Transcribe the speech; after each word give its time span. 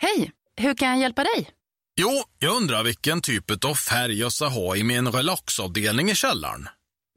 Hej, 0.00 0.32
hur 0.56 0.74
kan 0.74 0.88
jag 0.88 0.98
hjälpa 0.98 1.24
dig? 1.24 1.50
Jo, 2.00 2.10
jag 2.38 2.56
undrar 2.56 2.84
vilken 2.84 3.20
typ 3.20 3.64
av 3.64 3.74
färg 3.74 4.18
jag 4.18 4.32
ska 4.32 4.46
ha 4.46 4.76
i 4.76 4.84
min 4.84 5.08
relaxavdelning 5.08 6.10
i 6.10 6.14
källaren. 6.14 6.68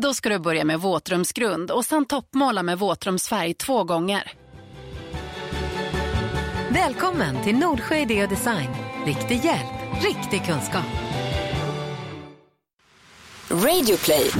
Då 0.01 0.13
ska 0.13 0.29
du 0.29 0.39
börja 0.39 0.65
med 0.65 0.79
våtrumsgrund 0.79 1.71
och 1.71 1.85
sen 1.85 2.05
toppmåla 2.05 2.63
med 2.63 2.79
våtrumsfärg 2.79 3.53
två 3.53 3.83
gånger. 3.83 4.31
Välkommen 6.69 7.43
till 7.43 7.55
Nordsjö 7.55 7.95
Idé 7.95 8.23
och 8.23 8.29
Design. 8.29 8.69
Riktig 9.05 9.45
hjälp, 9.45 10.03
riktig 10.03 10.45
kunskap. 10.45 10.85
Radio 13.49 13.97
play. 13.97 14.31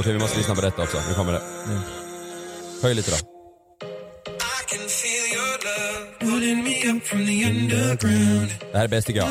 Okej, 0.00 0.12
vi 0.12 0.18
måste 0.18 0.38
lyssna 0.38 0.54
på 0.54 0.60
detta 0.60 0.82
också. 0.82 0.98
Nu 1.08 1.14
kommer 1.14 1.32
det. 1.32 1.40
Höj 2.82 2.94
lite 2.94 3.10
då. 3.10 3.16
Det 8.72 8.78
här 8.78 8.84
är 8.84 8.88
bäst 8.88 9.06
tycker 9.06 9.20
jag. 9.20 9.28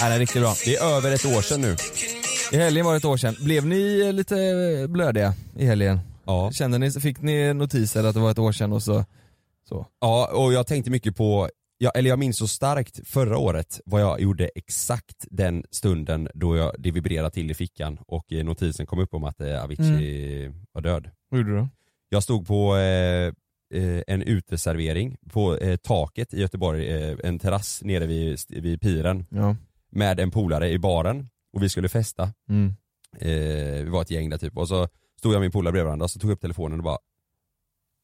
Ja, 0.00 0.08
det 0.08 0.14
är 0.14 0.18
riktigt 0.18 0.42
bra. 0.42 0.54
Det 0.64 0.76
är 0.76 0.96
över 0.96 1.12
ett 1.12 1.24
år 1.24 1.42
sedan 1.42 1.60
nu. 1.60 1.76
I 2.52 2.56
helgen 2.56 2.86
var 2.86 2.92
det 2.92 2.98
ett 2.98 3.04
år 3.04 3.16
sedan. 3.16 3.36
Blev 3.40 3.66
ni 3.66 4.12
lite 4.12 4.36
blödiga 4.88 5.34
i 5.56 5.66
helgen? 5.66 6.00
Ja. 6.26 6.50
Kände 6.52 6.78
ni, 6.78 6.90
fick 6.90 7.22
ni 7.22 7.54
notiser 7.54 8.04
att 8.04 8.14
det 8.14 8.20
var 8.20 8.30
ett 8.30 8.38
år 8.38 8.52
sedan 8.52 8.72
och 8.72 8.82
så? 8.82 9.04
så. 9.68 9.86
Ja, 10.00 10.30
och 10.32 10.52
jag 10.52 10.66
tänkte 10.66 10.90
mycket 10.90 11.16
på, 11.16 11.48
ja, 11.78 11.90
eller 11.90 12.10
jag 12.10 12.18
minns 12.18 12.36
så 12.38 12.48
starkt 12.48 13.08
förra 13.08 13.38
året 13.38 13.80
vad 13.84 14.00
jag 14.02 14.20
gjorde 14.20 14.50
exakt 14.54 15.26
den 15.30 15.64
stunden 15.70 16.28
då 16.34 16.56
jag, 16.56 16.74
det 16.78 16.90
vibrerade 16.90 17.30
till 17.30 17.50
i 17.50 17.54
fickan 17.54 17.98
och 18.06 18.32
eh, 18.32 18.44
notisen 18.44 18.86
kom 18.86 18.98
upp 18.98 19.14
om 19.14 19.24
att 19.24 19.40
eh, 19.40 19.64
Avicii 19.64 20.52
var 20.72 20.82
död. 20.82 21.10
Vad 21.28 21.38
gjorde 21.40 21.50
du 21.50 21.56
då? 21.56 21.68
Jag 22.08 22.22
stod 22.22 22.46
på 22.46 22.76
eh, 22.76 23.32
eh, 23.74 24.02
en 24.06 24.22
uteservering 24.22 25.16
på 25.30 25.56
eh, 25.56 25.76
taket 25.76 26.34
i 26.34 26.40
Göteborg, 26.40 26.88
eh, 26.88 27.16
en 27.24 27.38
terrass 27.38 27.80
nere 27.84 28.06
vid, 28.06 28.38
vid 28.48 28.80
piren 28.80 29.26
Ja. 29.30 29.56
med 29.90 30.20
en 30.20 30.30
polare 30.30 30.70
i 30.70 30.78
baren 30.78 31.28
och 31.52 31.62
vi 31.62 31.68
skulle 31.68 31.88
festa. 31.88 32.32
Mm. 32.48 32.74
Eh, 33.18 33.84
vi 33.84 33.88
var 33.90 34.02
ett 34.02 34.10
gäng 34.10 34.30
där 34.30 34.38
typ 34.38 34.56
och 34.56 34.68
så 34.68 34.88
stod 35.18 35.32
jag 35.32 35.36
och 35.36 35.40
min 35.42 35.50
polare 35.50 35.72
bredvid 35.72 35.86
varandra 35.86 36.04
och 36.04 36.10
så 36.10 36.18
tog 36.18 36.30
jag 36.30 36.34
upp 36.34 36.40
telefonen 36.40 36.78
och 36.78 36.84
bara 36.84 36.98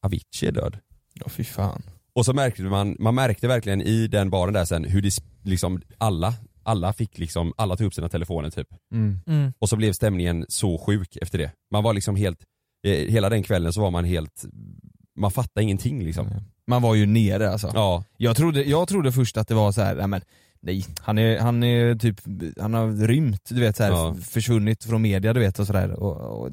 Avicii 0.03 0.47
är 0.47 0.51
död. 0.51 0.77
Ja 1.13 1.29
fy 1.29 1.43
fan. 1.43 1.83
Och 2.15 2.25
så 2.25 2.33
märkte 2.33 2.61
man, 2.63 2.95
man 2.99 3.15
märkte 3.15 3.47
verkligen 3.47 3.81
i 3.81 4.07
den 4.07 4.29
baren 4.29 4.53
där 4.53 4.65
sen 4.65 4.83
hur 4.85 5.01
det 5.01 5.11
liksom 5.43 5.81
alla, 5.97 6.33
alla 6.63 6.93
fick 6.93 7.17
liksom, 7.17 7.53
alla 7.57 7.75
tog 7.77 7.87
upp 7.87 7.93
sina 7.93 8.09
telefoner 8.09 8.49
typ. 8.49 8.67
Mm. 8.93 9.19
Mm. 9.27 9.53
Och 9.59 9.69
så 9.69 9.75
blev 9.75 9.93
stämningen 9.93 10.45
så 10.49 10.77
sjuk 10.77 11.17
efter 11.21 11.37
det. 11.37 11.51
Man 11.71 11.83
var 11.83 11.93
liksom 11.93 12.15
helt, 12.15 12.39
eh, 12.87 12.91
hela 12.91 13.29
den 13.29 13.43
kvällen 13.43 13.73
så 13.73 13.81
var 13.81 13.91
man 13.91 14.05
helt, 14.05 14.45
man 15.19 15.31
fattade 15.31 15.63
ingenting 15.63 16.03
liksom. 16.03 16.29
Man 16.67 16.81
var 16.81 16.95
ju 16.95 17.05
nere 17.05 17.49
alltså. 17.49 17.71
Ja. 17.73 18.03
Jag, 18.17 18.35
trodde, 18.37 18.63
jag 18.63 18.87
trodde 18.87 19.11
först 19.11 19.37
att 19.37 19.47
det 19.47 19.55
var 19.55 19.71
så 19.71 19.81
här, 19.81 19.95
nej 19.95 20.07
men 20.07 20.21
nej, 20.61 20.85
han 20.99 21.17
är, 21.17 21.39
han 21.39 21.63
är 21.63 21.95
typ, 21.95 22.21
han 22.59 22.73
har 22.73 23.07
rymt, 23.07 23.49
du 23.49 23.59
vet 23.59 23.77
så 23.77 23.83
här, 23.83 23.91
Ja. 23.91 24.15
försvunnit 24.21 24.83
från 24.83 25.01
media 25.01 25.33
du 25.33 25.39
vet 25.39 25.59
och 25.59 25.67
sådär 25.67 25.91
och, 25.91 26.41
och 26.41 26.49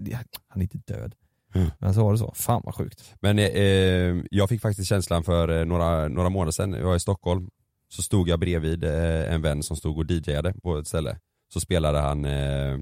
han 0.48 0.62
är 0.62 0.74
inte 0.74 0.78
död. 0.94 1.14
Mm. 1.54 1.70
Men 1.78 1.94
så 1.94 2.04
var 2.04 2.12
det 2.12 2.18
så, 2.18 2.32
fan 2.36 2.62
vad 2.64 2.74
sjukt. 2.74 3.14
Men 3.20 3.38
eh, 3.38 3.44
eh, 3.46 4.16
jag 4.30 4.48
fick 4.48 4.60
faktiskt 4.60 4.88
känslan 4.88 5.24
för 5.24 5.48
eh, 5.60 5.64
några, 5.64 6.08
några 6.08 6.28
månader 6.28 6.52
sedan, 6.52 6.72
jag 6.72 6.86
var 6.86 6.96
i 6.96 7.00
Stockholm, 7.00 7.48
så 7.88 8.02
stod 8.02 8.28
jag 8.28 8.40
bredvid 8.40 8.84
eh, 8.84 9.32
en 9.34 9.42
vän 9.42 9.62
som 9.62 9.76
stod 9.76 9.98
och 9.98 10.10
DJade 10.10 10.54
på 10.62 10.78
ett 10.78 10.86
ställe. 10.86 11.18
Så 11.52 11.60
spelade 11.60 11.98
han 11.98 12.24
eh, 12.24 12.72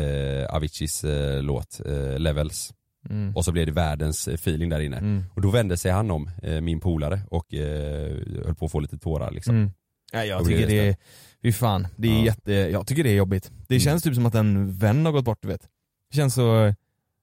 eh, 0.00 0.46
Aviciis 0.54 1.04
eh, 1.04 1.42
låt 1.42 1.80
eh, 1.86 2.18
Levels. 2.18 2.72
Mm. 3.10 3.36
Och 3.36 3.44
så 3.44 3.52
blev 3.52 3.66
det 3.66 3.72
världens 3.72 4.28
feeling 4.28 4.68
där 4.68 4.80
inne. 4.80 4.96
Mm. 4.96 5.24
Och 5.34 5.40
då 5.42 5.50
vände 5.50 5.76
sig 5.76 5.90
han 5.92 6.10
om, 6.10 6.30
eh, 6.42 6.60
min 6.60 6.80
polare, 6.80 7.20
och 7.30 7.54
eh, 7.54 8.16
höll 8.44 8.54
på 8.54 8.64
att 8.66 8.72
få 8.72 8.80
lite 8.80 8.98
tårar 8.98 9.30
liksom. 9.30 9.56
Mm. 9.56 9.70
Ja, 10.12 10.24
jag 10.24 10.44
tycker 10.46 10.60
det 10.60 10.66
det 10.66 10.88
är, 10.88 10.96
fy 11.42 11.52
fan, 11.52 11.86
det 11.96 12.08
är 12.08 12.18
Ja. 12.18 12.24
jätte, 12.24 12.52
jag 12.52 12.86
tycker 12.86 13.04
det 13.04 13.10
är 13.10 13.14
jobbigt. 13.14 13.50
Det 13.68 13.74
Mm. 13.74 13.80
känns 13.80 14.02
typ 14.02 14.14
som 14.14 14.26
att 14.26 14.34
en 14.34 14.72
vän 14.78 15.04
har 15.04 15.12
gått 15.12 15.24
bort 15.24 15.38
du 15.42 15.48
vet. 15.48 15.62
Det 16.10 16.16
känns 16.16 16.34
så, 16.34 16.74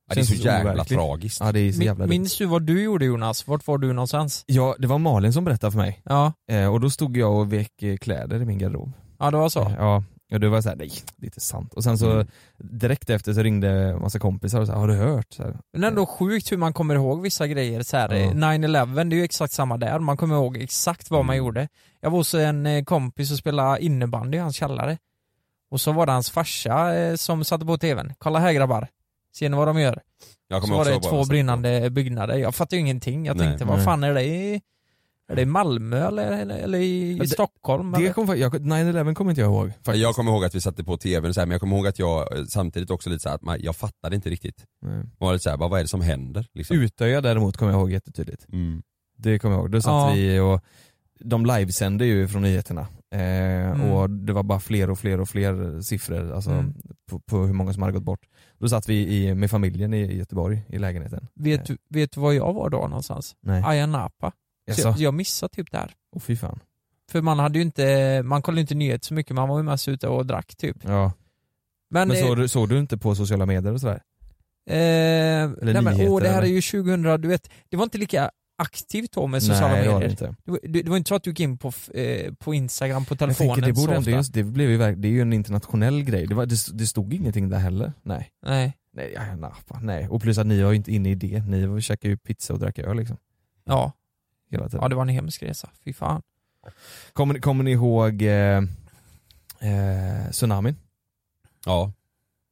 Ja, 0.09 0.15
det 0.15 0.21
är 0.21 0.23
så 0.25 0.33
jävla 0.33 0.71
overkligt. 0.73 0.97
tragiskt. 0.97 1.39
Ja 1.39 1.51
det 1.51 1.59
är 1.59 1.71
så 1.71 1.81
jävla 1.81 2.05
Min, 2.05 2.09
minns 2.21 2.37
du 2.37 2.45
vad 2.45 2.63
du 2.63 2.83
gjorde 2.83 3.05
Jonas? 3.05 3.47
Vart 3.47 3.67
var 3.67 3.77
du 3.77 3.93
någonstans? 3.93 4.43
Ja, 4.47 4.75
det 4.79 4.87
var 4.87 4.97
Malin 4.97 5.33
som 5.33 5.43
berättade 5.43 5.71
för 5.71 5.77
mig. 5.79 6.01
Ja, 6.05 6.33
Eh, 6.51 6.73
och 6.73 6.79
då 6.79 6.89
stod 6.89 7.17
jag 7.17 7.35
och 7.37 7.53
vek 7.53 7.83
eh, 7.83 7.97
kläder 7.97 8.41
i 8.41 8.45
min 8.45 8.57
garderob. 8.57 8.91
ja 9.19 9.31
det 9.31 9.37
var 9.37 9.49
så. 9.49 9.61
Eh, 9.61 9.75
Ja, 9.77 10.03
och 10.33 10.39
det 10.39 10.49
var 10.49 10.61
såhär, 10.61 10.75
nej 10.75 10.91
det 11.17 11.25
är 11.25 11.27
inte 11.27 11.39
sant. 11.39 11.73
Och 11.73 11.83
sen 11.83 11.97
så 11.97 12.11
Mm. 12.11 12.27
direkt 12.57 13.09
efter 13.09 13.33
så 13.33 13.41
ringde 13.43 13.69
en 13.69 14.01
massa 14.01 14.19
kompisar 14.19 14.61
och 14.61 14.67
sa, 14.67 14.73
har 14.73 14.87
du 14.87 14.93
hört? 14.95 15.33
Så 15.33 15.43
här, 15.43 15.57
Men 15.73 15.83
ändå 15.83 16.05
sjukt 16.05 16.51
hur 16.51 16.57
man 16.57 16.73
kommer 16.73 16.95
ihåg 16.95 17.21
vissa 17.21 17.47
grejer. 17.47 17.83
Så 17.83 17.97
här, 17.97 18.09
Ja. 18.15 18.15
eh, 18.25 18.33
9-11, 18.33 19.09
det 19.09 19.15
är 19.15 19.17
ju 19.17 19.23
exakt 19.23 19.53
samma 19.53 19.77
där. 19.77 19.99
Man 19.99 20.17
kommer 20.17 20.35
ihåg 20.35 20.57
exakt 20.57 21.11
vad 21.11 21.25
man 21.25 21.35
Mm. 21.35 21.45
gjorde. 21.45 21.67
Jag 22.01 22.09
var 22.09 22.17
hos 22.17 22.33
en 22.33 22.65
eh, 22.65 22.83
kompis 22.83 23.31
och 23.31 23.37
spelade 23.37 23.83
innebandy 23.83 24.37
i 24.37 24.41
hans 24.41 24.55
källare. 24.55 24.97
Och 25.71 25.81
så 25.81 25.91
var 25.91 26.05
det 26.05 26.11
hans 26.11 26.29
farsa 26.29 26.95
eh, 26.95 27.15
som 27.15 27.43
satte 27.43 27.65
på 27.65 27.77
tvn. 27.77 28.13
Kolla 28.17 28.39
här 28.39 28.53
grabbar. 28.53 28.87
Ser 29.39 29.49
ni 29.49 29.57
vad 29.57 29.67
de 29.67 29.79
gör? 29.79 30.01
Jag 30.47 30.63
Så 30.67 30.73
var 30.73 30.85
det 30.85 30.91
två 30.91 31.01
satt 31.01 31.09
på. 31.11 31.25
brinnande 31.25 31.89
byggnader. 31.89 32.37
Jag 32.37 32.55
fattade 32.55 32.75
ju 32.75 32.79
ingenting. 32.81 33.25
Jag 33.25 33.37
Nej. 33.37 33.47
tänkte, 33.47 33.65
vad 33.65 33.75
Nej. 33.75 33.85
fan 33.85 34.03
är 34.03 34.13
det 34.13 34.23
i, 34.23 34.61
är 35.31 35.35
det 35.35 35.41
i 35.41 35.45
Malmö 35.45 36.07
eller, 36.07 36.31
eller, 36.31 36.57
eller 36.57 36.79
i, 36.79 37.13
det- 37.19 37.27
Stockholm? 37.27 37.91
det 37.91 37.97
eller? 37.97 38.13
kom, 38.13 38.37
jag, 38.37 38.55
9-11 38.55 39.13
kommer 39.13 39.31
inte 39.31 39.41
jag 39.41 39.51
ihåg. 39.51 39.67
Faktiskt. 39.69 39.97
Jag 39.97 40.15
kommer 40.15 40.31
ihåg 40.31 40.45
att 40.45 40.55
vi 40.55 40.61
satte 40.61 40.83
på 40.83 40.97
tvn 40.97 41.33
så 41.33 41.39
här, 41.41 41.45
men 41.47 41.51
jag 41.51 41.61
kommer 41.61 41.75
ihåg 41.77 41.87
att 41.87 41.99
jag 41.99 42.37
eh, 42.37 42.43
samtidigt 42.45 42.89
också 42.91 43.09
lite 43.09 43.19
så 43.19 43.29
här, 43.29 43.35
att 43.35 43.41
man, 43.41 43.57
jag 43.61 43.75
fattade 43.75 44.15
inte 44.15 44.29
riktigt. 44.29 44.65
Nej. 44.81 44.93
Man 44.95 45.09
var 45.17 45.33
lite 45.33 45.43
så 45.43 45.49
här, 45.49 45.57
vad, 45.57 45.69
vad 45.69 45.79
är 45.79 45.83
det 45.83 45.87
som 45.89 46.01
händer? 46.01 46.45
Liksom. 46.53 46.77
Utöja 46.77 47.21
däremot 47.21 47.57
kommer 47.57 47.71
jag 47.71 47.79
ihåg 47.79 47.91
jättetydligt. 47.91 48.45
Mm. 48.53 48.81
Det 49.17 49.39
kommer 49.39 49.55
jag 49.55 49.61
ihåg. 49.61 49.71
Då 49.71 49.81
satt 49.81 49.91
Ja. 49.91 50.11
vi 50.15 50.39
och 50.39 50.61
de 51.19 51.45
livesände 51.45 52.05
ju 52.05 52.27
från 52.27 52.41
nyheterna. 52.41 52.81
Eh, 53.15 53.47
Mm. 53.67 53.91
Och 53.91 54.09
det 54.09 54.33
var 54.33 54.43
bara 54.43 54.59
fler 54.59 54.89
och 54.89 54.99
fler 54.99 55.19
och 55.21 55.29
fler 55.29 55.81
siffror 55.81 56.31
alltså, 56.31 56.51
Mm. 56.51 56.73
på, 57.09 57.19
på 57.19 57.37
hur 57.37 57.53
många 57.53 57.73
som 57.73 57.81
hade 57.81 57.93
gått 57.93 58.03
bort. 58.03 58.19
Då 58.59 58.69
satt 58.69 58.89
vi 58.89 59.07
i, 59.07 59.35
med 59.35 59.51
familjen 59.51 59.93
i, 59.93 59.97
i 60.01 60.17
Göteborg 60.17 60.61
i 60.69 60.77
lägenheten. 60.77 61.27
Vet, 61.33 61.65
du, 61.65 61.77
vet 61.89 62.11
du 62.11 62.19
var 62.21 62.31
jag 62.33 62.53
var 62.53 62.69
då 62.69 62.77
någonstans? 62.77 63.35
Nej. 63.41 63.63
Ayia 63.65 63.85
Napa. 63.85 64.31
Så 64.71 64.81
jag, 64.81 64.97
jag 64.97 65.13
missade 65.13 65.53
typ 65.53 65.71
där. 65.71 65.93
Åh 66.15 66.21
fy 66.21 66.35
fan. 66.35 66.59
För 67.11 67.21
man 67.21 67.39
hade 67.39 67.59
ju 67.59 67.61
inte, 67.65 68.21
man 68.25 68.41
kollade 68.41 68.61
inte 68.61 68.75
nyheter 68.75 69.05
så 69.05 69.13
mycket, 69.13 69.35
man 69.35 69.49
var 69.49 69.57
ju 69.57 69.63
mest 69.63 69.87
ute 69.87 70.07
och 70.07 70.25
drack 70.25 70.55
typ. 70.55 70.77
Ja. 70.83 71.11
Men, 71.89 72.07
Men 72.07 72.17
eh, 72.17 72.23
såg 72.23 72.37
du, 72.37 72.47
såg 72.47 72.69
du 72.69 72.79
inte 72.79 72.97
på 72.97 73.15
sociala 73.15 73.45
medier 73.45 73.73
och 73.73 73.81
sådär? 73.81 74.01
eh, 74.69 74.75
nej 74.75 75.51
men 75.61 75.83
nyheter, 75.83 76.09
åh 76.09 76.21
det 76.21 76.29
här 76.29 76.37
eller? 76.37 76.47
är 76.47 76.51
ju 76.51 76.61
2000, 76.61 77.21
du 77.21 77.27
vet, 77.27 77.49
det 77.69 77.77
var 77.77 77.83
inte 77.83 77.97
lika 77.97 78.31
aktivt 78.57 79.11
då 79.11 79.27
med 79.27 79.43
sociala 79.43 79.67
Nej 79.73 79.81
det 79.83 79.87
det 79.87 79.93
medier. 79.93 80.09
inte. 80.09 80.35
Det 80.45 80.51
var, 80.51 80.59
det, 80.63 80.81
det 80.81 80.89
var 80.89 80.97
inte 80.97 81.07
så 81.07 81.15
att 81.15 81.23
du 81.23 81.29
gick 81.29 81.39
in 81.39 81.57
på, 81.57 81.71
eh, 81.93 82.33
på 82.33 82.53
Instagram 82.53 83.05
på 83.05 83.11
Jag 83.13 83.19
telefonen 83.19 83.55
tänker, 83.55 83.67
det, 83.67 83.73
borde 83.73 84.03
så 84.03 84.09
just, 84.09 84.33
det, 84.33 84.43
blev 84.43 84.69
ju, 84.69 84.77
det 84.95 85.07
är 85.07 85.11
ju 85.11 85.21
en 85.21 85.33
internationell 85.33 86.03
grej. 86.03 86.27
Det, 86.27 86.35
var, 86.35 86.45
det, 86.45 86.55
det 86.73 86.87
stod 86.87 87.13
ingenting 87.13 87.49
där 87.49 87.57
heller. 87.59 87.93
Nej. 88.03 88.31
Nej. 88.45 88.77
Nej, 88.93 89.11
ja, 89.15 89.35
Napa, 89.35 89.79
nej. 89.81 90.07
Och 90.09 90.21
plus 90.21 90.37
att 90.37 90.47
ni 90.47 90.61
var 90.61 90.71
ju 90.71 90.77
inte 90.77 90.91
inne 90.93 91.09
i 91.11 91.15
det. 91.15 91.39
Ni 91.47 91.65
var- 91.65 91.79
käkade 91.79 92.09
ju 92.11 92.17
pizza 92.17 92.53
och 92.53 92.59
drack 92.59 92.79
öl 92.79 92.97
liksom. 92.97 93.17
Ja, 93.65 93.91
Hela 94.51 94.63
tiden. 94.69 94.79
ja 94.81 94.87
det 94.89 94.95
var 94.95 95.01
en 95.01 95.09
hemsk 95.09 95.43
resa, 95.43 95.69
fy 95.85 95.93
fan. 95.93 96.21
Kommer, 97.13 97.33
ni- 97.33 97.39
kommer 97.39 97.63
ni 97.63 97.71
ihåg 97.71 98.21
eh, 98.21 98.57
eh, 99.59 100.31
tsunamin? 100.31 100.75
Ja. 101.65 101.91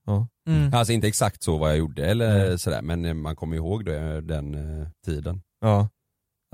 Ja. 0.05 0.27
Mm. 0.47 0.73
Alltså 0.73 0.93
inte 0.93 1.07
exakt 1.07 1.43
så 1.43 1.57
vad 1.57 1.69
jag 1.69 1.77
gjorde 1.77 2.05
eller 2.05 2.49
Nej. 2.49 2.59
sådär, 2.59 2.81
men 2.81 3.05
eh, 3.05 3.13
man 3.13 3.35
kommer 3.35 3.55
ihåg 3.55 3.85
det, 3.85 4.21
den 4.21 4.55
eh, 4.81 4.87
tiden. 5.05 5.41
Ja. 5.61 5.89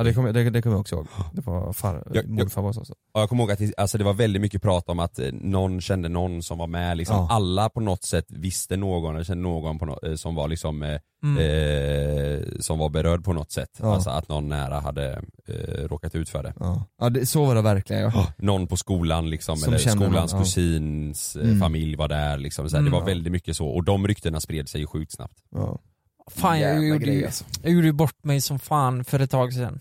Ja 0.02 0.06
det 0.06 0.14
kommer 0.14 0.34
det, 0.34 0.50
det 0.50 0.62
kommer 0.62 0.74
jag 0.76 0.82
också 0.82 0.96
ihåg. 0.96 1.08
Det 1.34 1.42
var 1.46 1.74
far, 1.74 2.04
Jag- 2.14 2.30
morfar 2.30 2.62
var 2.62 2.74
så. 2.74 2.84
Ja, 3.14 3.20
jag 3.20 3.30
kommer 3.30 3.44
ihåg 3.44 3.52
att 3.52 3.60
det, 3.60 3.74
alltså 3.78 3.98
det 3.98 4.04
var 4.04 4.14
väldigt 4.14 4.42
mycket 4.42 4.62
prat 4.62 4.90
om 4.90 5.00
att 5.00 5.20
eh, 5.20 5.28
någon 5.32 5.82
kände 5.82 6.10
någon 6.10 6.44
som 6.44 6.58
var 6.58 6.68
med, 6.68 6.98
liksom. 6.98 7.16
Ja. 7.16 7.28
alla 7.32 7.70
på 7.70 7.80
något 7.80 8.04
sätt 8.04 8.26
visste 8.30 8.78
någon 8.78 9.16
eller 9.16 9.24
kände 9.24 9.44
någon 9.44 9.80
på 9.80 9.86
nå- 9.86 10.00
eh, 10.04 10.16
som 10.16 10.36
var 10.36 10.48
liksom 10.48 10.84
eh, 10.84 11.00
Mm. 11.24 11.38
eh, 11.38 12.42
som 12.60 12.80
var 12.80 12.90
berörd 12.90 13.24
på 13.24 13.34
något 13.34 13.52
sätt. 13.52 13.70
Ja. 13.80 13.94
Alltså 13.96 14.10
att 14.10 14.28
någon 14.30 14.50
nära 14.50 14.80
hade 14.80 15.22
eh, 15.48 15.84
råkat 15.88 16.16
ut 16.16 16.30
för 16.30 16.44
det. 16.44 16.54
Ja, 16.60 16.86
ja 17.00 17.10
det, 17.10 17.26
så 17.26 17.46
var 17.46 17.56
det 17.56 17.62
verkligen 17.62 18.02
ja. 18.02 18.28
Någon 18.38 18.68
på 18.68 18.78
skolan 18.78 19.30
liksom, 19.30 19.58
Som 19.58 19.74
eller 19.74 19.78
skolans 19.90 20.34
någon, 20.34 20.44
kusins 20.44 21.36
Mm. 21.36 21.60
familj 21.60 21.96
var 21.96 22.08
där 22.08 22.38
liksom. 22.38 22.70
Så 22.70 22.76
här, 22.76 22.82
Mm. 22.82 22.92
det 22.94 23.00
var 23.00 23.06
väldigt 23.06 23.32
mycket 23.32 23.56
så, 23.58 23.68
och 23.68 23.84
de 23.84 24.08
ryktena 24.08 24.40
spred 24.40 24.70
sig 24.70 24.82
ju 24.82 24.88
sjukt 24.88 25.12
snabbt. 25.12 25.38
ja. 25.56 25.80
Fan 26.28 26.60
jag 26.60 26.88
gjorde, 26.88 27.06
grej, 27.06 27.26
alltså. 27.26 27.44
jag 27.64 27.72
gjorde 27.74 27.94
bort 27.94 28.24
mig 28.24 28.42
som 28.42 28.60
fan 28.60 29.04
för 29.04 29.20
ett 29.20 29.32
tag 29.32 29.54
sedan. 29.54 29.80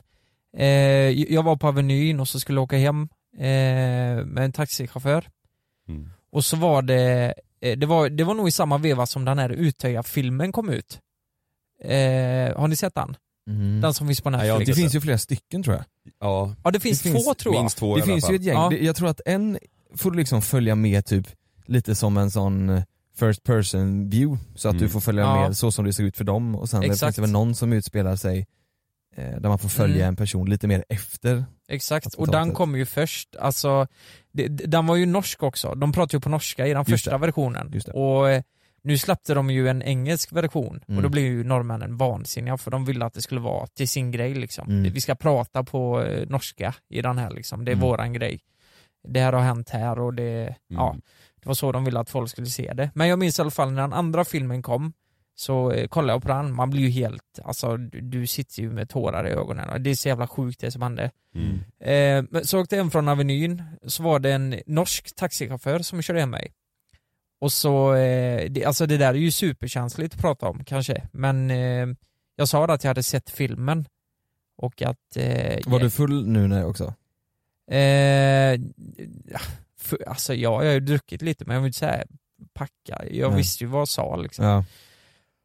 Eh, 0.56 0.66
jag 1.34 1.42
var 1.42 1.56
på 1.56 1.68
Avenyn 1.68 2.20
och 2.20 2.28
så 2.28 2.40
skulle 2.40 2.56
jag 2.56 2.62
åka 2.64 2.76
hem 2.78 3.08
eh, 3.38 4.24
med 4.26 4.38
en 4.38 4.52
taxichaufför. 4.52 5.28
Mm. 5.88 6.10
Och 6.32 6.44
så 6.44 6.56
var 6.56 6.82
det, 6.82 7.34
eh, 7.60 7.78
det 7.78 7.86
var, 7.86 8.08
det 8.08 8.24
var 8.24 8.34
nog 8.34 8.48
i 8.48 8.52
samma 8.52 8.78
veva 8.78 9.06
som 9.06 9.24
den 9.24 9.38
här 9.38 9.50
Utöja-filmen 9.50 10.52
kom 10.52 10.68
ut. 10.70 11.00
Eh, 11.84 12.56
har 12.60 12.68
ni 12.68 12.76
sett 12.76 12.94
den? 12.94 13.16
Mm. 13.50 13.80
Den 13.80 13.94
som 13.94 14.06
finns 14.06 14.20
på 14.20 14.30
Netflix? 14.30 14.54
inte 14.60 14.70
Det 14.72 14.74
finns 14.74 14.94
ju 14.94 15.00
flera 15.00 15.18
stycken 15.18 15.62
tror 15.62 15.76
jag. 15.76 15.84
Ja, 16.20 16.54
Ja 16.64 16.70
det 16.70 16.80
finns 16.80 17.02
Det 17.02 17.08
två 17.10 17.18
finns 17.18 17.36
tror 17.36 17.54
jag. 17.54 17.62
minst 17.62 17.78
två 17.78 17.86
i 17.96 18.00
Det 18.00 18.04
alla 18.04 18.12
finns 18.12 18.24
fall. 18.24 18.32
ju 18.34 18.36
ett 18.36 18.44
gäng, 18.44 18.54
Ja. 18.56 18.68
Det- 18.70 18.84
jag 18.84 18.96
tror 18.96 19.08
att 19.08 19.20
en 19.26 19.58
får 19.96 20.10
du 20.10 20.16
liksom 20.16 20.42
följa 20.42 20.74
med 20.74 21.06
typ 21.06 21.26
lite 21.66 21.94
som 21.94 22.16
en 22.16 22.30
sån 22.30 22.82
first 23.18 23.42
person 23.44 24.10
view 24.10 24.44
så 24.54 24.68
att 24.68 24.72
Mm. 24.74 24.82
du 24.82 24.88
får 24.88 25.00
följa 25.00 25.22
Ja. 25.22 25.40
med 25.40 25.56
så 25.56 25.72
som 25.72 25.84
det 25.84 25.92
ser 25.92 26.04
ut 26.04 26.16
för 26.16 26.24
dem 26.24 26.54
och 26.54 26.68
sen 26.70 26.82
Exakt. 26.82 27.00
finns 27.00 27.16
det 27.16 27.22
väl 27.22 27.30
någon 27.30 27.54
som 27.54 27.72
utspelar 27.72 28.16
sig 28.16 28.46
där 29.40 29.48
man 29.48 29.58
får 29.58 29.68
följa 29.68 29.96
Mm. 29.96 30.08
en 30.08 30.16
person 30.16 30.50
lite 30.50 30.66
mer 30.68 30.84
efter. 30.88 31.44
Exakt, 31.68 32.14
och 32.14 32.30
den 32.30 32.52
kom 32.52 32.76
ju 32.76 32.86
först, 32.86 33.36
alltså 33.36 33.86
det, 34.32 34.48
den 34.48 34.86
var 34.86 34.96
ju 34.96 35.06
norsk 35.06 35.42
också, 35.42 35.74
de 35.74 35.92
pratar 35.92 36.18
ju 36.18 36.20
på 36.20 36.28
norska 36.28 36.66
i 36.66 36.70
den 36.70 36.78
Just 36.78 36.90
första 36.90 37.10
det. 37.10 37.18
versionen. 37.26 37.72
Och 37.94 38.30
eh, 38.30 38.42
nu 38.82 38.98
släppte 38.98 39.34
de 39.34 39.50
ju 39.50 39.68
en 39.68 39.82
engelsk 39.82 40.32
version 40.32 40.80
Mm. 40.88 40.96
och 40.96 41.02
då 41.02 41.08
blev 41.08 41.24
ju 41.24 41.44
norrmännen 41.44 41.96
vansinniga 41.96 42.56
för 42.56 42.70
de 42.70 42.84
ville 42.84 43.04
att 43.04 43.14
det 43.14 43.22
skulle 43.22 43.40
vara 43.40 43.66
till 43.66 43.88
sin 43.88 44.10
grej 44.10 44.34
liksom. 44.34 44.68
Mm. 44.68 44.92
Vi 44.92 45.00
ska 45.00 45.14
prata 45.14 45.64
på 45.64 46.02
eh, 46.02 46.28
norska 46.28 46.74
i 46.90 47.02
den 47.02 47.18
här 47.18 47.30
liksom, 47.30 47.64
det 47.64 47.70
är 47.70 47.74
Mm. 47.76 47.86
våran 47.88 48.12
grej. 48.12 48.40
Det 49.08 49.20
här 49.20 49.32
har 49.32 49.40
hänt 49.42 49.70
här 49.70 49.98
och 49.98 50.14
det, 50.14 50.54
ja, 50.68 50.96
det 51.42 51.48
var 51.48 51.54
så 51.54 51.72
de 51.72 51.84
ville 51.84 52.00
att 52.00 52.10
folk 52.10 52.30
skulle 52.30 52.46
se 52.46 52.72
det. 52.72 52.90
Men 52.94 53.08
jag 53.08 53.18
minns 53.18 53.38
i 53.38 53.42
alla 53.42 53.50
fall 53.50 53.72
när 53.72 53.82
den 53.82 53.92
andra 53.92 54.24
filmen 54.24 54.62
kom 54.62 54.92
så 55.40 55.70
eh, 55.72 55.88
kollade 55.88 56.12
jag 56.12 56.22
på 56.22 56.28
den, 56.28 56.54
man 56.54 56.70
blir 56.70 56.80
ju 56.80 56.88
helt, 56.88 57.38
alltså 57.44 57.76
du, 57.76 58.00
du 58.00 58.26
sitter 58.26 58.62
ju 58.62 58.70
med 58.70 58.88
tårar 58.88 59.28
i 59.28 59.30
ögonen 59.30 59.70
och 59.70 59.80
det 59.80 59.90
är 59.90 59.94
så 59.94 60.08
jävla 60.08 60.26
sjukt 60.26 60.60
det 60.60 60.70
som 60.70 60.82
hände. 60.82 61.10
Mm. 61.34 62.26
Eh, 62.34 62.42
så 62.42 62.60
åkte 62.60 62.76
jag 62.76 62.82
hem 62.82 62.90
från 62.90 63.08
Avenyn, 63.08 63.62
så 63.86 64.02
var 64.02 64.18
det 64.18 64.32
en 64.32 64.60
norsk 64.66 65.16
taxichaufför 65.16 65.78
som 65.78 66.02
körde 66.02 66.20
hem 66.20 66.30
mig. 66.30 66.52
Och 67.40 67.52
så, 67.52 67.94
eh, 67.94 68.50
det, 68.50 68.64
alltså 68.64 68.86
det 68.86 68.96
där 68.96 69.08
är 69.08 69.14
ju 69.14 69.30
superkänsligt 69.30 70.14
att 70.14 70.20
prata 70.20 70.48
om 70.48 70.64
kanske, 70.64 71.08
men 71.12 71.50
eh, 71.50 71.86
jag 72.36 72.48
sa 72.48 72.66
det 72.66 72.72
att 72.72 72.84
jag 72.84 72.90
hade 72.90 73.02
sett 73.02 73.30
filmen 73.30 73.84
och 74.62 74.82
att... 74.82 75.16
Eh, 75.16 75.58
Var 75.66 75.80
du 75.80 75.90
full 75.90 76.26
nu 76.26 76.48
när 76.48 76.66
också? 76.66 76.94
Eh, 77.70 78.60
för, 79.78 80.08
alltså 80.08 80.34
ja, 80.34 80.64
jag 80.64 80.70
har 80.70 80.74
ju 80.74 80.80
druckit 80.80 81.22
lite 81.22 81.44
men 81.44 81.54
jag 81.54 81.60
vill 81.60 81.68
inte 81.68 81.78
säga 81.78 82.04
packa, 82.52 83.04
jag 83.10 83.28
Nej. 83.28 83.36
visste 83.36 83.64
ju 83.64 83.70
vad 83.70 83.80
jag 83.80 83.88
sa 83.88 84.16
liksom. 84.16 84.44
Ja. 84.44 84.64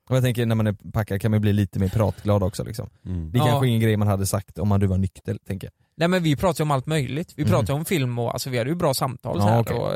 Och 0.09 0.15
jag 0.15 0.23
tänker 0.23 0.45
när 0.45 0.55
man 0.55 0.67
är 0.67 0.91
packad 0.91 1.21
kan 1.21 1.31
man 1.31 1.41
bli 1.41 1.53
lite 1.53 1.79
mer 1.79 1.89
pratglad 1.89 2.43
också 2.43 2.63
liksom. 2.63 2.89
Mm. 3.05 3.31
Det 3.31 3.37
är 3.37 3.39
Ja. 3.39 3.45
kanske 3.47 3.67
ingen 3.67 3.79
grej 3.81 3.97
man 3.97 4.07
hade 4.07 4.25
sagt 4.25 4.59
om 4.59 4.67
man 4.67 4.79
du 4.79 4.87
var 4.87 4.97
nykter, 4.97 5.37
tänker 5.47 5.67
jag. 5.67 5.73
Nej 5.97 6.07
men 6.07 6.23
vi 6.23 6.35
pratade 6.35 6.63
om 6.63 6.71
allt 6.71 6.85
möjligt, 6.85 7.33
vi 7.35 7.41
Mm. 7.43 7.51
pratade 7.51 7.73
om 7.73 7.85
film 7.85 8.19
och 8.19 8.33
alltså 8.33 8.49
vi 8.49 8.57
hade 8.57 8.69
ju 8.69 8.75
bra 8.75 8.93
samtal 8.93 9.35
Ja, 9.37 9.41
så 9.43 9.47
här 9.49 9.61
okej. 9.61 9.75
och, 9.77 9.93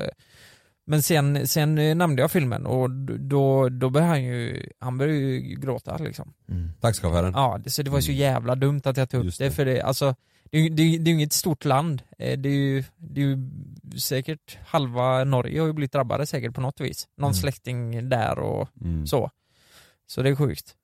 Men 0.88 1.04
sen, 1.04 1.48
sen 1.48 1.78
eh, 1.78 1.96
nämnde 1.96 2.22
jag 2.22 2.32
filmen 2.32 2.66
och 2.66 2.90
då, 3.20 3.70
då 3.70 3.90
började 3.90 4.10
han 4.12 4.24
ju, 4.24 4.70
han 4.80 4.98
började 4.98 5.20
ju 5.20 5.40
gråta 5.56 5.98
liksom. 5.98 6.34
Taxichauffören. 6.82 7.34
Ja, 7.36 7.60
det, 7.64 7.70
så 7.70 7.84
det 7.84 7.90
var 7.92 8.02
så 8.02 8.12
Mm. 8.12 8.22
jävla 8.22 8.56
dumt 8.56 8.82
att 8.84 8.98
jag 8.98 9.10
tog 9.10 9.26
upp 9.28 9.38
det. 9.38 9.44
det. 9.46 9.52
för 9.52 9.66
det, 9.66 9.82
alltså 9.82 10.16
det, 10.52 10.70
det, 10.70 10.84
är- 10.84 11.00
det 11.00 11.10
är 11.10 11.14
ju 11.14 11.14
inget 11.14 11.34
stort 11.34 11.66
land, 11.66 12.02
Eh, 12.20 12.38
det 12.40 12.50
är 12.50 12.54
ju, 12.54 12.84
det 12.98 13.22
är 13.22 13.26
ju 13.26 13.38
säkert 14.00 14.58
halva 14.66 15.24
Norge 15.24 15.60
har 15.60 15.68
ju 15.68 15.74
blivit 15.74 15.92
drabbade 15.92 16.26
säkert 16.26 16.54
på 16.54 16.62
något 16.62 16.82
vis. 16.82 17.08
Någon 17.18 17.28
Mm. 17.28 17.34
släkting 17.34 18.10
där 18.10 18.40
och 18.40 18.70
Mm. 18.82 19.08
så. 19.08 19.30
Så 20.10 20.22
det 20.22 20.30
är 20.30 20.36
sjukt. 20.36 20.76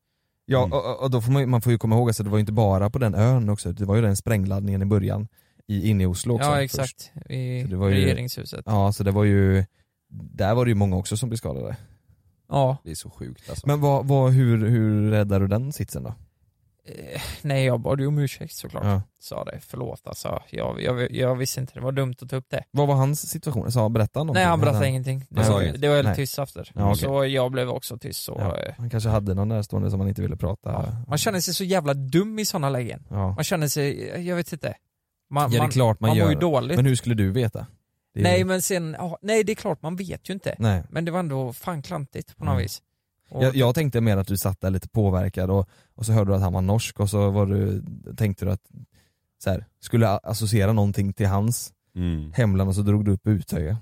Ja 0.46 0.60
Mm. 0.60 0.72
och, 0.74 1.04
och 1.04 1.12
då 1.12 1.22
får 1.22 1.32
man, 1.32 1.50
man 1.50 1.62
får 1.62 1.72
ju 1.72 1.78
komma 1.78 1.96
ihåg 1.96 2.10
att 2.10 2.18
det 2.18 2.24
var 2.24 2.38
ju 2.38 2.40
inte 2.40 2.52
bara 2.52 2.90
på 2.90 3.00
den 3.00 3.16
ön 3.16 3.50
också, 3.50 3.72
det 3.72 3.86
var 3.86 3.96
ju 3.96 4.02
den 4.02 4.16
sprängladdningen 4.16 4.82
i 4.82 4.86
början 4.86 5.28
i, 5.68 5.90
inne 5.90 6.04
i 6.04 6.06
Oslo 6.06 6.36
också 6.36 6.48
Ja 6.48 6.56
först. 6.56 6.64
exakt, 6.76 7.12
i 7.30 7.64
det 7.64 7.76
var 7.76 7.90
ju- 7.90 7.96
regeringshuset. 7.96 8.64
Ja 8.66 8.92
så 8.92 9.04
det 9.04 9.12
var 9.12 9.24
ju, 9.24 9.66
där 10.10 10.56
var 10.56 10.66
det 10.66 10.70
ju 10.70 10.76
många 10.76 10.96
också 10.96 11.18
som 11.18 11.30
blev 11.30 11.38
skadade. 11.38 11.78
Ja, 12.50 12.78
Det 12.84 12.92
är 12.92 12.96
så 12.96 13.10
sjukt 13.10 13.50
alltså. 13.50 13.68
Men 13.68 13.82
vad, 13.82 14.06
vad, 14.08 14.32
hur, 14.32 14.68
hur 14.70 15.12
räddade 15.12 15.44
du 15.44 15.48
den 15.48 15.74
sitsen 15.74 16.04
då? 16.04 16.14
Eh, 16.86 17.22
nej 17.42 17.66
jag 17.66 17.80
bad 17.80 18.00
ju 18.00 18.08
om 18.08 18.18
ursäkt 18.18 18.54
såklart. 18.56 18.84
Ja. 18.84 19.02
Sa 19.20 19.44
det, 19.44 19.60
förlåt 19.62 20.02
alltså. 20.08 20.42
Jag, 20.50 20.82
jag, 20.82 21.12
jag 21.12 21.36
visste 21.36 21.60
inte, 21.62 21.74
det 21.74 21.80
var 21.80 21.92
dumt 21.92 22.16
att 22.22 22.30
ta 22.30 22.36
upp 22.36 22.46
det. 22.50 22.64
Vad 22.72 22.88
var 22.88 22.96
hans 22.96 23.30
situation? 23.30 23.72
Sa, 23.72 23.90
berättade 23.90 24.20
han 24.20 24.28
någonting? 24.28 24.40
Nej 24.42 24.50
han 24.50 24.60
berättade 24.62 24.88
ingenting. 24.88 25.26
Det, 25.30 25.36
Han 25.36 25.46
sa 25.46 25.54
var, 25.54 25.64
det 25.64 25.88
var 25.90 26.04
Nej. 26.04 26.16
tyst 26.16 26.40
efter. 26.40 26.72
Ja, 26.76 26.86
okej. 26.92 26.98
Så 26.98 27.26
jag 27.26 27.52
blev 27.52 27.70
också 27.70 27.98
tyst 27.98 28.24
så. 28.24 28.36
Ja. 28.40 28.58
eh, 28.58 28.74
Han 28.78 28.90
kanske 28.90 29.10
hade 29.10 29.34
någon 29.34 29.48
närstående 29.48 29.92
som 29.92 30.00
han 30.00 30.10
inte 30.10 30.22
ville 30.22 30.38
prata. 30.38 30.96
Man 31.08 31.18
känner 31.18 31.40
sig 31.40 31.54
så 31.54 31.64
jävla 31.64 31.94
dum 31.94 32.40
i 32.40 32.46
sådana 32.46 32.70
lägen. 32.70 33.04
Man 33.10 33.44
känner 33.44 33.68
sig, 33.68 34.10
jag 34.28 34.36
vet 34.36 34.54
inte. 34.54 34.74
Man, 35.30 35.52
ja 35.52 35.62
det 35.62 35.68
är 35.68 35.72
klart 35.72 36.00
man, 36.00 36.08
man 36.10 36.18
gör 36.18 36.26
mår 36.26 36.34
ju 36.34 36.40
dåligt. 36.40 36.76
Men 36.76 36.86
hur 36.86 36.96
skulle 36.96 37.16
du 37.16 37.32
veta? 37.32 37.66
Nej 38.18 38.44
men 38.44 38.62
sen, 38.62 38.96
nej 39.22 39.44
det 39.44 39.52
är 39.52 39.56
klart 39.56 39.82
man 39.82 39.96
vet 39.96 40.30
ju 40.30 40.34
inte. 40.34 40.56
Nej. 40.60 40.84
Men 40.90 41.06
det 41.06 41.12
var 41.12 41.20
ändå 41.20 41.54
fan 41.54 41.82
klantigt 41.82 42.38
på 42.38 42.46
något 42.46 42.52
Mm. 42.52 42.62
vis. 42.64 42.82
Och, 43.36 43.44
Jag, 43.44 43.56
jag 43.56 43.76
tänkte 43.76 44.02
mer 44.02 44.18
att 44.18 44.28
du 44.28 44.38
satt 44.38 44.62
där 44.62 44.70
lite 44.70 44.90
påverkad 44.90 45.50
och, 45.50 45.70
och 45.96 46.06
så 46.06 46.12
hörde 46.14 46.32
du 46.32 46.36
att 46.36 46.42
han 46.42 46.54
var 46.54 46.62
norsk 46.62 47.00
och 47.00 47.10
så 47.10 47.30
var 47.30 47.46
du, 47.46 47.84
tänkte 48.18 48.46
du 48.46 48.52
att 48.52 48.62
så 49.44 49.50
här, 49.50 49.66
skulle 49.80 50.10
associera 50.10 50.74
någonting 50.74 51.14
till 51.14 51.28
hans 51.28 51.72
Mm. 51.96 52.34
hemland 52.34 52.70
och 52.70 52.76
så 52.76 52.82
drog 52.82 53.06
du 53.06 53.12
upp 53.12 53.28
Utöja. 53.28 53.78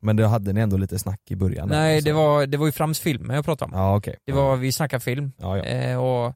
Men 0.00 0.16
då 0.16 0.26
hade 0.26 0.52
ni 0.52 0.60
ändå 0.60 0.76
lite 0.76 0.98
snack 0.98 1.20
i 1.30 1.36
början? 1.36 1.68
nej 1.68 2.00
så. 2.00 2.04
det 2.04 2.12
var, 2.12 2.46
det 2.46 2.56
var 2.58 2.66
ju 2.66 2.72
Frams 2.72 3.00
filmer 3.00 3.34
jag 3.34 3.44
pratade 3.44 3.72
om. 3.74 3.78
Ja 3.80 3.96
okej. 3.96 4.16
Det 4.24 4.32
var, 4.32 4.56
vi 4.56 4.72
snackade 4.72 5.00
film. 5.00 5.32
Ja, 5.36 5.56
ja. 5.58 5.64
Eh, 5.64 5.96
och 5.98 6.34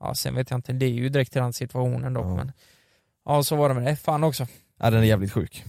ja, 0.00 0.14
sen 0.14 0.34
vet 0.34 0.50
jag 0.50 0.58
inte, 0.58 0.72
det 0.72 0.86
är 0.86 0.90
ju 0.90 1.08
direkt 1.08 1.32
till 1.32 1.42
den 1.42 1.52
situationen 1.52 2.14
dock 2.14 2.24
Ja. 2.26 2.34
men 2.34 2.52
Ja 3.24 3.42
så 3.42 3.56
var 3.56 3.68
det 3.68 3.74
med 3.74 3.84
det, 3.84 3.96
fan 3.96 4.24
också. 4.24 4.46
ja 4.80 4.90
den 4.90 5.00
är 5.00 5.04
jävligt 5.06 5.32
sjuk. 5.32 5.64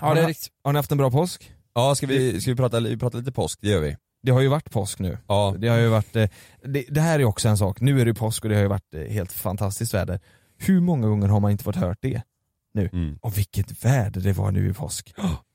Ja 0.00 0.14
det 0.14 0.20
är 0.20 0.26
riktigt. 0.26 0.52
Har 0.64 0.72
ni 0.72 0.78
haft 0.78 0.92
en 0.92 0.98
bra 0.98 1.10
påsk? 1.10 1.52
Ja, 1.74 1.94
ska 1.94 2.06
vi, 2.06 2.40
ska 2.40 2.50
vi 2.50 2.56
prata, 2.56 2.80
vi 2.80 2.96
prata 2.96 3.18
lite 3.18 3.32
påsk? 3.32 3.58
Det 3.62 3.68
gör 3.68 3.80
vi. 3.80 3.96
Det 4.22 4.32
har 4.32 4.40
ju 4.40 4.48
varit 4.48 4.70
påsk 4.70 4.98
nu. 4.98 5.18
Ja. 5.26 5.54
Det 5.58 5.68
har 5.68 5.78
ju 5.78 5.88
varit, 5.88 6.16
eh, 6.16 6.28
det, 6.64 6.84
det 6.88 7.00
här 7.00 7.18
är 7.20 7.24
också 7.24 7.48
en 7.48 7.58
sak, 7.58 7.80
nu 7.80 8.00
är 8.00 8.04
det 8.04 8.14
påsk 8.14 8.44
och 8.44 8.48
det 8.50 8.54
har 8.56 8.62
ju 8.62 8.68
varit 8.68 8.94
eh, 8.94 9.00
helt 9.02 9.32
fantastiskt 9.32 9.94
väder. 9.94 10.20
Hur 10.58 10.80
många 10.80 11.08
gånger 11.08 11.28
har 11.28 11.40
man 11.40 11.50
inte 11.50 11.64
fått 11.64 11.76
hört 11.76 11.98
det? 12.00 12.22
Mm. 12.74 13.18
Och 13.22 13.38
vilket 13.38 13.84
väder 13.84 14.20
det 14.20 14.32
var 14.32 14.50
nu 14.50 14.70
i 14.70 14.74
påsk. 14.74 15.14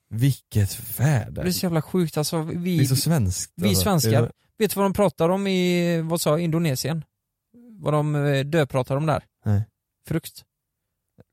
Vilket 0.09 0.99
väder. 0.99 1.43
Det 1.43 1.49
är 1.49 1.51
så 1.51 1.65
jävla 1.65 1.81
sjukt 1.81 2.17
alltså. 2.17 2.43
Det 2.43 2.53
är 2.53 2.59
Vi, 2.59 2.87
så 2.87 2.95
svenskt. 2.95 3.53
vi 3.55 3.69
alltså. 3.69 3.83
svenskar, 3.83 4.21
Det 4.21 4.31
vet 4.57 4.71
du 4.71 4.75
vad 4.75 4.85
de 4.85 4.93
pratar 4.93 5.29
om 5.29 5.47
i, 5.47 6.01
vad 6.01 6.21
sa 6.21 6.39
Indonesien? 6.39 7.03
Vad 7.79 7.93
de 7.93 8.15
eh, 8.15 8.45
döpratar 8.45 8.95
om 8.95 9.05
där? 9.05 9.23
Nej. 9.45 9.63
Frukt. 10.07 10.43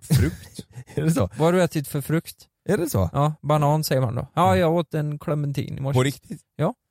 Frukt? 0.03 0.67
är, 0.95 1.03
det 1.03 1.11
så? 1.11 1.21
Vad 1.21 1.39
har 1.39 1.53
du 1.53 1.63
ätit 1.63 1.89
för 1.89 2.01
frukt? 2.01 2.49
Är 2.69 2.79
det 2.79 2.91
så? 2.91 3.11
Ja, 3.13 3.35
banan 3.43 3.85
säger 3.85 4.01
man 4.01 4.15
då. 4.15 4.27
Ja, 4.35 4.57
jag 4.57 4.73
åt 4.73 4.95
en 4.95 5.19
clementin 5.19 5.79
i 5.79 5.81
morse. 5.81 5.99
På 5.99 6.03
riktigt? 6.03 6.41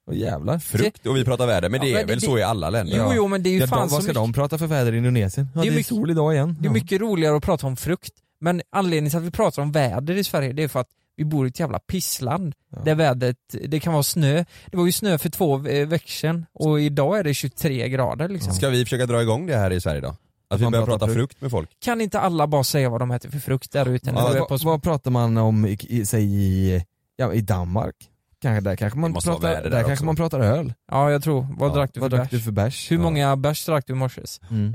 Åh 0.07 0.17
jävlar. 0.17 0.59
Frukt? 0.59 1.05
Och 1.07 1.15
vi 1.17 1.25
pratar 1.25 1.47
väder, 1.47 1.69
men 1.69 1.81
det 1.81 1.87
Ja, 1.87 1.97
är 1.97 2.01
men 2.01 2.07
väl 2.07 2.19
det- 2.19 2.25
så 2.25 2.37
i 2.37 2.43
alla 2.43 2.69
länder? 2.69 2.97
Jo, 2.97 3.11
jo 3.15 3.27
men 3.27 3.43
det 3.43 3.49
är 3.49 3.51
ju 3.51 3.59
Ja, 3.59 3.67
fan 3.67 3.77
de, 3.77 3.81
vad 3.81 3.89
ska 3.89 3.99
mycket, 4.01 4.15
de 4.15 4.33
prata 4.33 4.57
för 4.57 4.67
väder 4.67 4.93
i 4.93 4.97
Indonesien? 4.97 5.47
Ja, 5.55 5.61
Det 5.61 5.65
det 5.67 5.67
är 5.69 5.71
är, 5.71 5.75
mycket- 5.75 5.87
sol 5.87 6.11
idag 6.11 6.33
igen. 6.33 6.57
det 6.59 6.67
är 6.67 6.71
mycket 6.71 7.01
roligare 7.01 7.35
att 7.37 7.43
prata 7.43 7.67
om 7.67 7.75
frukt. 7.77 8.13
Men 8.39 8.61
anledningen 8.71 9.09
till 9.09 9.17
att 9.17 9.23
vi 9.25 9.31
pratar 9.31 9.61
om 9.61 9.71
väder 9.71 10.13
i 10.17 10.23
Sverige, 10.23 10.53
det 10.53 10.63
är 10.63 10.67
för 10.67 10.79
att 10.79 10.89
vi 11.15 11.25
bor 11.25 11.45
i 11.45 11.49
ett 11.49 11.59
jävla 11.59 11.79
pissland. 11.79 12.53
Ja. 12.71 12.81
Där 12.85 12.95
vädret, 12.95 13.37
det 13.67 13.79
kan 13.79 13.93
vara 13.93 14.03
snö. 14.03 14.43
Det 14.65 14.77
var 14.77 14.85
ju 14.85 14.91
snö 14.91 15.17
för 15.17 15.29
två 15.29 15.57
veckor 15.57 16.07
sedan 16.09 16.45
och 16.53 16.81
idag 16.81 17.19
är 17.19 17.23
det 17.23 17.33
23 17.33 17.89
grader 17.89 18.29
liksom. 18.29 18.53
Ska 18.53 18.69
vi 18.69 18.83
försöka 18.85 19.05
dra 19.05 19.21
igång 19.21 19.47
det 19.47 19.57
här 19.57 19.71
i 19.71 19.81
Sverige 19.81 20.01
då? 20.01 20.15
Att 20.49 20.59
vi 20.61 20.69
börjar 20.69 20.85
prata 20.85 21.05
frukt. 21.05 21.17
frukt 21.17 21.41
med 21.41 21.51
folk? 21.51 21.69
Kan 21.79 22.01
inte 22.01 22.19
alla 22.19 22.47
bara 22.47 22.63
säga 22.63 22.89
vad 22.89 23.01
de 23.01 23.11
äter 23.11 23.29
för 23.29 23.39
frukt 23.39 23.71
där 23.71 23.89
ute? 23.89 24.09
Ja, 24.15 24.33
är 24.35 24.39
vad, 24.39 24.47
på 24.47 24.57
vad 24.63 24.83
pratar 24.83 25.11
man 25.11 25.37
om 25.37 25.65
i, 25.65 25.77
i, 25.81 26.05
säg 26.05 26.23
i, 26.25 26.83
ja, 27.15 27.33
i 27.33 27.41
Danmark? 27.41 27.95
Kanske, 28.41 28.61
där 28.69 28.75
kanske 28.75 28.99
man 28.99 29.13
Det 29.13 29.21
pratar, 29.21 29.49
där 29.63 29.69
där 29.69 29.83
kanske 29.83 30.05
man 30.05 30.15
pratar 30.15 30.39
öl. 30.39 30.73
Ja 30.91 31.11
jag 31.11 31.23
tror, 31.23 31.47
vad 31.57 31.69
Ja, 31.71 31.75
drack 31.75 31.89
du 31.93 31.99
för 31.99 32.01
Vad 32.01 32.11
drack 32.11 32.21
bärs? 32.21 32.39
du 32.39 32.39
för 32.43 32.51
bärs? 32.51 32.91
Hur 32.91 32.95
Ja. 32.95 33.01
många 33.01 33.35
bärs 33.37 33.65
drack 33.65 33.83
du 33.87 33.93
i 33.93 33.95
morse? 33.95 34.21
Mm. 34.51 34.73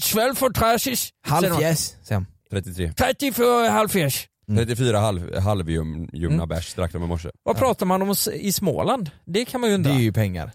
Svälj 0.00 0.34
för 0.36 0.50
trashis. 0.50 1.10
Halvfjäs, 1.26 1.96
han. 2.10 2.26
33. 2.50 2.92
30 2.92 3.32
för 3.32 3.68
halvfjärs. 3.70 4.28
Mm. 4.48 4.66
34 4.66 4.98
halv, 4.98 5.38
halvljumna 5.38 6.34
Mm. 6.34 6.48
bärs 6.48 6.74
drack 6.74 6.92
de 6.92 7.02
i 7.02 7.06
morse. 7.06 7.28
Vad 7.42 7.56
pratar 7.56 7.86
man 7.86 8.02
om 8.02 8.14
i 8.32 8.52
Småland? 8.52 9.10
Det 9.24 9.44
kan 9.44 9.60
man 9.60 9.70
ju 9.70 9.74
Det 9.74 9.76
undra. 9.76 9.90
är 9.90 9.94
Det, 9.94 10.02
ju 10.02 10.12
pengar. 10.12 10.50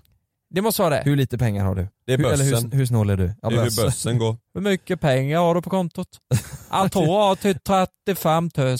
måste 0.62 0.82
vara 0.82 0.96
det. 0.96 1.02
Hur 1.06 1.16
lite 1.16 1.38
pengar 1.38 1.66
har 1.66 1.76
du? 1.76 1.88
Det 2.06 2.14
är 2.14 2.18
Hur, 2.18 2.26
eller 2.26 2.52
bössen. 2.52 2.72
hur, 2.72 2.78
hur 2.78 2.86
snål 2.86 3.10
är 3.10 3.18
du? 3.18 3.34
Ja, 3.42 3.50
Det 3.50 3.56
är 3.56 3.58
hur 3.60 3.66
bössen. 3.66 3.86
bössen 3.86 4.18
går. 4.18 4.38
Hur 4.54 4.62
mycket 4.62 5.02
pengar 5.02 5.40
har 5.40 5.56
du 5.56 5.62
på 5.62 5.70
kontot? 5.70 6.08
Jag 6.72 6.78
har 6.78 7.36
till 7.36 7.60
35 7.60 8.50
000. 8.58 8.78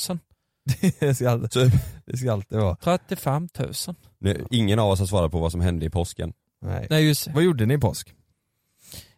det, 1.00 1.16
ska 1.16 1.30
alltid, 1.30 1.52
Typ. 1.52 1.74
det 2.06 2.18
ska 2.18 2.32
alltid 2.32 2.58
vara. 2.58 2.76
35 2.76 3.48
000. 3.60 3.74
Nu, 4.20 4.46
Ingen 4.50 4.80
av 4.80 4.90
oss 4.90 5.00
har 5.00 5.06
svarat 5.08 5.32
på 5.32 5.40
vad 5.40 5.52
som 5.52 5.62
hände 5.62 5.86
i 5.86 5.90
påsken. 5.90 6.34
Nej. 6.62 6.88
Nej 6.90 7.08
just 7.08 7.28
Vad 7.28 7.44
gjorde 7.44 7.66
ni 7.66 7.74
i 7.74 7.78
påsk? 7.78 8.14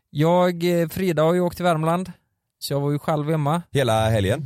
Jag, 0.10 0.82
eh, 0.82 0.88
Frida 0.88 1.24
har 1.24 1.34
ju 1.34 1.40
åkt 1.42 1.56
till 1.56 1.64
Värmland. 1.66 2.12
Så 2.60 2.74
jag 2.74 2.80
var 2.80 2.92
ju 2.92 3.00
själv 3.00 3.30
hemma. 3.30 3.62
Hela 3.72 4.10
helgen. 4.10 4.44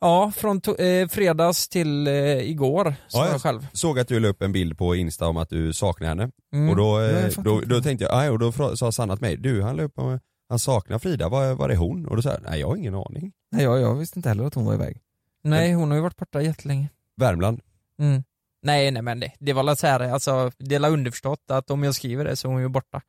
Ja, 0.00 0.32
från 0.36 0.60
to- 0.60 0.80
eh, 1.02 1.08
fredags 1.08 1.68
till 1.68 2.06
eh, 2.06 2.14
igår 2.50 2.94
så 3.08 3.18
Ja, 3.18 3.28
jag 3.30 3.40
själv. 3.42 3.66
Såg 3.72 3.98
att 3.98 4.08
du 4.08 4.20
la 4.20 4.28
upp 4.28 4.42
en 4.42 4.52
bild 4.52 4.78
på 4.78 4.94
Insta 4.96 5.26
om 5.28 5.36
att 5.36 5.48
du 5.48 5.72
saknar 5.72 6.08
henne. 6.08 6.30
Mm. 6.54 6.68
Och 6.70 6.76
då, 6.76 7.00
eh, 7.00 7.30
då, 7.36 7.60
då 7.60 7.80
tänkte 7.82 8.04
jag, 8.04 8.18
aj, 8.20 8.30
och 8.30 8.38
då 8.38 8.52
fra- 8.52 8.76
sa 8.76 8.92
Sanna 8.92 9.16
till 9.16 9.20
mig, 9.26 9.36
du 9.36 9.62
han 9.62 9.76
la 9.76 9.82
upp 9.82 9.98
om 9.98 10.18
han 10.48 10.58
saknar 10.58 10.98
Frida, 10.98 11.28
var, 11.28 11.54
var 11.54 11.68
är 11.68 11.76
hon? 11.76 12.06
Och 12.06 12.16
då 12.16 12.22
sa 12.22 12.30
jag, 12.30 12.42
nej 12.42 12.60
jag 12.60 12.68
har 12.68 12.76
ingen 12.76 12.94
aning. 12.94 13.32
Nej 13.52 13.64
jag, 13.64 13.80
jag 13.80 13.94
visste 13.94 14.18
inte 14.18 14.28
heller 14.28 14.44
att 14.44 14.54
hon 14.54 14.64
var 14.64 14.74
iväg. 14.74 15.00
Nej 15.44 15.72
hon 15.72 15.90
har 15.90 15.96
ju 15.96 16.02
varit 16.02 16.16
borta 16.16 16.42
jättelänge. 16.42 16.88
Värmland. 17.16 17.60
Mm. 17.98 18.24
Nej 18.62 18.90
nej 18.90 19.02
men 19.02 19.20
det, 19.20 19.32
det 19.38 19.52
var 19.52 19.62
la 19.62 19.76
så 19.76 19.86
här, 19.86 20.00
alltså 20.00 20.50
det 20.58 20.74
är 20.74 20.90
underförstått 20.90 21.50
att 21.50 21.70
om 21.70 21.84
jag 21.84 21.94
skriver 21.94 22.24
det 22.24 22.36
så 22.36 22.48
är 22.48 22.52
hon 22.52 22.62
ju 22.62 22.68
borta. 22.68 23.02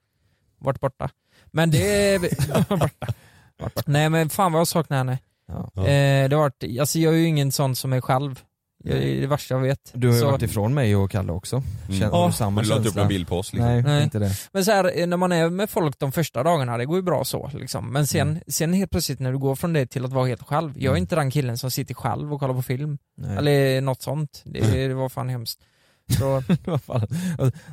Varit 0.58 0.80
borta. 0.80 1.10
Men 1.46 1.72
det 1.72 2.13
är... 2.13 2.20
Nej 3.86 4.10
men 4.10 4.30
fan 4.30 4.51
vad 4.51 4.60
jag 4.60 4.68
saknar 4.68 4.98
henne. 4.98 5.20
Ja. 5.48 5.88
Eh, 5.88 6.30
det 6.30 6.36
har 6.36 6.42
varit, 6.42 6.80
alltså 6.80 7.00
jag 7.00 7.13
är 7.13 7.18
ju 7.18 7.27
ingen 7.27 7.51
sån 7.51 7.75
som 7.75 7.94
är 7.94 8.01
själv. 8.01 8.44
Det 8.92 9.18
är 9.18 9.22
det 9.22 9.27
värsta 9.27 9.54
jag 9.54 9.62
vet. 9.62 9.92
Du 9.94 10.08
har 10.08 10.15
ju 10.15 10.22
Så- 10.22 10.32
varit 10.32 10.42
ifrån 10.42 10.74
mig 10.74 10.96
och 10.96 11.12
Kalle 11.12 11.32
också. 11.32 11.56
Mm. 11.56 12.00
Känner 12.00 12.18
Ja. 12.18 12.27
du 12.27 12.34
samma 12.34 12.62
du 12.62 12.68
la 12.70 12.77
inte 12.77 12.89
upp 12.89 12.96
någon 12.96 13.08
bild 13.08 13.27
på 13.27 13.38
oss 13.39 13.54
liksom. 13.54 13.68
Nej, 13.72 13.82
Nej. 13.84 14.04
inte 14.04 14.20
det. 14.20 14.32
Men 14.54 14.65
så 14.65 14.72
här, 14.72 15.00
eh, 15.00 15.08
när 15.08 15.18
man 15.18 15.32
är 15.32 15.50
med 15.50 15.70
folk 15.70 16.00
de 16.00 16.12
första 16.12 16.44
dagarna, 16.44 16.77
det 16.77 16.86
går 16.86 16.96
ju 16.96 17.01
bra 17.01 17.25
så 17.25 17.50
liksom. 17.54 17.92
Men 17.94 18.08
sen, 18.08 18.30
Mm. 18.30 18.42
sen 18.48 18.74
helt 18.74 18.92
plötsligt 18.92 19.20
när 19.20 19.32
du 19.32 19.38
går 19.38 19.56
från 19.56 19.74
det 19.74 19.86
till 19.88 20.06
att 20.06 20.13
vara 20.13 20.27
helt 20.27 20.44
själv. 20.44 20.72
Jag 20.75 20.84
är 20.84 20.89
Mm. 20.89 20.98
inte 21.01 21.15
den 21.15 21.32
killen 21.32 21.58
som 21.58 21.72
sitter 21.72 21.94
själv 21.94 22.34
och 22.34 22.39
kollar 22.39 22.54
på 22.54 22.62
film. 22.62 22.98
Nej. 23.18 23.38
Eller 23.38 23.82
något 23.82 24.01
sånt. 24.01 24.42
Det, 24.46 24.88
det 24.88 24.94
var 24.94 25.10
fan 25.10 25.30
hemskt. 25.30 25.60
Så, 26.20 26.42
fan, 26.86 27.08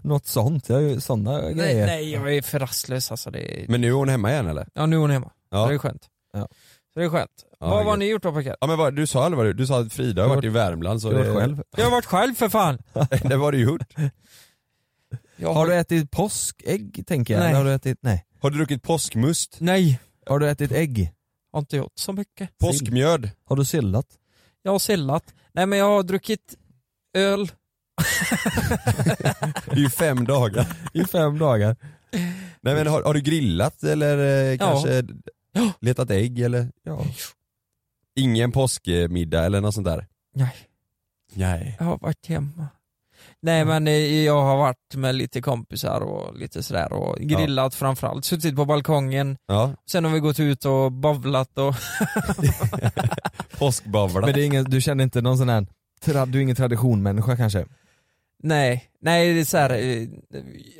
Något 0.03 0.27
sånt, 0.27 0.69
jag 0.69 0.77
har 0.77 0.83
ju 0.83 1.01
sådana 1.01 1.39
nej, 1.39 1.55
grejer. 1.55 1.87
nej, 1.87 2.13
jag 2.13 2.35
är 2.37 2.43
för 2.43 2.59
rastlös 2.59 3.11
alltså. 3.11 3.31
Det, 3.31 3.65
Men 3.69 3.81
nu 3.81 3.89
är 3.89 3.93
hon 3.93 4.09
hemma 4.09 4.31
igen 4.31 4.47
eller? 4.47 4.67
ja 4.75 4.87
nu 4.87 4.97
är 4.97 5.01
hon 5.01 5.11
hemma. 5.11 5.31
Ja. 5.51 5.67
Det 5.67 5.75
är 5.75 5.79
skönt. 5.79 6.03
Ja. 6.33 6.49
Så 6.95 6.99
det 7.01 7.05
är 7.05 7.09
skönt. 7.09 7.45
Ja, 7.61 7.67
vad 7.69 7.85
har 7.85 7.97
ni 7.97 8.07
gjort 8.09 8.23
då 8.23 8.33
pojkar? 8.33 8.57
Ja 8.61 8.67
men 8.67 8.79
vad, 8.79 8.95
du 8.97 9.07
sa 9.07 9.25
aldrig 9.25 9.37
vad 9.37 9.47
du, 9.47 9.53
du 9.53 9.67
sa 9.67 9.81
att 9.81 9.93
Frida 9.93 10.23
har 10.23 10.29
varit 10.29 10.45
i 10.45 10.49
Värmland 10.49 11.03
så 11.03 11.11
Du 11.11 11.17
har 11.17 11.25
varit 11.25 11.37
själv. 11.37 11.63
Jag 11.77 11.85
har 11.85 11.91
varit 11.91 12.07
själv 12.07 12.35
för 12.35 12.49
fan! 12.49 12.79
det 13.23 13.37
var 13.37 13.53
du 13.53 13.59
gjort. 13.59 13.83
Jag 15.37 15.55
Har 15.55 15.67
du 15.67 15.75
ätit 15.75 16.11
påskägg 16.11 17.05
tänker 17.07 17.35
jag? 17.35 17.41
Nej. 17.41 17.49
Eller 17.49 17.59
Har 17.59 17.65
du 17.65 17.73
ätit, 17.73 17.99
nej. 18.01 18.25
Har 18.41 18.51
du 18.51 18.57
druckit 18.57 18.83
påskmust? 18.83 19.57
Nej, 19.61 20.01
Har 20.27 20.39
du 20.39 20.49
ätit 20.49 20.73
ägg? 20.73 21.13
har 21.53 21.61
inte 21.61 21.77
gjort 21.77 21.93
så 21.95 22.13
mycket. 22.13 22.59
Påskmjöd? 22.59 23.31
Har 23.45 23.57
du 23.57 23.65
sillat? 23.65 24.07
Jag 24.63 24.73
har 24.73 24.79
sillat. 24.79 25.35
Nej 25.53 25.67
men 25.67 25.79
jag 25.79 25.87
har 25.87 26.03
druckit 26.03 26.55
öl. 27.15 27.51
Det 29.65 29.73
är 29.73 29.77
ju 29.77 29.91
fem 29.91 30.25
dagar. 30.25 30.67
I 30.93 31.05
fem 31.05 31.39
dagar. 31.39 31.77
Nej 32.61 32.75
men 32.75 32.87
har, 32.87 33.03
har 33.03 33.15
du 33.15 33.21
grillat 33.21 33.83
eller 33.83 34.51
eh, 34.53 34.59
kanske 34.59 34.91
Ja. 34.95 35.03
Letat 35.81 36.11
ägg 36.11 36.41
eller? 36.41 36.69
Ja. 36.83 37.05
Ingen 38.17 38.53
påskmiddag 38.53 39.45
eller 39.45 39.61
något 39.61 39.75
sånt 39.75 39.87
där? 39.87 40.07
Nej, 40.35 40.55
Nej. 41.35 41.77
jag 41.79 41.87
har 41.87 41.99
varit 41.99 42.27
hemma. 42.27 42.69
Nej 43.41 43.65
men 43.65 43.89
eh, 43.89 44.25
jag 44.25 44.43
har 44.43 44.57
varit 44.57 44.95
med 44.95 45.15
lite 45.15 45.41
kompisar 45.41 46.01
och 46.01 46.39
lite 46.39 46.63
sådär 46.63 46.93
och 46.93 47.19
grillat 47.21 47.75
framförallt. 47.75 48.25
Suttit 48.25 48.57
på 48.57 48.65
balkongen, 48.65 49.37
Ja, 49.47 49.73
sen 49.91 50.05
har 50.05 50.13
vi 50.13 50.21
gått 50.21 50.41
ut 50.41 50.65
och 50.65 50.93
bovlat 50.93 51.59
och... 51.59 51.75
påskbavla. 53.59 54.21
Men 54.27 54.35
det 54.35 54.41
är 54.43 54.47
ingen, 54.47 54.65
du 54.65 54.81
känner 54.81 55.05
inte 55.05 55.21
någon 55.21 55.39
sån 55.39 55.49
här, 55.49 55.67
du 56.27 56.39
är 56.39 56.43
ingen 56.43 56.57
traditionmänniska 56.57 57.37
kanske? 57.37 57.67
Nej, 58.43 58.85
nej 59.01 59.35
det 59.35 59.41
är 59.41 59.45
såhär, 59.45 59.71
eh, 59.71 60.09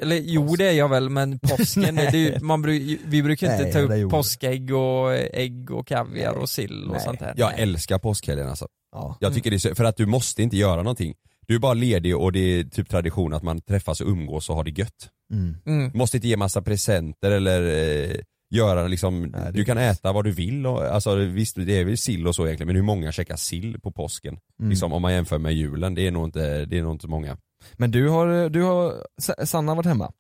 eller 0.01 0.17
jo 0.17 0.57
det 0.57 0.65
är 0.65 0.73
jag 0.73 0.89
väl 0.89 1.09
men 1.11 1.39
påsken, 1.39 1.95
det 1.95 2.03
är 2.03 2.17
ju, 2.17 2.41
man 2.41 2.63
vi 2.63 3.23
brukar 3.23 3.53
inte 3.53 3.63
Nej, 3.63 3.73
ta 3.73 3.79
upp 3.79 4.11
påskägg 4.11 4.75
och 4.75 5.15
eh, 5.15 5.29
ägg 5.33 5.71
och 5.71 5.87
kaviar 5.87 6.33
och 6.33 6.49
sill 6.49 6.85
och 6.85 6.93
Nej. 6.93 7.01
sånt 7.01 7.21
där. 7.21 7.35
Jag 7.37 7.53
Nej. 7.53 7.63
älskar 7.63 7.99
påskhelgen 7.99 8.49
alltså. 8.49 8.69
Ja. 8.93 9.17
Jag 9.21 9.35
tycker 9.35 9.51
det 9.51 9.57
är 9.57 9.59
så, 9.59 9.75
för 9.75 9.85
att 9.85 9.97
du 9.97 10.07
måste 10.07 10.43
inte 10.43 10.57
göra 10.57 10.83
någonting. 10.83 11.15
Du 11.47 11.55
är 11.55 11.59
bara 11.59 11.75
ledig 11.75 12.17
och 12.17 12.33
det 12.33 12.39
är 12.39 12.65
typ 12.65 12.89
tradition 12.89 13.35
att 13.35 13.43
man 13.43 13.61
träffas 13.61 14.01
och 14.01 14.09
umgås 14.09 14.51
och 14.51 14.57
har 14.57 14.65
det 14.65 14.71
gött. 14.71 15.09
Mm. 15.33 15.57
Mm. 15.67 15.91
Måste 15.95 16.17
inte 16.17 16.29
ge 16.29 16.37
massa 16.37 16.63
presenter 16.63 17.31
eller 17.31 17.63
eh, 17.63 18.17
göra 18.51 18.87
liksom, 18.87 19.23
Nej, 19.23 19.53
du 19.53 19.65
kan 19.65 19.79
äta 19.79 20.13
vad 20.13 20.25
du 20.25 20.31
vill 20.31 20.67
och, 20.67 20.83
alltså 20.85 21.15
visst 21.15 21.57
det 21.57 21.81
är 21.81 21.85
väl 21.85 21.99
sill 21.99 22.27
och 22.27 22.35
så 22.35 22.47
egentligen 22.47 22.67
men 22.67 22.77
hur 22.77 22.83
många 22.83 23.13
käkar 23.13 23.37
sill 23.37 23.81
på 23.81 23.93
påsken? 23.93 24.39
Mm. 24.61 24.71
Liksom 24.71 24.93
om 24.93 25.03
man 25.03 25.13
jämför 25.13 25.39
med 25.39 25.55
julen, 25.55 25.95
det 25.95 26.07
är 26.07 26.11
nog 26.11 26.25
inte, 26.25 26.65
det 26.65 26.79
är 26.79 26.83
nog 26.83 26.95
inte 26.95 27.09
många. 27.09 27.37
Men 27.77 27.91
du 27.91 28.09
har, 28.09 28.49
du 28.49 28.63
har, 28.63 29.07
Sa- 29.19 29.47
Sanna 29.47 29.71
har 29.73 29.77
varit 29.77 29.87
hemma? 29.87 30.13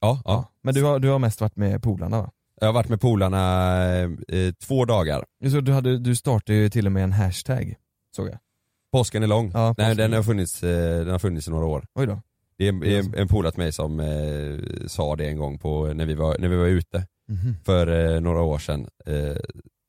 Ja, 0.00 0.22
ja. 0.24 0.44
Men 0.62 0.74
du 0.74 0.82
har, 0.84 0.98
du 0.98 1.08
har 1.08 1.18
mest 1.18 1.40
varit 1.40 1.56
med 1.56 1.82
polarna 1.82 2.22
va? 2.22 2.30
Jag 2.60 2.68
har 2.68 2.72
varit 2.72 2.88
med 2.88 3.00
polarna 3.00 3.74
eh, 4.28 4.52
två 4.62 4.84
dagar. 4.84 5.24
Så 5.50 5.60
du, 5.60 5.72
hade, 5.72 5.98
du 5.98 6.16
startade 6.16 6.58
ju 6.58 6.68
till 6.70 6.86
och 6.86 6.92
med 6.92 7.04
en 7.04 7.12
hashtag, 7.12 7.74
såg 8.16 8.28
jag. 8.28 8.38
Påsken 8.92 9.22
är 9.22 9.26
lång. 9.26 9.50
Ja, 9.54 9.74
Nej 9.78 9.86
påsken. 9.90 9.96
den 9.96 10.12
har 10.12 10.22
funnits, 10.22 10.62
eh, 10.62 10.98
den 11.00 11.08
har 11.10 11.18
funnits 11.18 11.48
i 11.48 11.50
några 11.50 11.66
år. 11.66 11.84
Oj 11.94 12.06
då. 12.06 12.20
Det 12.58 12.68
är, 12.68 12.84
är 12.84 13.18
en 13.20 13.28
polare 13.28 13.52
till 13.52 13.62
mig 13.62 13.72
som 13.72 14.00
eh, 14.00 14.86
sa 14.86 15.16
det 15.16 15.28
en 15.28 15.36
gång 15.38 15.58
på, 15.58 15.86
när, 15.94 16.06
vi 16.06 16.14
var, 16.14 16.38
när 16.38 16.48
vi 16.48 16.56
var 16.56 16.66
ute 16.66 17.06
Mhm. 17.28 17.56
för 17.64 18.14
eh, 18.14 18.20
några 18.20 18.42
år 18.42 18.58
sedan. 18.58 18.88
Eh, 19.06 19.36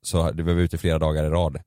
så 0.02 0.32
vi 0.34 0.44
var 0.44 0.54
ute 0.54 0.78
flera 0.78 1.00
dagar 1.00 1.24
i 1.24 1.30
rad. 1.30 1.58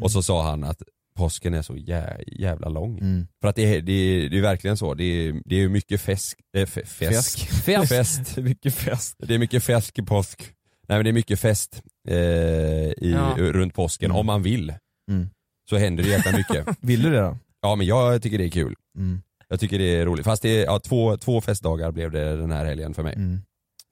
Och 0.00 0.10
så 0.10 0.22
sa 0.22 0.42
han 0.50 0.64
att 0.64 0.82
påsken 1.16 1.54
är 1.54 1.62
så 1.62 1.76
jä, 1.76 2.18
jävla 2.26 2.68
lång. 2.68 2.98
Mm. 2.98 3.26
För 3.40 3.48
att 3.48 3.56
det 3.56 3.74
är, 3.76 3.82
det 3.82 3.92
är, 3.92 4.28
det 4.28 4.38
är 4.38 4.42
verkligen 4.42 4.76
så, 4.76 4.94
det 4.94 5.04
är, 5.04 5.42
det 5.44 5.56
är 5.62 5.68
mycket 5.68 6.00
fäsk, 6.00 6.38
äh, 6.56 6.62
f- 6.62 6.78
fäsk. 6.86 7.38
Fest. 7.64 7.88
fest. 7.88 8.34
Det 8.34 8.40
är 8.40 8.44
mycket 8.48 8.74
fest. 8.74 9.14
Det 9.18 9.34
är 9.34 9.38
mycket 9.38 9.62
fäsk 9.64 9.98
i 9.98 10.02
påsk. 10.02 10.52
Nej 10.88 10.98
men 10.98 11.04
det 11.04 11.10
är 11.10 11.12
mycket 11.12 11.40
fest 11.40 11.82
eh, 12.08 12.16
i, 12.16 13.12
Ja. 13.12 13.34
runt 13.38 13.74
påsken, 13.74 14.06
Mm. 14.10 14.16
om 14.16 14.26
man 14.26 14.42
vill. 14.42 14.74
Mm. 15.10 15.28
Så 15.70 15.76
händer 15.76 16.02
det 16.02 16.08
jäkla 16.10 16.32
mycket. 16.36 16.66
Vill 16.80 17.02
du 17.02 17.10
det 17.10 17.20
då? 17.20 17.38
Ja 17.62 17.74
men 17.76 17.86
jag 17.86 18.22
tycker 18.22 18.38
det 18.38 18.44
är 18.44 18.48
kul. 18.50 18.74
Mm. 18.98 19.22
Jag 19.48 19.60
tycker 19.60 19.78
det 19.78 19.84
är 19.96 20.06
roligt. 20.06 20.24
Fast 20.24 20.42
det 20.42 20.60
är, 20.60 20.64
ja, 20.64 20.78
två, 20.80 21.16
två 21.16 21.40
festdagar 21.40 21.92
blev 21.92 22.10
det 22.10 22.36
den 22.36 22.52
här 22.52 22.64
helgen 22.64 22.94
för 22.94 23.02
mig. 23.02 23.14
Mm. 23.14 23.40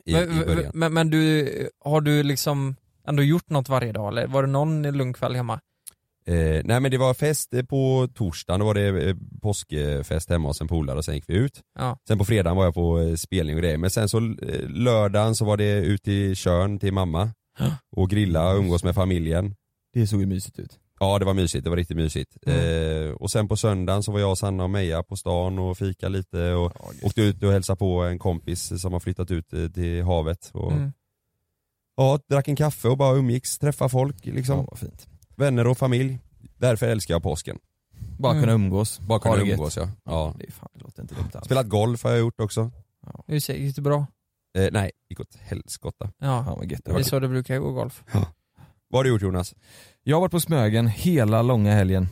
I, 0.07 0.13
Men, 0.13 0.43
i 0.43 0.45
början. 0.45 0.71
men, 0.75 0.93
men 0.95 1.11
du, 1.11 1.49
har 1.85 2.01
du 2.01 2.23
liksom 2.23 2.77
ändå 3.09 3.23
gjort 3.23 3.51
något 3.51 3.69
varje 3.69 3.93
dag 3.93 4.09
eller 4.09 4.27
var 4.27 4.43
det 4.43 4.49
någon 4.49 4.83
lugn 4.83 5.13
kväll 5.13 5.35
hemma? 5.37 5.61
Eh, 6.27 6.61
nej 6.65 6.81
men 6.81 6.91
det 6.91 6.99
var 6.99 7.15
fest 7.15 7.55
eh, 7.55 7.63
på 7.63 8.09
torsdagen, 8.15 8.61
då 8.61 8.67
var 8.67 8.75
det 8.75 9.09
eh, 9.09 9.17
påskfest 9.43 10.31
hemma 10.31 10.49
hos 10.49 10.61
en 10.61 10.69
polare 10.69 10.97
och 10.99 11.05
sen 11.05 11.15
gick 11.15 11.25
vi 11.29 11.35
ut. 11.35 11.61
Ja. 11.79 11.99
Sen 12.09 12.19
på 12.19 12.25
fredagen 12.25 12.57
var 12.57 12.65
jag 12.65 12.75
på 12.75 13.01
eh, 13.01 13.15
spelning 13.15 13.57
och 13.57 13.63
grejer, 13.63 13.77
men 13.79 13.91
sen 13.91 14.09
så 14.09 14.21
lördagen 14.69 15.35
så 15.35 15.45
var 15.45 15.57
det 15.57 15.73
ut 15.79 16.09
i 16.09 16.35
Tjörn 16.35 16.79
till 16.79 16.93
mamma 16.93 17.31
och 17.97 18.11
grilla 18.11 18.51
och 18.53 18.59
umgås 18.59 18.85
med 18.85 18.95
familjen. 18.95 19.55
Det 19.93 20.07
såg 20.07 20.21
ju 20.21 20.27
mysigt 20.27 20.59
ut. 20.59 20.79
Ja 21.01 21.19
det 21.19 21.25
var 21.25 21.35
mysigt, 21.35 21.65
det 21.65 21.71
var 21.71 21.77
riktigt 21.77 21.97
mysigt. 21.97 22.37
Mm. 22.47 23.09
Eh, 23.09 23.13
och 23.13 23.31
sen 23.31 23.49
på 23.49 23.57
söndagen 23.57 24.03
så 24.03 24.13
var 24.13 24.21
jag, 24.21 24.39
Sanna 24.39 24.65
och 24.65 24.71
Meja 24.71 25.03
på 25.03 25.17
stan 25.17 25.59
och 25.59 25.79
fika 25.79 26.09
lite 26.09 26.53
och 26.53 26.73
åkte 27.03 27.23
ut 27.23 27.43
och 27.43 27.53
hälsade 27.53 27.77
på 27.77 28.03
en 28.03 28.19
kompis 28.19 28.81
som 28.83 28.93
har 28.93 29.01
flyttat 29.01 29.31
ut 29.31 29.49
till 29.75 30.03
havet. 30.03 30.51
Och, 30.53 30.73
Mm. 30.73 30.93
Ja, 31.97 32.19
drack 32.29 32.49
en 32.49 32.57
kaffe 32.57 32.89
och 32.89 32.97
bara 32.99 33.17
umgicks, 33.17 33.59
träffa 33.59 33.89
folk 33.89 34.27
liksom. 34.27 34.59
Ja, 34.59 34.67
vad 34.71 34.79
fint. 34.79 35.09
Vänner 35.37 35.67
och 35.67 35.79
familj. 35.79 36.19
Därför 36.57 36.89
älskar 36.89 37.15
jag 37.15 37.23
påsken. 37.23 37.59
Bara 38.19 38.33
Mm. 38.33 38.43
kunna 38.43 38.53
umgås. 38.55 39.01
Bara 39.01 39.19
kunna 39.19 39.35
det 39.37 39.45
gött. 39.47 39.59
umgås 39.59 39.77
ja. 39.77 39.89
ja. 40.05 40.35
Det, 40.39 40.47
är 40.47 40.51
fan, 40.53 40.69
det 40.75 40.81
låter 40.85 41.03
inte 41.03 41.15
dumt 41.15 41.31
alls. 41.35 41.45
Spelat 41.45 41.69
golf 41.69 42.03
har 42.05 42.11
jag 42.11 42.21
gjort 42.21 42.41
också. 42.41 42.71
Ser- 43.43 43.55
gick 43.55 43.77
det 43.77 43.83
bra? 43.83 44.07
Eh, 44.59 44.69
nej, 44.73 44.91
gick 45.09 45.21
åt 45.21 45.37
helskotta. 45.41 46.11
Ja, 46.19 46.45
Fan 46.45 46.59
vad 46.59 46.71
gött 46.71 46.81
det 46.85 46.91
det 46.91 46.93
var. 46.93 47.01
är 47.01 47.05
så 47.05 47.21
det 47.21 47.29
brukar 47.29 47.59
gå 47.59 47.73
golf. 47.73 48.03
Vad 48.89 48.99
har 48.99 49.05
du 49.05 49.11
gjort 49.11 49.23
Jonas? 49.23 49.55
Jag 50.03 50.17
har 50.17 50.21
varit 50.21 50.31
på 50.31 50.41
Smögen 50.41 50.87
hela 50.87 51.43
långa 51.43 51.73
helgen. 51.75 52.09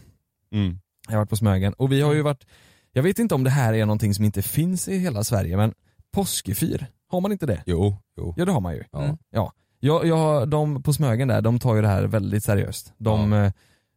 Mm. 0.53 0.79
Jag 1.07 1.13
har 1.15 1.19
varit 1.19 1.31
på 1.31 1.37
Smögen 1.37 1.73
och 1.73 1.93
vi 1.93 2.01
har 2.01 2.15
ju 2.15 2.23
varit, 2.23 2.47
jag 2.93 3.03
vet 3.03 3.19
inte 3.19 3.35
om 3.35 3.45
det 3.45 3.51
här 3.51 3.75
är 3.75 3.87
någonting 3.87 4.15
som 4.15 4.25
inte 4.25 4.43
finns 4.43 4.89
i 4.89 4.99
hela 4.99 5.25
Sverige 5.25 5.57
men 5.57 5.75
påskefyr, 6.13 6.87
har 7.09 7.21
man 7.21 7.33
inte 7.33 7.47
det? 7.47 7.63
Jo, 7.67 7.97
jo. 8.17 8.35
Ja 8.37 8.45
det 8.45 8.53
har 8.53 8.61
man 8.61 8.75
ju. 8.75 8.85
Ja. 8.93 9.03
Mm. 9.05 9.17
Ja. 9.31 9.53
Jag, 9.85 10.07
jag, 10.07 10.49
de 10.49 10.83
på 10.83 10.93
Smögen 10.93 11.29
där, 11.29 11.41
de 11.41 11.59
tar 11.59 11.75
ju 11.75 11.83
det 11.83 11.89
här 11.89 12.03
väldigt 12.03 12.45
seriöst. 12.45 12.93
De, 12.99 13.33
eh, 13.33 13.53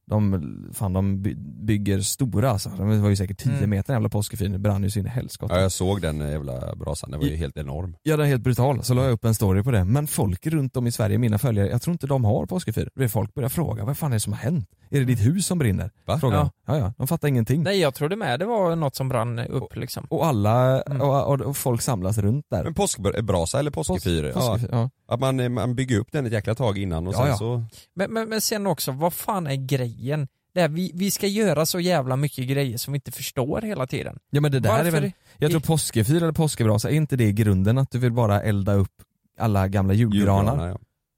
de, 0.08 0.44
fan, 0.74 0.94
de 0.94 1.22
by- 1.22 1.36
bygger 1.65 2.00
stora 2.00 2.50
alltså. 2.51 2.70
De 2.77 3.01
var 3.01 3.10
ju 3.10 3.15
säkert 3.15 3.38
10 3.38 3.54
Mm. 3.58 3.70
meter 3.70 3.88
den 3.88 3.96
jävla 3.96 4.10
påskefyren, 4.10 4.51
det 4.51 4.60
brann 4.60 4.84
ju 4.84 4.89
så 4.89 5.00
in 5.00 5.06
i 5.06 5.10
helskotta. 5.10 5.56
Ja, 5.56 5.62
jag 5.62 5.72
såg 5.72 6.01
den 6.01 6.20
jävla 6.20 6.75
brasan, 6.75 7.12
den 7.12 7.20
var 7.20 7.27
ju 7.27 7.36
helt 7.36 7.58
enorm. 7.58 7.96
Ja 8.04 8.18
den 8.18 8.25
är 8.25 8.30
helt 8.30 8.44
brutal, 8.44 8.84
så 8.84 8.94
la 8.94 9.04
jag 9.04 9.12
upp 9.12 9.25
en 9.25 9.36
story 9.36 9.63
på 9.63 9.72
det. 9.72 9.84
Men 9.84 10.08
folk 10.08 10.48
runt 10.48 10.77
om 10.77 10.88
i 10.88 10.92
Sverige, 10.92 11.18
mina 11.18 11.38
följare, 11.38 11.68
jag 11.70 11.82
tror 11.82 11.92
inte 11.92 12.08
de 12.08 12.25
har 12.25 12.46
påskefyr. 12.46 12.89
Det 12.96 13.04
är 13.04 13.08
Folk 13.08 13.34
börjar 13.34 13.50
fråga, 13.50 13.86
vad 13.86 13.98
fan 13.98 14.12
är 14.12 14.15
det 14.15 14.20
som 14.20 14.34
har 14.34 14.39
hänt? 14.39 14.70
Är 14.89 15.00
det 15.00 15.06
ditt 15.06 15.25
hus 15.25 15.46
som 15.46 15.58
brinner? 15.58 15.92
Va? 16.06 16.20
Frågar 16.20 16.38
Ja. 16.38 16.51
de. 16.65 16.74
Ja, 16.74 16.80
ja, 16.80 16.94
de 16.98 17.08
fattar 17.08 17.27
ingenting. 17.27 17.63
Nej 17.63 17.80
jag 17.80 17.94
trodde 17.96 18.15
med 18.15 18.39
det 18.39 18.46
var 18.46 18.75
något 18.75 18.96
som 18.96 19.10
brann 19.10 19.39
upp 19.39 19.75
liksom. 19.75 20.06
Och 20.10 20.25
alla, 20.25 20.82
Mm. 20.82 21.01
och, 21.01 21.27
och, 21.34 21.42
och 21.42 21.58
folk 21.58 21.82
samlas 21.82 22.18
runt 22.18 22.46
där. 22.51 22.63
Men 22.63 22.74
påskbrasa 22.74 23.60
eller 23.60 23.72
påskefyr? 23.72 24.24
Ja. 24.24 24.34
Påskefyr, 24.34 24.70
ja. 24.72 24.89
Att 25.08 25.20
man, 25.20 25.40
eh, 25.40 25.50
man 25.50 25.76
bygger 25.76 25.98
upp 26.00 26.12
den 26.12 26.26
ett 26.26 26.32
jäkla 26.34 26.56
tag 26.56 26.78
innan 26.78 27.08
och 27.08 27.14
Ja, 27.14 27.18
sen 27.18 27.28
ja. 27.28 27.38
så... 27.38 27.64
Men, 27.96 28.14
men, 28.14 28.30
men 28.30 28.42
sen 28.42 28.68
också, 28.68 28.92
vad 28.92 29.14
fan 29.14 29.48
är 29.48 29.56
grejen? 29.56 30.28
Det 30.54 30.62
här, 30.62 30.68
vi, 30.70 30.92
vi 30.94 31.12
ska 31.12 31.28
göra 31.28 31.66
så 31.66 31.80
jävla 31.80 32.16
mycket 32.16 32.48
grejer 32.48 32.78
som 32.78 32.94
vi 32.94 32.98
inte 32.98 33.12
förstår 33.12 33.62
hela 33.62 33.88
tiden. 33.88 34.20
Ja 34.30 34.42
men 34.42 34.52
det 34.52 34.60
där 34.60 34.70
Varför? 34.70 34.86
är 34.86 34.92
väl, 34.92 35.12
jag 35.38 35.52
tror 35.52 35.62
påskefyr 35.62 36.18
eller 36.24 36.32
påskebrasa, 36.32 36.90
är 36.90 36.94
inte 36.94 37.16
det 37.16 37.24
i 37.24 37.34
grunden 37.34 37.78
att 37.78 37.92
du 37.92 37.98
vill 38.00 38.12
bara 38.12 38.42
elda 38.42 38.74
upp 38.74 38.92
alla 39.40 39.68
gamla 39.68 39.94
julgranar? 39.94 40.52
Julgranar, 40.52 40.68
ja. 40.70 40.78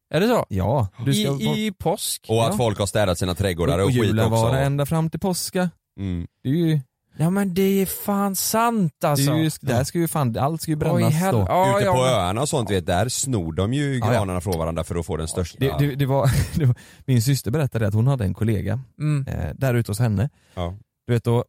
Är 0.09 0.19
det 0.21 0.27
så? 0.27 0.45
Ja, 0.49 0.87
du 1.05 1.13
ska 1.13 1.33
I, 1.39 1.65
I 1.67 1.71
påsk? 1.71 2.25
Och 2.29 2.43
att 2.43 2.51
Ja. 2.51 2.57
folk 2.57 2.79
har 2.79 2.85
städat 2.85 3.17
sina 3.19 3.35
trädgårdar 3.35 3.79
och, 3.79 3.85
och 3.85 3.91
skit 3.91 4.03
julen 4.03 4.25
också. 4.33 4.43
var 4.43 4.57
ända 4.57 4.85
fram 4.85 5.09
till 5.09 5.19
påska. 5.19 5.69
Mm. 5.99 6.27
Det 6.43 6.49
är 6.49 6.53
ju, 6.53 6.79
Ja 7.19 7.29
men 7.29 7.53
det 7.53 7.61
är 7.61 7.85
fan 7.85 8.35
sant 8.35 8.93
det 9.01 9.07
alltså. 9.07 9.31
är 9.31 9.35
ju 9.37 9.49
där 9.61 9.83
ska 9.83 9.99
ju 9.99 10.07
fan, 10.07 10.37
allt 10.37 10.61
ska 10.61 10.71
ju 10.71 10.75
Oj, 10.75 10.79
brännas 10.79 11.13
hel- 11.13 11.33
då. 11.35 11.45
ja, 11.49 11.77
Ute 11.77 11.85
ja, 11.85 11.93
på 11.93 11.99
men- 12.01 12.09
öarna 12.13 12.41
och 12.41 12.49
sånt 12.49 12.71
vet, 12.71 12.85
där 12.85 13.09
snor 13.09 13.53
de 13.53 13.73
ju 13.73 13.97
Ja, 13.97 14.05
ja. 14.05 14.11
granarna 14.11 14.41
från 14.41 14.57
varandra 14.59 14.83
för 14.83 14.95
att 14.95 15.05
få 15.05 15.17
den 15.17 15.27
största. 15.27 15.57
Det, 15.59 15.75
det, 15.79 15.95
det, 15.95 16.05
var, 16.05 16.31
det 16.59 16.65
var, 16.65 16.75
min 17.05 17.21
syster 17.21 17.51
berättade 17.51 17.87
att 17.87 17.93
hon 17.93 18.07
hade 18.07 18.23
en 18.23 18.33
kollega 18.33 18.79
Mm. 18.99 19.27
eh, 19.27 19.53
där 19.55 19.73
ute 19.73 19.91
hos 19.91 19.99
henne. 19.99 20.29
Ja. 20.55 20.77
Du 21.07 21.13
vet 21.13 21.23
då, 21.23 21.45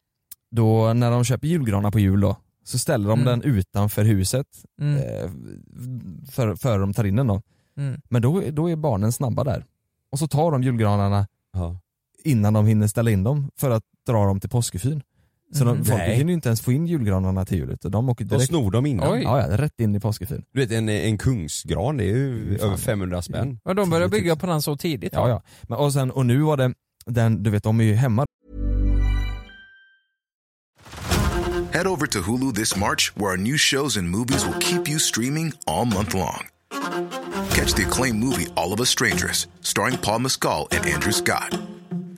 då 0.50 0.92
när 0.92 1.10
de 1.10 1.24
köper 1.24 1.46
julgranar 1.48 1.90
på 1.90 1.98
jul 1.98 2.20
då, 2.20 2.36
så 2.64 2.78
ställer 2.78 3.08
de 3.08 3.20
Mm. 3.20 3.40
den 3.40 3.42
utanför 3.54 4.04
huset 4.04 4.46
Mm. 4.80 4.96
eh, 4.96 5.30
för, 6.30 6.54
för 6.56 6.78
de 6.78 6.94
tar 6.94 7.04
in 7.04 7.16
den 7.16 7.26
då. 7.26 7.42
Mm. 7.76 8.00
Men 8.08 8.22
då, 8.22 8.42
då 8.50 8.70
är 8.70 8.76
barnen 8.76 9.12
snabba 9.12 9.44
där. 9.44 9.64
Och 10.12 10.18
så 10.18 10.28
tar 10.28 10.50
de 10.52 10.62
julgranarna 10.62 11.26
Ja. 11.52 11.80
innan 12.24 12.52
de 12.52 12.66
hinner 12.66 12.86
ställa 12.86 13.10
in 13.10 13.22
dem 13.24 13.50
för 13.56 13.70
att 13.70 13.82
dra 14.06 14.24
dem 14.26 14.40
till 14.40 14.50
påskefyr. 14.50 15.02
Så 15.52 15.64
de, 15.64 15.84
folk 15.84 15.98
Nej. 15.98 16.14
hinner 16.16 16.28
ju 16.30 16.34
inte 16.34 16.48
ens 16.48 16.60
få 16.60 16.72
in 16.72 16.86
julgranarna 16.86 17.44
till 17.44 17.58
jul 17.58 17.70
utan 17.70 17.90
de 17.90 18.08
åker 18.08 18.24
De 18.24 18.28
direkt 18.28 18.48
snor 18.48 18.70
dem 18.70 18.86
innan. 18.86 19.12
Oj. 19.12 19.22
ja, 19.22 19.40
ja, 19.50 19.56
rätt 19.58 19.80
in 19.80 19.94
i 19.94 20.00
påskefyr. 20.00 20.44
Du 20.52 20.60
vet 20.60 20.70
en, 20.70 20.88
en 20.88 21.18
kungsgran, 21.18 21.96
det 21.96 22.04
är 22.04 22.16
ju 22.16 22.58
Fan. 22.58 22.66
över 22.68 22.76
500 22.76 23.22
spänn. 23.22 23.58
Och 23.64 23.74
de 23.74 23.90
började 23.90 24.10
10 24.10 24.16
000. 24.16 24.20
bygga 24.22 24.36
på 24.36 24.46
den 24.46 24.62
så 24.62 24.76
tidigt 24.76 25.12
Ja, 25.12 25.28
ja. 25.28 25.42
Men, 25.62 25.78
och, 25.78 25.92
sen, 25.92 26.10
och 26.10 26.26
nu 26.26 26.38
var 26.40 26.56
det 26.56 26.74
den, 27.06 27.42
du 27.42 27.50
vet 27.50 27.62
de 27.62 27.80
är 27.80 27.84
ju 27.84 27.94
hemma 27.94 28.24
Head 31.72 31.86
over 31.86 32.06
to 32.06 32.18
Hulu 32.22 32.52
this 32.54 32.76
March, 32.76 33.12
where 33.16 33.30
our 33.30 33.36
new 33.36 33.56
shows 33.56 33.96
and 33.96 34.08
movies 34.10 34.44
will 34.46 34.58
keep 34.60 34.88
you 34.88 34.98
streaming 34.98 35.52
all 35.66 35.84
month 35.84 36.14
long. 36.14 36.46
Catch 37.50 37.74
the 37.74 37.82
acclaimed 37.82 38.18
movie 38.24 38.46
All 38.56 38.72
of 38.72 38.80
Us 38.80 38.88
Strangers, 38.90 39.46
starring 39.60 39.98
Paul 39.98 40.20
Mescal 40.20 40.66
and 40.70 40.86
Andrew 40.86 41.12
Scott. 41.12 41.54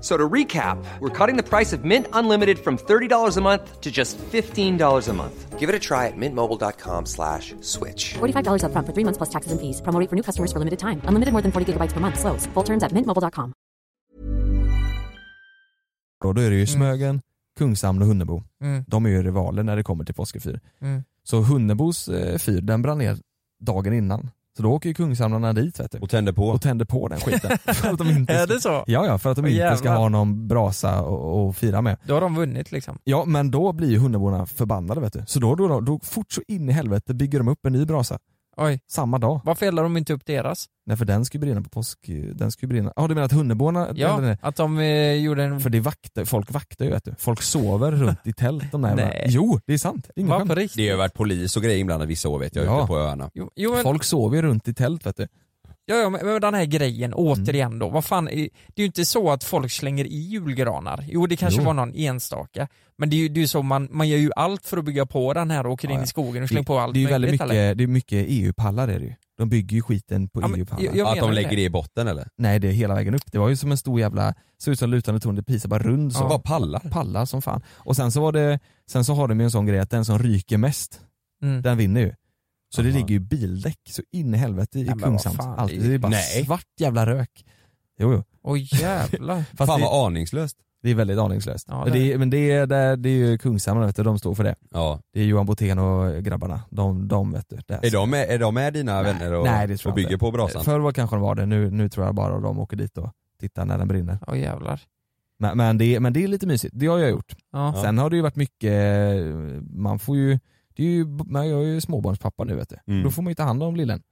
So 0.00 0.16
to 0.16 0.28
recap, 0.28 0.78
we're 1.00 1.10
cutting 1.26 1.36
the 1.36 1.42
price 1.42 1.72
of 1.72 1.84
Mint 1.84 2.06
Unlimited 2.12 2.58
from 2.58 2.78
$30 2.78 3.36
a 3.36 3.40
month 3.40 3.80
to 3.80 3.90
just 3.90 4.16
$15 4.18 5.08
a 5.08 5.12
month. 5.12 5.58
Give 5.58 5.68
it 5.68 5.74
a 5.74 5.78
try 5.80 6.06
at 6.06 6.16
mintmobile.com 6.16 7.06
slash 7.06 7.54
switch. 7.60 8.14
$45 8.14 8.62
upfront 8.62 8.86
for 8.86 8.92
three 8.94 9.04
months 9.04 9.18
plus 9.18 9.30
taxes 9.30 9.50
and 9.50 9.60
fees. 9.60 9.82
Promo 9.82 9.98
rate 9.98 10.08
for 10.08 10.16
new 10.16 10.22
customers 10.22 10.52
for 10.52 10.60
limited 10.60 10.78
time. 10.78 11.00
Unlimited 11.08 11.32
more 11.32 11.42
than 11.42 11.50
40 11.50 11.72
gigabytes 11.72 11.94
per 11.94 12.00
month. 12.00 12.20
Slows. 12.20 12.46
Full 12.54 12.64
terms 12.64 12.82
at 12.84 12.92
mintmobile.com. 12.92 13.52
då 16.20 16.40
är 16.40 16.50
det 16.50 16.56
ju 16.56 16.66
Smögen, 16.66 17.20
Kungshamn 17.58 18.02
och 18.02 18.08
Hunnebo. 18.08 18.42
Mm. 18.62 18.84
De 18.86 19.06
är 19.06 19.10
ju 19.10 19.22
rivaler 19.22 19.62
när 19.62 19.76
det 19.76 19.82
kommer 19.82 20.04
till 20.04 20.14
påskefyr. 20.14 20.60
Mm. 20.80 21.02
Så 21.22 21.40
Hunnebos 21.42 22.08
eh, 22.08 22.38
fyr, 22.38 22.60
den 22.60 22.82
brann 22.82 22.98
ner 22.98 23.16
dagen 23.60 23.92
innan. 23.92 24.30
Så 24.58 24.62
då 24.62 24.72
åker 24.72 24.88
ju 24.88 24.94
Kungshamnarna 24.94 25.52
dit 25.52 25.80
vet 25.80 25.92
du. 25.92 25.98
Och 25.98 26.10
tänder 26.10 26.32
på. 26.32 26.48
Och 26.48 26.62
tänder 26.62 26.84
på 26.84 27.08
den 27.08 27.20
skiten. 27.20 27.58
för 27.74 27.88
att 27.88 27.98
de 27.98 28.08
inte 28.08 28.32
Är 28.32 28.44
ska, 28.44 28.54
det 28.54 28.60
så? 28.60 28.68
ja, 28.86 29.06
ja, 29.06 29.18
för 29.18 29.30
att 29.30 29.36
de 29.36 29.44
Åh, 29.44 29.50
inte 29.52 29.76
ska 29.76 29.86
jävlar. 29.88 29.96
ha 30.02 30.08
någon 30.08 30.48
brasa 30.48 31.02
och, 31.02 31.46
och 31.48 31.56
fira 31.56 31.82
med. 31.82 31.96
Då 32.06 32.14
har 32.14 32.20
de 32.20 32.34
vunnit 32.34 32.72
liksom. 32.72 32.98
Ja 33.04 33.24
men 33.24 33.50
då 33.50 33.72
blir 33.72 33.90
ju 33.90 33.98
Hunneborna 33.98 34.46
förbannade 34.46 35.00
vet 35.00 35.12
du. 35.12 35.22
Så 35.26 35.40
då, 35.40 35.54
då, 35.54 35.68
då, 35.68 35.80
då 35.80 36.00
fort 36.02 36.32
så 36.32 36.42
in 36.48 36.68
i 36.68 36.72
helvete 36.72 37.14
bygger 37.14 37.38
de 37.38 37.48
upp 37.48 37.66
en 37.66 37.72
ny 37.72 37.84
brasa. 37.84 38.18
Oj. 38.60 38.80
Samma 38.90 39.18
dag. 39.18 39.40
Varför 39.44 39.66
eldar 39.66 39.82
de 39.82 39.96
inte 39.96 40.12
upp 40.12 40.26
deras? 40.26 40.66
Nej 40.86 40.96
för 40.96 41.04
den 41.04 41.24
ska 41.24 41.38
ju 41.38 41.40
brinna 41.40 41.62
på 41.62 41.68
påsk, 41.70 41.98
den 42.34 42.50
ska 42.52 42.66
ju 42.66 42.68
brinna. 42.68 42.92
Ja 42.96 43.08
du 43.08 43.14
menar 43.14 43.24
att 43.24 43.32
Hunneborna, 43.32 43.88
Ja, 43.94 44.16
den, 44.20 44.36
att 44.42 44.56
de 44.56 44.78
eh, 44.78 45.12
gjorde 45.12 45.44
en... 45.44 45.60
för 45.60 45.70
det 45.70 45.80
vaktar, 45.80 46.24
folk 46.24 46.50
vaktar 46.52 46.84
ju 46.84 46.90
vet 46.90 47.04
du. 47.04 47.14
Folk 47.18 47.42
sover 47.42 47.92
runt 47.92 48.26
i 48.26 48.32
tält 48.32 48.72
de 48.72 48.82
där 48.82 48.94
Nej. 48.94 49.26
Jo 49.28 49.60
det 49.66 49.72
är 49.74 49.78
sant, 49.78 50.10
ingen 50.16 50.38
skämt. 50.38 50.48
på 50.48 50.54
riktigt? 50.54 50.76
Det 50.76 50.90
har 50.90 50.98
varit 50.98 51.14
polis 51.14 51.56
och 51.56 51.62
grejer 51.62 51.78
inblandade 51.78 52.08
vissa 52.08 52.28
år 52.28 52.38
vet 52.38 52.56
jag 52.56 52.64
Ja. 52.66 52.78
ute 52.78 52.86
på 52.86 52.98
öarna. 52.98 53.30
Jo, 53.34 53.50
jo, 53.56 53.72
men, 53.74 53.82
Folk 53.82 54.04
sover 54.04 54.36
ju 54.36 54.42
runt 54.42 54.68
i 54.68 54.74
tält 54.74 55.06
vet 55.06 55.16
du. 55.16 55.26
Ja, 55.88 55.96
ja, 55.96 56.10
men 56.10 56.40
den 56.40 56.54
här 56.54 56.64
grejen, 56.64 57.14
återigen 57.14 57.78
då, 57.78 57.88
vad 57.88 58.04
fan, 58.04 58.24
det 58.24 58.32
är 58.40 58.48
ju 58.76 58.84
inte 58.86 59.04
så 59.04 59.30
att 59.30 59.44
folk 59.44 59.72
slänger 59.72 60.04
i 60.04 60.16
julgranar. 60.18 61.04
Jo 61.08 61.26
det 61.26 61.36
kanske 61.36 61.60
Jo. 61.60 61.66
var 61.66 61.74
någon 61.74 61.94
enstaka, 61.94 62.68
men 62.98 63.10
det 63.10 63.16
är 63.16 63.18
ju 63.18 63.28
det 63.28 63.42
är 63.42 63.46
så, 63.46 63.62
man, 63.62 63.88
man 63.90 64.08
gör 64.08 64.18
ju 64.18 64.30
allt 64.36 64.66
för 64.66 64.76
att 64.76 64.84
bygga 64.84 65.06
på 65.06 65.34
den 65.34 65.50
här 65.50 65.66
och 65.66 65.72
åker 65.72 65.88
Ja, 65.88 65.94
in 65.94 66.02
i 66.02 66.06
skogen 66.06 66.42
och 66.42 66.48
slänger 66.48 66.64
på 66.66 66.78
allt 66.78 66.94
det 66.94 67.00
är 67.00 67.02
ju 67.02 67.06
väldigt 67.08 67.30
mycket, 67.30 67.50
eller? 67.50 67.74
det 67.74 67.84
är 67.84 67.88
mycket 67.88 68.24
EU-pallar 68.28 68.88
är 68.88 68.98
det 69.00 69.06
ju. 69.06 69.14
De 69.38 69.48
bygger 69.48 69.76
ju 69.76 69.82
skiten 69.82 70.28
på 70.28 70.40
Ja, 70.40 70.48
EU-pallar. 70.56 71.12
att 71.12 71.18
de 71.18 71.32
lägger 71.32 71.50
det. 71.50 71.56
det 71.56 71.62
i 71.62 71.70
botten 71.70 72.08
eller? 72.08 72.28
Nej 72.38 72.58
det 72.58 72.68
är 72.68 72.72
hela 72.72 72.94
vägen 72.94 73.14
upp. 73.14 73.32
Det 73.32 73.38
var 73.38 73.48
ju 73.48 73.56
som 73.56 73.70
en 73.70 73.78
stor 73.78 74.00
jävla, 74.00 74.34
såg 74.58 74.72
ut 74.72 74.78
som 74.78 74.90
lutande 74.90 75.20
torn, 75.20 75.34
det 75.34 75.42
pisar 75.42 75.68
bara 75.68 75.82
rund 75.82 76.12
så. 76.12 76.22
Ja. 76.24 76.28
Bara 76.28 76.38
pallar. 76.38 76.80
Pallar 76.80 77.24
som 77.24 77.42
fan. 77.42 77.62
Och 77.74 77.96
sen 77.96 78.12
så 78.12 78.20
var 78.20 78.32
det, 78.32 78.58
sen 78.90 79.04
så 79.04 79.14
har 79.14 79.28
de 79.28 79.40
ju 79.40 79.44
en 79.44 79.50
sån 79.50 79.66
grej 79.66 79.78
att 79.80 79.90
den 79.90 80.04
som 80.04 80.18
ryker 80.18 80.56
mest, 80.58 81.00
Mm. 81.42 81.62
den 81.62 81.76
vinner 81.78 82.00
ju. 82.00 82.12
Så 82.74 82.82
det 82.82 82.88
Aha. 82.88 82.98
ligger 82.98 83.10
ju 83.10 83.18
bildäck 83.18 83.80
så 83.90 84.02
in 84.12 84.34
i 84.34 84.38
helvete 84.38 84.78
i 84.78 84.86
Kungshamn. 84.86 85.40
Allt, 85.40 85.70
det 85.70 85.76
är- 85.86 85.90
det 85.90 85.98
bara 85.98 86.08
Nej. 86.08 86.44
svart 86.44 86.66
jävla 86.80 87.06
rök. 87.06 87.44
Jo, 88.00 88.12
jo. 88.12 88.24
Oj 88.42 88.68
jävlar. 88.80 89.44
Fast 89.56 89.70
Fan 89.70 89.80
det, 89.80 89.86
vad 89.86 90.06
aningslöst. 90.06 90.56
det 90.82 90.90
är 90.90 90.94
väldigt 90.94 91.18
aningslöst. 91.18 91.66
Ja, 91.70 91.82
det 91.84 91.90
det 91.90 92.12
är, 92.12 92.18
men 92.18 92.30
det 92.30 92.50
är, 92.50 92.66
det, 92.66 92.96
det 92.96 93.08
är 93.08 93.12
ju 93.16 93.38
Kungshamn 93.38 93.80
vet 93.86 93.96
du, 93.96 94.02
de 94.02 94.18
står 94.18 94.34
för 94.34 94.44
det. 94.44 94.54
Ja. 94.70 95.00
Det 95.12 95.20
är 95.20 95.24
Johan 95.24 95.46
Botén 95.46 95.78
och 95.78 96.22
grabbarna. 96.24 96.60
De, 96.70 97.08
de 97.08 97.32
vet 97.32 97.48
du. 97.48 97.56
Det 97.66 97.74
Är 97.86 97.90
de 97.90 98.10
med, 98.10 98.30
är 98.30 98.38
de 98.38 98.54
med 98.54 98.72
dina 98.72 99.02
Nej. 99.02 99.12
vänner 99.12 99.32
och, 99.32 99.44
Nej, 99.44 99.66
det 99.66 99.86
och 99.86 99.94
bygger 99.94 100.08
inte. 100.12 100.18
på 100.18 100.30
brasan? 100.30 100.64
Förr 100.64 100.78
var 100.78 100.92
kanske 100.92 101.16
de 101.16 101.22
var 101.22 101.34
det, 101.34 101.46
nu, 101.46 101.70
nu 101.70 101.88
tror 101.88 102.06
jag 102.06 102.14
bara 102.14 102.40
de 102.40 102.58
åker 102.58 102.76
dit 102.76 102.98
och 102.98 103.12
tittar 103.40 103.64
när 103.64 103.78
den 103.78 103.88
brinner. 103.88 104.18
Oj 104.26 104.38
jävlar. 104.40 104.80
Men, 105.38 105.56
men, 105.56 105.78
det, 105.78 106.00
men 106.00 106.12
det 106.12 106.24
är 106.24 106.28
lite 106.28 106.46
mysigt, 106.46 106.74
det 106.78 106.86
har 106.86 106.98
jag 106.98 107.10
gjort. 107.10 107.34
Ja. 107.52 107.74
Sen 107.82 107.98
har 107.98 108.10
det 108.10 108.16
ju 108.16 108.22
varit 108.22 108.36
mycket, 108.36 108.72
man 109.70 109.98
får 109.98 110.16
ju, 110.16 110.38
det 110.78 110.84
är 110.84 110.90
ju 110.90 111.06
man 111.06 111.48
jag 111.48 111.62
är 111.62 111.66
ju 111.66 111.80
småbarnspappa 111.80 112.44
nu 112.44 112.56
vet 112.56 112.68
du. 112.68 112.76
Mm. 112.86 113.02
Då 113.02 113.10
får 113.10 113.22
man 113.22 113.30
ju 113.30 113.34
ta 113.34 113.42
hand 113.42 113.62
om 113.62 113.76
lillen. 113.76 114.02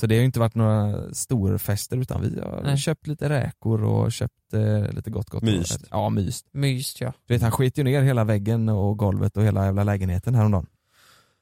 Så 0.00 0.06
det 0.06 0.14
har 0.14 0.20
ju 0.20 0.24
inte 0.24 0.40
varit 0.40 0.54
några 0.54 1.14
storfester 1.14 1.96
utan 1.96 2.22
vi 2.22 2.40
har 2.40 2.62
Nej. 2.64 2.76
köpt 2.76 3.06
lite 3.06 3.28
räkor 3.28 3.84
och 3.84 4.12
köpt 4.12 4.54
eh, 4.54 4.92
lite 4.92 5.10
gott 5.10 5.30
gott. 5.30 5.42
Myst. 5.42 5.84
Ja 5.90 6.10
myst. 6.10 6.46
Myst 6.52 7.00
ja. 7.00 7.12
Du 7.26 7.34
vet 7.34 7.42
han 7.42 7.50
sket 7.50 7.78
ju 7.78 7.84
ner 7.84 8.02
hela 8.02 8.24
väggen 8.24 8.68
och 8.68 8.98
golvet 8.98 9.36
och 9.36 9.42
hela 9.42 9.64
jävla 9.64 9.84
lägenheten 9.84 10.34
häromdagen. 10.34 10.66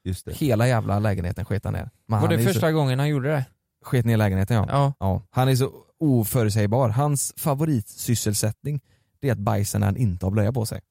Just 0.03 0.25
det. 0.25 0.33
Hela 0.33 0.67
jävla 0.67 0.99
lägenheten 0.99 1.45
sket 1.45 1.63
han 1.63 1.73
ner. 1.73 1.89
Men 2.07 2.21
Var 2.21 2.27
det 2.27 2.39
första 2.39 2.71
gången 2.71 2.99
han 2.99 3.09
gjorde 3.09 3.29
det? 3.29 3.45
Så, 3.79 3.89
sket 3.89 4.05
ner 4.05 4.17
lägenheten 4.17 4.57
ja. 4.57 4.65
Ja. 4.69 4.93
ja. 4.99 5.21
Han 5.29 5.49
är 5.49 5.55
så 5.55 5.71
oförutsägbar. 5.99 6.89
Hans 6.89 7.33
favoritsysselsättning 7.37 8.81
det 9.19 9.27
är 9.27 9.31
att 9.31 9.37
bajsa 9.37 9.79
när 9.79 9.87
han 9.87 9.97
inte 9.97 10.25
har 10.25 10.31
blöja 10.31 10.51
på 10.51 10.65
sig. 10.65 10.81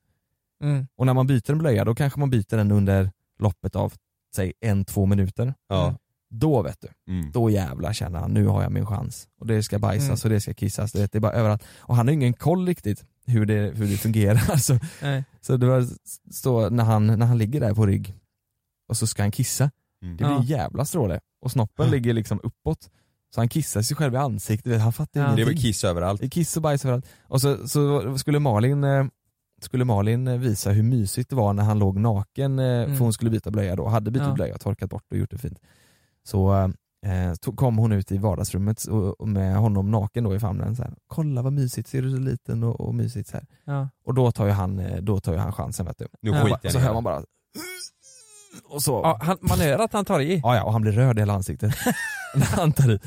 Mm. 0.62 0.86
Och 0.96 1.06
när 1.06 1.14
man 1.14 1.26
byter 1.26 1.50
en 1.50 1.58
blöja 1.58 1.84
då 1.84 1.94
kanske 1.94 2.20
man 2.20 2.30
byter 2.30 2.56
den 2.56 2.72
under 2.72 3.10
loppet 3.40 3.76
av 3.76 3.92
säg 4.36 4.52
en, 4.60 4.84
två 4.84 5.06
minuter. 5.06 5.54
Ja. 5.68 5.94
Då 6.30 6.62
vet 6.62 6.80
du, 6.80 6.88
Mm. 7.12 7.30
då 7.32 7.50
jävlar 7.50 7.92
känner 7.92 8.18
han 8.20 8.30
nu 8.34 8.46
har 8.46 8.62
jag 8.62 8.72
min 8.72 8.86
chans. 8.86 9.28
Och 9.40 9.46
det 9.46 9.62
ska 9.62 9.78
bajsas 9.78 10.06
Mm. 10.08 10.18
och 10.24 10.30
det 10.30 10.40
ska 10.40 10.54
kissas, 10.54 10.92
det 10.92 11.14
är 11.14 11.20
bara 11.20 11.32
överallt. 11.32 11.64
Och 11.78 11.96
han 11.96 12.06
har 12.08 12.12
ingen 12.12 12.32
koll 12.32 12.66
riktigt 12.66 13.04
hur 13.26 13.46
det, 13.46 13.54
hur 13.74 13.86
det 13.86 13.96
fungerar. 13.96 14.56
Så, 14.58 14.78
Nej. 15.02 15.24
så 15.40 15.56
det 15.56 15.66
var 15.66 15.86
så 16.30 16.70
när 16.70 16.84
han, 16.84 17.06
när 17.06 17.26
han 17.26 17.38
ligger 17.38 17.60
där 17.60 17.74
på 17.74 17.86
rygg 17.86 18.14
och 18.88 18.96
så 18.96 19.06
ska 19.06 19.22
han 19.22 19.30
kissa, 19.30 19.70
Mm. 20.02 20.16
det 20.16 20.24
blir 20.24 20.32
Ja. 20.34 20.38
en 20.40 20.46
jävla 20.46 20.84
stråle. 20.84 21.20
Och 21.42 21.50
snoppen 21.52 21.90
ligger 21.90 22.12
liksom 22.14 22.40
uppåt. 22.42 22.90
Så 23.34 23.40
han 23.40 23.48
kissar 23.48 23.82
sig 23.82 23.96
själv 23.96 24.14
i 24.14 24.16
ansiktet, 24.16 24.80
han 24.80 24.92
fattar 24.92 25.20
Ja. 25.20 25.26
Det 25.26 25.30
är 25.32 25.34
ingenting. 25.36 25.54
väl 25.54 25.62
kiss 25.62 25.84
överallt. 25.84 26.20
Det 26.20 26.26
är 26.26 26.30
kiss 26.30 26.56
och 26.56 26.62
bajs 26.62 26.84
överallt. 26.84 27.06
Och 27.22 27.40
så, 27.40 27.68
så 27.68 28.18
skulle 28.18 28.38
Malin 28.38 28.84
eh, 28.84 29.04
skulle 29.64 29.84
Malin 29.84 30.28
eh, 30.28 30.38
visa 30.38 30.70
hur 30.70 30.82
mysigt 30.82 31.30
det 31.30 31.36
var 31.36 31.52
när 31.52 31.62
han 31.62 31.78
låg 31.78 31.98
naken, 31.98 32.58
eh, 32.58 32.64
Mm. 32.64 32.96
för 32.96 33.04
hon 33.04 33.12
skulle 33.12 33.30
byta 33.30 33.50
blöja 33.50 33.76
då, 33.76 33.88
hade 33.88 34.10
bytt 34.10 34.22
Ja. 34.22 34.32
blöja, 34.34 34.58
torkat 34.58 34.90
bort 34.90 35.04
och 35.10 35.16
gjort 35.18 35.30
det 35.30 35.38
fint. 35.38 35.58
Så 36.24 36.52
eh, 37.06 37.32
to- 37.32 37.56
kom 37.56 37.78
hon 37.78 37.92
ut 37.92 38.12
i 38.12 38.18
vardagsrummet 38.18 38.84
och, 38.84 39.20
och 39.20 39.28
med 39.28 39.56
honom 39.56 39.90
naken 39.90 40.24
då 40.24 40.34
i 40.34 40.40
famnen 40.40 40.76
så 40.76 40.82
här. 40.82 40.94
kolla 41.06 41.42
vad 41.42 41.52
mysigt, 41.52 41.88
ser 41.88 42.02
du 42.02 42.10
så 42.10 42.16
liten 42.16 42.62
och, 42.64 42.80
och 42.80 42.94
mysigt 42.94 43.28
så 43.28 43.36
här. 43.36 43.46
Ja. 43.64 43.88
Och 44.04 44.14
då 44.14 44.32
tar 44.32 44.46
ju 44.46 44.52
han, 44.52 44.78
eh, 44.78 45.02
då 45.02 45.20
tar 45.20 45.32
ju 45.32 45.38
han 45.38 45.52
chansen 45.52 45.86
vet 45.86 45.98
du. 45.98 46.06
Nu 46.22 46.30
Ja. 46.30 46.36
skiter 46.36 46.54
Och 46.54 46.60
jag 46.64 46.72
så 46.72 46.78
hör 46.78 46.94
man 46.94 47.04
bara 47.04 47.22
och 48.64 48.82
så, 48.82 49.00
Ja, 49.04 49.18
han, 49.22 49.36
man 49.40 49.60
hör 49.60 49.78
att 49.78 49.92
han 49.92 50.04
tar 50.04 50.20
i. 50.20 50.40
Ja, 50.44 50.56
ja, 50.56 50.62
och 50.64 50.72
han 50.72 50.82
blir 50.82 50.92
röd 50.92 51.18
i 51.18 51.20
hela 51.20 51.32
ansiktet 51.32 51.74
när 52.34 52.46
han 52.46 52.72
tar 52.72 52.90
i. 52.90 52.98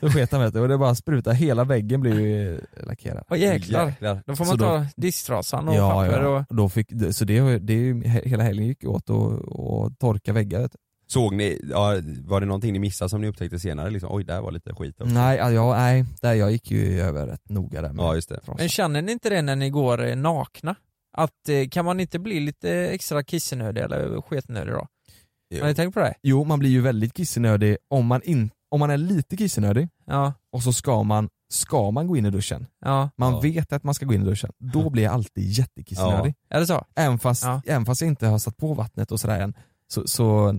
Så 0.00 0.10
sket 0.10 0.32
han 0.32 0.40
vet 0.40 0.54
du, 0.54 0.60
och 0.60 0.68
det 0.68 0.78
bara 0.78 0.94
sprutar, 0.94 1.32
hela 1.32 1.64
väggen 1.64 2.00
blir 2.00 2.20
ju 2.20 2.60
lackerad. 2.86 3.24
Åh 3.30 3.38
jäklar. 3.38 3.86
Jäklar. 3.86 4.22
Då 4.26 4.36
får 4.36 4.44
Så 4.44 4.50
man 4.50 4.58
då- 4.58 4.64
ta 4.64 4.86
disktrasan 4.96 5.68
och 5.68 5.74
Ja, 5.74 5.90
papper 5.90 6.22
ja. 6.22 6.28
och... 6.28 6.44
Och 6.50 6.56
då 6.56 6.68
fick, 6.68 6.88
så 7.12 7.24
det, 7.24 7.58
det 7.58 7.72
är 7.72 7.78
ju, 7.78 7.94
he- 8.02 8.28
hela 8.28 8.42
helgen 8.44 8.66
gick 8.66 8.84
åt 8.84 9.10
och, 9.10 9.32
och 9.32 9.98
torka 9.98 10.32
väggar 10.32 10.60
vet 10.60 10.72
du. 10.72 10.78
Såg 11.06 11.34
ni, 11.34 11.60
ja, 11.70 11.94
var 12.24 12.40
det 12.40 12.46
någonting 12.46 12.72
ni 12.72 12.78
missade 12.78 13.08
som 13.08 13.20
ni 13.20 13.26
upptäckte 13.28 13.58
senare? 13.58 13.90
Liksom, 13.90 14.08
Oj, 14.12 14.24
där 14.24 14.40
var 14.40 14.52
lite 14.52 14.74
skit 14.74 15.00
också. 15.00 15.14
Nej, 15.14 15.38
ja, 15.38 15.50
ja, 15.50 15.72
nej, 15.76 16.04
där 16.22 16.34
jag 16.34 16.52
gick 16.52 16.70
ju 16.70 17.00
över 17.00 17.26
rätt 17.26 17.48
noga 17.48 17.82
där 17.82 17.92
med 17.92 18.04
Ja, 18.04 18.14
just 18.14 18.28
det. 18.28 18.40
frost. 18.44 18.58
Men 18.58 18.68
känner 18.68 19.02
ni 19.02 19.12
inte 19.12 19.30
det 19.30 19.42
när 19.42 19.56
ni 19.56 19.70
går 19.70 20.04
eh, 20.06 20.16
nakna? 20.16 20.74
Att 21.16 21.48
eh, 21.48 21.68
kan 21.70 21.84
man 21.84 22.00
inte 22.00 22.18
bli 22.18 22.40
lite 22.40 22.70
extra 22.70 23.22
kissenödig 23.24 23.80
eller 23.82 24.20
sketnödig 24.20 24.74
då? 24.74 24.86
Jo. 25.50 25.60
Har 25.60 25.68
ni 25.68 25.74
tänkt 25.74 25.94
på 25.94 26.00
det? 26.00 26.14
Jo, 26.22 26.44
man 26.44 26.58
blir 26.58 26.70
ju 26.70 26.80
väldigt 26.80 27.14
kissenödig 27.16 27.76
om 27.88 28.06
man, 28.06 28.20
in, 28.24 28.50
om 28.70 28.80
man 28.80 28.90
är 28.90 28.96
lite 28.96 29.36
kissnödig 29.36 29.88
Ja, 30.06 30.32
och 30.52 30.62
så 30.62 30.72
ska 30.72 31.02
man, 31.02 31.28
ska 31.50 31.90
man 31.90 32.06
gå 32.06 32.16
in 32.16 32.26
i 32.26 32.30
duschen, 32.30 32.66
ja. 32.84 33.10
man 33.16 33.32
Ja. 33.32 33.40
vet 33.40 33.72
att 33.72 33.84
man 33.84 33.94
ska 33.94 34.06
gå 34.06 34.14
in 34.14 34.22
i 34.22 34.24
duschen, 34.24 34.50
då 34.58 34.90
blir 34.90 35.02
jag 35.02 35.12
alltid 35.14 35.44
jättekissnödig. 35.50 36.34
Är 36.48 36.60
det 36.60 36.66
så? 36.66 36.84
Även, 36.94 37.18
fast, 37.18 37.44
Ja. 37.44 37.62
även 37.66 37.86
fast 37.86 38.00
jag 38.00 38.08
inte 38.08 38.26
har 38.26 38.38
satt 38.38 38.56
på 38.56 38.74
vattnet 38.74 39.12
och 39.12 39.20
sådär 39.20 39.40
än, 39.40 39.54
så, 39.88 40.06
så, 40.06 40.54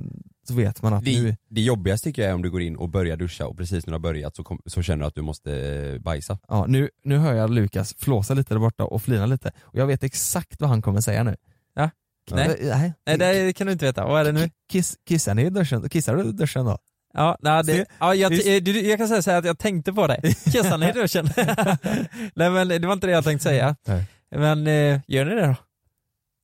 så 0.48 0.54
vet 0.54 0.82
man 0.82 0.94
att 0.94 1.04
nu, 1.04 1.12
Det, 1.32 1.38
det 1.50 1.62
jobbigaste 1.62 2.04
tycker 2.10 2.22
jag 2.22 2.32
är 2.32 2.36
om 2.36 2.42
du 2.42 2.50
går 2.52 2.62
in 2.62 2.76
och 2.76 2.90
börjar 2.90 3.18
duscha 3.18 3.48
och 3.48 3.58
precis 3.58 3.86
när 3.86 3.92
du 3.92 3.96
har 3.96 4.00
börjat 4.00 4.36
så, 4.36 4.44
kom, 4.44 4.62
så 4.66 4.82
känner 4.82 5.00
du 5.04 5.08
att 5.08 5.16
du 5.16 5.22
måste 5.22 5.52
eh, 5.94 6.02
bajsa. 6.02 6.38
ja, 6.48 6.66
nu, 6.68 6.90
nu 7.04 7.18
hör 7.18 7.34
jag 7.34 7.50
Lukas 7.50 7.96
flåsa 7.98 8.34
lite 8.34 8.54
där 8.54 8.60
borta 8.60 8.84
och 8.84 9.04
flina 9.04 9.26
lite 9.26 9.52
och 9.62 9.80
jag 9.80 9.88
vet 9.88 10.04
exakt 10.04 10.62
vad 10.62 10.70
han 10.70 10.82
kommer 10.82 11.02
säga 11.02 11.24
nu. 11.24 11.36
Ja. 11.76 11.90
Nej. 12.32 12.48
Eh, 12.48 12.78
Nej, 12.80 13.18
Nej 13.18 13.46
det 13.46 13.54
kan 13.54 13.68
du 13.68 13.74
inte 13.74 13.86
veta. 13.86 14.06
Vad 14.06 14.22
är 14.22 14.26
det 14.26 14.32
nu? 14.32 14.50
Kiss, 14.72 14.96
kissar 15.08 15.34
ni 15.34 15.42
i 15.42 15.50
duschen? 15.50 15.90
Kissar 15.90 16.16
du 16.16 16.30
i 16.30 16.32
duschen 16.32 16.66
då? 16.66 16.78
Ja, 17.14 17.38
nej, 17.42 17.64
det, 17.64 17.86
ja 18.00 18.16
jag, 18.16 18.34
eh, 18.34 18.70
jag 18.90 18.98
kan 18.98 19.08
säga 19.08 19.22
så 19.22 19.32
att 19.32 19.46
jag 19.46 19.60
tänkte 19.60 19.94
på 19.94 20.08
det. 20.08 20.22
Kissar 20.52 20.78
ni 20.78 20.90
i 20.90 20.92
duschen? 20.92 21.30
nej 22.36 22.50
men 22.50 22.68
det 22.68 22.88
var 22.88 22.94
inte 22.94 23.08
det 23.08 23.14
jag 23.14 23.24
tänkte 23.24 23.44
säga. 23.44 23.76
Nej. 23.88 24.06
Men 24.36 24.68
eh, 24.68 25.00
gör 25.08 25.26
ni 25.26 25.36
det 25.36 25.48
då? 25.48 25.56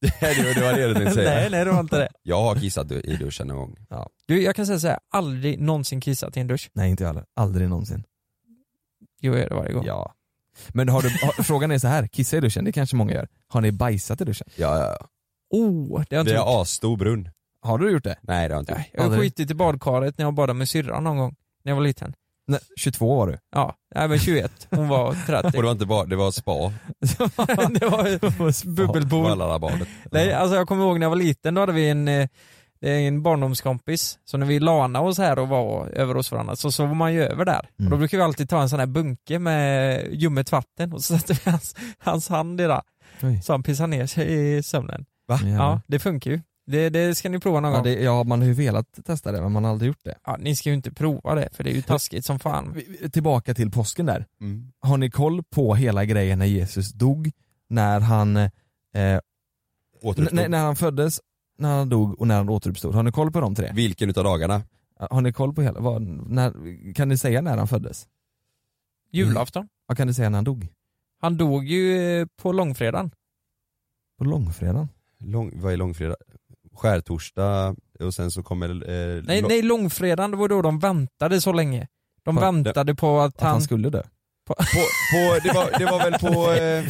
det, 0.19 0.43
var, 0.43 0.55
det 0.55 0.61
var 0.61 0.73
det 0.73 0.87
du 0.87 0.93
tänkte 0.93 1.13
säga. 1.13 1.29
nej, 1.29 1.49
nej 1.49 1.65
det 1.65 1.71
var 1.71 1.79
inte 1.79 1.97
det. 1.99 2.09
Jag 2.23 2.41
har 2.41 2.55
kissat 2.55 2.91
i 2.91 3.15
duschen 3.15 3.49
en 3.49 3.55
gång. 3.55 3.75
Du, 4.27 4.41
jag 4.41 4.55
kan 4.55 4.65
säga 4.65 4.79
så 4.79 4.87
här, 4.87 4.99
aldrig 5.11 5.59
någonsin 5.61 6.01
kissat 6.01 6.37
i 6.37 6.39
en 6.39 6.47
dusch. 6.47 6.69
Nej 6.73 6.89
inte 6.89 7.03
jag 7.03 7.07
heller, 7.09 7.25
aldrig 7.35 7.69
någonsin. 7.69 8.03
Jo, 9.21 9.33
jag 9.33 9.41
gör 9.41 9.49
det 9.49 9.55
varje 9.55 9.73
gång. 9.73 9.85
Ja. 9.85 10.13
Men 10.69 10.89
har 10.89 11.01
du, 11.01 11.09
har, 11.09 11.43
frågan 11.43 11.71
är 11.71 11.77
så 11.79 11.87
här, 11.87 12.07
kissa 12.07 12.37
i 12.37 12.39
duschen, 12.39 12.65
det 12.65 12.71
kanske 12.71 12.95
många 12.95 13.13
gör. 13.13 13.27
Har 13.47 13.61
ni 13.61 13.71
bajsat 13.71 14.21
i 14.21 14.25
duschen? 14.25 14.47
Ja, 14.55 14.77
ja, 14.79 14.97
ja. 14.99 15.07
Oh, 15.57 15.87
det 15.87 15.93
har 15.93 16.05
jag 16.09 16.21
inte 16.21 16.31
Det 16.33 16.37
gjort. 16.37 16.47
är 16.47 16.61
asstor 16.61 16.97
brunn. 16.97 17.29
Har 17.61 17.77
du 17.77 17.91
gjort 17.91 18.03
det? 18.03 18.15
Nej 18.21 18.47
det 18.47 18.53
har 18.53 18.59
jag 18.59 18.61
inte 18.61 18.71
gjort. 18.71 18.77
Nej, 18.77 18.89
Jag 18.93 19.01
har 19.01 19.05
Aldrig. 19.05 19.21
skitit 19.23 19.51
i 19.51 19.53
badkaret 19.53 20.17
när 20.17 20.25
jag 20.25 20.33
badade 20.33 20.57
med 20.59 20.69
syrran 20.69 21.03
någon 21.03 21.17
gång, 21.17 21.35
när 21.63 21.71
jag 21.71 21.75
var 21.75 21.83
liten. 21.83 22.13
Nej, 22.51 22.59
22 22.77 23.15
var 23.15 23.27
du. 23.27 23.37
Ja, 23.55 23.75
nej 23.95 24.07
men 24.07 24.19
21, 24.19 24.67
hon 24.69 24.87
var 24.87 25.07
Och 25.09 25.15
30. 25.27 25.49
det 25.51 25.61
var 25.61 25.71
inte 25.71 25.85
bara, 25.85 26.05
det 26.05 26.15
var 26.15 26.31
spa. 26.31 26.51
det 27.79 27.85
var 27.85 28.75
bubbelpool. 28.75 29.23
Vallarbadet. 29.23 29.87
Nej, 30.11 30.33
alltså 30.33 30.55
jag 30.55 30.67
kommer 30.67 30.83
ihåg 30.83 30.99
när 30.99 31.05
jag 31.05 31.09
var 31.09 31.17
liten, 31.17 31.53
då 31.53 31.61
hade 31.61 31.73
vi 31.73 31.89
en, 31.89 32.07
eh, 32.07 32.27
en 32.81 33.23
barndomskompis, 33.23 34.19
så 34.25 34.37
när 34.37 34.45
vi 34.45 34.59
lanade 34.59 35.07
oss 35.07 35.17
här 35.17 35.39
och 35.39 35.47
var 35.47 35.87
över 35.87 36.15
hos 36.15 36.31
varandra 36.31 36.55
så 36.55 36.71
sov 36.71 36.95
man 36.95 37.13
ju 37.13 37.23
över 37.23 37.45
där. 37.45 37.69
Mm. 37.79 37.87
Och 37.87 37.91
då 37.91 37.97
brukar 37.97 38.17
vi 38.17 38.23
alltid 38.23 38.49
ta 38.49 38.61
en 38.61 38.69
sån 38.69 38.79
här 38.79 38.87
bunke 38.87 39.39
med 39.39 40.07
ljummet 40.11 40.51
vatten 40.51 40.93
och 40.93 41.03
så 41.03 41.17
sätter 41.17 41.39
vi 41.45 41.51
hans, 41.51 41.75
hans 41.97 42.29
hand 42.29 42.61
i 42.61 42.63
det, 42.63 42.81
så 43.43 43.53
han 43.53 43.63
pissar 43.63 43.87
ner 43.87 44.05
sig 44.05 44.57
i 44.57 44.63
sömnen. 44.63 45.05
Va? 45.27 45.39
Ja, 45.43 45.81
det 45.87 45.99
funkar 45.99 46.31
ju. 46.31 46.41
Det, 46.65 46.89
det 46.89 47.15
ska 47.15 47.29
ni 47.29 47.39
prova 47.39 47.59
någon 47.59 47.71
Ja, 47.71 47.77
gång. 47.77 47.83
det, 47.83 47.93
ja, 48.01 48.23
man 48.23 48.39
har 48.39 48.47
ju 48.47 48.53
velat 48.53 49.05
testa 49.05 49.31
det 49.31 49.41
men 49.41 49.51
man 49.51 49.63
har 49.63 49.71
aldrig 49.71 49.87
gjort 49.87 50.03
det. 50.03 50.15
Ja, 50.25 50.37
ni 50.39 50.55
ska 50.55 50.69
ju 50.69 50.75
inte 50.75 50.91
prova 50.91 51.35
det, 51.35 51.49
för 51.53 51.63
det 51.63 51.69
är 51.71 51.75
ju 51.75 51.81
taskigt 51.81 52.25
som 52.25 52.39
fan. 52.39 52.73
Vi- 52.73 53.09
Tillbaka 53.09 53.53
till 53.53 53.71
påsken 53.71 54.05
där. 54.05 54.25
Mm. 54.41 54.71
Har 54.79 54.97
ni 54.97 55.09
koll 55.11 55.43
på 55.43 55.75
hela 55.75 56.05
grejen 56.05 56.39
när 56.39 56.45
Jesus 56.45 56.91
dog? 56.91 57.31
När 57.69 57.99
han, 57.99 58.37
eh, 58.37 58.49
Återuppstod. 60.01 60.39
n- 60.39 60.51
när 60.51 60.63
han 60.65 60.75
föddes, 60.75 61.21
när 61.57 61.77
han 61.77 61.89
dog 61.89 62.19
och 62.21 62.27
när 62.27 62.35
han 62.37 62.49
återuppstod. 62.49 62.95
Har 62.95 63.03
ni 63.03 63.11
koll 63.11 63.31
på 63.31 63.39
de 63.41 63.55
tre? 63.55 63.71
Vilken 63.73 64.09
utav 64.09 64.23
dagarna? 64.23 64.61
Har 64.99 65.21
ni 65.21 65.33
koll 65.33 65.53
på 65.53 65.61
hela, 65.61 65.79
vad, 65.79 66.01
när, 66.01 66.93
kan 66.93 67.09
ni 67.09 67.17
säga 67.17 67.41
när 67.41 67.57
han 67.57 67.67
föddes? 67.67 68.07
Julafton. 69.11 69.67
Vad 69.85 69.97
kan 69.97 70.07
ni 70.07 70.13
säga 70.13 70.29
när 70.29 70.37
han 70.37 70.43
dog? 70.45 70.67
Han 71.21 71.37
dog 71.37 71.65
ju 71.65 71.97
eh, 72.21 72.27
på 72.41 72.51
långfredagen. 72.51 73.11
På 74.17 74.23
långfredagen? 74.23 74.87
Lång, 75.19 75.51
vad 75.61 75.73
är 75.73 75.77
långfredag? 75.77 76.15
Skärtorsdag 76.75 77.75
och 77.99 78.13
sen 78.13 78.31
så 78.31 78.43
kommer... 78.43 78.69
Eh, 78.69 79.23
Nej, 79.23 79.41
nej 79.41 79.61
långfredagen, 79.61 80.31
det 80.31 80.37
var 80.37 80.47
då 80.47 80.61
de 80.61 80.79
väntade 80.79 81.41
så 81.41 81.53
länge. 81.53 81.87
De 82.25 82.35
På- 82.35 82.41
väntade 82.41 82.95
på 82.95 83.19
att 83.19 83.35
Att 83.35 83.41
han 83.41 83.51
han... 83.51 83.61
skulle 83.61 83.89
dö? 83.89 84.03
På, 84.47 84.53
på, 84.55 85.39
det, 85.43 85.53
var, 85.53 85.79
det 85.79 85.85
var 85.85 85.99
väl 85.99 86.13
på... 86.13 86.51
Eh, 86.51 86.83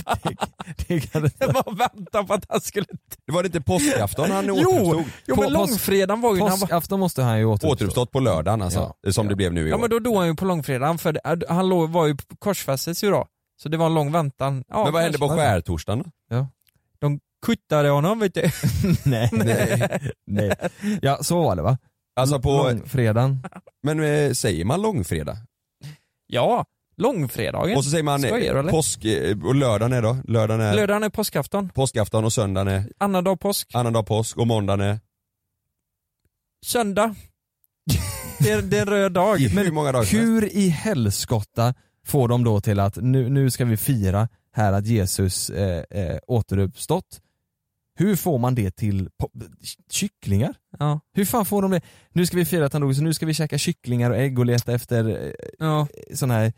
Det 1.40 1.54
bara 1.54 1.76
väntade 1.76 2.28
på 2.28 2.34
att 2.34 2.46
han 2.50 2.62
skulle... 2.62 2.86
det 3.28 3.34
var 3.34 3.44
det 3.44 3.48
inte 3.48 3.62
påskafton 3.62 4.32
han 4.32 4.46
Jo! 4.46 4.54
återuppstod? 4.56 5.04
Jo 5.26 5.36
På 5.36 5.42
men 5.42 5.54
långfredagen 5.54 6.22
var 6.22 6.34
ju 6.36 6.42
var... 6.42 6.50
Påskafton 6.50 7.00
måste 7.00 7.22
han 7.24 7.40
ju 7.40 7.46
återuppstå. 7.46 7.68
Återuppstått 7.72 8.12
på 8.12 8.20
lördagen 8.20 8.62
alltså, 8.62 8.94
som 9.12 9.28
det 9.28 9.36
blev 9.36 9.54
nu 9.54 9.68
i 9.68 9.70
Ja 9.70 9.76
år. 9.76 9.80
men 9.82 9.90
då 9.90 10.00
dog 10.00 10.16
han 10.18 10.28
ju 10.28 10.36
på 10.36 10.46
långfredagen 10.46 10.98
för 10.98 11.12
det, 11.14 11.46
han 11.50 11.70
låg, 11.70 11.90
var 11.90 12.08
ju 12.08 12.16
på 12.16 12.36
korsfästes 12.40 13.04
ju 13.04 13.12
då. 13.12 13.26
Så 13.64 13.70
det 13.70 13.78
var 13.78 13.86
en 13.86 13.94
lång 13.94 14.12
väntan. 14.12 14.64
Ja, 14.68 14.84
men 14.84 14.94
vad 14.94 15.04
hände 15.04 15.18
på 15.18 15.30
skärtorsdagen 15.30 16.00
då? 16.00 16.10
De 17.42 17.46
kuttade 17.46 17.90
honom 17.90 18.20
vet 18.20 18.34
du. 18.34 18.42
nej, 19.06 19.30
nej, 19.32 20.00
nej. 20.28 20.56
Ja 21.02 21.18
så 21.22 21.42
var 21.42 21.56
det 21.56 21.62
va? 21.62 21.78
Alltså 22.16 22.40
på, 22.40 22.50
Långfredagen. 22.50 23.44
men 23.84 24.04
eh, 24.04 24.32
säger 24.32 24.66
man 24.66 24.82
långfredag? 24.82 25.38
Ja, 26.28 26.66
långfredagen. 26.98 27.78
Och 27.78 27.84
så 27.84 27.90
säger 27.90 28.04
man 28.04 28.22
Skojar 28.22 28.56
eh, 28.56 28.72
påsk, 28.72 29.06
eh, 29.06 29.38
och 29.44 29.56
lördagen 29.56 29.94
är 29.94 30.02
då? 30.02 30.18
Lördagen 30.28 30.62
är 30.62 30.76
Lördagen 30.76 31.04
är 31.04 31.10
påskafton, 31.10 31.70
påskafton 31.70 32.26
och 32.26 32.34
söndagen 32.34 32.68
är 32.68 32.84
annandag 32.98 33.40
påsk, 33.40 33.76
annandag 33.76 34.04
påsk 34.04 34.38
och 34.38 34.48
måndagen 34.48 34.82
är 34.82 35.00
söndag. 36.66 37.16
Det 38.40 38.52
är, 38.52 38.62
det 38.62 38.78
är 38.78 38.82
en 38.82 38.88
röd 38.88 39.12
dag. 39.12 39.38
hur 39.40 39.72
många 39.72 39.92
dagar. 39.92 40.06
Hur 40.06 40.54
i 40.54 40.70
helskotta 40.70 41.74
får 42.06 42.28
de 42.28 42.44
då 42.44 42.62
till 42.62 42.80
att 42.80 42.96
nu, 42.96 43.30
nu 43.30 43.52
ska 43.52 43.66
vi 43.66 43.78
fira 43.78 44.30
här 44.54 44.74
att 44.74 44.86
Jesus 44.86 45.50
eh, 45.50 45.84
eh, 45.90 46.18
återuppstått? 46.28 47.22
Hur 47.96 48.16
får 48.16 48.38
man 48.38 48.56
det 48.56 48.72
till 48.72 49.10
kycklingar? 49.92 50.54
Ja, 50.80 51.00
Hur 51.14 51.26
fan 51.26 51.46
får 51.46 51.62
de 51.62 51.72
det? 51.72 51.82
Nu 52.14 52.26
ska 52.26 52.38
vi 52.38 52.46
fira 52.46 52.66
att 52.66 52.74
han 52.74 52.82
dog 52.82 52.96
så 52.96 53.02
nu 53.04 53.14
ska 53.14 53.26
vi 53.26 53.34
käka 53.34 53.58
kycklingar 53.58 54.12
och 54.12 54.18
ägg 54.18 54.40
och 54.40 54.46
leta 54.46 54.74
efter 54.74 55.10
eh, 55.10 55.32
ja, 55.60 55.88
såna 56.14 56.34
här, 56.34 56.54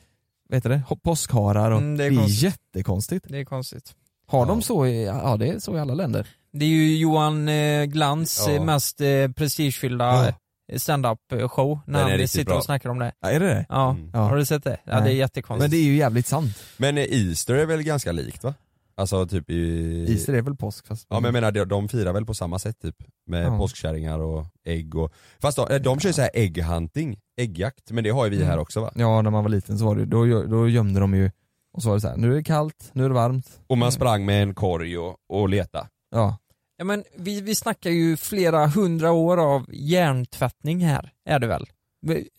vad 0.50 0.58
heter 0.58 0.70
det, 0.70 0.84
påskharar 1.04 1.72
och 1.72 1.78
Mm, 1.82 1.98
det 1.98 2.04
det 2.04 2.08
är 2.08 2.12
är, 2.12 2.16
konstigt. 2.18 2.44
jättekonstigt. 2.44 3.26
det 3.30 3.38
är 3.40 3.46
konstigt. 3.46 3.96
Har 4.28 4.40
Ja. 4.40 4.46
de 4.46 4.62
så 4.62 4.86
i, 4.88 5.06
ja 5.06 5.38
det 5.38 5.48
är 5.48 5.60
så 5.60 5.76
i 5.78 5.80
alla 5.80 5.94
länder. 5.94 6.28
Det 6.54 6.66
är 6.66 6.70
ju 6.70 6.98
Johan 6.98 7.48
eh, 7.50 7.86
Glans 7.86 8.44
Ja. 8.48 8.54
eh, 8.54 8.64
mest 8.64 9.02
eh, 9.02 9.32
prestigefyllda 9.36 10.28
eh, 10.28 10.78
stand-up 10.78 11.20
eh, 11.34 11.48
show 11.48 11.80
när 11.88 12.10
är 12.10 12.18
han 12.20 12.28
sitter 12.28 12.46
bra. 12.46 12.58
och 12.58 12.64
snackar 12.64 12.90
om 12.90 13.00
det. 13.00 13.12
Ja, 13.20 13.30
är 13.30 13.40
det 13.40 13.46
det? 13.48 13.66
Ja, 13.70 13.90
Mm. 13.92 14.10
Ja. 14.14 14.20
har 14.20 14.38
du 14.38 14.46
sett 14.46 14.64
det? 14.64 14.78
Ja 14.84 14.94
Nej. 15.00 15.04
det 15.04 15.10
är 15.10 15.16
jättekonstigt. 15.16 15.62
Men 15.64 15.72
det 15.72 15.78
är 15.78 15.86
ju 15.92 15.96
jävligt 15.96 16.28
sant. 16.28 16.58
Men 16.78 16.98
Easter 16.98 17.54
är 17.56 17.66
väl 17.66 17.84
ganska 17.84 18.12
likt 18.12 18.44
va? 18.44 18.54
Alltså 18.96 19.28
typ 19.28 19.50
i... 19.50 20.06
Easter 20.12 20.34
är 20.34 20.42
väl 20.42 20.56
påsk 20.56 20.88
fast 20.88 21.08
Ja 21.10 21.16
men 21.16 21.24
jag 21.24 21.34
menar 21.34 21.52
de, 21.52 21.66
de 21.66 21.90
firar 21.90 22.14
väl 22.14 22.26
på 22.26 22.34
samma 22.34 22.60
sätt 22.60 22.80
typ 22.82 22.96
Med 23.28 23.46
Ja. 23.46 23.58
påskkärringar 23.58 24.20
och 24.20 24.46
ägg 24.66 24.96
och 24.96 25.14
Fast 25.42 25.58
de, 25.58 25.80
de 25.80 26.00
kör 26.00 26.10
ju 26.10 26.14
såhär 26.14 26.30
ägghunting, 26.34 27.20
äggjakt, 27.42 27.92
men 27.92 28.04
det 28.04 28.10
har 28.10 28.24
ju 28.26 28.30
vi 28.30 28.36
Mm. 28.38 28.48
här 28.50 28.58
också 28.58 28.82
va? 28.82 28.92
Ja 28.96 29.22
när 29.22 29.32
man 29.32 29.44
var 29.44 29.50
liten 29.50 29.80
så 29.80 29.86
var 29.86 29.96
det, 29.96 30.06
då, 30.06 30.44
då 30.44 30.70
gömde 30.70 31.00
de 31.00 31.14
ju 31.14 31.32
och 31.74 31.84
så 31.84 31.90
var 31.90 31.96
det 31.96 32.02
så 32.02 32.08
här, 32.08 32.18
nu 32.18 32.32
är 32.32 32.36
det 32.36 32.44
kallt, 32.44 32.90
nu 32.94 33.06
är 33.06 33.10
det 33.10 33.16
varmt. 33.16 33.60
Och 33.68 33.78
man 33.78 33.92
sprang 33.92 34.26
med 34.26 34.44
en 34.44 34.56
korg 34.56 34.98
och, 34.98 35.16
och 35.30 35.50
leta 35.50 35.88
Ja. 36.12 36.38
Ja 36.78 36.86
men 36.86 37.04
vi, 37.18 37.42
vi 37.42 37.56
snackar 37.56 37.90
ju 37.90 38.18
flera 38.18 38.68
hundra 38.68 39.12
år 39.12 39.38
av 39.56 39.66
hjärntvättning 39.74 40.80
här, 40.86 41.12
är 41.30 41.40
det 41.40 41.48
väl? 41.48 41.66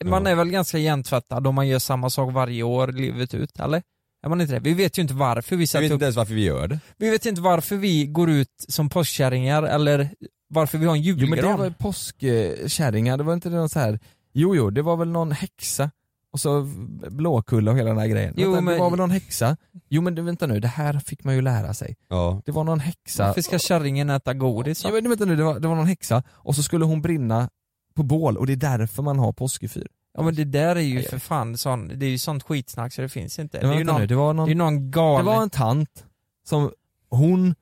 Man 0.05 0.25
Ja. 0.25 0.31
är 0.31 0.35
väl 0.35 0.49
ganska 0.49 0.77
hjärntvättad 0.77 1.47
om 1.47 1.55
man 1.55 1.67
gör 1.67 1.79
samma 1.79 2.09
sak 2.09 2.33
varje 2.33 2.63
år 2.63 2.87
livet 2.87 3.33
ut, 3.33 3.59
eller? 3.59 3.81
Är 4.25 4.29
man 4.29 4.41
inte 4.41 4.53
det? 4.53 4.59
Vi 4.59 4.73
vet 4.73 4.97
ju 4.97 5.01
inte 5.01 5.13
varför 5.13 5.55
vi 5.55 5.61
Jag 5.61 5.69
sätter 5.69 5.81
vet 5.81 5.91
upp, 5.91 5.93
inte 5.95 6.05
ens 6.05 6.15
varför 6.15 6.33
vi 6.33 6.43
gör 6.43 6.67
det 6.67 6.79
vi 6.97 7.09
vet 7.09 7.25
inte 7.25 7.41
varför 7.41 7.75
vi 7.75 8.05
går 8.05 8.29
ut 8.29 8.65
som 8.67 8.89
påskkärringar 8.89 9.63
eller 9.63 10.09
varför 10.47 10.77
vi 10.77 10.85
har 10.85 10.95
en 10.95 11.01
Jo 11.01 11.15
men 11.15 11.29
det 11.29 11.35
julgran. 11.35 11.59
var 11.59 11.69
påskkärringar, 11.69 13.17
det 13.17 13.23
var 13.23 13.33
inte 13.33 13.49
det 13.49 13.55
någon 13.55 13.69
så 13.69 13.79
här. 13.79 13.99
jo 14.33 14.55
jo 14.55 14.69
det 14.69 14.81
var 14.81 14.97
väl 14.97 15.07
någon 15.09 15.31
häxa 15.31 15.91
och 16.31 16.39
så 16.39 16.61
Blåkulla 17.09 17.71
och 17.71 17.77
hela 17.77 17.89
den 17.89 17.97
här 17.97 18.07
grejen. 18.07 18.33
Jo, 18.37 18.45
vänta, 18.51 18.61
men- 18.61 18.73
Det 18.73 18.79
var 18.79 18.89
väl 18.89 18.97
någon 18.99 19.11
häxa? 19.11 19.57
Jo 19.89 20.01
men 20.01 20.25
vänta 20.25 20.47
nu, 20.47 20.59
det 20.59 20.67
här 20.67 20.99
fick 20.99 21.23
man 21.23 21.35
ju 21.35 21.41
lära 21.41 21.73
sig. 21.73 21.95
Ja, 22.09 22.41
Det 22.45 22.51
var 22.51 22.63
någon 22.63 22.79
häxa. 22.79 23.27
Varför 23.27 23.41
ska 23.41 23.59
kärringen 23.59 24.09
äta 24.09 24.33
godis? 24.33 24.83
Ja, 24.83 24.91
men 24.91 25.09
vänta 25.09 25.25
nu, 25.25 25.35
det 25.35 25.43
var, 25.43 25.59
det 25.59 25.67
var 25.67 25.75
någon 25.75 25.85
häxa 25.87 26.23
och 26.29 26.55
så 26.55 26.63
skulle 26.63 26.85
hon 26.85 27.01
brinna 27.01 27.49
på 27.95 28.03
bål 28.03 28.37
och 28.37 28.47
det 28.47 28.53
är 28.53 28.57
därför 28.77 29.03
man 29.03 29.19
har 29.19 29.33
påskefyr. 29.33 29.87
Ja 30.17 30.23
men 30.23 30.35
det 30.35 30.43
där 30.43 30.75
är 30.75 30.79
ju 30.79 31.01
för 31.03 31.19
fan 31.19 31.57
sån, 31.57 31.87
det 31.99 32.05
är 32.05 32.09
ju 32.09 32.17
sånt 32.17 32.43
skitsnack 32.43 32.93
så 32.93 33.01
det 33.01 33.09
finns 33.09 33.39
inte. 33.39 33.57
Det 33.57 33.61
Det 33.61 33.67
var, 33.67 33.73
är 33.75 33.79
ju 33.79 33.85
vänta 33.85 33.93
nu, 33.93 33.99
någon, 33.99 34.07
det 34.07 34.15
var 34.15 34.33
det 34.33 34.37
någon 34.37 34.45
är 34.45 34.49
ju 34.49 34.55
någon 34.55 34.91
Det 34.91 34.97
galen... 34.97 35.25
var 35.25 35.41
en 35.43 35.49
tant 35.49 36.05
som, 36.47 36.71
hon 37.09 37.55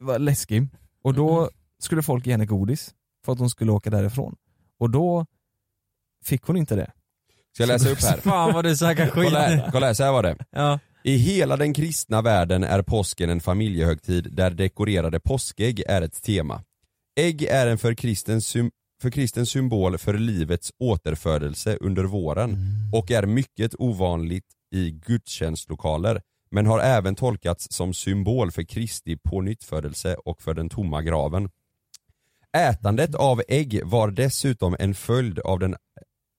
var 0.00 0.18
läskig 0.18 0.68
och 1.04 1.14
då 1.14 1.38
Mm. 1.38 1.50
skulle 1.82 2.02
folk 2.02 2.26
ge 2.26 2.32
henne 2.32 2.46
godis 2.46 2.94
för 3.24 3.32
att 3.32 3.38
hon 3.38 3.50
skulle 3.50 3.72
åka 3.72 3.90
därifrån. 3.90 4.36
Och 4.78 4.90
då 4.90 5.26
fick 6.24 6.42
hon 6.42 6.56
inte 6.56 6.74
det. 6.76 6.92
ska 7.54 7.62
jag 7.62 7.68
läsa 7.68 7.88
upp 7.90 8.02
här? 8.02 8.16
Fan 8.20 8.54
vad 8.54 8.64
du 8.64 8.76
snackar 8.76 9.06
skit. 9.06 9.24
Kolla 9.24 9.40
här, 9.40 9.70
kolla 9.72 9.86
här, 9.86 9.94
så 9.94 10.04
här 10.04 10.12
var 10.12 10.22
det 10.22 10.36
Ja. 10.50 10.78
I 11.04 11.16
hela 11.16 11.56
den 11.56 11.74
kristna 11.74 12.22
världen 12.22 12.64
är 12.64 12.82
påsken 12.82 13.30
en 13.30 13.40
familjehögtid 13.40 14.28
där 14.32 14.50
dekorerade 14.50 15.20
påskägg 15.20 15.82
är 15.88 16.02
ett 16.02 16.22
tema. 16.22 16.62
Ägg 17.16 17.42
är 17.42 17.66
en 17.66 17.78
för 17.78 17.94
kristen, 17.94 18.38
sym- 18.40 18.70
för 19.00 19.10
kristen 19.10 19.46
symbol 19.46 19.98
för 19.98 20.14
livets 20.14 20.72
återfödelse 20.78 21.78
under 21.80 22.04
våren 22.04 22.56
och 22.92 23.10
är 23.10 23.26
mycket 23.26 23.74
ovanligt 23.78 24.46
i 24.74 24.90
gudstjänstlokaler 24.90 26.22
men 26.50 26.66
har 26.66 26.80
även 26.80 27.14
tolkats 27.14 27.66
som 27.70 27.94
symbol 27.94 28.50
för 28.50 28.62
Kristi 28.62 29.16
pånyttfödelse 29.16 30.14
och 30.14 30.42
för 30.42 30.54
den 30.54 30.68
tomma 30.68 31.02
graven. 31.02 31.50
Ätandet 32.56 33.14
av 33.14 33.42
ägg 33.48 33.80
var 33.84 34.10
dessutom 34.10 34.76
en 34.78 34.94
följd 34.94 35.38
av 35.38 35.58
den 35.58 35.76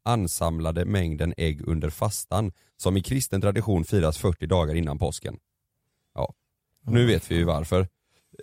ansamlade 0.06 0.86
mängden 0.86 1.34
ägg 1.38 1.68
under 1.68 1.90
fastan 1.90 2.52
som 2.78 2.98
i 2.98 3.04
kristen 3.04 3.42
tradition 3.42 3.86
firas 3.86 4.18
40 4.18 4.48
dagar 4.48 4.76
innan 4.76 5.00
påsken. 5.00 5.38
Ja, 6.14 6.34
nu 6.82 7.06
vet 7.06 7.32
vi 7.32 7.36
ju 7.36 7.44
varför. 7.44 7.88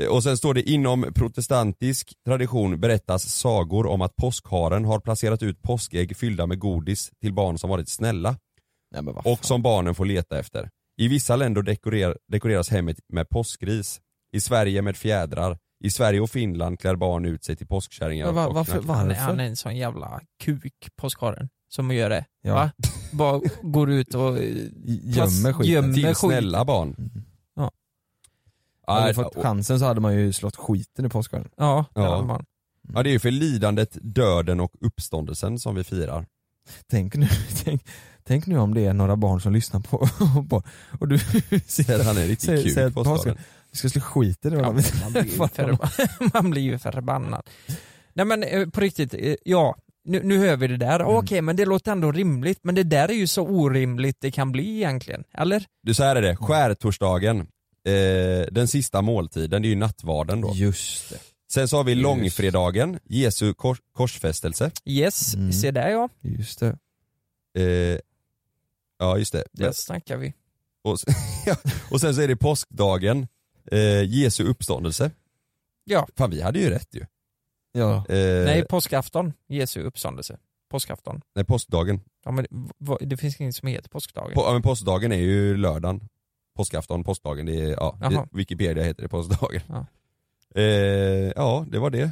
Eh, 0.01 0.07
Och 0.09 0.23
sen 0.23 0.37
står 0.37 0.55
det 0.55 0.71
inom 0.71 1.07
protestantisk 1.15 2.13
tradition 2.27 2.81
berättas 2.81 3.23
sagor 3.35 3.87
om 3.87 4.03
att 4.03 4.17
påskharen 4.17 4.85
har 4.85 5.01
placerat 5.01 5.43
ut 5.43 5.63
påskägg 5.63 6.17
fyllda 6.17 6.47
med 6.47 6.59
godis 6.59 7.11
till 7.21 7.33
barn 7.35 7.59
som 7.59 7.71
varit 7.71 7.89
snälla 7.89 8.37
Nej, 8.95 9.15
och 9.25 9.45
som 9.45 9.63
barnen 9.63 9.95
får 9.95 10.05
leta 10.05 10.39
efter. 10.39 10.71
I 11.01 11.09
vissa 11.09 11.37
länder 11.37 11.63
dekorer, 11.63 12.17
dekoreras 12.33 12.69
hemmet 12.71 12.97
med 13.13 13.29
påskris, 13.29 14.01
i 14.33 14.41
Sverige 14.41 14.83
med 14.83 14.97
fjädrar, 14.97 15.59
i 15.85 15.91
Sverige 15.91 16.21
och 16.21 16.31
Finland 16.31 16.79
klär 16.81 16.97
barn 16.97 17.25
ut 17.25 17.45
sig 17.45 17.57
till 17.57 17.67
påskkärringar 17.67 18.27
Men 18.27 18.35
va- 18.35 18.47
och 18.47 18.55
varför- 18.55 18.73
knackar. 18.73 18.95
Han 18.95 19.05
är, 19.05 19.09
Varför? 19.09 19.23
han 19.23 19.41
är 19.41 19.45
en 19.45 19.57
sån 19.57 19.77
jävla 19.77 20.21
kuk, 20.45 20.89
påskharen, 20.97 21.49
som 21.69 21.91
gör 21.91 22.11
det. 22.11 22.25
Ja. 22.43 22.55
Va? 22.55 22.71
Bara 23.13 23.41
går 23.63 23.91
ut 23.91 24.15
och 24.15 24.39
eh, 24.39 24.45
Gömmer 24.87 25.53
skiten. 25.53 25.73
gömmer 25.73 25.95
Till 25.95 26.03
skiten. 26.05 26.15
snälla 26.15 26.65
barn. 26.65 26.95
Ja. 26.99 27.21
Hade 28.89 29.01
Ja, 29.01 29.09
du 29.09 29.15
fått 29.15 29.43
chansen 29.43 29.79
så 29.79 29.85
hade 29.85 30.01
man 30.01 30.15
ju 30.15 30.33
slått 30.33 30.57
skiten 30.57 31.07
i 31.07 31.09
påskharen. 31.09 31.49
Ja, 31.57 31.85
det 31.95 32.01
Ja. 32.01 32.15
hade 32.15 32.27
man. 32.27 32.45
ja 32.95 33.03
det 33.03 33.11
är 33.11 33.13
ju 33.13 33.19
för 33.19 33.31
lidandet, 33.31 33.99
döden 34.03 34.61
och 34.61 34.73
uppståndelsen 34.81 35.59
som 35.59 35.75
vi 35.75 35.85
firar. 35.85 36.27
Tänk 36.91 37.15
nu, 37.15 37.29
tänk, 37.65 37.83
tänk 38.25 38.47
nu 38.47 38.59
om 38.59 38.75
det 38.75 38.85
är 38.87 38.93
några 38.93 39.17
barn 39.17 39.41
som 39.41 39.53
lyssnar 39.53 39.81
på, 39.81 39.99
på 40.51 40.63
och 41.01 41.09
du 41.09 41.19
Säger 41.67 42.05
han 42.05 42.17
är 42.17 42.27
riktigt 42.27 42.49
kul 42.63 42.71
säger 42.75 42.87
att 42.87 42.95
påsken- 42.95 43.37
Vi 43.71 43.79
ska 43.79 43.89
slå 43.89 44.01
skiten 44.01 44.53
i 44.53 44.57
Ja, 44.57 44.63
varandra. 44.63 44.83
man, 45.05 45.13
blir 45.13 46.33
man 46.35 46.51
blir 46.51 46.63
ju 46.63 46.79
förbannad. 46.79 47.43
Nej 48.13 48.27
men 48.27 48.43
eh, 48.43 48.69
på 48.69 48.81
riktigt, 48.81 49.15
eh, 49.15 49.35
ja, 49.45 49.77
nu, 50.05 50.23
nu 50.23 50.39
hör 50.39 50.57
vi 50.57 50.67
det 50.67 50.77
där. 50.77 51.01
Mm. 51.01 51.17
Okej, 51.17 51.41
men 51.43 51.57
det 51.57 51.65
låter 51.65 51.93
ändå 51.93 52.13
rimligt. 52.13 52.59
Men 52.63 52.75
det 52.75 52.83
där 52.83 53.09
är 53.09 53.13
ju 53.15 53.27
så 53.27 53.43
orimligt 53.49 54.17
det 54.21 54.31
kan 54.31 54.53
bli 54.53 54.77
egentligen. 54.77 55.25
Eller? 55.35 55.65
Du, 55.83 55.95
så 55.95 56.05
här 56.05 56.17
är 56.17 56.23
det, 56.23 56.37
skärtorsdagen, 56.37 57.47
eh, 57.85 58.47
den 58.53 58.69
sista 58.69 59.03
måltiden, 59.03 59.63
det 59.63 59.69
är 59.69 59.71
ju 59.71 59.77
nattvarden 59.77 60.41
då. 60.41 60.53
Just 60.55 61.11
det. 61.11 61.19
Sen 61.51 61.69
så 61.69 61.77
har 61.77 61.85
vi 61.85 61.93
Just. 61.93 62.03
långfredagen, 62.03 62.99
Jesu 63.05 63.55
kors, 63.55 63.79
korsfästelse. 63.93 64.71
Yes, 64.85 65.35
Mm. 65.35 65.53
se 65.53 65.71
där 65.71 65.89
ja. 65.89 66.09
Just 66.21 66.61
det. 66.61 66.79
Eh, 67.59 67.99
ja 68.99 69.19
just 69.19 69.33
det. 69.33 69.45
Där 69.53 69.73
snackar 69.73 70.17
vi. 70.17 70.35
Och, 70.83 70.99
och 71.91 72.01
sen 72.01 72.15
så 72.15 72.21
är 72.21 72.29
det 72.29 72.37
påskdagen, 72.37 73.29
eh, 73.73 74.03
Jesu 74.03 74.45
uppståndelse. 74.45 75.11
Ja. 75.85 76.09
Fan 76.17 76.31
vi 76.31 76.43
hade 76.43 76.59
ju 76.59 76.71
rätt 76.71 76.89
ju. 76.95 77.05
Ja. 77.73 77.97
Eh, 78.09 78.45
Nej, 78.45 78.65
påskafton, 78.65 79.33
Jesu 79.49 79.83
uppståndelse. 79.83 80.39
Påskafton. 80.71 81.21
nej 81.35 81.45
påskdagen. 81.45 82.01
Ja, 82.25 82.31
men 82.31 82.47
det 83.01 83.17
finns 83.17 83.41
inget 83.41 83.57
som 83.57 83.69
heter 83.69 83.89
påskdagen. 83.89 84.35
På, 84.35 84.41
ja, 84.41 84.53
men 84.53 84.63
påskdagen 84.63 85.13
är 85.13 85.17
ju 85.17 85.57
lördagen. 85.57 86.09
Påskafton, 86.59 87.05
påskdagen, 87.05 87.47
det 87.47 87.61
är, 87.61 87.71
ja, 87.71 87.97
det. 88.01 88.25
Wikipedia 88.39 88.85
heter 88.85 89.03
det 89.03 89.09
påskdagen. 89.09 89.61
Ja. 89.69 89.87
Eh, 90.55 90.63
ja, 91.37 91.67
det 91.71 91.79
var 91.79 91.91
det. 91.91 92.11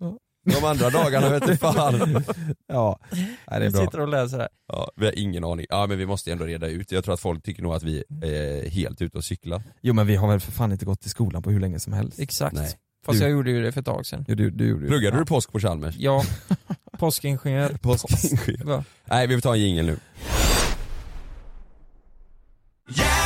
Ja. 0.00 0.18
De 0.44 0.64
andra 0.66 0.90
dagarna 0.90 1.28
vet 1.28 1.46
du 1.46 1.56
fan. 1.66 2.24
Ja, 2.66 2.98
Nej, 3.12 3.60
det 3.60 3.66
är 3.66 3.70
bra. 3.70 3.80
sitter 3.84 4.00
och 4.00 4.08
läser 4.08 4.38
här. 4.38 4.48
Ja, 4.68 4.90
vi 4.96 5.04
har 5.06 5.18
ingen 5.18 5.44
aning. 5.44 5.66
Ja 5.68 5.86
men 5.86 5.98
vi 5.98 6.06
måste 6.06 6.32
ändå 6.32 6.44
reda 6.44 6.66
ut. 6.68 6.92
Jag 6.92 7.04
tror 7.04 7.14
att 7.14 7.20
folk 7.20 7.42
tycker 7.42 7.62
nog 7.62 7.74
att 7.74 7.82
vi 7.82 8.04
är 8.22 8.70
helt 8.70 9.02
ute 9.02 9.18
och 9.18 9.24
cyklar. 9.24 9.62
Jo 9.82 9.94
men 9.94 10.06
vi 10.06 10.16
har 10.16 10.28
väl 10.28 10.40
för 10.40 10.52
fan 10.52 10.72
inte 10.72 10.84
gått 10.84 11.06
i 11.06 11.08
skolan 11.08 11.42
på 11.42 11.50
hur 11.50 11.60
länge 11.60 11.80
som 11.80 11.92
helst. 11.92 12.18
Exakt. 12.20 12.54
Nej. 12.56 12.70
Fast 13.06 13.18
Du- 13.18 13.24
jag 13.24 13.30
gjorde 13.32 13.50
ju 13.50 13.62
det 13.62 13.72
för 13.72 13.80
ett 13.80 13.86
tag 13.86 14.06
sedan. 14.06 14.24
Jo, 14.28 14.34
du, 14.34 14.50
du 14.50 14.68
gjorde 14.68 14.86
Pluggade 14.86 15.16
ja. 15.16 15.20
du 15.20 15.26
påsk 15.26 15.52
på 15.52 15.60
Chalmers? 15.60 15.94
Ja, 15.98 16.22
påskingenjör. 16.98 17.68
Påskingenjör. 17.82 18.84
Nej 19.04 19.26
vi 19.26 19.34
får 19.34 19.40
ta 19.40 19.54
en 19.54 19.60
jingel 19.60 19.86
nu. 19.86 19.96
Just 22.88 23.25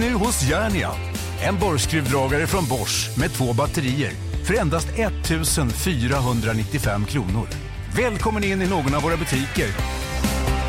nu 0.00 0.14
hos 0.14 0.42
Järnia. 0.42 0.90
En 1.42 1.58
borrskruvdragare 1.58 2.46
från 2.46 2.68
Bosch 2.68 3.18
med 3.18 3.30
två 3.30 3.52
batterier 3.52 4.12
för 4.44 4.54
endast 4.54 4.88
1495 4.88 7.04
kronor. 7.04 7.48
Välkommen 7.96 8.44
in 8.44 8.62
i 8.62 8.68
någon 8.68 8.94
av 8.94 9.02
våra 9.02 9.16
butiker. 9.16 9.68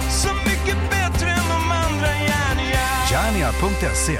Så 0.10 0.34
mycket 0.34 0.78
bättre 0.90 1.30
än 1.30 1.50
de 1.50 1.72
andra 1.72 2.08
Järnia. 2.08 2.80
Järnia.se 3.12 4.20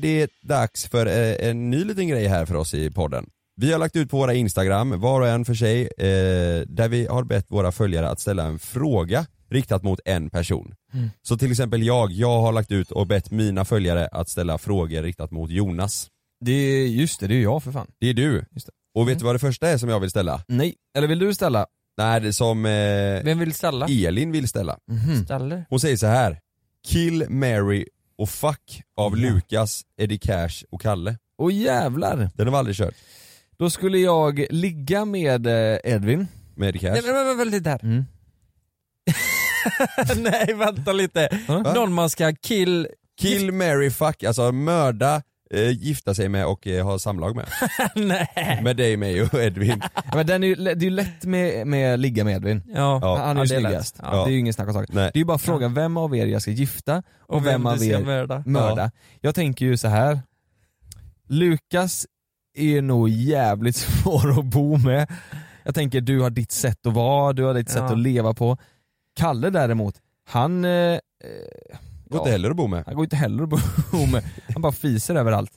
Det 0.00 0.30
dags 0.42 0.88
för 0.88 1.06
eh, 1.06 1.48
en 1.48 1.70
ny 1.70 1.84
liten 1.84 2.08
grej 2.08 2.26
här 2.26 2.46
för 2.46 2.54
oss 2.54 2.74
i 2.74 2.90
podden. 2.90 3.26
Vi 3.56 3.72
har 3.72 3.78
lagt 3.78 3.96
ut 3.96 4.10
på 4.10 4.16
våra 4.16 4.34
Instagram, 4.34 5.00
var 5.00 5.20
och 5.20 5.28
en 5.28 5.44
för 5.44 5.54
sig, 5.54 5.82
eh, 5.82 6.66
där 6.66 6.88
vi 6.88 7.06
har 7.06 7.24
bett 7.24 7.46
våra 7.48 7.72
följare 7.72 8.08
att 8.08 8.20
ställa 8.20 8.44
en 8.44 8.58
fråga 8.58 9.26
riktat 9.50 9.82
mot 9.82 10.00
en 10.04 10.30
person. 10.30 10.74
Mm. 10.92 11.10
Så 11.22 11.38
till 11.38 11.50
exempel 11.50 11.82
jag, 11.82 12.12
jag 12.12 12.40
har 12.40 12.52
lagt 12.52 12.70
ut 12.70 12.90
och 12.90 13.06
bett 13.06 13.30
mina 13.30 13.64
följare 13.64 14.08
att 14.08 14.28
ställa 14.28 14.58
frågor 14.58 15.02
riktat 15.02 15.30
mot 15.30 15.50
Jonas. 15.50 16.08
Det 16.44 16.52
är, 16.52 16.86
just 16.86 17.20
det, 17.20 17.26
det 17.26 17.34
är 17.34 17.42
jag 17.42 17.62
för 17.62 17.72
fan. 17.72 17.86
Det 18.00 18.06
är 18.06 18.14
du. 18.14 18.44
Just 18.50 18.66
det. 18.66 18.72
Och 18.94 19.08
vet 19.08 19.18
du 19.18 19.24
vad 19.24 19.34
det 19.34 19.38
första 19.38 19.68
är 19.68 19.78
som 19.78 19.88
jag 19.88 20.00
vill 20.00 20.10
ställa? 20.10 20.42
Nej, 20.48 20.74
eller 20.96 21.08
vill 21.08 21.18
du 21.18 21.34
ställa? 21.34 21.66
Nej, 21.98 22.20
det 22.20 22.32
som 22.32 22.66
eh, 22.66 22.70
Vem 23.24 23.38
vill 23.38 23.54
ställa? 23.54 23.86
Elin 23.86 24.32
vill 24.32 24.48
ställa. 24.48 24.78
Mhm. 24.90 25.24
Ställer? 25.24 25.64
Hon 25.68 25.80
säger 25.80 25.96
så 25.96 26.06
här. 26.06 26.38
Kill, 26.86 27.26
Mary 27.28 27.86
och 28.20 28.28
Fuck 28.28 28.82
av 28.96 29.16
Lukas, 29.16 29.82
Eddie 29.96 30.18
Cash 30.18 30.64
och 30.70 30.80
Kalle. 30.80 31.16
Åh 31.38 31.54
jävlar! 31.54 32.30
Den 32.34 32.46
har 32.46 32.52
vi 32.52 32.56
aldrig 32.58 32.76
kört. 32.76 32.94
Då 33.58 33.70
skulle 33.70 33.98
jag 33.98 34.46
ligga 34.50 35.04
med 35.04 35.46
eh, 35.46 35.78
Edvin. 35.84 36.26
Med 36.54 36.68
Eddie 36.68 36.78
Cash. 36.78 36.92
Nej 36.92 37.02
men 37.04 37.26
vänta 37.26 37.44
lite 37.44 37.70
där. 37.70 37.80
Mm. 37.82 38.04
Nej 40.22 40.54
vänta 40.54 40.92
lite. 40.92 41.28
Va? 41.48 41.72
Någon 41.74 41.92
man 41.92 42.10
ska 42.10 42.32
kill... 42.32 42.88
Kill, 43.20 43.52
Mary, 43.52 43.90
Fuck, 43.90 44.22
alltså 44.22 44.52
mörda, 44.52 45.22
gifta 45.58 46.14
sig 46.14 46.28
med 46.28 46.46
och 46.46 46.66
eh, 46.66 46.84
ha 46.86 46.98
samlag 46.98 47.36
med. 47.36 47.46
Nej. 47.94 48.60
Med 48.62 48.76
dig, 48.76 48.96
mig 48.96 49.22
och 49.22 49.34
Edvin. 49.34 49.82
Ja, 49.94 50.02
men 50.14 50.26
den 50.26 50.42
är 50.44 50.48
ju, 50.48 50.54
det 50.54 50.70
är 50.70 50.76
ju 50.82 50.90
lätt 50.90 51.24
med, 51.24 51.66
med 51.66 52.00
ligga 52.00 52.24
med 52.24 52.34
Edvin. 52.36 52.62
Ja, 52.74 52.98
Ja. 53.02 53.16
Han 53.18 53.36
är 53.38 53.44
ju 53.44 53.46
det 53.48 53.56
är 53.56 53.60
lätt. 53.60 53.70
snyggast. 53.70 53.98
Ja. 54.02 54.24
Det 54.24 54.30
är 54.30 54.32
ju 54.32 54.38
ingen 54.38 54.52
snack 54.54 54.68
om 54.68 54.74
saken. 54.74 54.94
Nej. 54.94 55.10
Det 55.12 55.16
är 55.18 55.20
ju 55.20 55.24
bara 55.24 55.38
frågan 55.38 55.74
vem 55.74 55.96
av 55.96 56.16
er 56.16 56.26
jag 56.26 56.42
ska 56.42 56.50
gifta 56.50 57.02
och, 57.20 57.36
Och 57.36 57.46
vem 57.46 57.66
av 57.66 57.72
du 57.78 57.78
ska 57.84 57.98
er 57.98 58.04
mörda. 58.04 58.42
mörda. 58.46 58.90
Jag 59.20 59.34
tänker 59.34 59.66
ju 59.66 59.76
så 59.76 59.88
här. 59.88 60.20
Lukas 61.28 62.06
är 62.58 62.82
nog 62.82 63.08
jävligt 63.08 63.76
svår 64.02 64.38
att 64.38 64.44
bo 64.44 64.76
med. 64.76 65.08
Jag 65.64 65.74
tänker 65.74 66.00
du 66.00 66.20
har 66.20 66.30
ditt 66.30 66.52
sätt 66.52 66.86
att 66.86 66.92
vara, 66.94 67.32
du 67.32 67.42
har 67.42 67.54
ditt 67.54 67.70
sätt 67.70 67.78
Ja. 67.86 67.92
att 67.92 67.98
leva 67.98 68.34
på. 68.34 68.56
Kalle 69.16 69.50
däremot, 69.50 69.94
han... 70.28 70.64
Eh, 70.64 70.98
eh, 72.10 72.16
Går 72.16 72.18
inte 72.20 72.30
heller 72.30 72.50
att 72.50 72.56
bo 72.56 72.66
med. 72.66 72.82
Han 72.86 72.94
går 72.94 73.04
inte 73.04 73.16
heller 73.16 73.42
att 73.42 73.48
bo 73.90 74.06
med. 74.06 74.22
Han 74.52 74.62
bara 74.62 74.72
fiser 74.72 75.14
överallt. 75.14 75.52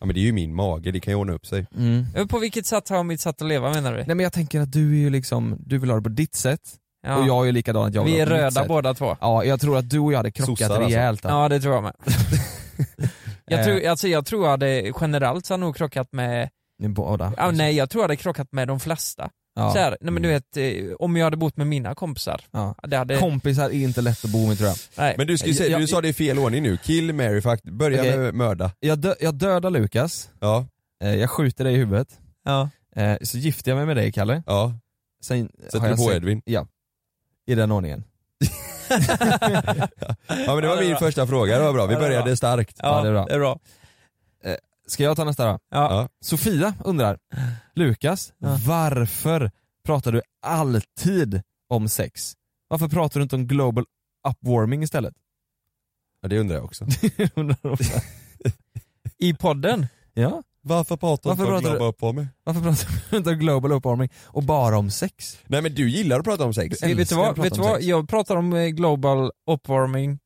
Ja 0.00 0.06
men 0.06 0.14
det 0.14 0.20
är 0.20 0.22
ju 0.22 0.32
min 0.32 0.54
mage, 0.54 0.90
det 0.90 1.00
kan 1.00 1.12
ju 1.12 1.16
ordna 1.18 1.32
upp 1.32 1.46
sig. 1.46 1.66
Mm. 1.76 2.06
Men 2.14 2.28
På 2.28 2.38
vilket 2.38 2.66
sätt 2.66 2.88
har 2.88 3.02
mitt 3.04 3.20
sätt 3.20 3.42
att 3.42 3.48
leva 3.48 3.70
menar 3.72 3.90
du? 3.92 3.96
Nej 3.98 4.06
men 4.16 4.20
jag 4.20 4.32
tänker 4.32 4.60
att 4.60 4.72
du 4.72 4.92
är 4.92 4.98
ju 4.98 5.10
liksom, 5.10 5.56
du 5.66 5.78
vill 5.78 5.90
ha 5.90 5.96
det 5.96 6.02
på 6.02 6.08
ditt 6.08 6.34
sätt 6.34 6.60
Ja. 7.06 7.16
och 7.16 7.26
jag 7.26 7.42
är 7.42 7.46
ju 7.46 7.52
likadan 7.52 7.84
att 7.84 7.94
jag 7.94 8.04
vill 8.04 8.12
Vi 8.12 8.18
ha 8.20 8.26
är 8.26 8.26
det 8.26 8.30
på 8.30 8.34
mitt 8.36 8.42
röda 8.42 8.60
sätt. 8.60 8.68
båda 8.68 8.94
två. 8.94 9.16
Ja, 9.20 9.44
jag 9.44 9.60
tror 9.60 9.78
att 9.78 9.90
du 9.90 9.98
och 9.98 10.12
jag 10.12 10.16
hade 10.16 10.30
krockat 10.30 10.58
Sossar 10.58 10.64
alltså. 10.74 10.80
rejält. 10.88 11.24
alltså. 11.26 11.38
Ja 11.38 11.48
det 11.48 11.60
tror 11.60 11.74
jag 11.74 11.82
med. 11.82 11.92
jag, 13.46 13.60
Eh. 13.60 13.64
tror, 13.64 13.86
alltså, 13.86 14.08
jag 14.08 14.26
tror 14.26 14.42
jag 14.44 14.50
hade 14.50 14.92
generellt 15.00 15.46
så 15.46 15.54
hade 15.54 15.62
jag 15.62 15.66
nog 15.66 15.76
krockat 15.76 16.12
med, 16.12 16.48
Ni 16.78 16.88
båda. 16.88 17.32
ja, 17.36 17.50
nej 17.50 17.76
jag 17.76 17.90
tror 17.90 18.00
jag 18.02 18.04
hade 18.04 18.16
krockat 18.16 18.52
med 18.52 18.68
de 18.68 18.80
flesta. 18.80 19.30
Ja. 19.58 19.72
Så 19.72 19.78
här, 19.78 19.96
nej 20.00 20.12
men 20.12 20.22
du 20.22 20.28
vet, 20.28 20.56
eh, 20.56 20.94
om 20.98 21.16
jag 21.16 21.24
hade 21.24 21.36
bott 21.36 21.56
med 21.56 21.66
mina 21.66 21.94
kompisar. 21.94 22.40
Ja. 22.50 22.74
Det 22.82 22.96
hade, 22.96 23.16
Kompisar 23.18 23.64
är 23.64 23.72
inte 23.72 24.00
lätt 24.00 24.24
att 24.24 24.30
bo 24.30 24.46
med 24.46 24.56
tror 24.58 24.68
jag. 24.68 24.76
nej. 24.96 25.14
Men 25.18 25.26
du, 25.26 25.38
ska 25.38 25.46
ju 25.48 25.54
säga, 25.54 25.70
Jag- 25.70 25.80
du 25.80 25.86
sa 25.86 26.00
det 26.00 26.08
i 26.08 26.12
fel 26.12 26.38
ordning 26.38 26.62
nu, 26.62 26.76
kill, 26.76 27.12
Mary, 27.14 27.40
Fuck, 27.40 27.62
börja 27.62 28.00
Okej. 28.00 28.18
med 28.18 28.34
mörda. 28.34 28.70
Jag, 28.80 28.98
dö, 28.98 29.14
jag 29.20 29.34
dödar 29.34 29.70
Lukas, 29.70 30.30
Ja, 30.40 30.66
eh, 31.04 31.14
jag 31.14 31.30
skjuter 31.30 31.64
dig 31.64 31.74
i 31.74 31.76
huvudet, 31.76 32.08
Ja. 32.44 32.68
eh, 32.96 33.16
så 33.22 33.38
gifter 33.38 33.70
jag 33.70 33.76
mig 33.76 33.86
med 33.86 33.96
dig 33.96 34.12
Kalle, 34.12 34.42
ja. 34.46 34.72
sen 35.22 35.48
Sätter 35.64 35.80
du 35.90 35.96
på 35.96 36.02
sex- 36.02 36.14
Edvin? 36.16 36.42
Ja. 36.44 36.66
I 37.46 37.54
den 37.54 37.72
ordningen. 37.72 38.04
Ja 40.28 40.54
men 40.54 40.62
det 40.62 40.68
var 40.68 40.80
min 40.82 40.96
första 40.96 41.26
fråga, 41.26 41.58
det 41.58 41.64
var 41.64 41.72
bra. 41.72 41.86
Vi 41.86 41.96
började 41.96 42.36
starkt. 42.36 42.76
Ja, 42.82 43.02
det 43.02 43.08
är 43.34 43.38
bra. 43.38 43.58
Ska 44.86 45.02
jag 45.02 45.16
ta 45.16 45.24
nästa 45.24 45.52
då? 45.52 45.58
Ja. 45.70 46.08
Sofia 46.20 46.74
undrar, 46.84 47.18
Lukas, 47.74 48.32
Ja. 48.38 48.58
varför 48.66 49.50
pratar 49.84 50.12
du 50.12 50.22
alltid 50.42 51.42
om 51.68 51.88
sex? 51.88 52.32
Varför 52.68 52.88
pratar 52.88 53.20
du 53.20 53.22
inte 53.22 53.36
om 53.36 53.46
global 53.46 53.84
upwarming 54.28 54.82
istället? 54.82 55.14
Ja, 56.20 56.28
det 56.28 56.38
undrar 56.38 56.56
jag 56.56 56.64
också. 56.64 56.84
Undrar 57.34 57.56
de. 57.62 57.76
I 59.18 59.34
podden? 59.34 59.86
ja, 60.14 60.42
Varför 60.60 60.96
pratar 60.96 61.30
Varför 61.30 61.50
du 61.52 61.56
inte 61.58 61.78
om 61.78 61.92
på 61.94 62.12
mig? 62.12 62.26
varför 62.44 62.60
pratar 62.60 62.88
du 63.10 63.16
inte 63.16 63.30
om 63.30 63.38
global 63.38 63.72
uppvärmning 63.72 64.08
och 64.24 64.42
bara 64.42 64.78
om 64.78 64.90
sex? 64.90 65.38
Nej 65.46 65.62
men 65.62 65.74
du 65.74 65.90
gillar 65.90 66.18
att 66.18 66.24
prata 66.24 66.44
om 66.44 66.54
sex. 66.54 66.82
älskar 66.82 66.94
vet 66.96 67.08
du 67.08 67.14
vad, 67.14 67.38
vet 67.38 67.56
vad? 67.56 67.76
sex. 67.76 67.86
jag 67.86 68.08
pratar 68.08 68.36
om 68.36 68.52
eh, 68.52 68.66
global 68.68 69.30
uppvärming 69.50 70.18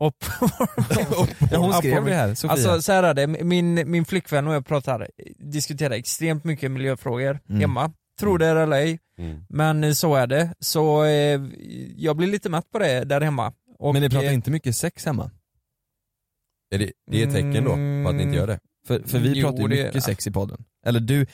Uppvärmning. 0.00 1.36
Ja, 1.52 1.58
hon 1.58 1.72
skrev 1.72 2.04
det 2.04 2.14
här, 2.14 2.34
Sofia. 2.34 2.52
Alltså 2.52 2.82
så 2.82 2.92
här 2.92 3.02
är 3.02 3.14
det, 3.14 3.26
min, 3.44 3.90
min 3.90 4.04
flickvän 4.04 4.46
och 4.46 4.54
jag 4.54 4.66
pratar, 4.66 5.08
diskuterar 5.38 5.94
extremt 5.94 6.44
mycket 6.44 6.70
miljöfrågor 6.70 7.40
Mm. 7.48 7.60
hemma. 7.60 7.92
Tror 8.20 8.38
det 8.38 8.46
eller 8.46 8.76
ej, 8.76 8.98
Mm. 9.18 9.44
men 9.48 9.94
så 9.94 10.14
är 10.14 10.26
det. 10.26 10.54
Så 10.60 11.04
eh, 11.04 11.40
jag 11.96 12.16
blir 12.16 12.26
lite 12.28 12.48
mätt 12.50 12.70
på 12.70 12.78
det 12.78 13.04
där 13.04 13.20
hemma. 13.20 13.52
Och, 13.78 13.92
Men 13.92 14.02
ni 14.02 14.10
pratar 14.10 14.26
eh, 14.26 14.34
inte 14.34 14.50
mycket 14.50 14.76
sex 14.76 15.04
hemma? 15.06 15.30
Är 16.74 16.78
det, 16.78 16.92
det 17.10 17.22
är 17.22 17.26
ett 17.26 17.32
tecken 17.34 17.64
då 17.64 17.70
på 18.04 18.08
att 18.10 18.14
ni 18.16 18.22
inte 18.22 18.36
gör 18.36 18.46
det? 18.46 18.58
För, 18.86 19.02
för 19.06 19.18
vi 19.18 19.32
Jo, 19.34 19.48
pratar 19.48 19.62
ju 19.62 19.68
det- 19.68 19.84
mycket 19.84 20.04
sex 20.04 20.26
i 20.26 20.30
podden. 20.30 20.64
Eller 20.86 21.00
du, 21.00 21.26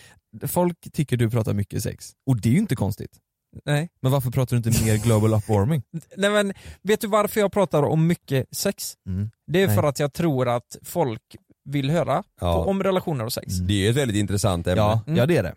folk 0.46 0.76
tycker 0.92 1.16
du 1.16 1.30
pratar 1.30 1.52
mycket 1.54 1.82
sex. 1.82 2.12
Och 2.26 2.40
det 2.40 2.48
är 2.48 2.52
ju 2.52 2.58
inte 2.58 2.76
konstigt. 2.76 3.18
Nej. 3.64 3.88
Men 4.02 4.12
varför 4.12 4.30
pratar 4.30 4.56
du 4.56 4.68
inte 4.70 4.84
mer 4.84 4.96
global 4.96 5.34
upwarming? 5.34 5.82
Nej 6.16 6.30
men, 6.30 6.52
vet 6.82 7.00
du 7.00 7.06
varför 7.06 7.40
jag 7.40 7.52
pratar 7.52 7.82
om 7.82 8.06
mycket 8.06 8.56
sex? 8.56 8.94
Mm. 9.06 9.30
Det 9.46 9.62
är 9.62 9.66
Nej. 9.66 9.76
för 9.76 9.82
att 9.82 9.98
jag 9.98 10.12
tror 10.12 10.48
att 10.48 10.76
folk 10.82 11.36
vill 11.64 11.90
höra 11.90 12.22
Ja. 12.40 12.64
på, 12.64 12.70
om 12.70 12.82
relationer 12.82 13.24
och 13.24 13.32
sex. 13.32 13.54
Det 13.54 13.86
är 13.86 13.90
ett 13.90 13.96
väldigt 13.96 14.16
intressant 14.16 14.66
ämne. 14.66 14.80
Ja, 14.82 15.00
Mm. 15.06 15.18
ja 15.18 15.26
det 15.26 15.36
är 15.36 15.42
det. 15.42 15.54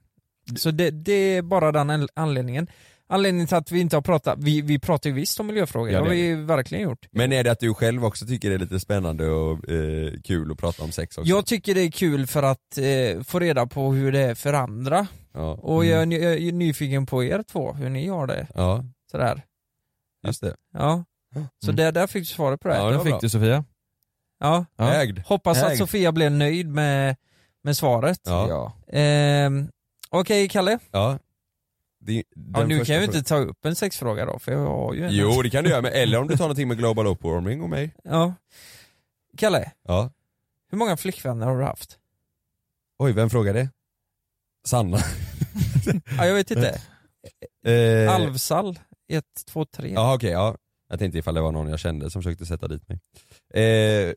Så 0.59 0.71
det, 0.71 0.91
det 0.91 1.11
är 1.13 1.41
bara 1.41 1.71
den 1.71 1.89
an- 1.89 2.07
anledningen. 2.13 2.67
Anledningen 3.09 3.47
till 3.47 3.57
att 3.57 3.71
vi 3.71 3.79
inte 3.79 3.95
har 3.95 4.01
pratat, 4.01 4.39
vi, 4.39 4.61
vi 4.61 4.79
pratar 4.79 5.09
ju 5.09 5.13
visst 5.15 5.39
om 5.39 5.47
miljöfrågor, 5.47 5.91
Ja, 5.91 5.99
det 5.99 6.05
har 6.07 6.15
vi 6.15 6.33
verkligen 6.35 6.83
gjort. 6.83 7.05
Men 7.11 7.33
är 7.33 7.43
det 7.43 7.51
att 7.51 7.59
du 7.59 7.73
själv 7.73 8.05
också 8.05 8.25
tycker 8.25 8.49
det 8.49 8.55
är 8.55 8.59
lite 8.59 8.79
spännande 8.79 9.29
och 9.29 9.69
eh, 9.69 10.11
kul 10.23 10.51
att 10.51 10.57
prata 10.57 10.83
om 10.83 10.91
sex 10.91 11.17
också? 11.17 11.29
Jag 11.29 11.45
tycker 11.45 11.75
det 11.75 11.81
är 11.81 11.91
kul 11.91 12.27
för 12.27 12.43
att 12.43 12.77
eh, 12.77 13.23
få 13.23 13.39
reda 13.39 13.67
på 13.67 13.91
hur 13.93 14.11
det 14.11 14.19
är 14.19 14.35
för 14.35 14.53
andra. 14.53 15.07
Ja. 15.33 15.53
Och 15.53 15.85
jag, 15.85 16.01
är 16.01 16.05
ny- 16.05 16.19
jag 16.19 16.33
är 16.33 16.51
nyfiken 16.51 17.05
på 17.05 17.23
er 17.23 17.43
två, 17.43 17.73
hur 17.73 17.89
ni 17.89 18.07
har 18.07 18.27
det. 18.27 18.47
Ja, 18.55 18.83
Sådär. 19.11 19.41
just 20.27 20.41
det. 20.41 20.55
Ja. 20.73 21.03
Så 21.63 21.69
Mm. 21.69 21.75
där, 21.75 21.91
där 21.91 22.07
fick 22.07 22.21
du 22.21 22.25
svaret 22.25 22.59
på 22.61 22.67
det. 22.67 22.75
Ja, 22.75 22.91
Ja, 22.91 22.97
det 22.97 22.99
fick 23.03 23.09
bra. 23.11 23.19
du 23.19 23.29
Sofia. 23.29 23.63
Ja. 24.39 24.65
Ja. 24.75 24.93
Ägd. 24.93 25.19
Hoppas 25.25 25.63
att 25.63 25.69
Ägd. 25.71 25.77
Sofia 25.77 26.11
blev 26.11 26.31
nöjd 26.31 26.67
med, 26.67 27.15
med 27.63 27.77
svaret. 27.77 28.19
Ja. 28.23 28.47
Ja. 28.49 28.97
Ehm, 28.99 29.67
Okej 30.09 30.49
Kalle, 30.49 30.79
Ja. 30.91 31.19
Det, 32.07 32.23
ja, 32.53 32.65
nu 32.65 32.85
kan 32.85 32.95
jag 32.95 33.01
ju 33.01 33.05
inte 33.07 33.23
ta 33.23 33.37
upp 33.37 33.65
en 33.65 33.75
sexfråga 33.75 34.25
då, 34.25 34.39
för 34.39 34.51
jag 34.51 34.59
har 34.59 34.93
ju 34.93 35.05
en. 35.05 35.11
Jo 35.15 35.41
det 35.41 35.49
kan 35.49 35.63
du 35.63 35.69
göra, 35.69 35.81
men, 35.81 35.93
eller 35.93 36.19
om 36.19 36.27
du 36.27 36.37
tar 36.37 36.43
någonting 36.43 36.67
med 36.67 36.77
global 36.77 37.07
uppwarming 37.07 37.61
och 37.61 37.69
mig. 37.69 37.95
Ja. 38.03 38.33
Kalle, 39.37 39.71
Ja. 39.87 40.11
hur 40.71 40.77
många 40.77 40.97
flickvänner 40.97 41.45
har 41.45 41.57
du 41.57 41.63
haft? 41.63 41.99
Oj, 42.99 43.11
vem 43.13 43.29
frågar 43.29 43.53
det? 43.53 43.69
Sanna. 44.65 44.97
Ja, 46.17 46.25
jag 46.25 46.33
vet 46.33 46.51
inte. 46.51 46.81
Eh, 47.65 48.15
Alvsall, 48.15 48.79
1, 49.09 49.25
2, 49.47 49.65
3. 49.65 49.91
Ja 49.93 50.15
okej, 50.15 50.31
ja. 50.31 50.57
Jag 50.89 50.99
tänkte 50.99 51.17
ifall 51.19 51.33
det 51.35 51.41
var 51.41 51.51
någon 51.51 51.69
jag 51.69 51.79
kände 51.79 52.09
som 52.11 52.21
försökte 52.21 52.45
sätta 52.45 52.67
dit 52.67 52.83
mig. 52.89 52.99
Eh, 53.63 54.13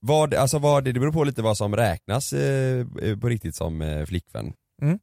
vad, 0.00 0.34
alltså 0.34 0.58
vad, 0.58 0.84
det 0.84 0.92
beror 0.92 1.12
på 1.12 1.24
lite 1.24 1.42
vad 1.42 1.56
som 1.56 1.76
räknas 1.76 2.32
eh, 2.32 2.86
på 3.20 3.28
riktigt 3.28 3.54
som 3.56 3.82
eh, 3.82 4.06
flickvän. 4.06 4.52
Mm. 4.82 4.98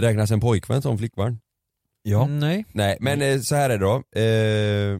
Räknas 0.00 0.30
en 0.30 0.40
pojkvän 0.40 0.82
som 0.82 0.98
flickvän? 0.98 1.38
Ja. 2.02 2.26
Nej. 2.26 2.64
Nej 2.72 2.96
men 3.00 3.22
eh, 3.22 3.40
så 3.40 3.54
här 3.54 3.70
är 3.70 3.78
det 3.78 3.84
då. 3.84 3.94
Eh, 4.20 4.98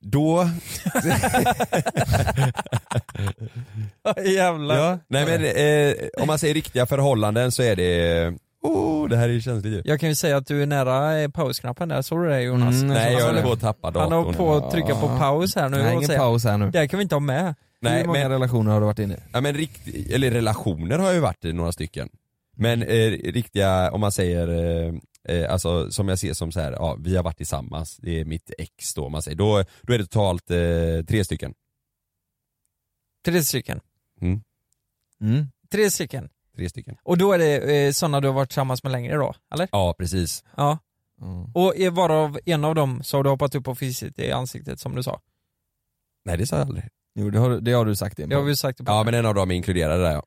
då... 0.00 0.44
Jävlar. 4.24 4.76
ja, 4.76 4.98
nej 5.08 5.26
men 5.26 5.44
eh, 5.44 5.94
om 6.22 6.26
man 6.26 6.38
säger 6.38 6.54
riktiga 6.54 6.86
förhållanden 6.86 7.52
så 7.52 7.62
är 7.62 7.76
det, 7.76 8.32
oh 8.62 9.08
det 9.08 9.16
här 9.16 9.28
är 9.28 9.32
ju 9.32 9.40
känsligt 9.40 9.74
ju. 9.74 9.82
Jag 9.84 10.00
kan 10.00 10.08
ju 10.08 10.14
säga 10.14 10.36
att 10.36 10.46
du 10.46 10.62
är 10.62 10.66
nära 10.66 11.18
eh, 11.18 11.28
pausknappen 11.30 11.88
där, 11.88 12.02
såg 12.02 12.24
du 12.24 12.28
det 12.28 12.40
Jonas? 12.42 12.74
Mm, 12.74 12.86
Nej 12.88 13.12
jag 13.12 13.20
Han 13.20 13.28
håller 13.28 13.42
på 13.42 13.52
att 13.52 13.60
tappa 13.60 13.86
Han 13.86 13.92
datorn. 13.94 14.12
håller 14.12 14.32
på 14.38 14.54
att 14.54 14.70
trycka 14.72 14.94
på 14.94 15.08
paus 15.08 15.54
här 15.54 15.68
nu 15.68 15.76
Nej, 15.76 15.86
och 15.86 15.92
ingen 15.92 16.06
säga, 16.06 16.18
paus 16.18 16.44
här 16.44 16.58
nu. 16.58 16.70
det 16.70 16.78
här 16.78 16.86
kan 16.86 16.98
vi 16.98 17.02
inte 17.02 17.14
ha 17.14 17.20
med. 17.20 17.54
Nej, 17.80 17.98
Hur 18.00 18.06
många 18.06 18.18
men, 18.18 18.30
relationer 18.30 18.72
har 18.72 18.80
du 18.80 18.86
varit 18.86 18.98
inne 18.98 19.14
i? 19.14 19.18
ja, 19.32 19.40
men 19.40 19.54
rikt, 19.54 19.80
eller 20.10 20.30
relationer 20.30 20.98
har 20.98 21.12
ju 21.12 21.20
varit 21.20 21.44
i 21.44 21.52
några 21.52 21.72
stycken. 21.72 22.08
Men 22.56 22.82
eh, 22.82 23.10
riktiga, 23.10 23.90
om 23.90 24.00
man 24.00 24.12
säger, 24.12 24.48
eh, 24.48 24.94
eh, 25.28 25.52
alltså 25.52 25.90
som 25.90 26.08
jag 26.08 26.18
ser 26.18 26.32
som 26.32 26.52
så 26.52 26.60
här, 26.60 26.72
ja 26.72 26.96
vi 27.00 27.16
har 27.16 27.22
varit 27.22 27.36
tillsammans, 27.36 27.96
det 27.96 28.20
är 28.20 28.24
mitt 28.24 28.50
ex 28.58 28.94
då 28.94 29.06
om 29.06 29.12
man 29.12 29.22
säger, 29.22 29.36
då, 29.36 29.64
då 29.82 29.92
är 29.92 29.98
det 29.98 30.04
totalt 30.04 30.50
eh, 30.50 31.04
tre 31.08 31.24
stycken. 31.24 31.54
Tre 33.24 33.44
stycken. 33.44 33.80
Mm. 34.20 34.40
Mm. 35.20 35.46
Tre 35.70 35.90
stycken. 35.90 36.28
Tre 36.56 36.68
stycken. 36.68 36.96
Och 37.02 37.18
då 37.18 37.32
är 37.32 37.38
det 37.38 37.86
eh, 37.86 37.92
sådana 37.92 38.20
du 38.20 38.28
har 38.28 38.34
varit 38.34 38.48
tillsammans 38.48 38.82
med 38.82 38.92
längre 38.92 39.16
då, 39.16 39.34
eller? 39.54 39.68
Ja 39.72 39.94
precis. 39.98 40.44
Ja. 40.56 40.78
Mm. 41.22 41.44
Och 41.54 41.74
varav 41.92 42.38
en 42.46 42.64
av 42.64 42.74
dem 42.74 43.02
så 43.02 43.16
har 43.16 43.24
du 43.24 43.30
hoppat 43.30 43.54
upp 43.54 43.68
och 43.68 43.78
fisit 43.78 44.18
i 44.18 44.32
ansiktet 44.32 44.80
som 44.80 44.94
du 44.94 45.02
sa. 45.02 45.20
Nej 46.24 46.36
det 46.38 46.46
sa 46.46 46.56
jag 46.56 46.66
aldrig. 46.66 46.84
Jo 47.18 47.30
det 47.30 47.38
har, 47.38 47.50
du- 47.50 47.60
det 47.60 47.72
har 47.72 47.84
du 47.84 47.96
sagt 47.96 48.18
i 48.18 48.22
en 48.22 48.28
Det 48.28 48.34
har 48.36 48.42
vi 48.42 48.56
sagt 48.56 48.78
på. 48.78 48.84
Ja 48.86 49.02
men 49.04 49.14
en 49.14 49.26
av 49.26 49.34
dem 49.34 49.50
är 49.50 49.54
inkluderade 49.54 50.02
där 50.02 50.12
ja. 50.12 50.22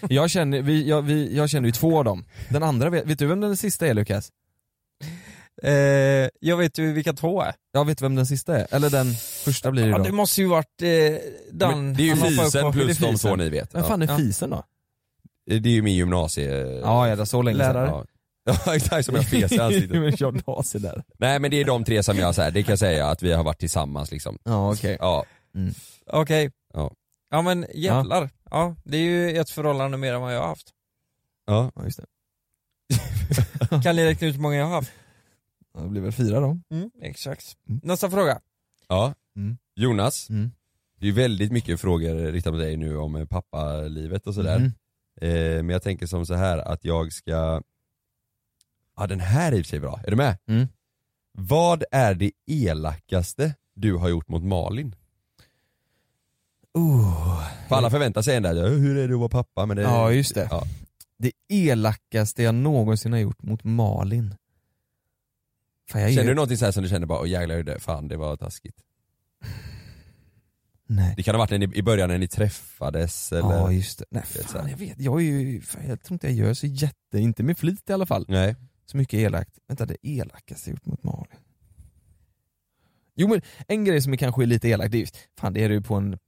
jag, 0.10 0.30
känner, 0.30 0.62
vi, 0.62 0.88
jag, 0.88 1.02
vi, 1.02 1.36
jag 1.36 1.50
känner 1.50 1.68
ju 1.68 1.72
två 1.72 1.98
av 1.98 2.04
dem. 2.04 2.24
Den 2.48 2.62
andra, 2.62 2.90
vet, 2.90 3.06
vet 3.06 3.18
du 3.18 3.26
vem 3.26 3.40
den 3.40 3.56
sista 3.56 3.86
är 3.86 3.94
Lukas? 3.94 4.30
Eh, 5.62 5.72
jag 6.40 6.56
vet 6.56 6.78
ju 6.78 6.92
vilka 6.92 7.12
två 7.12 7.42
är. 7.42 7.54
Jag 7.72 7.84
vet 7.84 8.02
vem 8.02 8.14
den 8.14 8.26
sista 8.26 8.56
är, 8.58 8.66
eller 8.70 8.90
den 8.90 9.14
första 9.44 9.70
blir 9.70 9.82
det 9.84 9.88
Ja, 9.90 9.98
då. 9.98 10.04
det 10.04 10.12
måste 10.12 10.40
ju 10.40 10.46
varit 10.46 10.82
eh, 10.82 10.88
den 11.52 11.70
Men 11.70 11.94
det 11.94 12.02
är 12.02 12.04
ju 12.04 12.10
han 12.10 12.18
hoppade 12.18 12.36
upp 12.36 12.44
fisen 12.44 12.62
på. 12.62 12.72
plus 12.72 12.98
Det 12.98 13.04
är 13.04 13.06
de 13.06 13.12
fisen. 13.12 13.30
två 13.30 13.36
ni 13.36 13.48
vet. 13.48 13.74
Vem 13.74 13.82
Ja. 13.82 13.88
fan 13.88 14.02
är 14.02 14.06
Ja. 14.06 14.16
fisen 14.16 14.50
då? 14.50 14.64
Det 15.46 15.54
är 15.68 15.72
ju 15.72 15.82
min 15.82 15.94
gymnasie... 15.94 16.66
Ja, 16.80 17.08
ja 17.08 17.16
det 17.16 17.22
är 17.22 17.26
så 17.26 17.42
länge 17.42 17.58
Lärare. 17.58 17.88
sedan. 17.88 18.06
Ja, 18.44 18.56
ja 18.66 18.76
exakt 18.76 19.06
som 19.06 19.14
jag 19.14 19.24
fes 19.28 19.52
i 19.52 19.58
ansiktet. 19.58 19.90
Men 19.90 20.82
där. 20.82 21.02
Nej 21.18 21.38
men 21.38 21.50
det 21.50 21.60
är 21.60 21.64
de 21.64 21.84
tre 21.84 22.02
som 22.02 22.18
jag 22.18 22.34
säger, 22.34 22.50
det 22.50 22.62
kan 22.62 22.72
jag 22.72 22.78
säga 22.78 23.06
att 23.08 23.22
vi 23.22 23.32
har 23.32 23.44
varit 23.44 23.58
tillsammans 23.58 24.10
liksom. 24.10 24.38
Ja 24.44 24.72
okej. 24.72 24.96
Ja. 25.00 25.24
Okej. 26.06 26.50
Ja. 26.72 26.94
Ja 27.30 27.42
men 27.42 27.66
jävlar. 27.74 28.30
Ja. 28.50 28.76
det 28.84 28.96
är 28.96 29.02
ju 29.02 29.36
ett 29.38 29.50
förhållande 29.50 29.96
mer 29.96 30.14
än 30.14 30.20
vad 30.20 30.34
jag 30.34 30.40
har 30.40 30.48
haft. 30.48 30.70
Ja. 31.46 31.70
Ja, 31.74 31.84
just 31.84 31.98
det. 32.00 32.06
Kan 33.82 33.96
ni 33.96 34.04
räkna 34.04 34.26
ut 34.26 34.34
hur 34.34 34.40
många 34.40 34.56
jag 34.56 34.64
har 34.66 34.74
haft? 34.74 34.92
Ja, 35.74 35.80
Det 35.80 35.88
blir 35.88 36.00
väl 36.02 36.12
fyra 36.12 36.40
då. 36.40 36.58
Mm, 36.70 36.90
exakt. 37.02 37.56
Mm. 37.68 37.80
Nästa 37.84 38.10
fråga. 38.10 38.40
Ja. 38.88 39.14
Mm. 39.36 39.56
Jonas, 39.76 40.30
Mm. 40.30 40.50
det 40.98 41.04
är 41.06 41.10
ju 41.10 41.12
väldigt 41.14 41.52
mycket 41.52 41.80
frågor 41.80 42.32
riktade 42.32 42.56
mot 42.56 42.64
dig 42.64 42.76
nu 42.76 42.96
om 42.96 43.16
eh, 43.16 43.26
pappalivet 43.26 44.26
och 44.26 44.34
sådär. 44.34 44.56
Mm. 44.56 44.72
Eh, 45.20 45.62
men 45.62 45.68
jag 45.68 45.82
tänker 45.82 46.06
som 46.06 46.26
så 46.26 46.34
här 46.34 46.58
att 46.58 46.84
jag 46.84 47.12
ska, 47.12 47.62
ja 48.96 49.06
den 49.06 49.20
här 49.20 49.52
är 49.52 49.56
i 49.56 49.60
och 49.62 49.64
för 49.66 49.70
sig 49.70 49.80
bra, 49.80 50.00
är 50.06 50.10
du 50.10 50.16
med? 50.16 50.36
Mm. 50.48 50.68
Vad 51.32 51.84
är 51.90 52.14
det 52.14 52.32
elakaste 52.46 53.54
du 53.74 53.94
har 53.96 54.08
gjort 54.08 54.28
mot 54.28 54.42
Malin? 54.42 54.94
Oh. 56.74 57.42
För 57.68 57.76
alla 57.76 57.90
förväntar 57.90 58.22
sig 58.22 58.36
en 58.36 58.42
där, 58.42 58.54
"Ja, 58.54 58.66
hur 58.66 58.96
är 58.98 59.08
det 59.08 59.14
att 59.14 59.20
vara 59.20 59.28
pappa? 59.28 59.66
Men 59.66 59.76
det, 59.76 59.82
Ja 59.82 60.12
just 60.12 60.34
det. 60.34 60.48
Ja. 60.50 60.64
Det 61.18 61.32
elakaste 61.48 62.42
jag 62.42 62.54
någonsin 62.54 63.12
har 63.12 63.18
gjort 63.18 63.42
mot 63.42 63.64
Malin. 63.64 64.34
Fan, 65.90 66.00
Känner 66.00 66.10
gör- 66.12 66.24
du 66.24 66.34
någonting 66.34 66.56
så 66.56 66.64
här 66.64 66.72
som 66.72 66.82
du 66.82 66.88
känner 66.88 67.06
bara, 67.06 67.20
åh 67.20 67.28
jävlar 67.28 67.62
det, 67.62 67.78
fan 67.80 68.08
det 68.08 68.16
var 68.16 68.36
taskigt? 68.36 68.76
Nej. 70.86 71.14
Det 71.16 71.22
kan 71.22 71.34
ha 71.34 71.38
varit 71.38 71.50
ni, 71.60 71.70
i 71.78 71.82
början 71.82 72.08
när 72.08 72.18
ni 72.18 72.28
träffades 72.28 73.32
eller? 73.32 73.50
Ja 73.52 73.72
just 73.72 73.98
det. 73.98 74.04
Nej 74.10 74.22
fan 74.22 74.68
jag 74.70 74.76
vet, 74.76 75.00
jag 75.00 75.20
är 75.20 75.24
ju, 75.24 75.60
fan, 75.60 75.88
jag 75.88 76.02
tror 76.02 76.14
inte 76.14 76.26
jag 76.26 76.36
gör 76.36 76.54
så 76.54 76.66
jätte, 76.66 77.18
inte 77.18 77.42
med 77.42 77.58
flit 77.58 77.90
i 77.90 77.92
alla 77.92 78.06
fall. 78.06 78.24
Nej. 78.28 78.56
Så 78.86 78.96
mycket 78.96 79.18
elakt. 79.18 79.58
Vänta 79.68 79.86
det 79.86 79.96
elakaste 80.02 80.70
jag 80.70 80.74
gjort 80.74 80.86
mot 80.86 81.02
Malin. 81.02 81.38
Jo 83.16 83.28
men 83.28 83.42
en 83.68 83.84
grej 83.84 84.02
som 84.02 84.12
är 84.12 84.16
kanske 84.16 84.42
är 84.42 84.46
lite 84.46 84.68
elak, 84.68 84.90
det 84.90 84.96
är 84.96 85.00
ju, 85.00 85.06
fan 85.38 85.52
det 85.52 85.64
är 85.64 85.70
ju 85.70 85.82
på 85.82 85.94
en 85.94 86.18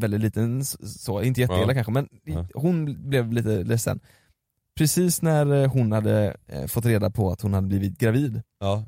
väldigt 0.00 0.20
liten, 0.20 0.64
så, 0.64 1.22
inte 1.22 1.40
jätteelak 1.40 1.70
Ja. 1.70 1.74
kanske 1.74 1.92
men 1.92 2.08
Ja. 2.24 2.46
hon 2.54 3.08
blev 3.08 3.32
lite 3.32 3.64
ledsen. 3.64 4.00
Precis 4.78 5.22
när 5.22 5.62
eh, 5.62 5.70
hon 5.72 5.92
hade 5.92 6.36
eh, 6.46 6.66
fått 6.66 6.86
reda 6.86 7.10
på 7.10 7.30
att 7.30 7.40
hon 7.40 7.54
hade 7.54 7.66
blivit 7.66 7.98
gravid, 7.98 8.42
Ja. 8.60 8.84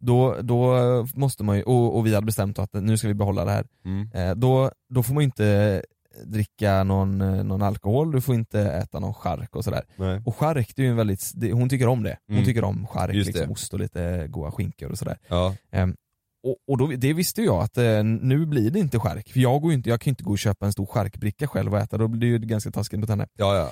då, 0.00 0.36
då 0.42 0.76
måste 1.14 1.44
man 1.44 1.56
ju, 1.56 1.62
och, 1.62 1.96
och 1.96 2.06
vi 2.06 2.14
hade 2.14 2.24
bestämt 2.26 2.58
att 2.58 2.72
nu 2.72 2.96
ska 2.96 3.08
vi 3.08 3.14
behålla 3.14 3.44
det 3.44 3.50
här. 3.50 3.66
Mm. 3.84 4.10
Eh, 4.14 4.34
då, 4.34 4.70
då 4.88 5.02
får 5.02 5.14
man 5.14 5.20
ju 5.20 5.24
inte 5.24 5.82
dricka 6.24 6.84
någon, 6.84 7.18
någon 7.48 7.62
alkohol, 7.62 8.12
du 8.12 8.20
får 8.20 8.34
inte 8.34 8.60
äta 8.60 9.00
någon 9.00 9.14
chark 9.14 9.56
och 9.56 9.64
sådär. 9.64 9.82
Nej. 9.96 10.22
Och 10.24 10.36
chark, 10.36 10.72
det 10.76 10.82
är 10.82 10.84
ju 10.84 10.90
en 10.90 10.96
väldigt, 10.96 11.32
det, 11.34 11.52
hon 11.52 11.68
tycker 11.68 11.86
om 11.88 12.02
det. 12.02 12.16
Hon 12.26 12.36
Mm. 12.36 12.46
tycker 12.46 12.64
om 12.64 12.86
chark, 12.86 13.14
liksom, 13.14 13.50
ost 13.50 13.72
och 13.74 13.80
lite 13.80 14.26
goda 14.28 14.50
skinkor 14.50 14.90
och 14.90 14.98
sådär. 14.98 15.18
Ja. 15.28 15.54
Ehm, 15.70 15.96
och, 16.44 16.56
och 16.68 16.78
då, 16.78 16.86
det 16.86 17.12
visste 17.12 17.42
jag 17.42 17.62
att 17.62 17.78
eh, 17.78 18.04
nu 18.04 18.46
blir 18.46 18.70
det 18.70 18.78
inte 18.78 18.98
skärk. 18.98 19.28
För 19.32 19.40
jag, 19.40 19.62
går 19.62 19.72
inte, 19.72 19.90
jag 19.90 20.00
kan 20.00 20.10
ju 20.10 20.12
inte 20.12 20.24
gå 20.24 20.30
och 20.30 20.38
köpa 20.38 20.66
en 20.66 20.72
stor 20.72 20.86
skärkbricka 20.86 21.46
själv 21.48 21.72
och 21.74 21.80
äta, 21.80 21.98
då 21.98 22.08
blir 22.08 22.20
det 22.20 22.26
ju 22.26 22.38
ganska 22.38 22.70
taskigt 22.70 23.00
mot 23.00 23.08
henne. 23.08 23.26
Ja, 23.36 23.56
ja. 23.56 23.70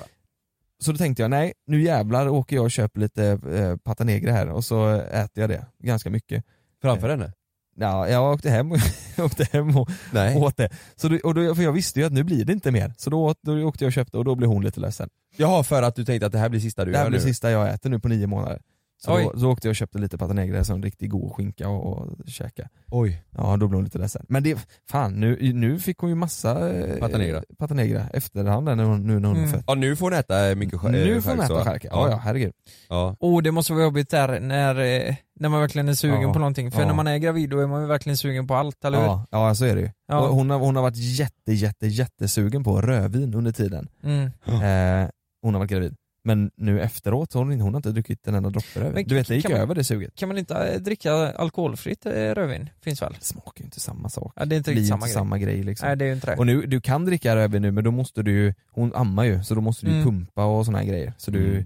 Så 0.79 0.91
då 0.91 0.97
tänkte 0.97 1.21
jag, 1.21 1.29
nej 1.29 1.53
nu 1.67 1.81
jävlar 1.81 2.27
åker 2.27 2.55
jag 2.55 2.65
och 2.65 2.71
köper 2.71 2.99
lite 2.99 3.25
eh, 3.51 3.75
pata 3.77 4.03
negra 4.03 4.31
här 4.31 4.49
och 4.49 4.65
så 4.65 4.89
äter 4.93 5.41
jag 5.41 5.49
det 5.49 5.65
ganska 5.83 6.09
mycket. 6.09 6.43
Framför 6.81 7.09
henne? 7.09 7.33
Ja, 7.79 8.09
jag 8.09 8.33
åkte 8.33 8.49
hem, 8.49 8.71
åkte 9.17 9.43
hem 9.51 9.77
och 9.77 9.89
Nej. 10.13 10.35
åt 10.37 10.57
det. 10.57 10.69
Så 10.95 11.07
då, 11.07 11.17
och 11.23 11.33
då, 11.33 11.55
för 11.55 11.63
jag 11.63 11.71
visste 11.71 11.99
ju 11.99 12.05
att 12.05 12.13
nu 12.13 12.23
blir 12.23 12.45
det 12.45 12.53
inte 12.53 12.71
mer. 12.71 12.93
Så 12.97 13.09
då, 13.09 13.35
då 13.41 13.63
åkte 13.63 13.83
jag 13.83 13.89
och 13.89 13.93
köpte 13.93 14.17
och 14.17 14.25
då 14.25 14.35
blev 14.35 14.49
hon 14.49 14.63
lite 14.63 14.79
ledsen. 14.79 15.09
Jaha, 15.37 15.63
för 15.63 15.83
att 15.83 15.95
du 15.95 16.05
tänkte 16.05 16.25
att 16.25 16.31
det 16.31 16.37
här 16.37 16.49
blir 16.49 16.59
sista 16.59 16.85
du 16.85 16.91
Det 16.91 16.97
här 16.97 17.05
gör 17.05 17.09
blir 17.09 17.19
nu? 17.19 17.25
sista 17.25 17.51
jag 17.51 17.73
äter 17.73 17.89
nu 17.89 17.99
på 17.99 18.07
nio 18.07 18.27
månader. 18.27 18.61
Så 18.99 19.15
Oj. 19.15 19.29
då, 19.33 19.39
så 19.39 19.51
åkte 19.51 19.67
jag 19.67 19.71
och 19.71 19.75
köpte 19.75 19.99
lite 19.99 20.17
pata 20.17 20.33
negra, 20.33 20.63
som 20.63 20.83
riktigt 20.83 21.09
god 21.09 21.31
skinka 21.33 21.69
och, 21.69 21.97
och 21.97 22.27
käka. 22.27 22.69
Oj. 22.87 23.23
Ja 23.37 23.57
då 23.57 23.67
blev 23.67 23.75
hon 23.77 23.83
lite 23.83 23.97
ledsen. 23.97 24.25
Men 24.29 24.43
det, 24.43 24.67
fan 24.89 25.19
nu, 25.19 25.53
nu 25.53 25.79
fick 25.79 25.97
hon 25.97 26.09
ju 26.09 26.15
massa 26.15 26.69
eh, 26.77 26.99
Pata 26.99 27.17
negra. 27.17 27.43
pata 27.57 27.73
negra 27.73 28.07
efterhand 28.13 28.65
när 28.65 28.83
hon, 28.83 29.07
nu 29.07 29.19
när 29.19 29.27
hon 29.27 29.37
Mm. 29.37 29.49
är 29.49 29.53
född. 29.53 29.63
Ja 29.67 29.75
nu 29.75 29.95
får 29.95 30.05
hon 30.05 30.19
äta 30.19 30.55
mycket 30.55 30.79
skär, 30.79 30.89
Nu 30.89 31.21
får 31.21 31.29
hon 31.31 31.39
äta 31.39 31.63
skärk, 31.63 31.83
ja 31.85 32.09
ja 32.09 32.15
herregud. 32.23 32.53
Ja. 32.89 33.15
Oh, 33.19 33.41
det 33.41 33.51
måste 33.51 33.73
vara 33.73 33.83
jobbigt 33.83 34.09
där 34.09 34.39
när, 34.39 34.75
eh, 34.79 35.15
när 35.39 35.49
man 35.49 35.59
verkligen 35.61 35.89
är 35.89 35.93
sugen 35.93 36.21
Ja. 36.21 36.33
på 36.33 36.39
någonting. 36.39 36.71
För 36.71 36.81
Ja. 36.81 36.87
när 36.87 36.93
man 36.93 37.07
är 37.07 37.17
gravid 37.17 37.49
då 37.49 37.59
är 37.59 37.67
man 37.67 37.81
ju 37.81 37.87
verkligen 37.87 38.17
sugen 38.17 38.47
på 38.47 38.55
allt, 38.55 38.85
eller 38.85 38.97
hur? 38.97 39.05
Ja, 39.05 39.25
ja 39.31 39.55
så 39.55 39.65
är 39.65 39.75
det 39.75 39.81
ju. 39.81 39.89
Ja. 40.07 40.27
Hon, 40.27 40.49
har, 40.49 40.59
hon 40.59 40.75
har 40.75 40.83
varit 40.83 40.97
jätte 40.97 41.53
jätte 41.53 41.87
jättesugen 41.87 42.63
på 42.63 42.81
rödvin 42.81 43.33
under 43.33 43.51
tiden. 43.51 43.87
Mm. 44.03 44.23
Eh, 44.45 45.09
hon 45.41 45.53
har 45.53 45.59
varit 45.59 45.71
gravid. 45.71 45.95
Men 46.27 46.51
nu 46.55 46.81
efteråt 46.81 47.31
så 47.31 47.37
hon, 47.39 47.59
hon 47.61 47.73
har 47.73 47.79
inte 47.79 47.91
druckit 47.91 48.27
en 48.27 48.35
enda 48.35 48.49
droppe 48.49 48.79
rödvin. 48.79 48.93
Men 48.93 49.03
Du 49.07 49.15
vet 49.15 49.27
det 49.27 49.35
gick 49.35 49.49
man- 49.49 49.57
över 49.57 49.75
det 49.75 49.83
suget. 49.83 50.15
Kan 50.15 50.29
man 50.29 50.37
inte 50.37 50.55
eh, 50.55 50.79
dricka 50.81 51.13
alkoholfritt 51.13 52.05
eh, 52.05 52.11
rödvin? 52.11 52.69
Finns 52.81 53.01
väl? 53.01 53.13
Det 53.19 53.25
smakar 53.25 53.51
ju 53.61 53.65
inte 53.65 53.79
samma 53.79 54.09
sak. 54.09 54.33
Ja, 54.35 54.45
det 54.45 54.55
är 54.55 54.57
inte 54.57 54.71
riktigt 54.71 54.87
samma 54.87 55.07
samma 55.07 55.37
grej 55.37 55.63
liksom. 55.63 55.87
Nej 55.87 55.95
det 55.97 56.05
är 56.05 56.13
inte 56.13 56.27
det. 56.27 56.35
Och 56.37 56.45
nu, 56.45 56.61
du 56.65 56.81
kan 56.81 57.05
dricka 57.05 57.35
rödvin 57.35 57.61
nu 57.61 57.71
men 57.71 57.83
då 57.83 57.91
måste 57.91 58.23
du 58.23 58.53
hon 58.71 58.95
ammar 58.95 59.23
ju 59.23 59.43
så 59.43 59.55
då 59.55 59.61
måste 59.61 59.85
du 59.85 59.91
Mm. 59.91 60.03
pumpa 60.05 60.45
och 60.45 60.65
såna 60.65 60.77
här 60.77 60.85
grejer. 60.85 61.13
Så 61.17 61.31
du, 61.31 61.49
Mm. 61.49 61.65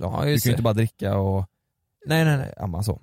ja, 0.00 0.24
Ja, 0.26 0.32
du 0.32 0.40
kan 0.40 0.50
ju 0.50 0.50
inte 0.50 0.62
bara 0.62 0.74
dricka 0.74 1.16
och 1.16 1.46
Nej 2.06 2.24
nej 2.24 2.36
nej. 2.36 2.54
amma 2.56 2.82
så. 2.82 3.00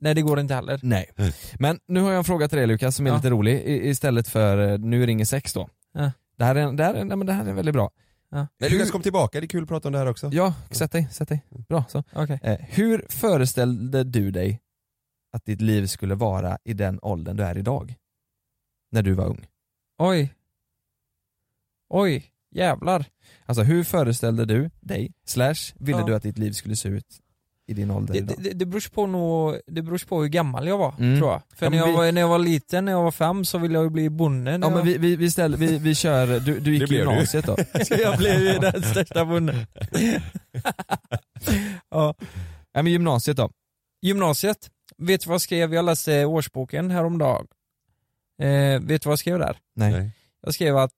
Nej 0.00 0.14
det 0.14 0.22
går 0.22 0.40
inte 0.40 0.54
heller. 0.54 0.80
Nej. 0.82 1.10
Men 1.58 1.78
nu 1.86 2.00
har 2.00 2.10
jag 2.10 2.18
en 2.18 2.24
fråga 2.24 2.48
till 2.48 2.58
dig 2.58 2.66
Lukas 2.66 2.96
som 2.96 3.06
är 3.06 3.10
Ja. 3.10 3.16
lite 3.16 3.30
rolig 3.30 3.54
I, 3.60 3.88
istället 3.88 4.28
för 4.28 4.72
eh, 4.72 4.78
nu 4.78 5.06
ringer 5.06 5.24
sex 5.24 5.52
då. 5.52 5.68
Ja. 5.94 6.12
Det 6.36 6.44
här 6.44 6.54
är, 6.54 6.72
det 6.72 6.84
här 6.84 6.94
är, 6.94 7.04
nej, 7.04 7.16
men 7.16 7.26
det 7.26 7.32
här 7.32 7.46
är 7.46 7.52
väldigt 7.52 7.74
bra. 7.74 7.90
Ja. 8.34 8.46
Men 8.58 8.70
Lukas 8.70 8.90
kom 8.90 9.02
tillbaka, 9.02 9.40
det 9.40 9.44
är 9.46 9.48
kul 9.48 9.62
att 9.62 9.68
prata 9.68 9.88
om 9.88 9.92
det 9.92 9.98
här 9.98 10.06
också. 10.06 10.30
Ja, 10.32 10.54
sätt 10.70 10.92
dig, 10.92 11.08
sätt 11.10 11.28
dig. 11.28 11.44
Bra 11.68 11.84
så. 11.88 12.04
Okej. 12.12 12.40
Eh, 12.42 12.56
hur 12.60 13.06
föreställde 13.08 14.04
du 14.04 14.30
dig 14.30 14.60
att 15.32 15.44
ditt 15.44 15.60
liv 15.60 15.86
skulle 15.86 16.14
vara 16.14 16.58
i 16.64 16.72
den 16.72 16.98
åldern 17.02 17.36
du 17.36 17.42
är 17.44 17.58
idag? 17.58 17.94
När 18.92 19.02
du 19.02 19.12
var 19.12 19.26
ung. 19.26 19.46
Oj. 19.98 20.34
Oj, 21.90 22.24
jävlar. 22.50 23.06
Alltså 23.46 23.62
hur 23.62 23.84
föreställde 23.84 24.44
du 24.44 24.70
dig, 24.80 25.12
slash 25.26 25.54
ville 25.74 25.98
Ja. 25.98 26.06
du 26.06 26.14
att 26.14 26.22
ditt 26.22 26.38
liv 26.38 26.52
skulle 26.52 26.76
se 26.76 26.88
ut 26.88 27.20
i 27.66 27.74
din 27.74 27.90
ålder 27.90 28.12
Det, 28.14 28.18
idag? 28.18 28.36
det, 28.38 28.50
det, 28.50 28.66
beror 28.66 28.90
på 28.94 29.06
nog, 29.06 29.56
det 29.66 29.82
beror 29.82 30.06
på 30.08 30.20
hur 30.22 30.28
gammal 30.28 30.66
jag 30.68 30.78
var, 30.78 30.94
Mm. 30.98 31.18
tror 31.20 31.30
jag. 31.32 31.42
För 31.56 31.66
Ja, 31.66 31.70
när, 31.70 31.70
men 31.70 31.78
jag 31.78 31.86
vi- 31.86 31.92
var, 32.06 32.12
när 32.12 32.20
jag 32.20 32.28
var 32.28 32.38
liten, 32.38 32.84
när 32.84 32.92
jag 32.92 33.02
var 33.02 33.10
fem, 33.10 33.44
så 33.44 33.58
ville 33.58 33.74
jag 33.74 33.84
ju 33.84 33.90
bli 33.90 34.10
bonde. 34.10 34.50
Ja 34.50 34.58
men 34.58 34.72
jag... 34.72 34.82
vi, 34.82 34.98
vi, 34.98 35.16
vi, 35.16 35.30
ställer, 35.30 35.58
vi, 35.58 35.78
vi 35.78 35.94
kör, 35.94 36.40
du, 36.40 36.60
du 36.60 36.72
gick 36.72 36.80
Det 36.80 36.84
i 36.84 36.88
blev 36.88 37.04
du. 37.06 37.10
gymnasiet 37.12 37.46
då? 37.46 37.56
jag 38.02 38.18
blev 38.18 38.40
ju 38.40 38.58
den 38.58 38.82
största 38.82 39.24
bonden. 39.24 39.66
ja. 41.90 42.14
Nej 42.74 42.82
men 42.84 42.92
gymnasiet 42.92 43.36
då? 43.36 43.50
Gymnasiet. 44.02 44.70
Vet 44.96 45.20
du 45.20 45.28
vad 45.28 45.34
jag 45.34 45.40
skrev? 45.40 45.74
Jag 45.74 45.84
läste 45.84 46.24
årsboken 46.24 46.90
häromdagen. 46.90 47.46
Eh, 48.42 48.80
vet 48.80 49.02
du 49.02 49.08
vad 49.08 49.12
jag 49.12 49.18
skrev 49.18 49.38
där? 49.38 49.56
Nej. 49.76 49.92
Nej. 49.92 50.10
Jag 50.42 50.54
skrev 50.54 50.76
att, 50.76 50.92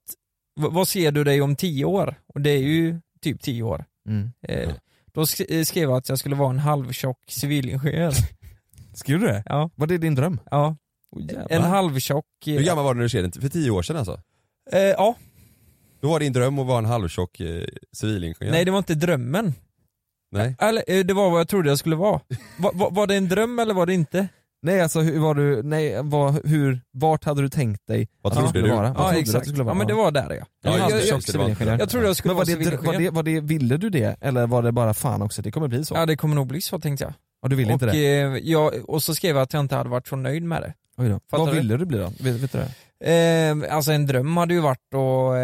vad 0.60 0.88
ser 0.88 1.12
du 1.12 1.24
dig 1.24 1.40
om 1.42 1.56
tio 1.56 1.84
år? 1.84 2.14
Och 2.34 2.40
det 2.40 2.50
är 2.50 2.58
ju 2.62 3.00
typ 3.22 3.40
tio 3.42 3.62
år. 3.62 3.84
Mm. 4.08 4.32
Eh, 4.42 4.70
då 5.16 5.20
eh, 5.48 5.64
skrev 5.64 5.82
jag 5.88 5.96
att 5.96 6.08
jag 6.08 6.18
skulle 6.18 6.36
vara 6.36 6.50
en 6.50 6.58
halvtjock 6.58 7.18
civilingenjör. 7.28 8.12
Skrev 8.94 9.20
du 9.20 9.26
det? 9.26 9.42
Ja. 9.46 9.70
Var 9.74 9.86
det 9.86 9.98
din 9.98 10.14
dröm? 10.14 10.40
ja. 10.50 10.76
Oh. 11.16 11.46
En 11.50 11.62
halvtjock... 11.62 12.24
eh, 12.46 12.54
Hur 12.54 12.62
gammal 12.64 12.84
var 12.84 12.94
du 12.94 12.98
när 12.98 13.02
du 13.04 13.08
skrev 13.08 13.22
den? 13.30 13.42
För 13.42 13.48
tio 13.48 13.70
år 13.70 13.82
sedan 13.82 13.96
alltså? 13.96 14.20
Eh, 14.72 14.80
ja. 14.80 15.14
Då 16.00 16.08
var 16.08 16.20
din 16.20 16.32
dröm 16.32 16.58
att 16.58 16.66
vara 16.66 16.78
en 16.78 16.84
halvtjock 16.84 17.40
eh, 17.40 17.64
civilingenjör? 17.92 18.50
Nej 18.50 18.64
det 18.64 18.70
var 18.70 18.78
inte 18.78 18.94
drömmen. 18.94 19.54
Nej. 20.32 20.56
Eller 20.58 20.84
eh, 20.88 21.04
det 21.04 21.14
var 21.14 21.30
vad 21.30 21.40
jag 21.40 21.48
trodde 21.48 21.68
jag 21.68 21.78
skulle 21.78 21.96
vara. 21.96 22.20
Va, 22.58 22.70
va, 22.74 22.88
var 22.90 23.06
det 23.06 23.14
en 23.14 23.28
dröm 23.28 23.58
eller 23.58 23.74
var 23.74 23.86
det 23.86 23.94
inte? 23.94 24.28
Nej 24.62 24.80
alltså 24.80 25.00
hur 25.00 25.18
var 25.18 25.34
du, 25.34 25.62
nej 25.62 26.00
vad, 26.02 26.46
hur, 26.46 26.80
vart 26.92 27.24
hade 27.24 27.42
du 27.42 27.48
tänkt 27.48 27.86
dig 27.86 28.08
Vad 28.22 28.32
att 28.32 28.36
trodde 28.38 28.48
skulle 28.48 28.64
du? 28.66 28.70
vara? 28.74 28.82
Vad 28.82 28.90
Ja 28.90 28.94
trodde 28.94 29.12
du 29.14 29.18
att 29.18 29.22
exakt. 29.28 29.44
du 29.44 29.48
skulle 29.50 29.60
Ja 29.60 29.64
vara? 29.64 29.74
men 29.74 29.86
det 29.86 29.94
var 29.94 30.10
där 30.10 30.30
ja. 30.30 30.46
Ja, 30.62 30.70
jag, 30.70 30.78
jag, 30.80 30.88
det, 30.90 30.94
jag, 30.96 31.04
tjock 31.06 31.22
civilingenjör. 31.22 31.78
jag 31.78 31.88
trodde 31.88 32.06
jag 32.06 32.16
skulle 32.16 32.34
Men 32.34 32.36
var 32.36 32.44
vara 32.46 32.58
det, 32.58 32.64
var, 32.64 32.70
civilingenjör. 32.70 33.10
det, 33.10 33.16
var 33.16 33.22
det, 33.22 33.40
ville 33.40 33.76
du 33.76 33.90
det? 33.90 34.16
Eller 34.20 34.46
var 34.46 34.62
det 34.62 34.72
bara 34.72 34.94
fan 34.94 35.22
också, 35.22 35.42
det 35.42 35.50
kommer 35.50 35.68
bli 35.68 35.84
så? 35.84 35.94
Ja 35.94 36.06
det 36.06 36.16
kommer 36.16 36.34
nog 36.34 36.46
bli 36.46 36.60
så 36.60 36.78
tänkte 36.78 37.04
jag. 37.04 37.12
Och 37.42 37.48
du 37.50 37.56
ville 37.56 37.68
och, 37.68 37.72
inte 37.82 37.86
det? 37.86 38.20
eh, 38.20 38.36
jag, 38.50 38.90
och 38.90 39.02
så 39.02 39.14
skrev 39.14 39.36
jag 39.36 39.42
att 39.42 39.52
jag 39.52 39.60
inte 39.60 39.74
hade 39.76 39.90
varit 39.90 40.06
så 40.08 40.16
nöjd 40.16 40.42
med 40.42 40.62
det. 40.62 40.74
Oj 40.98 41.08
då. 41.08 41.20
fattar 41.30 41.44
Vad 41.44 41.54
du? 41.54 41.58
ville 41.60 41.76
du 41.76 41.84
bli 41.86 41.98
då? 41.98 42.12
Vet, 42.20 42.34
vet 42.34 42.52
du 42.52 42.58
det? 42.58 42.70
Eh, 43.68 43.76
alltså 43.76 43.92
en 43.92 44.06
dröm 44.06 44.36
hade 44.36 44.54
ju 44.54 44.60
varit 44.60 44.94
att 44.94 45.36
eh, 45.36 45.40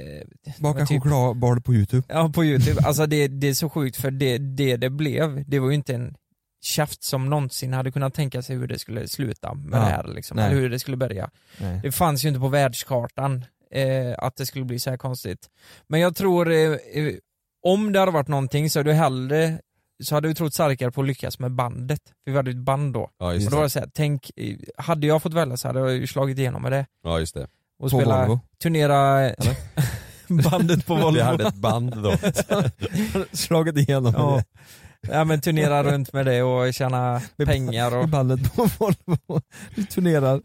eh, 0.00 0.22
men 0.58 0.86
typ- 0.86 0.88
chokladboll 0.88 1.60
på 1.60 1.74
youtube. 1.74 2.02
Ja 2.08 2.28
på 2.34 2.44
youtube, 2.44 2.82
alltså 2.84 3.06
det, 3.06 3.28
det 3.28 3.48
är 3.48 3.54
så 3.54 3.70
sjukt 3.70 3.96
för 3.96 4.10
det, 4.10 4.38
det 4.38 4.76
det 4.76 4.90
blev, 4.90 5.44
det 5.50 5.58
var 5.58 5.68
ju 5.68 5.74
inte 5.74 5.94
en 5.94 6.14
käft 6.62 7.02
som 7.02 7.30
någonsin 7.30 7.72
hade 7.72 7.92
kunnat 7.92 8.14
tänka 8.14 8.42
sig 8.42 8.56
hur 8.56 8.66
det 8.66 8.78
skulle 8.78 9.08
sluta 9.08 9.54
med 9.54 9.78
Ja. 9.78 9.84
det 9.84 9.90
här 9.90 10.04
liksom, 10.14 10.36
Nej. 10.36 10.46
eller 10.46 10.60
hur 10.60 10.70
det 10.70 10.78
skulle 10.78 10.96
börja. 10.96 11.30
Nej. 11.58 11.80
Det 11.82 11.92
fanns 11.92 12.24
ju 12.24 12.28
inte 12.28 12.40
på 12.40 12.48
världskartan 12.48 13.44
eh, 13.70 14.14
att 14.18 14.36
det 14.36 14.46
skulle 14.46 14.64
bli 14.64 14.78
så 14.78 14.90
här 14.90 14.96
konstigt. 14.96 15.50
Men 15.86 16.00
jag 16.00 16.16
tror, 16.16 16.50
eh, 16.52 16.58
eh, 16.72 17.14
om 17.62 17.92
det 17.92 17.98
hade 17.98 18.12
varit 18.12 18.28
någonting 18.28 18.70
så 18.70 18.78
hade 18.78 18.90
jag 18.90 18.96
hellre 18.96 19.58
så 20.04 20.14
hade 20.14 20.28
vi 20.28 20.34
trott 20.34 20.54
starkare 20.54 20.90
på 20.90 21.00
att 21.00 21.06
lyckas 21.06 21.38
med 21.38 21.52
bandet. 21.52 22.00
För 22.24 22.30
vi 22.30 22.36
hade 22.36 22.50
ett 22.50 22.56
band 22.56 22.94
då. 22.94 23.10
Ja 23.18 23.26
Och 23.34 23.40
då 23.40 23.50
var 23.50 23.56
det. 23.58 23.62
det 23.66 23.70
så 23.70 23.78
här, 23.78 23.90
tänk, 23.94 24.30
eh, 24.36 24.56
hade 24.76 25.06
jag 25.06 25.22
fått 25.22 25.34
välja 25.34 25.56
så 25.56 25.68
hade 25.68 25.80
jag 25.80 25.92
ju 25.92 26.06
slagit 26.06 26.38
igenom 26.38 26.62
med 26.62 26.72
det. 26.72 26.86
Ja, 27.04 27.18
just 27.18 27.34
det. 27.34 27.42
Och 27.78 27.90
På 27.90 27.98
spela, 27.98 28.26
Volvo. 28.26 28.40
turnera 28.62 29.30
bandet 30.50 30.86
på 30.86 30.94
Volvo. 30.96 31.10
Vi 31.14 31.20
hade 31.20 31.48
ett 31.48 31.54
band 31.54 32.02
då. 32.02 32.16
Slagit 33.32 33.76
igenom 33.76 34.14
Ja. 34.16 34.36
det. 34.36 34.44
Ja 35.08 35.24
men 35.24 35.40
turnera 35.40 35.84
runt 35.84 36.12
med 36.12 36.26
det 36.26 36.42
och 36.42 36.74
tjäna 36.74 37.22
Med 37.36 37.46
pengar 37.48 37.94
och... 37.94 38.00
Med 38.00 38.10
bandet 38.10 38.54
på 38.54 38.68
Volvo. 38.78 39.40
Du 39.74 39.84
turnerar. 39.84 40.42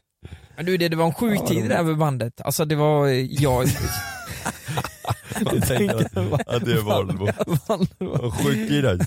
Men 0.55 0.65
du 0.65 0.77
det, 0.77 0.89
det 0.89 0.95
var 0.95 1.05
en 1.05 1.13
sjuk 1.13 1.39
Ja, 1.39 1.47
tid 1.47 1.63
det 1.63 1.69
där 1.69 1.83
med 1.83 1.97
bandet. 1.97 2.41
Alltså 2.41 2.65
det 2.65 2.75
var, 2.75 3.07
jag... 3.41 3.67
Man 5.41 5.61
tänker 5.61 5.95
att, 5.95 6.47
att 6.47 6.65
det 6.65 6.71
är 6.73 6.81
Volvo. 6.81 7.27
Volvo. 7.67 8.31
Sjuk 8.31 8.71
i 8.71 8.81
dig. 8.81 8.97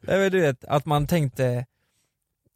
Nej, 0.00 0.18
men 0.18 0.32
du 0.32 0.40
vet, 0.40 0.64
att 0.64 0.86
man 0.86 1.06
tänkte 1.06 1.46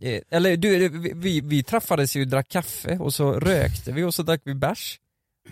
eh, 0.02 0.20
eller 0.30 0.56
du, 0.56 0.88
vi- 1.14 1.40
vi, 1.40 1.62
träffades 1.62 2.16
ju 2.16 2.24
drack 2.24 2.48
kaffe 2.48 2.98
och 2.98 3.14
så 3.14 3.32
rökte 3.32 3.92
vi 3.92 4.02
och 4.02 4.14
så 4.14 4.22
drack 4.22 4.40
vi 4.44 4.54
bärs. 4.54 4.98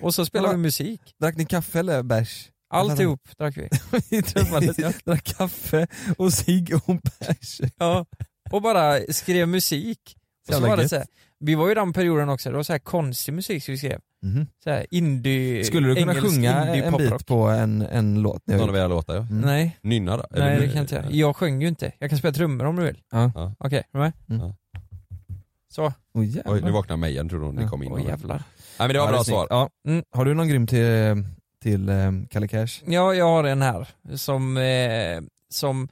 Och 0.00 0.14
så 0.14 0.26
spelade 0.26 0.48
Ja. 0.52 0.56
vi 0.56 0.62
musik. 0.62 1.00
Drack 1.20 1.36
ni 1.36 1.44
kaffe 1.46 1.78
eller 1.78 2.02
bärs? 2.02 2.48
Alltihop 2.70 3.20
drack 3.38 3.56
vi. 3.56 3.68
Vi 4.10 4.22
träffades, 4.22 4.76
drack 5.04 5.24
kaffe 5.24 5.86
och 6.18 6.32
cigg 6.32 6.74
och 6.86 6.96
bärs. 6.96 7.60
Ja. 7.78 8.06
Och 8.50 8.62
bara 8.62 9.00
skrev 9.08 9.48
musik. 9.48 10.16
Och 10.48 10.54
så 10.54 10.60
var 10.60 10.76
det 10.76 10.88
så 10.88 10.96
här, 10.96 11.06
vi 11.40 11.54
var 11.54 11.66
ju 11.66 11.72
i 11.72 11.74
den 11.74 11.92
perioden 11.92 12.28
också, 12.28 12.50
det 12.50 12.56
var 12.56 12.62
så 12.62 12.72
här 12.72 12.78
konstig 12.78 13.32
musik 13.32 13.64
som 13.64 13.72
vi 13.72 13.78
skrev. 13.78 14.00
Mhm. 14.22 14.46
Så 14.64 14.70
här 14.70 14.86
indie, 14.90 15.64
Skulle 15.64 15.88
du 15.88 15.94
kunna 15.94 16.12
engelsk 16.12 16.34
sjunga 16.34 16.52
en 16.66 16.96
bit 16.96 17.26
på 17.26 17.48
en, 17.48 17.82
en 17.82 18.22
låt? 18.22 18.46
Någon 18.46 18.68
av 18.68 18.76
era 18.76 18.88
låtar 18.88 19.14
ja. 19.14 19.20
Mm. 19.20 19.40
Nej, 19.40 19.76
Nynna 19.82 20.16
då? 20.16 20.26
nej 20.30 20.60
det 20.60 20.66
kan 20.66 20.74
jag 20.76 20.82
inte 20.82 20.94
göra. 20.94 21.10
Jag 21.10 21.36
sjöng 21.36 21.62
ju 21.62 21.68
inte. 21.68 21.92
Jag 21.98 22.10
kan 22.10 22.18
spela 22.18 22.34
trummor 22.34 22.64
om 22.64 22.76
du 22.76 22.82
vill. 22.82 22.98
Ja. 23.10 23.32
Ja. 23.34 23.54
Okej, 23.58 23.78
är 23.78 23.84
du 23.92 23.98
med? 23.98 24.12
Mm. 24.28 24.52
Så. 25.72 25.92
Oh, 26.14 26.26
jävlar. 26.26 26.54
Oj, 26.54 26.62
nu 26.62 26.70
vaknar 26.70 26.96
Mejan 26.96 27.28
tror 27.28 27.40
hon 27.40 27.56
det 27.56 27.66
kom 27.66 27.82
in. 27.82 27.92
Åh 27.92 28.06
jävlar. 28.06 28.36
Nej 28.78 28.88
men 28.88 28.88
det 28.88 28.98
var 28.98 29.06
Ja, 29.06 29.12
bra 29.12 29.24
svar. 29.24 29.46
Ja. 29.50 29.70
Mm. 29.88 30.04
Har 30.10 30.24
du 30.24 30.34
någon 30.34 30.48
grym 30.48 30.66
till, 30.66 30.86
till 31.62 31.88
um, 31.88 32.26
Kalle 32.26 32.48
Cash? 32.48 32.82
Ja, 32.86 33.14
jag 33.14 33.24
har 33.28 33.44
en 33.44 33.62
här 33.62 33.88
som, 34.14 34.56
eh, 34.56 35.20
som, 35.52 35.88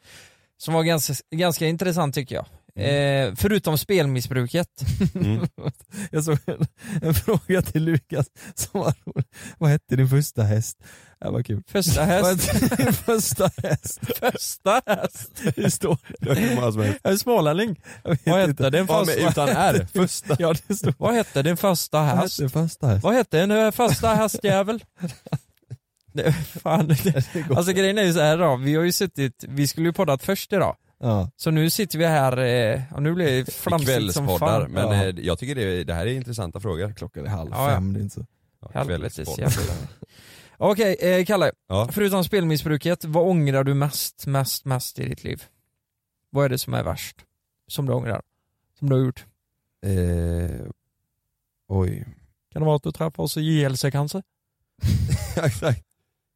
som 0.58 0.74
var 0.74 0.82
ganska, 0.82 1.14
ganska 1.36 1.66
intressant 1.66 2.14
tycker 2.14 2.34
jag. 2.34 2.46
Eh, 2.80 3.34
förutom 3.36 3.78
spelmissbruket. 3.78 4.68
Mm. 5.14 5.46
Jag 6.10 6.24
såg 6.24 6.38
en, 6.46 6.66
en 7.02 7.14
fråga 7.14 7.62
till 7.62 7.84
Lukas 7.84 8.26
som 8.54 8.80
var 8.80 8.94
rolig. 9.04 9.24
Vad 9.58 9.70
hette 9.70 9.96
din 9.96 10.08
första 10.08 10.42
häst? 10.42 10.78
Det 11.20 11.30
var 11.30 11.42
kul. 11.42 11.62
Första 11.66 12.00
Vad 12.06 12.08
häst. 12.08 12.52
hette 12.52 12.76
din 12.82 12.92
första 12.92 13.50
häst? 13.62 14.00
Första 14.20 14.82
häst. 14.86 15.42
Det 15.56 15.70
står 15.70 15.98
helst. 16.20 17.00
En 17.02 17.18
smålänning. 17.18 17.80
jag 18.02 18.18
Vad 18.24 18.40
hette 18.48 18.70
Ja, 18.76 18.86
första 18.86 19.20
men 19.20 19.28
utan 19.28 19.48
R. 19.48 19.86
Första. 19.94 20.36
Ja 20.38 20.54
det 20.68 20.74
står. 20.76 20.94
Vad 20.98 21.14
hette 21.14 21.42
din 21.42 21.56
första 21.56 21.98
Vad 21.98 22.06
häst? 22.16 22.40
hette 22.40 22.52
första 22.52 22.86
häst? 22.86 23.04
Vad 23.04 23.14
hette 23.14 23.40
din 23.40 23.50
eh, 23.50 23.70
första 23.70 24.14
hästjävel? 24.14 24.84
Det, 26.24 26.32
fan, 26.32 26.88
det, 26.88 27.50
alltså 27.56 27.72
grejen 27.72 27.98
är 27.98 28.02
ju 28.02 28.12
så 28.12 28.20
här 28.20 28.38
då, 28.38 28.56
vi 28.56 28.74
har 28.74 28.82
ju 28.84 28.92
suttit, 28.92 29.44
vi 29.48 29.66
skulle 29.66 29.86
ju 29.88 29.92
poddat 29.92 30.22
först 30.22 30.52
idag. 30.52 30.76
Ja. 31.00 31.30
Så 31.36 31.50
nu 31.50 31.70
sitter 31.70 31.98
vi 31.98 32.06
här, 32.06 32.36
eh, 32.38 32.82
och 32.94 33.02
nu 33.02 33.14
blir 33.14 33.26
det 33.44 33.52
flamsigt 33.52 34.12
som 34.14 34.38
fan. 34.38 34.70
men 34.70 34.86
Ja. 34.88 34.94
eh, 35.04 35.14
jag 35.18 35.38
tycker 35.38 35.54
det, 35.54 35.84
det 35.84 35.94
här 35.94 36.06
är 36.06 36.12
intressanta 36.12 36.60
frågor. 36.60 36.92
Klockan 36.96 37.24
är 37.26 37.28
halv 37.30 37.50
Ja, 37.52 37.68
ja. 37.70 37.74
fem, 37.76 37.92
det 37.92 37.98
är 38.00 38.02
inte 38.02 38.14
så. 38.14 38.26
Ja, 38.74 38.84
kvällspodd. 38.84 39.50
Okej, 40.56 40.96
eh, 41.00 41.24
Kalle. 41.24 41.52
Ja. 41.68 41.88
Förutom 41.92 42.24
spelmissbruket, 42.24 43.04
vad 43.04 43.28
ångrar 43.28 43.64
du 43.64 43.74
mest, 43.74 44.26
mest, 44.26 44.64
mest 44.64 44.98
i 44.98 45.08
ditt 45.08 45.24
liv? 45.24 45.42
Vad 46.30 46.44
är 46.44 46.48
det 46.48 46.58
som 46.58 46.74
är 46.74 46.82
värst? 46.82 47.16
Som 47.68 47.86
du 47.86 47.92
ångrar? 47.92 48.22
Som 48.78 48.88
du 48.90 48.96
har 48.96 49.02
gjort? 49.02 49.24
Eh, 49.86 50.66
oj. 51.68 52.04
Kan 52.52 52.62
det 52.62 52.66
vara 52.66 52.76
att 52.76 52.82
du 52.82 52.92
träffade 52.92 53.22
oss 53.22 53.36
i 53.36 53.40
JLC 53.40 53.84
kanske? 53.92 54.22
Exakt. 55.36 55.84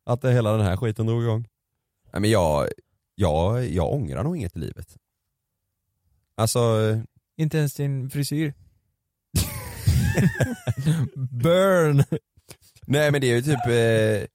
Att 0.04 0.20
det 0.20 0.32
hela 0.32 0.52
den 0.56 0.66
här 0.66 0.76
skiten 0.76 1.06
drog 1.06 1.22
igång. 1.22 1.48
Nej 2.12 2.20
men 2.20 2.30
jag, 2.30 2.68
jag, 3.14 3.66
jag 3.68 3.92
ångrar 3.92 4.24
nog 4.24 4.36
inget 4.36 4.56
i 4.56 4.58
livet. 4.58 4.96
Alltså, 6.34 6.60
Inte 7.36 7.58
ens 7.58 7.74
din 7.74 8.10
frisyr? 8.10 8.54
Burn! 11.14 12.04
nej 12.86 13.10
men 13.12 13.20
det 13.20 13.26
är 13.30 13.34
ju 13.36 13.42
typ 13.42 13.66
eh, 13.66 14.28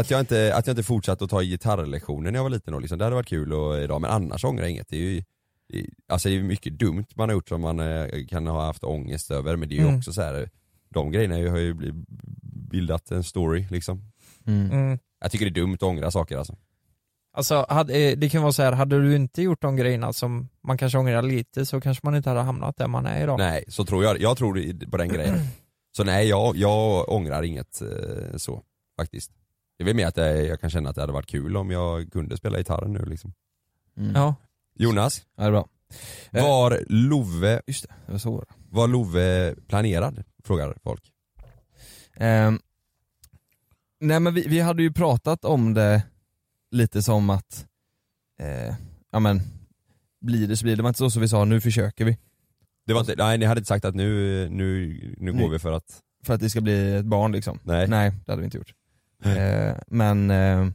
att, 0.00 0.10
jag 0.10 0.20
inte, 0.20 0.54
att 0.54 0.66
jag 0.66 0.72
inte 0.72 0.82
fortsatte 0.82 1.24
att 1.24 1.30
ta 1.30 1.42
gitarrlektioner 1.42 2.30
när 2.30 2.38
jag 2.38 2.42
var 2.42 2.50
liten 2.50 2.74
och 2.74 2.80
liksom, 2.80 2.98
det 2.98 3.04
hade 3.04 3.16
varit 3.16 3.28
kul 3.28 3.52
och 3.52 3.78
idag 3.78 4.00
men 4.00 4.10
annars 4.10 4.44
ångrar 4.44 4.62
jag 4.62 4.70
inget. 4.70 4.88
Det 4.88 4.96
är 4.96 5.00
ju 5.00 5.22
Alltså 6.08 6.28
det 6.28 6.36
är 6.36 6.42
mycket 6.42 6.78
dumt 6.78 7.04
man 7.14 7.28
har 7.28 7.34
gjort 7.34 7.48
som 7.48 7.60
man 7.60 7.80
eh, 7.80 8.26
kan 8.28 8.46
ha 8.46 8.64
haft 8.66 8.84
ångest 8.84 9.30
över 9.30 9.56
men 9.56 9.68
det 9.68 9.74
är 9.74 9.76
ju 9.76 9.82
Mm. 9.86 9.98
också 9.98 10.12
så 10.12 10.22
här. 10.22 10.50
de 10.88 11.12
grejerna 11.12 11.50
har 11.50 11.58
ju 11.58 11.92
bildat 12.70 13.10
en 13.10 13.24
story 13.24 13.66
liksom. 13.70 14.02
Mm. 14.46 14.70
Mm. 14.70 14.98
Jag 15.20 15.30
tycker 15.30 15.44
det 15.44 15.50
är 15.50 15.62
dumt 15.62 15.74
att 15.74 15.82
ångra 15.82 16.10
saker 16.10 16.36
alltså. 16.38 16.56
Alltså, 17.32 17.66
hade, 17.68 17.94
eh, 17.94 18.18
det 18.18 18.28
kan 18.28 18.42
vara 18.42 18.52
så 18.52 18.62
här, 18.62 18.72
hade 18.72 19.00
du 19.02 19.16
inte 19.16 19.42
gjort 19.42 19.62
de 19.62 19.76
grejerna 19.76 20.12
som 20.12 20.48
man 20.62 20.78
kanske 20.78 20.98
ångrar 20.98 21.22
lite 21.22 21.66
så 21.66 21.80
kanske 21.80 22.06
man 22.06 22.14
inte 22.16 22.28
hade 22.28 22.42
hamnat 22.42 22.76
där 22.76 22.86
man 22.86 23.06
är 23.06 23.22
idag. 23.22 23.38
Nej, 23.38 23.64
så 23.68 23.84
tror 23.84 24.04
jag. 24.04 24.20
Jag 24.20 24.36
tror 24.36 24.86
på 24.90 24.96
den 24.96 25.08
grejen. 25.08 25.38
Så 25.96 26.04
nej, 26.04 26.28
jag, 26.28 26.56
jag 26.56 27.08
ångrar 27.08 27.42
inget 27.42 27.82
eh, 27.82 28.36
så 28.36 28.62
faktiskt. 29.00 29.30
Det 29.78 29.82
är 29.82 29.86
väl 29.86 29.96
mer 29.96 30.06
att 30.06 30.14
det, 30.14 30.46
jag 30.46 30.60
kan 30.60 30.70
känna 30.70 30.88
att 30.90 30.94
det 30.94 31.00
hade 31.02 31.12
varit 31.12 31.26
kul 31.30 31.56
om 31.56 31.70
jag 31.70 32.12
kunde 32.12 32.36
spela 32.36 32.58
gitarren 32.58 32.92
nu 32.92 33.04
liksom. 33.04 33.32
Mm. 33.96 34.12
Ja. 34.14 34.34
Jonas, 34.78 35.22
Ja, 35.36 35.42
det 35.42 35.48
är 35.48 35.52
bra. 35.52 35.68
Eh, 36.30 36.42
var 36.44 36.80
Love, 36.88 37.60
Just 37.66 37.88
det, 37.88 37.94
det 38.06 38.12
var 38.12 38.18
så. 38.18 38.44
var 38.70 38.88
Love 38.88 39.54
planerad? 39.68 40.24
Frågar 40.44 40.76
folk. 40.82 41.12
Ehm, 42.16 42.58
nej 44.00 44.20
men 44.20 44.34
vi, 44.34 44.48
vi 44.48 44.60
hade 44.60 44.82
ju 44.82 44.92
pratat 44.92 45.44
om 45.44 45.74
det 45.74 46.02
lite 46.70 47.02
som 47.02 47.30
att, 47.30 47.66
eh, 48.40 48.74
ja 49.12 49.20
men, 49.20 49.40
blir 50.20 50.48
det 50.48 50.56
så 50.56 50.64
blir 50.64 50.72
det, 50.72 50.76
det 50.76 50.82
var 50.82 50.90
inte 50.90 50.98
så 50.98 51.10
som 51.10 51.22
vi 51.22 51.28
sa, 51.28 51.44
nu 51.44 51.60
försöker 51.60 52.04
vi. 52.04 52.18
Det 52.86 52.92
var 52.92 53.00
inte, 53.00 53.14
nej 53.18 53.38
ni 53.38 53.46
hade 53.46 53.58
inte 53.58 53.68
sagt 53.68 53.84
att 53.84 53.94
nu, 53.94 54.48
nu, 54.48 54.96
nu 55.18 55.32
går 55.32 55.38
Nej. 55.38 55.50
vi 55.50 55.58
för 55.58 55.72
att, 55.72 56.00
För 56.24 56.34
att 56.34 56.40
det 56.40 56.50
ska 56.50 56.60
bli 56.60 56.94
ett 56.96 57.04
barn 57.04 57.32
liksom. 57.32 57.58
nej. 57.62 57.88
Nej, 57.88 58.12
det 58.26 58.32
hade 58.32 58.40
vi 58.40 58.44
inte 58.44 58.58
gjort. 58.58 58.72
Eh, 59.24 59.76
men, 59.86 60.30
eh, 60.30 60.66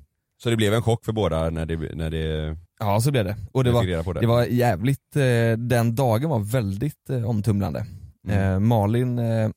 Så 0.43 0.49
det 0.49 0.55
blev 0.55 0.73
en 0.73 0.81
chock 0.81 1.05
för 1.05 1.11
båda 1.13 1.49
när 1.49 1.65
det, 1.65 1.95
när 1.95 2.09
det, 2.09 2.57
ja 2.79 3.01
så 3.01 3.11
blev 3.11 3.25
det. 3.25 3.35
Och 3.51 3.63
det 3.63 3.71
var, 3.71 3.81
fick 3.81 3.89
reda 3.89 4.03
på 4.03 4.13
det? 4.13 4.19
det 4.19 4.27
var 4.27 4.43
jävligt, 4.45 5.15
eh, 5.15 5.57
den 5.57 5.95
dagen 5.95 6.29
var 6.29 6.39
väldigt 6.39 7.09
eh, 7.09 7.29
omtumlande. 7.29 7.85
Mm. 8.27 8.53
Eh, 8.53 8.59
Malin, 8.59 9.19
eh, 9.19 9.49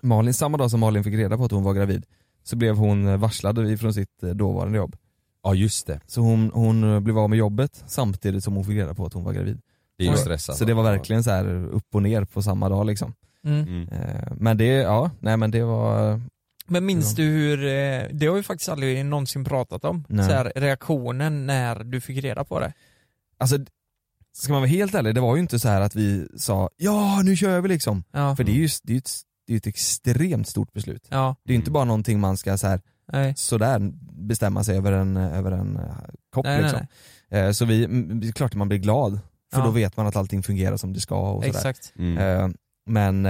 Malin, 0.00 0.34
samma 0.34 0.58
dag 0.58 0.70
som 0.70 0.80
Malin 0.80 1.04
fick 1.04 1.14
reda 1.14 1.36
på 1.36 1.44
att 1.44 1.50
hon 1.50 1.64
var 1.64 1.74
gravid, 1.74 2.06
så 2.48 2.56
blev 2.56 2.76
hon 2.76 3.08
eh, 3.08 3.16
varslad 3.16 3.80
från 3.80 3.94
sitt 3.94 4.22
eh, 4.22 4.30
dåvarande 4.30 4.78
jobb. 4.78 4.96
Ja 5.42 5.54
just 5.54 5.86
det, 5.86 6.00
Så 6.06 6.20
hon, 6.20 6.50
hon 6.54 6.94
eh, 6.94 7.00
blev 7.00 7.18
av 7.18 7.30
med 7.30 7.38
jobbet 7.38 7.84
samtidigt 7.86 8.44
som 8.44 8.54
hon 8.54 8.64
fick 8.64 8.76
reda 8.76 8.94
på 8.94 9.06
att 9.06 9.12
hon 9.12 9.24
var 9.24 9.32
gravid. 9.32 9.60
det 9.98 10.04
är 10.04 10.06
ju 10.06 10.12
Oj. 10.12 10.18
stress 10.18 10.48
alltså. 10.48 10.52
Så 10.52 10.64
det 10.64 10.74
var 10.74 10.82
verkligen 10.82 11.24
så 11.24 11.30
här 11.30 11.46
upp 11.64 11.94
och 11.94 12.02
ner 12.02 12.24
på 12.24 12.42
samma 12.42 12.68
dag 12.68 12.86
liksom. 12.86 13.14
Mm. 13.44 13.68
Mm. 13.68 13.88
Men 14.40 14.56
det, 14.56 14.64
ja, 14.64 15.10
nej 15.20 15.36
men 15.36 15.50
det 15.50 15.62
var, 15.62 16.20
Men 16.66 16.86
minns 16.86 17.14
du 17.14 17.22
hur, 17.22 17.56
det 18.12 18.26
har 18.26 18.34
vi 18.34 18.42
faktiskt 18.42 18.68
aldrig 18.68 19.04
någonsin 19.04 19.44
pratat 19.44 19.84
om, 19.84 20.04
Nej. 20.08 20.26
så 20.26 20.32
här, 20.32 20.52
reaktionen 20.56 21.46
när 21.46 21.84
du 21.84 22.00
fick 22.00 22.24
reda 22.24 22.44
på 22.44 22.60
det. 22.60 22.72
alltså 23.38 23.58
ska 24.32 24.52
man 24.52 24.62
vara 24.62 24.70
helt 24.70 24.94
ärlig, 24.94 25.14
det 25.14 25.20
var 25.20 25.36
ju 25.36 25.42
inte 25.42 25.58
så 25.58 25.68
här 25.68 25.80
att 25.80 25.94
vi 25.94 26.28
sa 26.36 26.70
ja 26.76 27.22
nu 27.24 27.36
kör 27.36 27.60
vi 27.60 27.68
liksom. 27.68 28.04
Ja. 28.12 28.36
För 28.36 28.44
det 28.44 28.52
är 28.52 28.54
ju 28.54 28.68
det 28.82 28.92
är 28.92 28.94
ju 28.94 28.98
ett, 28.98 29.10
det 29.48 29.52
är 29.52 29.54
ju 29.54 29.58
ett 29.58 29.66
extremt 29.66 30.48
stort 30.48 30.72
beslut. 30.72 31.06
Ja, 31.10 31.36
Det 31.44 31.52
är 31.52 31.56
inte 31.56 31.70
bara 31.70 31.84
någonting 31.84 32.20
man 32.20 32.36
ska 32.36 32.58
så 32.58 32.66
här, 32.66 32.80
nej. 33.12 33.34
sådär 33.36 33.92
bestämma 34.12 34.64
sig 34.64 34.76
över 34.76 34.92
en, 34.92 35.16
över 35.16 35.52
en 35.52 35.76
eh, 35.76 35.82
kopp 36.30 36.44
Nej, 36.44 36.54
nej, 36.62 36.62
liksom. 36.62 36.86
Eh, 37.30 37.50
Så 37.50 37.64
vi, 37.64 37.86
det 38.20 38.28
är 38.28 38.32
klart 38.32 38.50
att 38.52 38.56
man 38.58 38.68
blir 38.68 38.78
glad, 38.78 39.20
för 39.52 39.58
Ja. 39.60 39.64
då 39.64 39.70
vet 39.70 39.96
man 39.96 40.06
att 40.06 40.16
allting 40.16 40.42
fungerar 40.42 40.76
som 40.76 40.92
det 40.92 41.00
ska 41.00 41.30
och 41.32 41.44
sådär. 41.44 41.48
Exakt. 41.58 41.92
Mm. 41.98 42.18
Eh, 42.18 42.48
Men, 42.86 43.22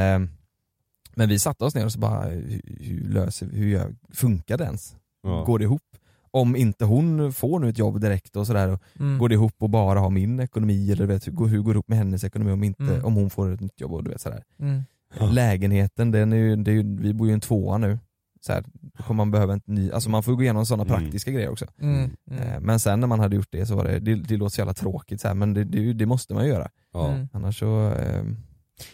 men 1.15 1.29
vi 1.29 1.39
satte 1.39 1.65
oss 1.65 1.75
ner 1.75 1.85
och 1.85 1.93
så 1.93 1.99
bara, 1.99 2.25
hur, 2.25 2.61
hur 2.81 3.09
löser 3.09 3.47
vi, 3.47 3.59
hur 3.59 3.69
gör, 3.69 3.95
funkar 4.13 4.59
det 4.59 4.65
ens? 4.65 4.97
Ja. 5.23 5.45
Går 5.45 5.59
det 5.59 5.63
ihop? 5.65 5.83
Om 6.31 6.57
inte 6.57 6.85
hon 6.85 7.33
får 7.33 7.59
nu 7.59 7.69
ett 7.69 7.79
jobb 7.79 8.01
direkt 8.01 8.37
och 8.37 8.47
sådär, 8.47 8.69
och 8.69 8.83
Mm. 9.01 9.19
går 9.19 9.29
det 9.29 9.35
ihop 9.35 9.55
och 9.59 9.71
bara 9.71 9.99
ha 10.01 10.11
min 10.11 10.41
ekonomi 10.41 10.93
eller 10.93 11.07
vet, 11.07 11.27
hur, 11.27 11.33
går- 11.33 11.47
hur 11.49 11.59
går 11.63 11.73
det 11.73 11.77
ihop 11.77 11.89
med 11.89 11.99
hennes 11.99 12.25
ekonomi 12.25 12.53
om, 12.53 12.65
inte, 12.65 12.83
Mm. 12.83 13.05
om 13.05 13.15
hon 13.15 13.31
får 13.31 13.53
ett 13.55 13.61
nytt 13.61 13.81
jobb 13.81 13.93
och 13.93 14.05
du 14.05 14.11
vet 14.11 14.21
sådär. 14.21 14.43
Mm. 14.59 14.83
Ja. 15.21 15.27
Lägenheten, 15.27 16.11
den 16.11 16.33
är 16.33 16.37
ju, 16.37 16.57
det 16.57 16.71
är 16.71 16.75
ju, 16.75 16.97
vi 17.01 17.15
bor 17.15 17.27
ju 17.27 17.31
i 17.31 17.35
en 17.35 17.41
tvåa 17.41 17.79
nu. 17.79 17.99
Så 18.41 18.53
här, 18.53 18.65
då 18.73 19.03
kommer 19.03 19.17
man 19.17 19.31
behöva 19.31 19.53
en 19.53 19.61
ny, 19.65 19.91
alltså 19.91 20.11
man 20.11 20.23
får 20.23 20.33
gå 20.33 20.43
igenom 20.43 20.67
sådana 20.67 20.95
Mm. 20.95 21.05
praktiska 21.05 21.31
grejer 21.31 21.49
också. 21.51 21.67
Mm. 21.81 22.11
Mm. 22.31 22.43
Eh, 22.43 22.61
Men 22.61 22.81
sen 22.81 23.01
när 23.01 23.07
man 23.07 23.21
hade 23.21 23.37
gjort 23.37 23.49
det 23.51 23.67
så 23.67 23.77
var 23.77 23.85
det, 23.85 23.99
det, 23.99 24.15
det 24.15 24.37
låter 24.37 24.55
så 24.55 24.61
jävla 24.61 24.75
tråkigt 24.75 25.21
så 25.21 25.29
här, 25.29 25.35
men 25.35 25.55
det, 25.55 25.65
det, 25.65 25.93
det 25.93 26.07
måste 26.07 26.35
man 26.35 26.45
ju 26.45 26.51
göra. 26.51 26.69
Ja. 26.93 27.09
Mm. 27.13 27.29
Annars 27.33 27.59
så, 27.59 27.93
eh, 27.93 28.23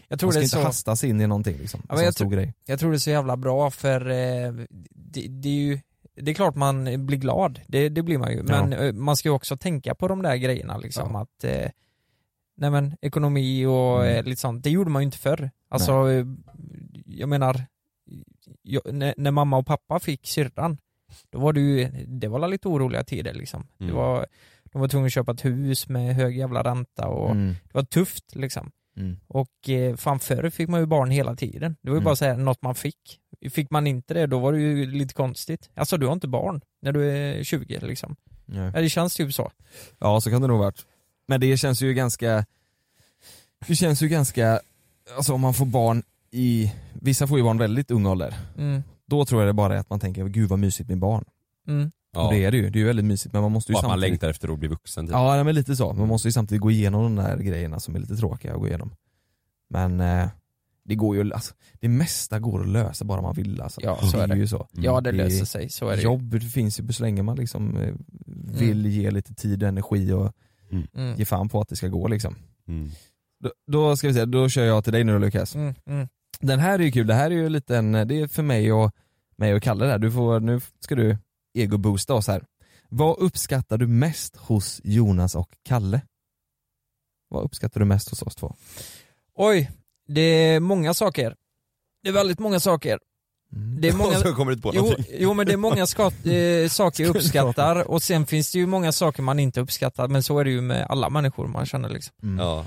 Jag 0.08 0.18
tror 0.20 0.26
man 0.26 0.32
ska 0.32 0.38
det 0.38 0.38
är 0.38 0.42
inte 0.42 0.48
så, 0.48 0.62
hastas 0.62 1.04
in 1.04 1.20
i 1.20 1.26
någonting 1.26 1.56
liksom. 1.58 1.82
Ja, 1.88 2.02
jag 2.02 2.14
stor 2.14 2.30
grej. 2.30 2.54
jag 2.66 2.78
tror 2.78 2.90
det 2.90 2.96
är 2.96 2.98
så 2.98 3.10
jävla 3.10 3.36
bra 3.36 3.70
för 3.70 4.00
eh, 4.10 4.52
det, 4.90 5.26
det 5.28 5.48
är 5.48 5.52
ju 5.52 5.78
det 6.16 6.30
är 6.30 6.34
klart 6.34 6.54
man 6.54 7.06
blir 7.06 7.18
glad, 7.18 7.60
det, 7.66 7.88
det 7.88 8.02
blir 8.02 8.18
man 8.18 8.32
ju, 8.32 8.42
men 8.42 8.72
eh, 8.72 8.92
man 8.92 9.16
ska 9.16 9.28
ju 9.28 9.34
också 9.34 9.56
tänka 9.56 9.94
på 9.94 10.08
de 10.08 10.22
där 10.22 10.36
grejerna 10.36 10.76
liksom 10.76 11.10
Ja. 11.12 11.20
att 11.22 11.44
eh, 11.44 11.70
Nej 12.56 12.70
men 12.70 12.96
ekonomi 13.02 13.66
och 13.66 14.04
Mm. 14.06 14.16
eh, 14.18 14.24
lite 14.24 14.40
sånt, 14.40 14.64
det 14.64 14.70
gjorde 14.70 14.90
man 14.90 15.02
ju 15.02 15.04
inte 15.04 15.18
förr. 15.18 15.50
Alltså, 15.68 16.10
eh, 16.10 16.26
jag 17.06 17.28
menar, 17.28 17.66
jag, 18.62 18.94
när, 18.94 19.14
när 19.16 19.30
mamma 19.30 19.56
och 19.56 19.66
pappa 19.66 20.00
fick 20.00 20.26
syrran, 20.26 20.78
då 21.30 21.38
var 21.38 21.52
det 21.52 21.60
ju, 21.60 21.88
det 22.06 22.28
var 22.28 22.48
lite 22.48 22.68
oroliga 22.68 23.04
tider 23.04 23.34
liksom. 23.34 23.66
Det 23.78 23.84
Mm. 23.84 23.96
var, 23.96 24.26
de 24.64 24.80
var 24.80 24.88
tvungna 24.88 25.06
att 25.06 25.12
köpa 25.12 25.32
ett 25.32 25.44
hus 25.44 25.88
med 25.88 26.14
hög 26.14 26.36
jävla 26.38 26.62
ränta 26.64 27.08
och 27.08 27.30
Mm. 27.30 27.48
det 27.64 27.74
var 27.74 27.82
tufft 27.82 28.34
liksom. 28.34 28.70
Mm. 28.96 29.16
Och 29.26 29.68
eh, 29.68 29.96
fan 29.96 30.18
förr 30.20 30.50
fick 30.50 30.68
man 30.68 30.80
ju 30.80 30.86
barn 30.86 31.10
hela 31.10 31.36
tiden. 31.36 31.76
Det 31.82 31.90
var 31.90 31.96
ju 31.96 31.98
Mm. 31.98 32.04
bara 32.04 32.16
så 32.16 32.24
här, 32.24 32.36
något 32.36 32.62
man 32.62 32.74
fick. 32.74 33.20
Fick 33.50 33.70
man 33.70 33.86
inte 33.86 34.14
det, 34.14 34.26
då 34.26 34.38
var 34.38 34.52
det 34.52 34.58
ju 34.60 34.86
lite 34.86 35.14
konstigt. 35.14 35.70
Alltså 35.74 35.96
du 35.96 36.06
har 36.06 36.12
inte 36.12 36.28
barn 36.28 36.60
när 36.82 36.92
du 36.92 37.10
är 37.10 37.42
20 37.42 37.80
liksom. 37.80 38.16
Ja, 38.46 38.70
det 38.70 38.88
känns 38.88 39.14
typ 39.16 39.32
så. 39.34 39.50
Ja 39.98 40.20
så 40.20 40.30
kan 40.30 40.42
det 40.42 40.48
nog 40.48 40.58
varit. 40.58 40.86
Men 41.26 41.40
det 41.40 41.56
känns 41.56 41.82
ju 41.82 41.94
ganska, 41.94 42.44
det 43.66 43.74
känns 43.74 44.02
ju 44.02 44.08
ganska, 44.08 44.60
alltså 45.16 45.32
om 45.32 45.40
man 45.40 45.54
får 45.54 45.66
barn 45.66 46.02
i, 46.30 46.72
vissa 46.92 47.26
får 47.26 47.38
ju 47.38 47.44
barn 47.44 47.58
väldigt 47.58 47.90
ung 47.90 48.06
ålder. 48.06 48.34
Mm. 48.58 48.82
Då 49.06 49.24
tror 49.24 49.40
jag 49.40 49.48
det 49.48 49.52
bara 49.52 49.74
är 49.74 49.78
att 49.78 49.90
man 49.90 50.00
tänker, 50.00 50.24
gud 50.24 50.48
vad 50.48 50.58
mysigt 50.58 50.88
med 50.88 50.98
barn. 50.98 51.24
Mm. 51.68 51.90
Ja. 52.12 52.26
Och 52.26 52.32
det 52.34 52.44
är 52.44 52.50
det 52.50 52.56
ju, 52.56 52.70
det 52.70 52.78
är 52.78 52.80
ju 52.80 52.86
väldigt 52.86 53.04
mysigt 53.04 53.32
men 53.32 53.42
man 53.42 53.52
måste 53.52 53.72
ju 53.72 53.74
Och 53.74 53.78
att 53.78 53.84
man 53.84 53.90
samtidigt 53.90 54.10
längtar 54.10 54.28
efter 54.30 54.48
att 54.52 54.58
bli 54.58 54.68
vuxen 54.68 55.06
typ. 55.06 55.12
Ja 55.12 55.44
men 55.44 55.54
lite 55.54 55.76
så, 55.76 55.92
man 55.92 56.08
måste 56.08 56.28
ju 56.28 56.32
samtidigt 56.32 56.62
gå 56.62 56.70
igenom 56.70 57.02
de 57.02 57.14
där 57.24 57.38
grejerna 57.38 57.80
som 57.80 57.94
är 57.96 57.98
lite 57.98 58.16
tråkiga 58.16 58.54
att 58.54 58.60
gå 58.60 58.68
igenom. 58.68 58.94
Men 59.70 60.00
eh, 60.00 60.28
det 60.84 60.94
går 60.94 61.16
ju, 61.16 61.32
alltså, 61.32 61.54
det 61.80 61.88
mesta 61.88 62.38
går 62.38 62.60
att 62.60 62.68
lösa 62.68 63.04
bara 63.04 63.22
man 63.22 63.34
vill 63.34 63.60
alltså. 63.60 63.80
Ja, 63.84 63.98
så 64.10 64.18
är 64.18 64.26
det. 64.26 64.36
ju 64.36 64.46
så. 64.46 64.68
Ja 64.72 65.00
det 65.00 65.12
Det- 65.12 65.16
löser 65.16 65.44
sig, 65.44 65.70
så 65.70 65.88
är 65.88 65.96
det. 65.96 66.02
Jobb 66.02 66.22
det 66.30 66.40
finns 66.40 66.80
ju 66.80 66.92
så 66.92 67.02
länge 67.02 67.22
man 67.22 67.36
liksom 67.36 67.76
eh, 67.76 67.94
vill 68.58 68.86
ge 68.86 69.10
lite 69.10 69.34
tid 69.34 69.62
och 69.62 69.68
energi 69.68 70.12
och 70.12 70.32
Mm. 70.70 71.16
ge 71.16 71.24
fan 71.24 71.48
på 71.48 71.60
att 71.60 71.68
det 71.68 71.76
ska 71.76 71.88
gå 71.88 72.08
liksom. 72.08 72.36
Mm. 72.68 72.90
Då, 73.40 73.52
då 73.66 73.96
ska 73.96 74.08
vi 74.08 74.14
se, 74.14 74.24
då 74.24 74.48
kör 74.48 74.64
jag 74.64 74.84
till 74.84 74.92
dig 74.92 75.04
nu 75.04 75.12
då 75.12 75.18
Lukas. 75.18 75.54
Mm. 75.54 75.74
Mm. 75.86 76.08
Den 76.40 76.58
här 76.58 76.78
är 76.78 76.82
ju 76.82 76.92
kul, 76.92 77.06
det 77.06 77.14
här 77.14 77.30
är 77.30 77.34
ju 77.34 77.48
lite 77.48 77.76
en, 77.76 77.92
det 77.92 78.20
är 78.20 78.26
för 78.26 78.42
mig 78.42 78.72
och, 78.72 78.92
mig 79.36 79.54
och 79.54 79.62
Kalle 79.62 79.86
där. 79.86 79.98
Du 79.98 80.12
får, 80.12 80.40
nu 80.40 80.60
ska 80.80 80.94
du 80.94 81.18
ego-boosta 81.54 82.14
oss 82.14 82.26
här. 82.26 82.44
Vad 82.88 83.18
uppskattar 83.18 83.78
du 83.78 83.86
mest 83.86 84.36
hos 84.36 84.80
Jonas 84.84 85.34
och 85.34 85.48
Kalle? 85.62 86.00
Vad 87.28 87.44
uppskattar 87.44 87.80
du 87.80 87.86
mest 87.86 88.10
hos 88.10 88.22
oss 88.22 88.34
två? 88.34 88.54
Oj, 89.34 89.70
det 90.06 90.20
är 90.20 90.60
många 90.60 90.94
saker. 90.94 91.36
Det 92.02 92.08
är 92.08 92.12
väldigt 92.12 92.38
många 92.38 92.60
saker. 92.60 92.98
Det 93.54 93.88
är 93.88 93.92
många... 93.96 94.16
Och 94.16 94.22
så 94.22 94.34
kommer 94.34 94.54
du 94.54 94.60
på 94.60 94.72
Jo, 94.74 94.94
jo 95.18 95.34
men 95.34 95.46
det 95.46 95.52
är 95.52 95.56
många 95.56 95.86
ska, 95.86 96.02
eh, 96.30 96.68
saker 96.68 97.04
jag 97.04 97.16
uppskattar 97.16 97.90
och 97.90 98.02
sen 98.02 98.26
finns 98.26 98.52
det 98.52 98.58
ju 98.58 98.66
många 98.66 98.92
saker 98.92 99.22
man 99.22 99.38
inte 99.38 99.60
uppskattar 99.60 100.08
men 100.08 100.22
så 100.22 100.38
är 100.38 100.44
det 100.44 100.50
ju 100.50 100.60
med 100.60 100.86
alla 100.88 101.10
människor 101.10 101.46
man 101.46 101.66
känner 101.66 101.88
liksom. 101.88 102.14
Mm. 102.22 102.38
Ja. 102.38 102.66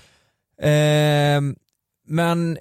Ehm, 0.62 1.56
men 2.08 2.58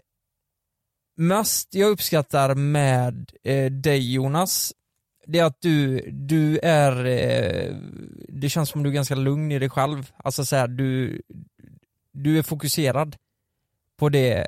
mest 1.17 1.75
jag 1.75 1.91
uppskattar 1.91 2.55
med 2.55 3.33
eh, 3.45 3.71
dig 3.71 4.13
Jonas, 4.13 4.73
det 5.27 5.39
är 5.39 5.45
att 5.45 5.61
du, 5.61 6.01
du 6.11 6.59
är, 6.63 7.07
eh, 7.07 7.77
det 8.29 8.49
känns 8.49 8.69
som 8.69 8.83
du 8.83 8.89
är 8.89 8.95
ganska 8.95 9.15
lugn 9.15 9.53
i 9.53 9.59
dig 9.59 9.71
själv. 9.71 10.13
Alltså 10.17 10.45
så 10.45 10.57
här, 10.57 10.69
du, 10.69 11.23
du 12.13 12.39
är 12.39 12.43
fokuserad 12.43 13.17
på 13.97 14.09
det. 14.09 14.47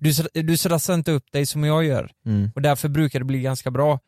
Du, 0.00 0.42
du 0.42 0.56
stressar 0.56 0.94
inte 0.94 1.12
upp 1.12 1.32
dig 1.32 1.46
som 1.46 1.64
jag 1.64 1.84
gör. 1.84 2.10
Mm. 2.26 2.50
Och 2.54 2.62
därför 2.62 2.88
brukar 2.88 3.18
det 3.18 3.24
bli 3.24 3.40
ganska 3.40 3.70
bra. 3.70 3.98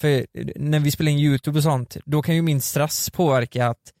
För 0.00 0.26
när 0.56 0.80
vi 0.80 0.90
spelar 0.90 1.12
in 1.12 1.18
YouTube 1.18 1.58
och 1.58 1.62
sånt, 1.62 1.96
då 2.04 2.22
kan 2.22 2.34
ju 2.34 2.42
min 2.42 2.60
stress 2.60 3.10
påverka 3.10 3.66
att 3.66 3.92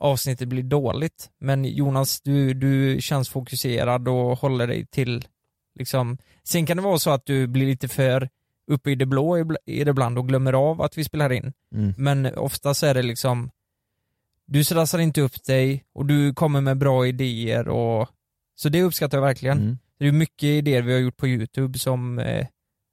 avsnittet 0.00 0.48
blir 0.48 0.62
dåligt. 0.62 1.30
Men 1.40 1.64
Jonas, 1.64 2.20
du, 2.20 2.54
du 2.54 3.00
känns 3.00 3.28
fokuserad 3.28 4.08
och 4.08 4.38
håller 4.38 4.66
dig 4.66 4.86
till 4.86 5.24
liksom, 5.78 6.18
sen 6.44 6.66
kan 6.66 6.76
det 6.76 6.82
vara 6.82 6.98
så 6.98 7.10
att 7.10 7.26
du 7.26 7.46
blir 7.46 7.66
lite 7.66 7.88
för 7.88 8.28
uppe 8.70 8.90
i 8.90 8.94
det 8.94 9.06
blå 9.06 9.56
ibland 9.66 10.18
och 10.18 10.28
glömmer 10.28 10.52
av 10.52 10.82
att 10.82 10.98
vi 10.98 11.04
spelar 11.04 11.32
in. 11.32 11.52
Mm. 11.74 11.94
Men 11.98 12.26
oftast 12.26 12.82
är 12.82 12.94
det 12.94 13.02
liksom, 13.02 13.50
du 14.46 14.64
stressar 14.64 14.98
inte 14.98 15.20
upp 15.20 15.44
dig 15.44 15.84
och 15.92 16.06
du 16.06 16.34
kommer 16.34 16.60
med 16.60 16.78
bra 16.78 17.06
idéer 17.06 17.68
och 17.68 18.08
så 18.54 18.68
det 18.68 18.82
uppskattar 18.82 19.18
jag 19.18 19.22
verkligen. 19.22 19.58
Mm. 19.58 19.78
Det 19.98 20.06
är 20.06 20.12
mycket 20.12 20.42
idéer 20.44 20.82
vi 20.82 20.92
har 20.92 21.00
gjort 21.00 21.16
på 21.16 21.28
YouTube 21.28 21.78
som, 21.78 22.18
eh, 22.18 22.46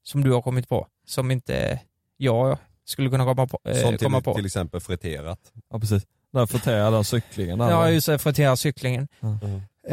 som 0.04 0.24
du 0.24 0.32
har 0.32 0.42
kommit 0.42 0.70
på, 0.70 0.88
som 1.08 1.32
inte 1.32 1.80
jag 2.18 2.58
skulle 2.86 3.10
kunna 3.10 3.24
komma 3.26 3.48
på. 3.48 3.60
Eh, 3.64 3.76
Som 3.78 3.98
komma 3.98 4.18
till, 4.18 4.24
på. 4.24 4.36
till 4.36 4.46
exempel 4.46 4.80
friterat. 4.82 5.40
Ja 5.70 5.80
precis. 5.80 6.04
Där 6.34 6.46
fåtöljen, 6.46 6.94
den 6.94 7.04
cyklingen 7.04 7.60
där. 7.60 7.70
Ja 7.70 7.90
just 7.90 8.08
det, 8.08 8.20
frottera 8.20 8.56
cyklingen. 8.56 9.08
Ja. 9.20 9.28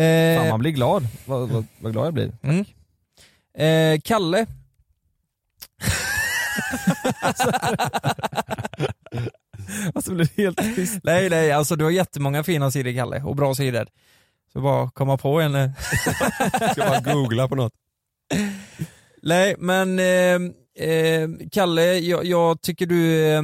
Eh, 0.03 0.39
Fan 0.41 0.49
man 0.49 0.61
blir 0.61 0.71
glad, 0.71 1.07
vad, 1.25 1.49
vad, 1.49 1.65
vad 1.79 1.93
glad 1.93 2.07
jag 2.07 2.15
blir. 2.15 2.33
Mm. 2.43 2.65
Eh, 3.55 4.01
Kalle. 4.05 4.47
alltså 9.95 10.15
blir 10.15 10.29
helt 10.37 10.77
tyst. 10.77 11.01
Nej 11.05 11.31
nej, 11.31 11.53
alltså 11.53 11.77
du 11.77 11.85
har 11.85 11.91
jättemånga 11.91 12.45
fina 12.45 12.71
sidor 12.71 12.93
Kalle, 12.93 13.23
och 13.23 13.37
bra 13.37 13.55
sidor. 13.55 13.89
Så 14.53 14.61
bara 14.61 14.91
komma 14.91 15.17
på 15.19 15.41
en. 15.41 15.55
eh. 15.55 15.71
Ska 16.73 16.85
bara 16.85 17.01
googla 17.01 17.49
på 17.49 17.55
något. 17.55 17.73
Nej 19.23 19.55
men 19.59 19.99
eh, 19.99 20.41
eh, 20.89 21.29
Kalle, 21.53 21.99
jag, 21.99 22.25
jag 22.25 22.63
tycker 22.63 22.87
du, 22.87 23.27
eh, 23.27 23.43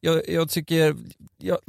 jag, 0.00 0.28
jag 0.28 0.50
tycker, 0.50 0.96
jag... 1.36 1.58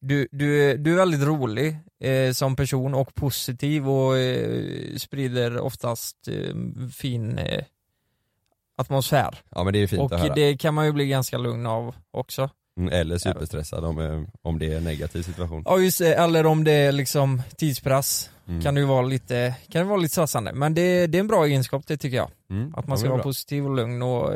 Du, 0.00 0.28
du, 0.32 0.76
du 0.76 0.92
är 0.92 0.96
väldigt 0.96 1.22
rolig 1.26 1.76
eh, 2.00 2.32
som 2.32 2.56
person 2.56 2.94
och 2.94 3.14
positiv 3.14 3.88
och 3.88 4.18
eh, 4.18 4.96
sprider 4.96 5.58
oftast 5.60 6.28
eh, 6.28 6.54
fin 6.92 7.38
eh, 7.38 7.64
atmosfär. 8.76 9.38
Ja 9.50 9.64
men 9.64 9.72
det 9.72 9.78
är 9.82 9.86
fint 9.86 10.02
och 10.02 10.12
att 10.12 10.20
höra. 10.20 10.34
det 10.34 10.56
kan 10.56 10.74
man 10.74 10.86
ju 10.86 10.92
bli 10.92 11.06
ganska 11.08 11.38
lugn 11.38 11.66
av 11.66 11.94
också. 12.10 12.50
Mm, 12.80 12.92
Eller 12.92 13.18
superstressad 13.18 13.84
om, 13.84 13.98
eh, 13.98 14.22
om 14.42 14.58
det 14.58 14.72
är 14.72 14.76
en 14.76 14.84
negativ 14.84 15.22
situation. 15.22 15.62
Ja 15.66 15.78
just 15.78 15.98
det, 15.98 16.14
eller 16.14 16.46
om 16.46 16.64
det 16.64 16.72
är 16.72 16.92
liksom 16.92 17.42
tidspress 17.56 18.30
Mm. 18.48 18.62
kan 18.62 18.74
det 18.74 18.80
ju 18.80 18.86
vara 18.86 19.02
lite, 19.06 19.54
kan 19.70 19.82
det 19.82 19.88
vara 19.88 19.96
lite 20.00 20.12
stressande. 20.12 20.52
Men 20.52 20.74
det, 20.74 21.06
det 21.06 21.18
är 21.18 21.20
en 21.20 21.26
bra 21.26 21.44
egenskap 21.46 21.86
det 21.86 21.96
tycker 21.96 22.16
jag. 22.16 22.30
Mm. 22.50 22.74
Att 22.76 22.86
man 22.86 22.94
Ja, 22.94 22.96
ska 22.96 23.08
vara 23.08 23.16
bra. 23.18 23.22
positiv 23.24 23.64
och 23.66 23.76
lugn 23.76 24.02
och 24.02 24.32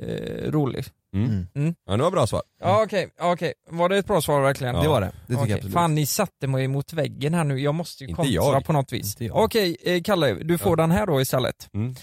eh, 0.00 0.50
rolig. 0.50 0.84
Mm. 1.14 1.46
Mm. 1.54 1.74
Ja 1.86 1.96
det 1.96 2.02
var 2.02 2.10
bra 2.10 2.26
svar. 2.26 2.42
Ja 2.60 2.82
okej, 2.84 3.08
okej. 3.20 3.54
Var 3.70 3.88
det 3.88 3.96
ett 3.98 4.06
bra 4.06 4.20
svar 4.20 4.40
verkligen? 4.40 4.74
Ja. 4.74 4.82
Det 4.82 4.88
var 4.88 5.00
det. 5.00 5.06
Det 5.06 5.12
tycker 5.26 5.34
jag 5.34 5.42
Okej. 5.42 5.54
absolut. 5.54 5.74
Fan 5.74 5.94
ni 5.94 6.06
satte 6.06 6.46
mig 6.46 6.68
mot 6.68 6.92
väggen 6.92 7.34
här 7.34 7.44
nu, 7.44 7.60
jag 7.60 7.74
måste 7.74 8.04
ju 8.04 8.08
Inte 8.10 8.16
kontra 8.16 8.32
jag. 8.34 8.64
på 8.64 8.72
något 8.72 8.92
vis. 8.92 9.14
Inte 9.14 9.24
jag. 9.24 9.36
Okej, 9.44 9.76
eh, 9.84 10.02
Kalle, 10.02 10.34
du 10.34 10.58
får 10.58 10.72
Ja. 10.72 10.76
den 10.76 10.90
här 10.90 11.06
då 11.06 11.20
istället. 11.20 11.68
Mm. 11.74 11.94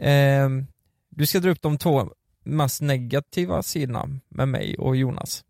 Ehm, 0.00 0.66
du 1.20 1.26
ska 1.26 1.40
dra 1.40 1.50
upp 1.50 1.62
de 1.62 1.78
två 1.78 2.12
mest 2.44 2.80
negativa 2.80 3.62
sidorna 3.62 4.08
med 4.28 4.48
mig 4.48 4.78
och 4.78 4.96
Jonas. 4.96 5.44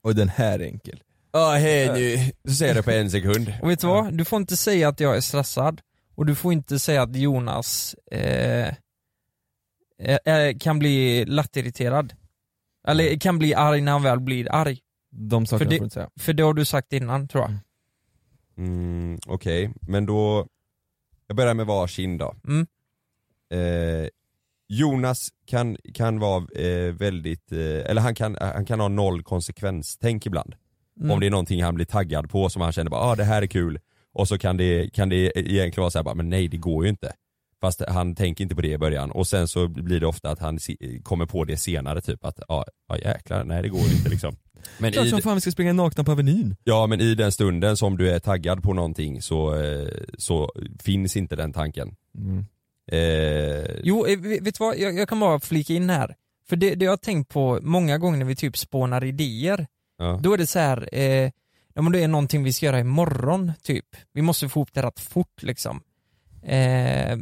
Och 0.00 0.14
den 0.14 0.28
här 0.28 0.58
är 0.58 0.64
enkel. 0.64 1.02
Ja 1.32 1.50
hej 1.52 1.92
nu, 1.92 2.32
du 2.42 2.54
säger 2.54 2.74
det 2.74 2.82
på 2.82 2.90
en 2.90 3.10
sekund. 3.10 3.52
Och 3.62 3.70
vet 3.70 3.80
du 3.80 3.86
vad? 3.86 4.14
Du 4.14 4.24
får 4.24 4.40
inte 4.40 4.56
säga 4.56 4.88
att 4.88 5.00
jag 5.00 5.16
är 5.16 5.20
stressad 5.20 5.80
och 6.14 6.26
du 6.26 6.34
får 6.34 6.52
inte 6.52 6.78
säga 6.78 7.02
att 7.02 7.16
Jonas 7.16 7.94
eh, 8.10 8.68
eh, 9.98 10.18
eh, 10.24 10.58
kan 10.58 10.78
bli 10.78 11.24
lättirriterad. 11.24 12.14
Eller 12.86 13.18
kan 13.20 13.38
bli 13.38 13.54
arg 13.54 13.80
när 13.80 13.92
han 13.92 14.02
väl 14.02 14.20
blir 14.20 14.52
arg. 14.52 14.80
De 15.10 15.46
För 15.46 15.50
sakerna 15.58 15.70
det- 15.70 15.76
får 15.76 15.80
du 15.80 15.84
inte 15.84 15.94
säga. 15.94 16.10
För 16.16 16.32
det 16.32 16.42
har 16.42 16.54
du 16.54 16.64
sagt 16.64 16.92
innan 16.92 17.28
tror 17.28 17.44
jag. 17.44 17.54
Mm, 18.56 19.18
Okej, 19.26 19.72
men 19.80 20.06
då, 20.06 20.46
jag 21.26 21.36
börjar 21.36 21.54
med 21.54 21.66
varsin 21.66 22.18
då. 22.18 22.34
Mm. 22.48 22.66
Eh, 23.50 24.08
Jonas 24.68 25.28
kan, 25.46 25.76
kan 25.94 26.18
vara 26.18 26.46
eh, 26.54 26.92
väldigt, 26.94 27.52
eh, 27.52 27.58
eller 27.58 28.00
han 28.00 28.14
kan, 28.14 28.36
han 28.40 28.64
kan 28.64 28.80
ha 28.80 28.88
noll 28.88 29.22
konsekvenstänk 29.22 30.26
ibland. 30.26 30.54
Mm. 31.00 31.10
Om 31.10 31.20
det 31.20 31.26
är 31.26 31.30
någonting 31.30 31.62
han 31.62 31.74
blir 31.74 31.86
taggad 31.86 32.30
på 32.30 32.48
som 32.48 32.62
han 32.62 32.72
känner 32.72 32.90
bara, 32.90 33.00
ah, 33.00 33.16
det 33.16 33.24
här 33.24 33.42
är 33.42 33.46
kul. 33.46 33.78
Och 34.12 34.28
så 34.28 34.38
kan 34.38 34.56
det, 34.56 34.90
kan 34.94 35.08
det 35.08 35.38
egentligen 35.38 35.82
vara 35.82 35.90
så 35.90 35.98
här, 35.98 36.04
bara, 36.04 36.14
men 36.14 36.30
nej 36.30 36.48
det 36.48 36.56
går 36.56 36.84
ju 36.84 36.90
inte. 36.90 37.12
Fast 37.60 37.82
han 37.88 38.14
tänker 38.14 38.42
inte 38.44 38.54
på 38.54 38.60
det 38.60 38.72
i 38.72 38.78
början 38.78 39.10
och 39.10 39.26
sen 39.26 39.48
så 39.48 39.68
blir 39.68 40.00
det 40.00 40.06
ofta 40.06 40.30
att 40.30 40.38
han 40.38 40.58
kommer 41.02 41.26
på 41.26 41.44
det 41.44 41.56
senare 41.56 42.00
typ 42.00 42.24
att, 42.24 42.40
ja 42.48 42.64
ah, 42.88 42.96
jäklar, 42.96 43.44
nej 43.44 43.62
det 43.62 43.68
går 43.68 43.80
inte 43.80 44.08
liksom. 44.08 44.36
Men 44.78 44.92
Klart 44.92 45.08
som 45.08 45.22
fan 45.22 45.34
vi 45.34 45.40
ska 45.40 45.50
springa 45.50 45.72
nakna 45.72 46.04
på 46.04 46.12
Avenyn. 46.12 46.56
ja 46.64 46.86
men 46.86 47.00
i 47.00 47.14
den 47.14 47.32
stunden 47.32 47.76
som 47.76 47.96
du 47.96 48.10
är 48.10 48.18
taggad 48.18 48.62
på 48.62 48.72
någonting 48.72 49.22
så, 49.22 49.54
eh, 49.62 49.88
så 50.18 50.52
finns 50.82 51.16
inte 51.16 51.36
den 51.36 51.52
tanken. 51.52 51.94
Mm. 52.18 52.44
Eh, 52.92 53.80
Jo, 53.82 54.06
eh, 54.06 54.18
vet 54.18 54.44
du 54.44 54.52
vad? 54.58 54.78
Jag, 54.78 54.98
jag 54.98 55.08
kan 55.08 55.20
bara 55.20 55.40
flika 55.40 55.72
in 55.72 55.90
här. 55.90 56.16
För 56.48 56.56
det, 56.56 56.74
det 56.74 56.84
jag 56.84 56.92
har 56.92 56.96
tänkt 56.96 57.28
på 57.28 57.58
många 57.62 57.98
gånger 57.98 58.18
när 58.18 58.26
vi 58.26 58.36
typ 58.36 58.56
spånar 58.56 59.04
idéer, 59.04 59.66
ja. 59.98 60.20
då 60.22 60.32
är 60.32 60.38
det 60.38 60.46
så 60.46 60.58
här, 60.58 60.88
eh, 60.92 61.30
ja 61.74 61.82
men 61.82 61.92
det 61.92 62.02
är 62.02 62.08
någonting 62.08 62.44
vi 62.44 62.52
ska 62.52 62.66
göra 62.66 62.80
imorgon 62.80 63.52
typ. 63.62 63.86
Vi 64.12 64.22
måste 64.22 64.48
få 64.48 64.60
ihop 64.60 64.72
det 64.72 64.82
rätt 64.82 65.00
fort 65.00 65.42
liksom. 65.42 65.82
Eh, 66.42 67.18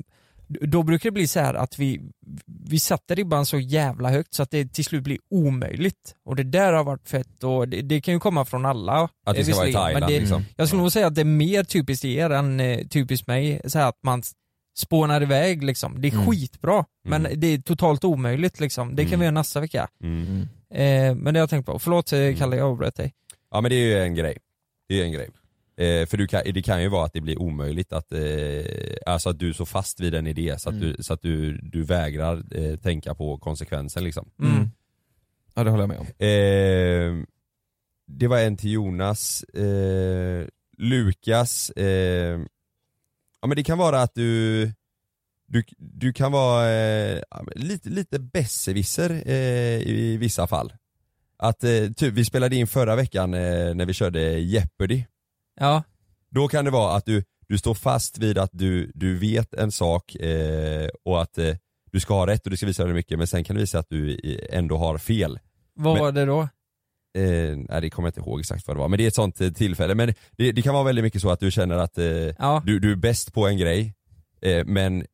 då 0.49 0.83
brukar 0.83 1.11
det 1.11 1.13
bli 1.13 1.27
så 1.27 1.41
här 1.41 1.55
att 1.55 1.79
vi, 1.79 2.01
vi 2.47 2.79
sätter 2.79 3.17
ribban 3.17 3.47
så 3.47 3.59
jävla 3.59 4.11
högt 4.11 4.35
så 4.35 4.43
att 4.43 4.51
det 4.51 4.73
till 4.73 4.85
slut 4.85 5.05
blir 5.05 5.19
omöjligt. 5.31 6.15
Och 6.25 6.37
det 6.37 6.43
där 6.43 6.73
har 6.73 6.85
varit 6.85 7.09
fett 7.09 7.45
och 7.45 7.69
det, 7.69 7.83
det 7.83 8.01
kan 8.01 8.15
ju 8.15 8.21
komma 8.21 8.45
från 8.45 8.67
alla. 8.67 9.09
Att 9.27 9.35
det 9.35 9.41
eh, 9.41 9.47
ska 9.47 9.57
vara 9.57 9.69
i 9.69 9.73
Thailand 9.73 10.01
men 10.01 10.13
det, 10.13 10.21
liksom. 10.21 10.45
Jag 10.57 10.69
skulle 10.69 10.83
nog 10.83 10.93
säga 10.93 11.07
att 11.07 11.15
det 11.15 11.21
är 11.21 11.25
mer 11.25 11.65
typiskt 11.65 12.05
er 12.05 12.31
än 12.31 12.61
eh, 12.61 12.87
typiskt 12.87 13.27
mig, 13.27 13.61
så 13.65 13.79
att 13.79 13.99
man 14.03 14.23
spånar 14.79 15.23
iväg 15.23 15.63
liksom. 15.63 16.01
Det 16.01 16.09
är 16.09 16.13
Mm. 16.13 16.27
skitbra, 16.27 16.85
men 17.05 17.27
Mm. 17.27 17.41
det 17.41 17.47
är 17.47 17.59
totalt 17.59 18.05
omöjligt 18.05 18.61
liksom. 18.61 18.97
Det 18.97 19.03
kan 19.03 19.09
Mm. 19.09 19.21
vi 19.21 19.25
göra 19.27 19.35
nästa 19.35 19.61
vecka. 19.61 19.89
Mm. 20.03 20.41
Eh, 20.75 21.15
men 21.15 21.25
det 21.35 21.41
har 21.41 21.43
jag 21.43 21.51
tänkt 21.51 21.67
på. 21.67 21.79
Förlåt 21.79 22.13
eh, 22.13 22.37
Kalle, 22.39 22.57
jag 22.57 22.71
avbröt 22.71 22.95
dig. 22.97 23.13
Ja 23.51 23.61
men 23.61 23.71
det 23.71 23.77
är 23.77 23.87
ju 23.87 24.03
en 24.03 24.15
grej. 24.15 24.39
Det 24.89 25.01
är 25.01 25.05
en 25.05 25.13
grej. 25.13 25.29
Eh, 25.77 26.07
för 26.07 26.17
du 26.17 26.27
kan, 26.27 26.43
det 26.55 26.63
kan 26.63 26.83
ju 26.83 26.89
vara 26.89 27.05
att 27.07 27.13
det 27.13 27.21
blir 27.21 27.39
omöjligt 27.43 27.93
att, 27.93 28.13
eh, 28.13 28.21
alltså 29.07 29.31
att 29.31 29.39
du 29.39 29.49
är 29.49 29.53
så 29.53 29.67
fast 29.67 30.01
vid 30.01 30.15
en 30.15 30.27
idé 30.27 30.55
så 30.59 30.69
att, 30.69 30.75
Mm. 30.75 30.89
du, 30.97 31.03
så 31.03 31.13
att 31.15 31.23
du, 31.23 31.59
du 31.63 31.83
vägrar 31.83 32.43
eh, 32.57 32.77
tänka 32.77 33.15
på 33.15 33.39
konsekvensen 33.39 34.05
liksom. 34.05 34.31
Mm. 34.43 34.71
Ja 35.55 35.65
det 35.65 35.71
håller 35.71 35.83
jag 35.83 35.89
med 35.89 35.99
om. 35.99 36.07
Eh, 36.07 37.25
det 38.07 38.27
var 38.27 38.39
en 38.39 38.57
till 38.57 38.73
Jonas, 38.73 39.43
eh, 39.43 40.47
Lukas, 40.79 41.71
eh, 41.71 42.41
ja 43.41 43.49
men 43.49 43.57
det 43.57 43.65
kan 43.65 43.79
vara 43.79 44.03
att 44.03 44.15
du, 44.15 44.63
du, 45.47 45.65
du 45.79 46.13
kan 46.13 46.33
vara 46.33 46.71
eh, 46.71 47.23
lite, 47.55 47.89
lite 47.89 48.19
besserwisser 48.19 49.23
eh, 49.27 49.89
i 49.89 50.17
vissa 50.21 50.47
fall. 50.47 50.73
Att 51.37 51.65
eh, 51.65 51.91
typ, 51.97 52.15
vi 52.15 52.25
spelade 52.25 52.57
in 52.57 52.67
förra 52.67 52.97
veckan 52.97 53.35
eh, 53.35 53.75
när 53.75 53.87
vi 53.87 53.93
körde 53.93 54.21
Jeopardy. 54.39 55.05
Ja. 55.61 55.83
Då 56.31 56.49
kan 56.49 56.65
det 56.65 56.71
vara 56.71 56.97
att 56.97 57.05
du, 57.07 57.25
du 57.49 57.59
står 57.59 57.75
fast 57.75 58.19
vid 58.19 58.39
att 58.39 58.51
du, 58.53 58.91
du 58.95 59.19
vet 59.19 59.55
en 59.55 59.73
sak 59.73 60.15
eh, 60.15 60.89
och 61.05 61.23
att 61.23 61.39
eh, 61.39 61.57
du 61.93 62.01
ska 62.01 62.15
ha 62.15 62.27
rätt 62.27 62.45
och 62.45 62.51
du 62.51 62.57
ska 62.57 62.67
visa 62.67 62.83
väldigt 62.83 62.97
mycket 62.97 63.19
men 63.19 63.27
sen 63.27 63.45
kan 63.45 63.57
det 63.57 63.63
visa 63.63 63.79
att 63.79 63.89
du 63.91 64.19
ändå 64.51 64.77
har 64.77 64.99
fel. 64.99 65.39
Vad 65.75 65.95
Men- 65.95 66.03
var 66.03 66.13
det 66.13 66.25
då? 66.25 66.49
Eh, 67.15 67.57
nej 67.69 67.81
det 67.81 67.91
kommer 67.91 68.07
jag 68.07 68.11
inte 68.11 68.31
ihåg 68.31 68.41
exakt 68.41 68.67
vad 68.67 68.77
det 68.77 68.81
var 68.81 68.89
men 68.89 68.99
det 68.99 69.05
är 69.05 69.09
ett 69.09 69.15
sånt 69.15 69.41
eh, 69.41 69.51
tillfälle. 69.51 69.95
Men 69.95 70.15
det, 70.37 70.53
det 70.53 70.63
kan 70.63 70.75
vara 70.75 70.85
väldigt 70.85 71.03
mycket 71.05 71.23
så 71.23 71.31
att 71.31 71.41
du 71.41 71.51
känner 71.51 71.77
att 71.79 71.99
eh, 71.99 72.05
Ja. 72.07 72.63
du, 72.67 72.79
du 72.79 72.93
är 72.93 72.97
bäst 72.97 73.33
på 73.35 73.47
en 73.49 73.57
grej 73.59 73.95
eh, 74.41 74.65
men 74.67 75.05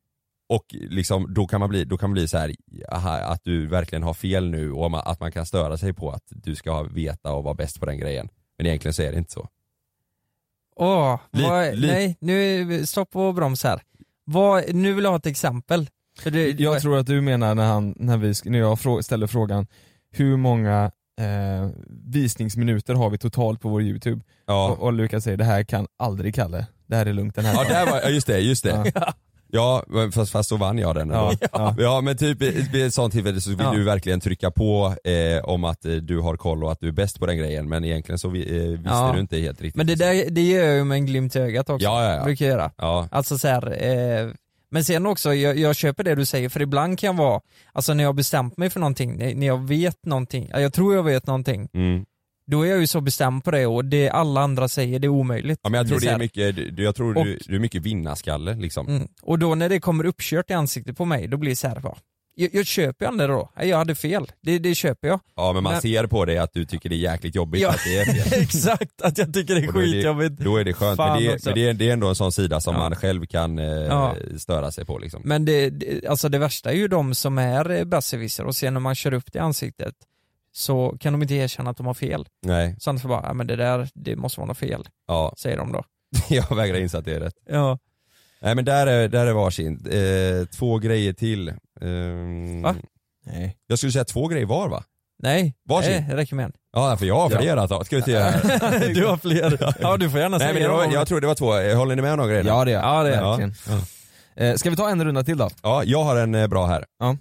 och 0.48 0.64
liksom, 0.70 1.34
då 1.34 1.46
kan 1.46 1.60
man 1.60 1.68
bli, 1.68 1.84
då 1.84 1.98
kan 1.98 2.10
man 2.10 2.14
bli 2.14 2.28
så 2.28 2.38
här, 2.38 2.54
aha, 2.92 3.10
att 3.16 3.44
du 3.44 3.66
verkligen 3.66 4.02
har 4.02 4.14
fel 4.14 4.50
nu 4.50 4.72
och 4.72 5.10
att 5.10 5.20
man 5.20 5.32
kan 5.32 5.46
störa 5.46 5.76
sig 5.78 5.92
på 5.92 6.10
att 6.10 6.22
du 6.28 6.54
ska 6.54 6.82
veta 6.82 7.32
och 7.32 7.44
vara 7.44 7.54
bäst 7.54 7.80
på 7.80 7.86
den 7.86 7.98
grejen. 7.98 8.28
Men 8.58 8.66
egentligen 8.66 8.94
så 8.94 9.02
är 9.02 9.12
det 9.12 9.18
inte 9.18 9.32
så. 9.32 9.48
Åh, 10.76 11.20
Li- 11.32 11.42
vad, 11.42 11.74
li- 11.78 11.86
nej, 11.88 12.16
nu, 12.20 12.86
stopp 12.86 13.16
och 13.16 13.34
broms 13.34 13.64
här. 13.64 13.82
Vad, 14.24 14.74
nu 14.74 14.92
vill 14.92 15.04
jag 15.04 15.10
ha 15.10 15.18
ett 15.18 15.26
exempel. 15.26 15.88
För 16.18 16.30
det, 16.30 16.60
Jag 16.60 16.80
tror 16.82 16.98
att 16.98 17.06
du 17.06 17.20
menar 17.20 17.54
när, 17.54 17.66
han, 17.66 17.94
när, 17.96 18.16
vi, 18.16 18.34
när 18.44 18.58
jag 18.58 18.80
frå, 18.80 19.02
ställer 19.02 19.26
frågan 19.26 19.66
hur 20.10 20.36
många 20.36 20.90
eh, 21.20 21.68
visningsminuter 22.12 22.94
har 22.94 23.10
vi 23.10 23.18
totalt 23.18 23.60
på 23.60 23.68
vår 23.68 23.82
youtube? 23.82 24.20
Ja. 24.46 24.68
Och, 24.70 24.82
och 24.82 24.92
Lukas 24.92 25.24
säger 25.24 25.36
det 25.36 25.44
här 25.44 25.62
kan 25.64 25.86
aldrig 25.98 26.34
Kalle. 26.34 26.66
Det 26.86 26.96
här 26.96 27.06
är 27.06 27.12
lugnt 27.12 27.34
den 27.34 27.44
här 27.44 27.54
Ja, 27.54 27.64
där 27.68 27.90
var, 27.90 28.00
ja 28.00 28.08
just 28.08 28.26
det, 28.26 28.38
just 28.38 28.64
det. 28.64 28.92
Ja. 28.94 29.12
Ja, 29.48 29.84
fast, 30.14 30.32
fast 30.32 30.48
så 30.48 30.56
vann 30.56 30.78
jag 30.78 30.94
den 30.94 31.10
Ja, 31.10 31.30
ändå. 31.30 31.46
ja. 31.52 31.74
ja 31.78 32.00
men 32.00 32.16
typ 32.16 32.42
i 32.42 32.82
ett 32.82 32.94
sånt 32.94 33.12
tillfälle 33.12 33.40
så 33.40 33.50
vill 33.50 33.58
Ja. 33.60 33.72
du 33.72 33.84
verkligen 33.84 34.20
trycka 34.20 34.50
på 34.50 34.94
eh, 35.04 35.44
om 35.44 35.64
att 35.64 35.84
eh, 35.84 35.92
du 35.92 36.20
har 36.20 36.36
koll 36.36 36.64
och 36.64 36.72
att 36.72 36.80
du 36.80 36.88
är 36.88 36.92
bäst 36.92 37.18
på 37.20 37.26
den 37.26 37.38
grejen 37.38 37.68
men 37.68 37.84
egentligen 37.84 38.18
så 38.18 38.28
vi, 38.28 38.56
eh, 38.56 38.68
visste 38.70 38.88
Ja. 38.88 39.10
du 39.14 39.20
inte 39.20 39.36
helt 39.38 39.60
riktigt. 39.62 39.76
Men 39.76 39.86
det 39.86 39.94
där, 39.94 40.30
det 40.30 40.42
gör 40.42 40.64
jag 40.64 40.74
ju 40.76 40.84
med 40.84 40.96
en 40.96 41.06
glimt 41.06 41.36
i 41.36 41.38
ögat 41.38 41.70
också. 41.70 41.84
Ja, 41.84 42.04
ja, 42.04 42.16
ja. 42.16 42.24
Brukar 42.24 42.44
jag 42.44 42.52
göra. 42.52 42.70
Ja, 42.78 43.08
Alltså 43.10 43.38
så 43.38 43.48
här, 43.48 43.82
eh, 43.82 44.30
men 44.74 44.84
sen 44.84 45.06
också, 45.06 45.34
jag, 45.34 45.58
jag 45.58 45.76
köper 45.76 46.04
det 46.04 46.14
du 46.14 46.24
säger, 46.26 46.48
för 46.48 46.62
ibland 46.62 46.98
kan 46.98 47.06
jag 47.06 47.16
vara, 47.16 47.40
alltså 47.72 47.94
när 47.94 48.04
jag 48.04 48.08
har 48.08 48.14
bestämt 48.14 48.56
mig 48.56 48.70
för 48.70 48.80
någonting, 48.80 49.16
när 49.38 49.46
jag 49.46 49.68
vet 49.68 50.06
någonting, 50.06 50.48
ja, 50.52 50.60
jag 50.60 50.72
tror 50.72 50.94
jag 50.94 51.02
vet 51.02 51.26
någonting, 51.26 51.68
mm. 51.74 52.04
då 52.50 52.62
är 52.62 52.70
jag 52.70 52.80
ju 52.80 52.86
så 52.86 53.00
bestämd 53.00 53.44
på 53.44 53.50
det 53.50 53.66
och 53.66 53.84
det 53.84 54.08
alla 54.10 54.40
andra 54.40 54.68
säger, 54.68 54.98
det 54.98 55.06
är 55.06 55.08
omöjligt. 55.08 55.60
ja 55.62 55.70
men 55.70 55.78
jag 55.78 55.88
tror 55.88 56.00
det 56.00 56.06
så 56.06 56.12
är 56.12 56.18
mycket, 56.18 56.56
du- 56.76 56.84
jag 56.84 56.94
tror 56.94 57.14
du, 57.14 57.20
Och- 57.20 57.38
du 57.46 57.54
är 57.54 57.58
mycket 57.60 57.82
vinnarskalle 57.82 58.54
liksom. 58.54 58.88
Mm. 58.88 59.08
Och 59.22 59.38
då 59.38 59.54
när 59.54 59.68
det 59.68 59.80
kommer 59.80 60.06
uppkört 60.06 60.50
i 60.50 60.54
ansiktet 60.54 60.96
på 60.96 61.04
mig, 61.04 61.28
då 61.28 61.36
blir 61.36 61.50
det 61.50 61.56
så 61.56 61.68
här, 61.68 61.80
va, 61.80 61.96
jag, 62.34 62.54
jag 62.54 62.66
köper 62.66 63.04
ju 63.04 63.08
ändå 63.08 63.26
då, 63.26 63.50
jag 63.64 63.76
hade 63.78 63.94
fel, 63.94 64.32
det, 64.42 64.58
det 64.58 64.74
köper 64.74 65.08
jag. 65.08 65.20
Ja 65.36 65.52
men 65.52 65.62
man 65.62 65.72
Men- 65.72 65.82
ser 65.82 66.06
på 66.06 66.24
dig 66.24 66.38
att 66.38 66.52
du 66.52 66.64
tycker 66.64 66.88
det 66.88 66.94
är 66.94 67.12
jäkligt 67.12 67.34
jobbigt 67.34 67.62
Ja, 67.62 67.70
att 67.70 67.80
det 67.84 67.98
är 67.98 68.04
fel. 68.04 68.40
exakt, 68.42 69.02
att 69.02 69.18
jag 69.18 69.34
tycker 69.34 69.54
det 69.54 69.60
är 69.60 69.68
Och 69.68 69.74
då 69.74 69.80
det- 69.80 69.86
skitjobbigt. 69.86 70.40
Då 70.40 70.56
är 70.56 70.64
det 70.64 70.72
skönt, 70.72 70.96
Fan 70.96 71.22
men, 71.22 71.32
det, 71.32 71.44
men 71.44 71.54
det, 71.54 71.68
är, 71.68 71.74
det 71.74 71.88
är 71.88 71.92
ändå 71.92 72.08
en 72.08 72.14
sån 72.14 72.32
sida 72.32 72.60
som 72.60 72.74
Ja. 72.74 72.80
man 72.80 72.96
själv 72.96 73.26
kan 73.26 73.58
eh, 73.58 73.64
Ja. 73.66 74.14
störa 74.38 74.70
sig 74.72 74.84
på 74.84 74.98
liksom. 74.98 75.22
Men 75.24 75.44
det, 75.44 75.70
det, 75.70 76.06
alltså 76.06 76.28
det 76.28 76.38
värsta 76.38 76.70
är 76.72 76.76
ju 76.76 76.88
de 76.88 77.14
som 77.14 77.38
är 77.38 77.70
eh, 77.70 77.84
besserwisser 77.84 78.44
och 78.44 78.56
sen 78.56 78.74
när 78.74 78.80
man 78.80 78.94
kör 78.94 79.14
upp 79.14 79.32
det 79.32 79.36
i 79.38 79.40
ansiktet 79.42 79.94
så 80.52 80.96
kan 81.00 81.12
de 81.12 81.22
inte 81.22 81.34
erkänna 81.34 81.70
att 81.70 81.76
de 81.76 81.86
har 81.86 81.94
fel. 81.94 82.26
Nej, 82.42 82.76
Så 82.78 82.98
för 82.98 83.08
bara, 83.08 83.34
men 83.34 83.46
det 83.46 83.56
där, 83.56 83.88
det 83.94 84.16
måste 84.16 84.40
vara 84.40 84.48
något 84.48 84.58
fel, 84.58 84.88
ja, 85.08 85.34
säger 85.38 85.56
de 85.56 85.72
då. 85.72 85.84
jag 86.28 86.56
vägrar 86.56 86.78
inse 86.78 86.98
att 86.98 87.04
det 87.04 87.14
är 87.14 87.20
rätt. 87.20 87.34
Ja. 87.48 87.78
Nej 88.40 88.54
men 88.54 88.64
där 88.64 88.86
är, 88.86 89.08
där 89.08 89.26
är 89.26 89.32
varsin. 89.32 89.86
Eh, 89.90 90.46
två 90.46 90.78
grejer 90.78 91.12
till. 91.12 91.52
Ehm, 91.84 92.62
Va? 92.62 92.76
Nej. 93.26 93.56
Jag 93.66 93.78
skulle 93.78 93.92
säga 93.92 94.04
två 94.04 94.26
grejer 94.28 94.46
var 94.46 94.68
va? 94.68 94.84
Nej, 95.22 95.54
Varsin. 95.68 95.90
nej, 95.92 96.04
det 96.08 96.16
räcker 96.16 96.36
med 96.36 96.44
en. 96.44 96.52
Ja 96.72 96.96
för 96.96 97.06
jag 97.06 97.14
har 97.20 97.30
flera 97.30 97.66
ja. 97.70 97.84
Ska 97.84 97.96
vi 97.96 98.02
se 98.02 98.18
här. 98.18 98.94
du 98.94 99.06
har 99.06 99.16
fler. 99.16 99.74
Ja 99.80 99.96
du 99.96 100.10
får 100.10 100.20
gärna 100.20 100.38
säga 100.38 100.52
Nej 100.52 100.62
men 100.62 100.72
var, 100.72 100.92
jag 100.92 101.08
tror 101.08 101.20
det 101.20 101.26
var 101.26 101.34
två, 101.34 101.58
Eh, 101.58 101.76
håller 101.76 101.96
ni 101.96 102.02
med 102.02 102.12
om 102.12 102.18
de 102.18 102.28
grejerna? 102.28 102.48
Ja 102.50 102.64
det 102.64 102.70
är 102.72 102.74
Ja 102.82 103.02
det 103.02 103.14
är 103.14 103.20
Ja. 103.20 103.30
verkligen. 103.36 103.54
Eh, 104.36 104.54
ska 104.54 104.70
vi 104.70 104.76
ta 104.76 104.88
en 104.90 105.04
runda 105.04 105.24
till 105.24 105.36
då? 105.38 105.50
Ja, 105.62 105.84
jag 105.84 106.04
har 106.04 106.16
en 106.16 106.34
eh, 106.34 106.46
bra 106.46 106.66
här. 106.66 106.84
Ja. 106.98 107.16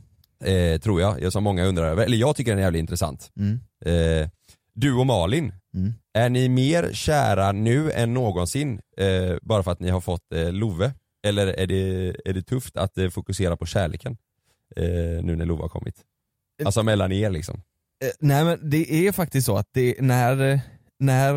Eh, 0.49 0.79
tror 0.79 1.01
jag, 1.01 1.21
jag 1.21 1.33
som 1.33 1.43
många 1.43 1.63
undrar 1.65 1.85
över. 1.85 2.05
Eller 2.05 2.17
jag 2.17 2.35
tycker 2.35 2.51
den 2.51 2.59
är 2.59 2.63
jävligt 2.63 2.79
intressant. 2.79 3.31
Mm. 3.37 3.59
Eh, 3.85 4.29
du 4.75 4.93
och 4.93 5.05
Malin, 5.05 5.53
Mm. 5.75 5.93
är 6.13 6.29
ni 6.29 6.49
mer 6.49 6.89
kära 6.93 7.51
nu 7.51 7.91
än 7.91 8.13
någonsin 8.13 8.79
eh, 8.97 9.35
bara 9.41 9.63
för 9.63 9.71
att 9.71 9.79
ni 9.79 9.89
har 9.89 10.01
fått 10.01 10.33
eh, 10.35 10.51
Love? 10.51 10.91
Eller 11.27 11.47
är 11.47 11.67
det, 11.67 12.15
är 12.25 12.33
det 12.33 12.41
tufft 12.41 12.77
att 12.77 12.97
eh, 12.97 13.09
fokusera 13.09 13.57
på 13.57 13.65
kärleken 13.65 14.17
eh, 14.77 15.23
nu 15.23 15.35
när 15.35 15.45
Love 15.45 15.61
har 15.61 15.69
kommit? 15.69 15.95
Alltså 16.65 16.83
mellan 16.83 17.11
er 17.11 17.29
liksom. 17.29 17.61
Eh, 18.03 18.09
nej 18.19 18.43
men 18.45 18.69
det 18.69 19.07
är 19.07 19.11
faktiskt 19.11 19.45
så 19.45 19.57
att 19.57 19.67
det, 19.73 19.95
när, 20.01 20.51
eh, 20.51 20.59
när 20.99 21.33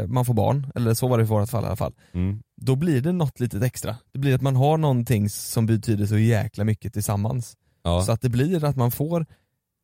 eh, 0.00 0.06
man 0.06 0.24
får 0.24 0.34
barn, 0.34 0.72
eller 0.74 0.94
så 0.94 1.08
var 1.08 1.18
det 1.18 1.24
i 1.24 1.26
vårt 1.26 1.48
fall 1.50 1.64
i 1.64 1.66
alla 1.66 1.76
fall, 1.76 1.94
Mm. 2.12 2.42
då 2.60 2.76
blir 2.76 3.00
det 3.00 3.12
något 3.12 3.40
litet 3.40 3.62
extra. 3.62 3.96
Det 4.12 4.18
blir 4.18 4.34
att 4.34 4.42
man 4.42 4.56
har 4.56 4.76
någonting 4.78 5.30
som 5.30 5.66
betyder 5.66 6.06
så 6.06 6.18
jäkla 6.18 6.64
mycket 6.64 6.92
tillsammans. 6.92 7.56
Ja. 7.82 8.02
Så 8.02 8.12
att 8.12 8.20
det 8.20 8.28
blir 8.28 8.64
att 8.64 8.76
man 8.76 8.90
får, 8.90 9.26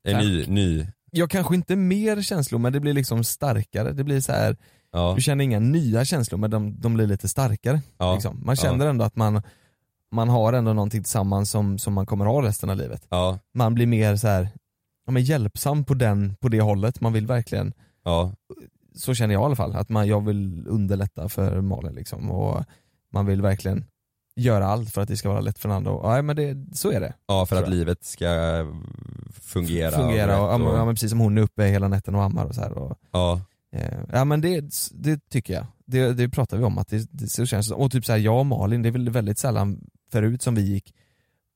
En 0.08 0.18
ny, 0.18 0.46
ny, 0.46 0.86
ja 1.10 1.26
kanske 1.26 1.54
inte 1.54 1.76
mer 1.76 2.22
känslor 2.22 2.58
men 2.58 2.72
det 2.72 2.80
blir 2.80 2.92
liksom 2.92 3.24
starkare. 3.24 3.92
Det 3.92 4.04
blir 4.04 4.20
så 4.20 4.32
här 4.32 4.56
ja. 4.92 5.12
du 5.16 5.22
känner 5.22 5.44
inga 5.44 5.60
nya 5.60 6.04
känslor 6.04 6.38
men 6.38 6.50
de, 6.50 6.80
de 6.80 6.94
blir 6.94 7.06
lite 7.06 7.28
starkare. 7.28 7.80
Ja. 7.98 8.14
Liksom. 8.14 8.42
Man 8.44 8.56
känner 8.56 8.86
ändå 8.86 9.04
att 9.04 9.16
man, 9.16 9.42
man 10.12 10.28
har 10.28 10.52
ändå 10.52 10.72
någonting 10.72 11.02
tillsammans 11.02 11.50
som, 11.50 11.78
som 11.78 11.92
man 11.94 12.06
kommer 12.06 12.24
ha 12.26 12.42
resten 12.42 12.70
av 12.70 12.76
livet. 12.76 13.06
Ja, 13.08 13.38
Man 13.54 13.74
blir 13.74 13.86
mer 13.86 14.16
så 14.16 14.28
här, 14.28 14.48
ja, 15.06 15.12
men 15.12 15.22
hjälpsam 15.22 15.84
på, 15.84 15.94
den, 15.94 16.34
på 16.40 16.48
det 16.48 16.60
hållet, 16.60 17.00
man 17.00 17.12
vill 17.12 17.26
verkligen 17.26 17.72
ja, 18.04 18.32
så 18.94 19.14
känner 19.14 19.34
jag 19.34 19.42
i 19.42 19.44
alla 19.44 19.56
fall, 19.56 19.76
att 19.76 19.88
man, 19.88 20.06
jag 20.08 20.24
vill 20.26 20.66
underlätta 20.68 21.28
för 21.28 21.60
Malin 21.60 21.94
liksom 21.94 22.30
och 22.30 22.64
man 23.12 23.26
vill 23.26 23.42
verkligen 23.42 23.84
göra 24.36 24.66
allt 24.66 24.90
för 24.90 25.02
att 25.02 25.08
det 25.08 25.16
ska 25.16 25.28
vara 25.28 25.40
lätt 25.40 25.58
för 25.58 25.68
den 25.68 25.76
andra. 25.76 25.92
Och, 25.92 26.10
ja, 26.18 26.22
men 26.22 26.36
det, 26.36 26.66
så 26.76 26.90
är 26.90 27.00
det. 27.00 27.14
ja 27.26 27.46
för 27.46 27.62
att 27.62 27.68
livet 27.68 28.04
ska 28.04 28.26
fungera. 29.32 29.90
Fungera 29.90 30.40
och, 30.42 30.52
ja, 30.52 30.58
men- 30.58 30.74
ja, 30.74 30.84
men 30.84 30.94
precis 30.94 31.10
som 31.10 31.20
hon 31.20 31.38
är 31.38 31.42
uppe 31.42 31.64
hela 31.64 31.88
natten 31.88 32.14
och 32.14 32.22
ammar 32.22 32.44
och 32.44 32.54
så 32.54 32.60
här. 32.60 32.72
Och, 32.72 32.98
ja, 33.12 33.40
eh, 33.76 33.98
ja 34.12 34.24
men 34.24 34.40
det, 34.40 34.64
det 34.92 35.28
tycker 35.30 35.54
jag. 35.54 35.66
Det, 35.86 36.12
det 36.12 36.28
pratar 36.28 36.56
vi 36.56 36.64
om 36.64 36.78
att 36.78 36.88
det, 36.88 37.08
det 37.10 37.28
så 37.28 37.46
känns 37.46 37.68
det. 37.68 37.74
Och 37.74 37.92
typ 37.92 38.04
så 38.04 38.12
här, 38.12 38.18
jag 38.18 38.38
och 38.38 38.46
Malin, 38.46 38.82
det 38.82 38.88
är 38.88 38.90
väl 38.90 39.10
väldigt 39.10 39.38
sällan 39.38 39.80
förut 40.14 40.42
som 40.42 40.54
vi 40.54 40.62
gick 40.62 40.94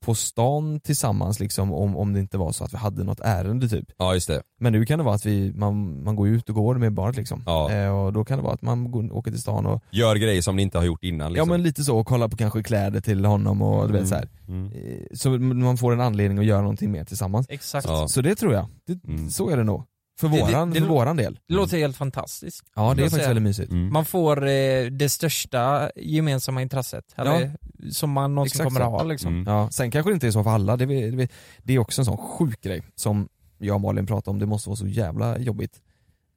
på 0.05 0.15
stan 0.15 0.81
tillsammans 0.81 1.41
liksom 1.41 1.73
om, 1.73 1.97
om 1.97 2.13
det 2.13 2.21
inte 2.21 2.39
var 2.39 2.53
så 2.53 2.65
att 2.65 2.73
vi 2.73 2.77
hade 2.77 3.05
något 3.05 3.21
ärende 3.21 3.69
typ. 3.69 3.85
ja 3.99 4.15
just 4.15 4.29
det. 4.29 4.43
Men 4.61 4.73
nu 4.73 4.85
kan 4.87 4.99
det 4.99 5.05
vara 5.05 5.15
att 5.15 5.27
vi, 5.27 5.53
man, 5.55 6.03
man 6.05 6.17
går 6.17 6.29
ut 6.29 6.49
och 6.49 6.55
går 6.55 6.75
med 6.79 6.93
barnet 6.93 7.17
liksom. 7.17 7.43
Ja. 7.47 7.73
Eh, 7.73 7.89
och 7.91 8.13
då 8.13 8.25
kan 8.25 8.39
det 8.39 8.45
vara 8.45 8.55
att 8.55 8.63
man 8.63 8.91
går, 8.91 9.13
åker 9.13 9.31
till 9.31 9.41
stan 9.41 9.67
och 9.67 9.83
Gör 9.91 10.17
grejer 10.17 10.43
som 10.43 10.57
ni 10.57 10.63
inte 10.63 10.79
har 10.79 10.85
gjort 10.85 11.05
innan 11.05 11.33
liksom. 11.33 11.49
Ja 11.49 11.55
men 11.55 11.63
lite 11.63 11.85
så, 11.85 11.99
och 11.99 12.07
kolla 12.07 12.29
på 12.29 12.37
kanske 12.37 12.63
kläder 12.63 13.01
till 13.01 13.25
honom 13.25 13.63
och 13.63 13.87
du 13.87 13.93
vet 13.99 14.09
så 14.09 14.15
här. 14.15 14.29
Mm. 14.49 14.73
Eh, 14.73 15.07
Så 15.15 15.31
man 15.39 15.77
får 15.79 15.93
en 15.93 16.01
anledning 16.01 16.39
att 16.39 16.45
göra 16.45 16.61
någonting 16.61 16.91
mer 16.93 17.05
tillsammans. 17.05 17.47
Exakt. 17.49 17.87
Ja. 17.89 18.09
Så 18.09 18.21
det 18.23 18.35
tror 18.35 18.53
jag, 18.55 18.67
det, 18.87 19.05
Mm. 19.09 19.31
så 19.31 19.51
är 19.51 19.57
det 19.57 19.65
nog. 19.65 19.83
För 20.21 20.29
Det- 20.29 20.37
det- 20.37 20.43
våran, 20.43 20.71
det 20.71 20.81
för 20.81 20.87
våran 20.87 21.17
del. 21.17 21.39
Det 21.49 21.55
låter 21.55 21.79
helt 21.79 21.97
fantastiskt. 21.97 22.65
Ja 22.77 22.95
det 22.95 23.03
är 23.03 23.09
faktiskt 23.11 23.29
väldigt 23.29 23.43
mysigt. 23.43 23.71
Mm. 23.73 23.93
Man 23.93 24.05
får 24.05 24.47
eh, 24.47 24.85
det 24.91 25.09
största 25.09 25.91
gemensamma 25.97 26.63
intresset, 26.63 27.05
eller, 27.17 27.53
som 27.93 28.11
man 28.11 28.35
någonsin 28.35 28.61
Exakt 28.61 28.69
kommer 28.69 28.81
så. 28.81 28.87
att 28.97 29.03
ha 29.03 29.09
liksom. 29.09 29.33
Mm. 29.35 29.47
Ja, 29.55 29.71
sen 29.71 29.91
kanske 29.91 30.11
det 30.11 30.15
inte 30.15 30.27
är 30.27 30.31
så 30.31 30.45
för 30.45 30.51
alla, 30.51 30.77
det, 30.77 30.85
är- 30.85 31.13
det, 31.13 31.23
är- 31.23 31.29
det 31.63 31.73
är 31.75 31.79
också 31.79 32.01
en 32.01 32.05
sån 32.07 32.17
sjuk 32.17 32.61
grej 32.61 32.83
som 32.95 33.29
jag 33.59 33.75
och 33.75 33.81
Malin 33.81 34.07
pratade 34.07 34.31
om, 34.31 34.39
det 34.39 34.47
måste 34.47 34.69
vara 34.69 34.77
så 34.77 34.87
jävla 34.87 35.39
jobbigt. 35.39 35.81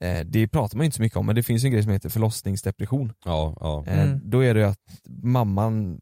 Eh, 0.04 0.20
det 0.26 0.48
pratar 0.48 0.78
man 0.78 0.84
ju 0.84 0.86
inte 0.86 0.96
så 0.98 1.02
mycket 1.04 1.18
om 1.18 1.26
men 1.26 1.36
det 1.36 1.44
finns 1.44 1.64
en 1.64 1.72
grej 1.72 1.84
som 1.84 1.92
heter 1.92 2.10
förlossningsdepression. 2.10 3.14
Ja, 3.26 3.58
ja. 3.60 3.84
Eh, 3.88 4.02
Mm. 4.04 4.20
Då 4.24 4.44
är 4.44 4.54
det 4.54 4.60
ju 4.60 4.66
att 4.66 4.80
mamman 5.24 6.00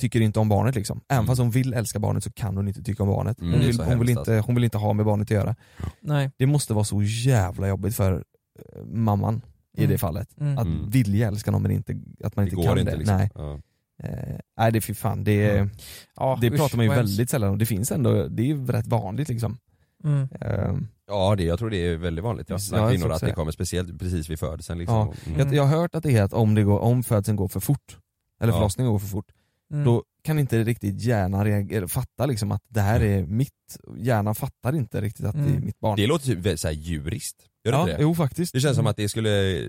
tycker 0.00 0.20
inte 0.20 0.40
om 0.40 0.48
barnet 0.48 0.74
liksom. 0.74 1.00
Även 1.08 1.18
Mm. 1.18 1.26
fast 1.26 1.40
hon 1.40 1.50
vill 1.50 1.74
älska 1.74 1.98
barnet 1.98 2.24
så 2.24 2.32
kan 2.32 2.56
hon 2.56 2.68
inte 2.68 2.82
tycka 2.82 3.02
om 3.02 3.08
barnet. 3.08 3.40
Mm, 3.40 3.52
Hon, 3.52 3.60
vill, 3.62 3.80
hon, 3.80 3.98
vill 3.98 4.08
inte, 4.08 4.42
hon 4.46 4.54
vill 4.54 4.64
inte 4.64 4.78
ha 4.78 4.92
med 4.92 5.04
barnet 5.06 5.26
att 5.26 5.30
göra. 5.30 5.56
Nej. 6.00 6.30
Det 6.36 6.46
måste 6.46 6.74
vara 6.74 6.84
så 6.84 7.02
jävla 7.02 7.68
jobbigt 7.68 7.96
för 7.96 8.12
eh, 8.58 8.84
mamman 8.84 9.42
i 9.76 9.80
Mm. 9.80 9.90
det 9.90 9.98
fallet. 9.98 10.28
Mm. 10.40 10.58
Att 10.58 10.66
Mm. 10.66 10.90
vilja 10.90 11.28
älska 11.28 11.50
någon 11.50 11.62
men 11.62 11.70
inte, 11.70 11.92
att 12.24 12.36
man 12.36 12.44
Det 12.44 12.50
inte 12.50 12.66
kan 12.68 12.78
inte 12.78 12.90
det. 12.92 12.96
liksom. 12.98 13.16
Nej. 13.16 13.30
Ja. 13.34 13.60
Eh, 14.02 14.38
nej 14.58 14.72
det 14.72 14.88
är 14.88 14.94
fan, 14.94 15.24
det, 15.24 15.50
Mm. 15.50 15.70
Ja, 16.16 16.38
det 16.40 16.50
usch, 16.50 16.56
pratar 16.56 16.76
man 16.76 16.86
ju 16.86 16.90
väldigt 16.92 17.30
sällan 17.30 17.50
om. 17.50 17.58
Det 17.58 17.66
finns 17.66 17.92
ändå, 17.92 18.28
det 18.28 18.42
är 18.42 18.46
ju 18.46 18.66
rätt 18.66 18.86
vanligt 18.86 19.28
liksom. 19.28 19.58
Mm. 20.04 20.28
Eh, 20.40 20.74
Ja 21.08 21.34
det, 21.36 21.44
jag 21.44 21.58
tror 21.58 21.70
det 21.70 21.76
är 21.76 21.96
väldigt 21.96 22.24
vanligt 22.24 22.50
ja. 22.50 22.56
Ja, 22.60 22.76
Bland 22.76 22.90
kvinnor 22.90 23.12
att 23.12 23.20
det 23.20 23.32
kommer 23.32 23.52
speciellt 23.52 23.98
precis 23.98 24.30
vid 24.30 24.38
födelsen 24.38 24.78
liksom. 24.78 24.96
Ja. 24.96 25.14
Mm. 25.26 25.38
jag, 25.38 25.54
jag 25.54 25.64
har 25.64 25.78
hört 25.78 25.94
att 25.94 26.02
det 26.02 26.16
är 26.16 26.22
att 26.22 26.32
om, 26.32 26.54
det 26.54 26.62
går, 26.62 26.78
om 26.78 27.02
födseln 27.02 27.36
går 27.36 27.48
för 27.48 27.60
fort, 27.60 27.98
eller 28.40 28.52
Ja. 28.52 28.56
förlossningen 28.58 28.92
går 28.92 28.98
för 28.98 29.06
fort, 29.06 29.26
Mm. 29.72 29.84
då 29.84 30.02
kan 30.24 30.38
inte 30.38 30.64
riktigt 30.64 31.02
hjärnan 31.02 31.44
reagera, 31.44 31.88
fatta 31.88 32.26
liksom 32.26 32.52
att 32.52 32.62
det 32.68 32.80
här 32.80 33.00
är 33.02 33.22
mitt, 33.26 33.50
hjärnan 33.98 34.34
fattar 34.34 34.74
inte 34.76 35.00
riktigt 35.00 35.26
att 35.26 35.34
det 35.34 35.40
är 35.40 35.46
Mm. 35.46 35.64
mitt 35.64 35.80
barn. 35.80 35.96
Det 35.96 36.06
låter 36.06 36.26
typ 36.42 36.58
så 36.58 36.68
här 36.68 36.74
djuriskt. 36.74 37.36
Gör 37.64 37.72
det 37.72 37.78
ja, 37.78 37.82
inte 37.82 37.96
det? 37.96 38.02
jo 38.02 38.14
faktiskt. 38.14 38.52
Det 38.52 38.60
känns 38.60 38.76
som 38.76 38.86
att 38.86 38.96
det 38.96 39.08
skulle 39.08 39.62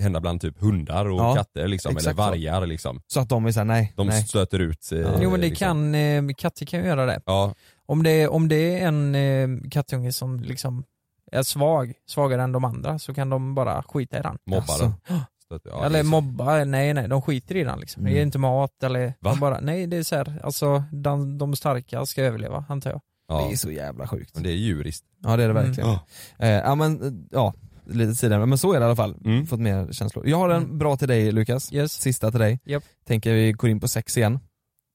hända 0.00 0.20
bland 0.20 0.40
typ 0.40 0.60
hundar 0.60 1.06
och 1.06 1.20
Ja, 1.20 1.34
katter 1.34 1.68
liksom, 1.68 1.90
eller 1.90 1.98
exakt 2.00 2.16
så. 2.16 2.22
vargar 2.22 2.66
liksom. 2.66 3.00
Så 3.06 3.20
att 3.20 3.28
de 3.28 3.46
är 3.46 3.52
såhär, 3.52 3.64
nej, 3.64 3.92
De 3.96 4.06
nej. 4.06 4.24
stöter 4.24 4.58
ut 4.58 4.92
eh, 4.92 4.98
Ja. 4.98 5.18
Jo 5.22 5.30
men 5.30 5.40
det 5.40 5.48
liksom. 5.48 5.66
kan, 5.66 5.94
eh, 5.94 6.34
katter 6.36 6.66
kan 6.66 6.80
ju 6.80 6.86
göra 6.86 7.06
det. 7.06 7.20
Ja, 7.26 7.54
Om 7.86 8.02
det, 8.02 8.28
om 8.28 8.48
det 8.48 8.80
är 8.80 8.88
en 8.88 9.14
eh, 9.14 9.68
kattunge 9.70 10.12
som 10.12 10.40
liksom 10.40 10.84
är 11.32 11.42
svag, 11.42 11.92
svagare 12.06 12.42
än 12.42 12.52
de 12.52 12.64
andra, 12.64 12.98
så 12.98 13.14
kan 13.14 13.30
de 13.30 13.54
bara 13.54 13.82
skita 13.82 14.18
i 14.18 14.22
den. 14.22 14.38
mobbar 14.46 14.60
Alltså. 14.60 14.92
den. 15.08 15.20
Stöter, 15.46 15.70
ja, 15.70 15.80
det 15.80 15.86
eller 15.86 15.98
är 15.98 16.02
så. 16.02 16.08
mobba, 16.10 16.64
nej 16.64 16.94
nej, 16.94 17.08
de 17.08 17.22
skiter 17.22 17.56
i 17.56 17.64
den 17.64 17.80
liksom. 17.80 18.00
Mm. 18.02 18.12
De 18.12 18.16
ger 18.16 18.22
inte 18.26 18.38
mat 18.38 18.82
eller, 18.82 19.06
Va? 19.20 19.30
de 19.30 19.40
bara, 19.40 19.60
nej 19.60 19.86
det 19.86 19.96
är 19.96 20.02
så 20.02 20.16
här, 20.16 20.40
alltså 20.44 20.84
de, 20.92 21.38
de 21.38 21.56
starka 21.56 22.06
ska 22.06 22.22
överleva 22.22 22.64
antar 22.68 22.90
jag. 22.90 23.00
Ja. 23.28 23.46
Det 23.46 23.52
är 23.52 23.56
så 23.56 23.70
jävla 23.70 24.06
sjukt. 24.08 24.34
Men 24.34 24.42
det 24.42 24.50
är 24.50 24.56
djuriskt. 24.56 25.04
Ja 25.22 25.36
det 25.36 25.44
är 25.44 25.48
det 25.48 25.54
Mm. 25.60 25.64
verkligen. 25.66 25.90
Ja. 25.90 26.00
Eh, 26.38 26.48
ja 26.50 26.74
men, 26.74 27.26
ja, 27.30 27.54
lite 27.86 28.14
sidan, 28.14 28.48
men 28.48 28.58
så 28.58 28.72
är 28.72 28.80
det 28.80 28.84
i 28.84 28.86
alla 28.86 28.96
fall. 28.96 29.16
Mm. 29.24 29.46
Fått 29.46 29.60
mer 29.60 29.92
känslor. 29.92 30.28
Jag 30.28 30.36
har 30.38 30.48
en 30.50 30.62
Mm. 30.64 30.78
bra 30.78 30.96
till 30.96 31.08
dig 31.08 31.32
Lukas, 31.32 31.72
Yes. 31.72 31.92
sista 31.92 32.30
till 32.30 32.40
dig. 32.40 32.60
Japp. 32.64 32.84
Tänker 33.06 33.32
vi 33.34 33.52
går 33.52 33.70
in 33.70 33.80
på 33.80 33.88
sex 33.88 34.16
igen. 34.16 34.38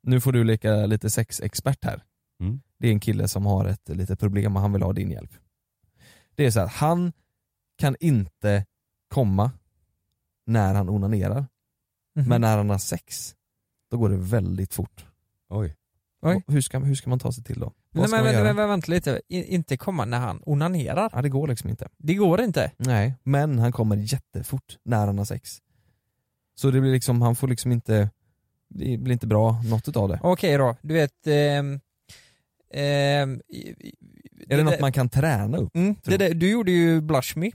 Nu 0.03 0.19
får 0.21 0.31
du 0.31 0.43
leka 0.43 0.85
lite 0.85 1.09
sexexpert 1.09 1.85
här. 1.85 2.03
Mm. 2.41 2.61
Det 2.79 2.87
är 2.87 2.91
en 2.91 2.99
kille 2.99 3.27
som 3.27 3.45
har 3.45 3.65
ett 3.65 3.89
litet 3.89 4.19
problem 4.19 4.55
och 4.55 4.61
han 4.61 4.73
vill 4.73 4.81
ha 4.83 4.93
din 4.93 5.11
hjälp. 5.11 5.31
Det 6.35 6.45
är 6.45 6.51
så 6.51 6.59
att 6.59 6.71
han 6.71 7.11
kan 7.79 7.95
inte 7.99 8.65
komma 9.13 9.51
när 10.49 10.73
han 10.73 10.89
onanerar, 10.89 11.45
Mhm. 12.15 12.29
men 12.29 12.41
när 12.41 12.57
han 12.57 12.69
har 12.69 12.77
sex, 12.77 13.35
då 13.91 13.97
går 13.97 14.09
det 14.09 14.17
väldigt 14.17 14.73
fort. 14.73 15.05
Oj. 15.49 15.75
Oj. 16.21 16.43
Hur, 16.47 16.61
ska, 16.61 16.79
hur 16.79 16.95
ska 16.95 17.09
man 17.09 17.19
ta 17.19 17.31
sig 17.31 17.43
till 17.43 17.59
då? 17.59 17.73
Vad 17.91 18.01
Nej, 18.01 18.07
ska 18.07 18.15
men, 18.15 18.25
men, 18.25 18.33
göra? 18.33 18.53
men, 18.53 18.69
vänta 18.69 18.91
lite, 18.91 19.21
I, 19.27 19.43
inte 19.43 19.77
komma 19.77 20.05
när 20.05 20.19
han 20.19 20.41
onanerar. 20.45 21.09
Ja, 21.13 21.21
det 21.21 21.29
går 21.29 21.47
liksom 21.47 21.69
inte. 21.69 21.89
Det 21.97 22.13
går 22.13 22.41
inte. 22.41 22.71
Nej, 22.77 23.15
men 23.23 23.59
han 23.59 23.71
kommer 23.71 23.95
jättefort 23.95 24.77
när 24.85 25.05
han 25.05 25.17
har 25.17 25.25
sex. 25.25 25.57
Så 26.55 26.71
det 26.71 26.81
blir 26.81 26.91
liksom, 26.91 27.21
han 27.21 27.35
får 27.35 27.47
liksom 27.47 27.71
inte, 27.71 28.09
det 28.69 28.97
blir 28.97 29.13
inte 29.13 29.27
bra 29.27 29.61
något 29.69 29.87
utav 29.87 30.09
det. 30.09 30.19
Okej 30.23 30.57
då, 30.57 30.75
du 30.81 30.93
vet... 30.93 31.27
ehm, 31.27 31.79
ehm, 32.73 33.41
Är 34.49 34.57
det 34.57 34.63
något 34.63 34.79
man 34.79 34.91
kan 34.91 35.09
träna 35.09 35.57
upp? 35.57 35.75
Mm, 35.75 35.95
det 36.03 36.17
där, 36.17 36.33
du 36.33 36.51
gjorde 36.51 36.71
ju 36.71 37.01
Blush 37.01 37.37
Me 37.37 37.51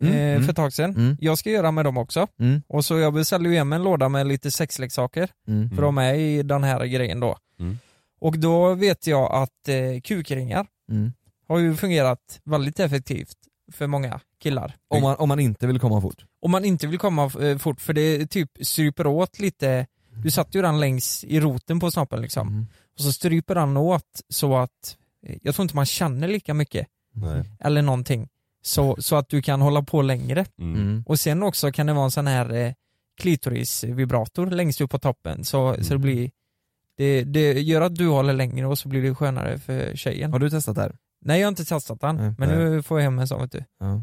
Mm, 0.00 0.14
eh, 0.14 0.20
mm. 0.20 0.42
för 0.42 0.50
ett 0.50 0.56
tag 0.56 0.72
sedan. 0.72 0.90
Mm. 0.96 1.16
Jag 1.20 1.38
ska 1.38 1.50
göra 1.50 1.70
med 1.70 1.84
dem 1.84 1.96
också. 1.96 2.26
Mm. 2.40 2.62
Och 2.68 2.84
så 2.84 2.98
jag 2.98 3.14
beställde 3.14 3.48
ju 3.48 3.56
hem 3.56 3.72
en 3.72 3.82
låda 3.82 4.08
med 4.08 4.26
lite 4.26 4.50
sexleksaker 4.50 5.28
Mm. 5.48 5.68
för 5.70 5.76
att 5.76 5.82
ha 5.82 5.90
med 5.90 6.20
i 6.20 6.42
den 6.42 6.64
här 6.64 6.86
grejen 6.86 7.20
då. 7.20 7.36
Mm. 7.60 7.78
Och 8.20 8.38
då 8.38 8.74
vet 8.74 9.06
jag 9.06 9.32
att 9.32 9.68
eh, 9.68 10.00
kukringar 10.04 10.66
Mm. 10.90 11.12
har 11.48 11.58
ju 11.58 11.76
fungerat 11.76 12.40
väldigt 12.44 12.80
effektivt 12.80 13.36
för 13.72 13.86
många 13.86 14.20
killar. 14.42 14.76
Om, 14.88 15.02
man, 15.02 15.16
om 15.16 15.28
man 15.28 15.40
inte 15.40 15.66
vill 15.66 15.80
komma 15.80 16.00
fort. 16.00 16.24
Om 16.42 16.50
man 16.50 16.64
inte 16.64 16.86
vill 16.86 16.98
komma 16.98 17.30
eh, 17.40 17.58
fort 17.58 17.80
för 17.80 17.92
det 17.92 18.26
typ 18.26 18.50
stryper 18.60 19.06
åt 19.06 19.38
lite, 19.38 19.86
du 20.22 20.30
satte 20.30 20.58
ju 20.58 20.62
den 20.62 20.80
längs 20.80 21.24
i 21.24 21.40
roten 21.40 21.80
på 21.80 21.90
snoppen 21.90 22.20
liksom. 22.22 22.48
Mm. 22.48 22.66
Och 22.94 23.00
så 23.00 23.12
stryper 23.12 23.54
den 23.54 23.76
åt 23.76 24.20
så 24.28 24.56
att, 24.56 24.96
eh, 25.26 25.36
jag 25.42 25.54
tror 25.54 25.62
inte 25.62 25.76
man 25.76 25.86
känner 25.86 26.28
lika 26.28 26.54
mycket. 26.54 26.86
Nej. 27.14 27.44
Eller 27.60 27.82
någonting. 27.82 28.28
Så, 28.62 28.96
så 28.98 29.16
att 29.16 29.28
du 29.28 29.42
kan 29.42 29.60
hålla 29.60 29.82
på 29.82 30.02
längre. 30.02 30.44
Mm. 30.60 31.04
Och 31.06 31.20
sen 31.20 31.42
också 31.42 31.72
kan 31.72 31.86
det 31.86 31.92
vara 31.92 32.04
en 32.04 32.10
sån 32.10 32.26
här 32.26 32.52
eh, 32.54 32.72
klitorisvibrator 33.20 34.46
längst 34.50 34.80
upp 34.80 34.90
på 34.90 34.98
toppen 34.98 35.44
så, 35.44 35.74
så 35.74 35.80
det 35.80 35.90
Mm. 35.90 36.00
blir 36.02 36.30
det, 36.96 37.22
det 37.24 37.52
gör 37.60 37.80
att 37.80 37.94
du 37.94 38.08
håller 38.08 38.32
längre 38.32 38.66
och 38.66 38.78
så 38.78 38.88
blir 38.88 39.02
det 39.02 39.14
skönare 39.14 39.58
för 39.58 39.96
tjejen. 39.96 40.32
Har 40.32 40.38
du 40.38 40.50
testat 40.50 40.74
det 40.76 40.82
här? 40.82 40.96
Nej 41.24 41.40
jag 41.40 41.46
har 41.46 41.48
inte 41.48 41.64
testat 41.64 42.00
den, 42.00 42.16
Nej. 42.16 42.34
men 42.38 42.48
nu 42.48 42.82
får 42.82 42.98
jag 43.00 43.04
hem 43.04 43.18
en 43.18 43.28
sån 43.28 43.40
vet 43.40 43.52
du. 43.52 43.64
Ja. 43.80 44.02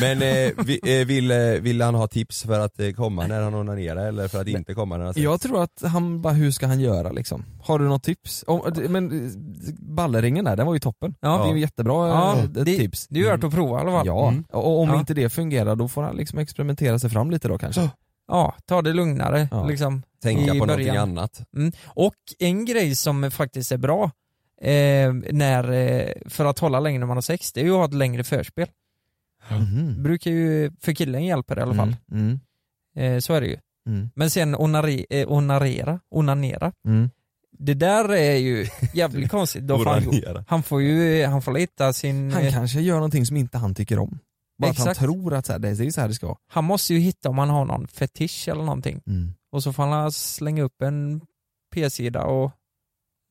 Men 0.00 0.22
eh, 0.22 0.50
vi, 0.66 1.00
eh, 1.00 1.06
vill, 1.06 1.30
eh, 1.30 1.36
vill 1.38 1.82
han 1.82 1.94
ha 1.94 2.06
tips 2.08 2.42
för 2.42 2.60
att 2.60 2.80
eh, 2.80 2.90
komma 2.90 3.26
när 3.26 3.42
han 3.42 3.54
onanerar 3.54 4.06
eller 4.08 4.28
för 4.28 4.40
att 4.40 4.48
inte 4.48 4.74
komma 4.74 4.96
när 4.96 5.04
han 5.04 5.14
sex? 5.14 5.24
Jag 5.24 5.40
tror 5.40 5.62
att 5.62 5.82
han 5.82 6.22
bara, 6.22 6.32
hur 6.32 6.50
ska 6.50 6.66
han 6.66 6.80
göra 6.80 7.12
liksom? 7.12 7.44
Har 7.62 7.78
du 7.78 7.84
något 7.84 8.02
tips? 8.02 8.44
Om, 8.46 8.72
men 8.88 9.26
eh, 9.26 9.30
balleringen 9.78 10.44
där, 10.44 10.56
den 10.56 10.66
var 10.66 10.74
ju 10.74 10.80
toppen. 10.80 11.14
Ja. 11.20 11.42
Det 11.44 11.50
är 11.50 11.54
ju 11.54 11.60
jättebra 11.60 12.08
Ja, 12.08 12.38
eh, 12.38 12.44
det- 12.44 12.64
tips. 12.64 13.06
Det 13.08 13.18
är 13.20 13.22
ju 13.24 13.28
värt 13.30 13.44
att 13.44 13.54
prova 13.54 13.78
i 13.78 13.80
alla 13.80 13.90
fall. 13.90 14.06
Ja, 14.06 14.28
Mm. 14.28 14.44
och 14.52 14.80
om 14.80 14.88
Ja. 14.88 14.98
inte 14.98 15.14
det 15.14 15.30
fungerar 15.30 15.76
då 15.76 15.88
får 15.88 16.02
han 16.02 16.16
liksom 16.16 16.38
experimentera 16.38 16.98
sig 16.98 17.10
fram 17.10 17.30
lite 17.30 17.48
då 17.48 17.58
kanske. 17.58 17.90
Ja, 18.28 18.54
ta 18.66 18.82
det 18.82 18.92
lugnare 18.92 19.48
Ja. 19.50 19.66
liksom. 19.66 20.02
Tänka 20.22 20.42
i 20.42 20.46
på 20.58 20.66
någonting 20.66 20.86
början. 20.88 21.08
annat. 21.10 21.40
Mm. 21.56 21.72
Och 21.86 22.14
en 22.38 22.64
grej 22.64 22.96
som 22.96 23.30
faktiskt 23.30 23.72
är 23.72 23.76
bra 23.78 24.10
eh, 24.62 25.12
när, 25.32 25.72
eh, 25.72 26.06
för 26.26 26.44
att 26.44 26.58
hålla 26.58 26.80
längre 26.80 26.98
när 26.98 27.06
man 27.06 27.16
har 27.16 27.22
sex, 27.22 27.52
det 27.52 27.60
är 27.60 27.64
ju 27.64 27.70
att 27.70 27.76
ha 27.78 27.84
ett 27.84 27.94
längre 27.94 28.24
förspel. 28.24 28.66
Mhm. 29.50 30.02
brukar 30.02 30.30
ju, 30.30 30.70
för 30.80 30.92
killen 30.92 31.24
hjälper 31.24 31.54
det 31.54 31.60
i 31.60 31.62
alla 31.62 31.74
fall. 31.74 31.96
Mm. 32.12 32.40
Eh, 32.96 33.18
så 33.18 33.34
är 33.34 33.40
det 33.40 33.46
ju. 33.46 33.56
Mm. 33.86 34.10
Men 34.14 34.30
sen 34.30 34.54
onare, 34.54 34.92
eh, 35.10 35.28
onarera, 35.32 36.00
onanera, 36.10 36.72
Mm. 36.86 37.10
det 37.58 37.74
där 37.74 38.12
är 38.12 38.36
ju 38.36 38.66
jävligt 38.94 39.30
konstigt. 39.36 39.62
Då 39.66 39.78
får 39.78 39.90
han, 39.90 40.44
han 40.48 40.62
får 40.62 40.82
ju, 40.82 41.24
han 41.26 41.42
får 41.42 41.56
hitta 41.58 41.92
sin... 41.92 42.32
Han 42.32 42.42
eh, 42.42 42.52
kanske 42.52 42.80
gör 42.80 42.94
någonting 42.94 43.26
som 43.26 43.36
inte 43.36 43.58
han 43.58 43.74
tycker 43.74 43.98
om. 43.98 44.18
Bara 44.58 44.70
att 44.70 44.76
Exakt. 44.76 44.98
han 44.98 45.06
tror 45.08 45.34
att 45.34 45.46
så 45.46 45.52
här, 45.52 45.58
det 45.58 45.68
är 45.68 45.90
så 45.90 46.00
här 46.00 46.08
det 46.08 46.14
ska 46.14 46.26
vara. 46.26 46.38
han 46.48 46.64
måste 46.64 46.94
ju 46.94 47.00
hitta 47.00 47.28
om 47.28 47.38
han 47.38 47.50
har 47.50 47.64
någon 47.64 47.88
fetisch 47.88 48.48
eller 48.48 48.62
någonting. 48.62 49.00
Mm. 49.06 49.34
Och 49.52 49.62
så 49.62 49.72
får 49.72 49.82
han 49.82 50.12
slänga 50.12 50.62
upp 50.62 50.82
en 50.82 51.20
p-sida 51.74 52.24
och 52.24 52.52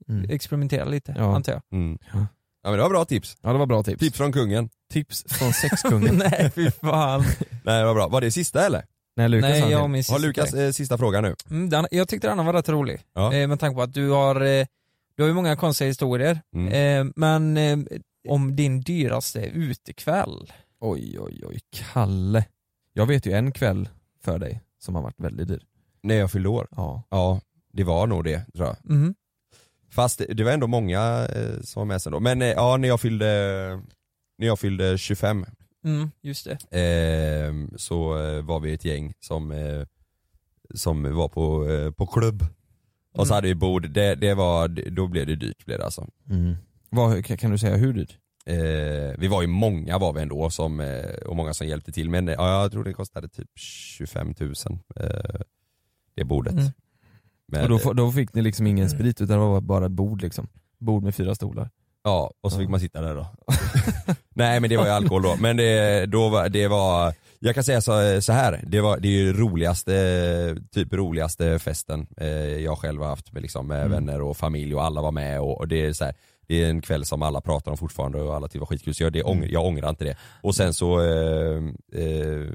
Mm. 0.09 0.29
experimentera 0.29 0.85
lite, 0.85 1.15
Ja. 1.17 1.35
antar 1.35 1.51
jag. 1.51 1.61
Mm. 1.71 1.97
Ja. 2.13 2.27
Ja 2.63 2.69
men 2.69 2.77
det 2.77 2.83
var 2.83 2.89
bra 2.89 3.05
tips. 3.05 3.37
Ja 3.41 3.51
det 3.51 3.59
var 3.59 3.65
bra 3.65 3.83
tips. 3.83 3.99
Tips 3.99 4.17
från 4.17 4.33
kungen. 4.33 4.69
Tips 4.91 5.23
från 5.27 5.53
sexkungen. 5.53 6.15
Nej 6.31 6.51
fy 6.55 6.71
fan. 6.71 7.23
Nej 7.63 7.79
det 7.79 7.85
var 7.85 7.93
bra. 7.93 8.07
Var 8.07 8.21
det 8.21 8.31
sista 8.31 8.65
eller? 8.65 8.85
Nej 9.15 9.29
Lukas 9.29 9.49
Nej, 9.49 9.71
jag 9.71 9.79
har 9.79 9.87
min 9.87 10.03
sista 10.03 10.13
Har 10.13 10.19
Lukas 10.19 10.53
eh, 10.53 10.71
sista 10.71 10.97
fråga 10.97 11.21
nu? 11.21 11.35
Mm, 11.49 11.69
den, 11.69 11.87
jag 11.91 12.07
tyckte 12.07 12.27
den 12.27 12.45
var 12.45 12.53
rätt 12.53 12.69
rolig. 12.69 13.01
Ja. 13.13 13.33
Eh, 13.33 13.47
med 13.47 13.59
tanke 13.59 13.75
på 13.75 13.81
att 13.81 13.93
du 13.93 14.09
har, 14.09 14.41
eh, 14.41 14.65
du 15.15 15.23
har 15.23 15.27
ju 15.27 15.33
många 15.33 15.55
konstiga 15.55 15.87
historier. 15.87 16.41
Mm. 16.55 17.07
Eh, 17.07 17.13
men 17.15 17.57
eh, 17.57 17.99
om 18.29 18.55
din 18.55 18.81
dyraste 18.81 19.45
utekväll. 19.45 20.53
Oj 20.79 21.19
oj 21.19 21.43
oj, 21.45 21.59
Kalle. 21.71 22.45
Jag 22.93 23.05
vet 23.05 23.25
ju 23.25 23.31
en 23.31 23.51
kväll 23.51 23.89
för 24.23 24.39
dig 24.39 24.61
som 24.79 24.95
har 24.95 25.01
varit 25.01 25.19
väldigt 25.19 25.47
dyr. 25.47 25.63
När 26.03 26.15
jag 26.15 26.31
fyllde 26.31 26.49
år? 26.49 26.67
Ja. 26.71 27.03
Ja, 27.09 27.41
det 27.73 27.83
var 27.83 28.07
nog 28.07 28.23
det 28.23 28.45
tror 28.53 28.67
jag. 28.67 28.77
Mm. 28.89 29.15
Fast 29.91 30.17
det, 30.17 30.25
det 30.33 30.43
var 30.43 30.51
ändå 30.51 30.67
många 30.67 31.27
eh, 31.35 31.61
som 31.61 31.79
var 31.79 31.85
med 31.85 32.01
sen 32.01 32.11
då. 32.11 32.19
Men 32.19 32.41
eh, 32.41 32.47
ja, 32.47 32.77
när 32.77 32.87
jag 32.87 32.99
fyllde, 33.01 33.25
när 34.37 34.47
jag 34.47 34.59
fyllde 34.59 34.97
25 34.97 35.45
Mm, 35.85 36.11
just 36.21 36.45
det. 36.45 36.77
eh, 36.79 37.53
så 37.77 38.17
eh, 38.25 38.41
var 38.41 38.59
vi 38.59 38.73
ett 38.73 38.85
gäng 38.85 39.13
som, 39.19 39.51
eh, 39.51 39.83
som 40.75 41.15
var 41.15 41.27
på, 41.29 41.69
eh, 41.69 41.91
på 41.91 42.07
klubb. 42.07 42.41
Och 43.13 43.27
så 43.27 43.33
Mm. 43.33 43.35
hade 43.37 43.47
vi 43.47 43.55
bord, 43.55 43.89
det, 43.89 44.15
det 44.15 44.33
var, 44.33 44.67
då 44.67 45.07
blev 45.07 45.27
det 45.27 45.35
dyrt 45.35 45.65
blev 45.65 45.79
det 45.79 45.85
alltså. 45.85 46.07
Mm. 46.29 46.55
Vad, 46.89 47.25
kan 47.25 47.37
kan 47.37 47.51
du 47.51 47.57
säga 47.57 47.75
hur 47.75 47.93
dyrt? 47.93 48.17
Eh, 48.45 49.17
vi 49.19 49.27
var 49.27 49.41
ju 49.41 49.47
många 49.47 49.97
var 49.97 50.13
vi 50.13 50.21
ändå 50.21 50.49
som, 50.49 50.79
eh, 50.79 51.05
och 51.27 51.35
många 51.35 51.53
som 51.53 51.67
hjälpte 51.67 51.91
till 51.91 52.09
men 52.09 52.27
eh, 52.27 52.33
ja, 52.37 52.61
jag 52.61 52.71
tror 52.71 52.83
det 52.83 52.93
kostade 52.93 53.27
typ 53.29 53.49
25 53.55 54.33
000 54.39 54.53
eh, 54.95 55.41
det 56.15 56.23
bordet. 56.23 56.53
Mm. 56.53 56.65
Men, 57.51 57.71
och 57.71 57.79
då, 57.79 57.93
då 57.93 58.11
fick 58.11 58.33
ni 58.33 58.41
liksom 58.41 58.67
ingen 58.67 58.89
sprit 58.89 59.21
utan 59.21 59.39
det 59.39 59.45
var 59.45 59.61
bara 59.61 59.85
ett 59.85 59.91
bord 59.91 60.21
liksom. 60.21 60.47
Bord 60.79 61.03
med 61.03 61.15
fyra 61.15 61.35
stolar. 61.35 61.69
Ja, 62.03 62.31
och 62.41 62.51
så 62.51 62.57
fick 62.59 62.69
man 62.69 62.79
sitta 62.79 63.01
där 63.01 63.15
då. 63.15 63.27
Nej 64.33 64.59
men 64.59 64.69
det 64.69 64.77
var 64.77 64.85
ju 64.85 64.91
alkohol 64.91 65.21
då, 65.21 65.35
men 65.39 65.57
det, 65.57 66.05
då 66.05 66.29
var, 66.29 66.49
det 66.49 66.67
var, 66.67 67.13
jag 67.39 67.55
kan 67.55 67.63
säga 67.63 67.81
så, 67.81 68.21
så 68.21 68.33
här. 68.33 68.63
det, 68.67 68.81
var, 68.81 68.99
det 68.99 69.07
är 69.07 69.11
ju 69.11 69.33
roligaste, 69.33 70.57
typ 70.71 70.93
roligaste 70.93 71.59
festen 71.59 72.07
eh, 72.17 72.27
jag 72.63 72.77
själv 72.77 73.01
har 73.01 73.09
haft 73.09 73.31
med, 73.33 73.41
liksom, 73.41 73.67
med 73.67 73.77
Mm. 73.79 73.91
vänner 73.91 74.21
och 74.21 74.37
familj 74.37 74.75
och 74.75 74.83
alla 74.83 75.01
var 75.01 75.11
med 75.11 75.41
och, 75.41 75.57
och 75.57 75.67
det 75.67 75.85
är 75.85 75.93
så 75.93 76.05
här, 76.05 76.13
det 76.47 76.63
är 76.63 76.69
en 76.69 76.81
kväll 76.81 77.05
som 77.05 77.21
alla 77.21 77.41
pratar 77.41 77.71
om 77.71 77.77
fortfarande 77.77 78.21
och 78.21 78.35
alla 78.35 78.47
tycker 78.47 78.59
var 78.59 78.65
skitkul 78.67 78.93
så 78.93 79.03
jag, 79.03 79.13
det, 79.13 79.23
ång, 79.23 79.45
jag 79.49 79.65
ångrar 79.65 79.89
inte 79.89 80.05
det. 80.05 80.15
Och 80.41 80.55
sen 80.55 80.73
så, 80.73 80.99
eh, 81.01 81.57
eh, 81.93 82.47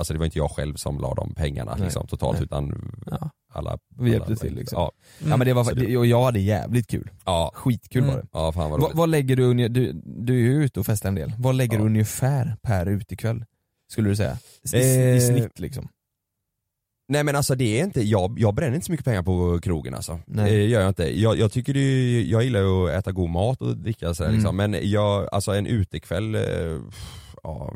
alltså 0.00 0.12
det 0.12 0.18
var 0.18 0.26
inte 0.26 0.38
jag 0.38 0.50
själv 0.50 0.74
som 0.74 0.98
la 1.00 1.14
de 1.14 1.34
pengarna 1.34 1.74
Nej. 1.74 1.84
liksom, 1.84 2.06
totalt 2.06 2.36
Nej. 2.38 2.44
utan 2.44 2.92
Ja. 3.10 3.30
alla 3.52 3.78
Vi 3.98 4.10
hjälpte 4.10 4.26
alla- 4.26 4.36
till 4.36 4.54
liksom. 4.54 4.76
Ja, 4.80 4.92
Ja 5.30 5.36
men 5.36 5.46
det 5.46 5.52
var, 5.52 5.74
det- 5.74 5.86
det, 5.86 5.96
och 5.96 6.06
jag 6.06 6.24
hade 6.24 6.40
jävligt 6.40 6.86
kul. 6.86 7.10
ja, 7.24 7.50
Skitkul 7.54 8.02
Mm. 8.02 8.14
var 8.14 8.22
det. 8.22 8.28
ja 8.32 8.52
fan 8.52 8.70
vad 8.70 8.80
Va, 8.80 8.90
vad 8.94 9.08
lägger 9.08 9.36
du, 9.36 9.68
du, 9.68 9.92
du 10.04 10.34
är 10.34 10.38
ju 10.40 10.64
ute 10.64 10.80
och 10.80 10.86
festar 10.86 11.08
en 11.08 11.14
del. 11.14 11.32
Vad 11.38 11.54
lägger 11.54 11.74
Ja. 11.76 11.80
du 11.80 11.86
ungefär 11.86 12.56
per 12.62 12.86
utekväll? 12.86 13.44
Skulle 13.92 14.08
du 14.08 14.16
säga? 14.16 14.38
I, 14.74 14.76
Eh, 14.76 15.16
i 15.16 15.20
snitt 15.20 15.58
liksom. 15.60 15.88
Nej 17.08 17.24
men 17.24 17.36
alltså 17.36 17.54
det 17.54 17.80
är 17.80 17.84
inte, 17.84 18.02
jag, 18.02 18.38
jag 18.38 18.54
bränner 18.54 18.74
inte 18.74 18.86
så 18.86 18.92
mycket 18.92 19.04
pengar 19.04 19.22
på 19.22 19.58
krogen 19.62 19.94
alltså. 19.94 20.20
Nej. 20.26 20.50
Det 20.56 20.64
gör 20.66 20.80
jag 20.80 20.90
inte. 20.90 21.20
Jag, 21.20 21.38
jag 21.38 21.52
tycker 21.52 21.74
det 21.74 21.80
är, 21.80 22.22
jag 22.24 22.44
gillar 22.44 22.60
ju 22.60 22.88
att 22.90 22.98
äta 22.98 23.12
god 23.12 23.30
mat 23.30 23.62
och 23.62 23.76
dricka 23.76 24.14
sådär 24.14 24.28
Mm. 24.30 24.38
liksom. 24.40 24.56
Men 24.56 24.90
jag, 24.90 25.28
alltså 25.32 25.52
en 25.52 25.66
utekväll, 25.66 26.34
eh, 26.34 26.42
ja, 27.42 27.74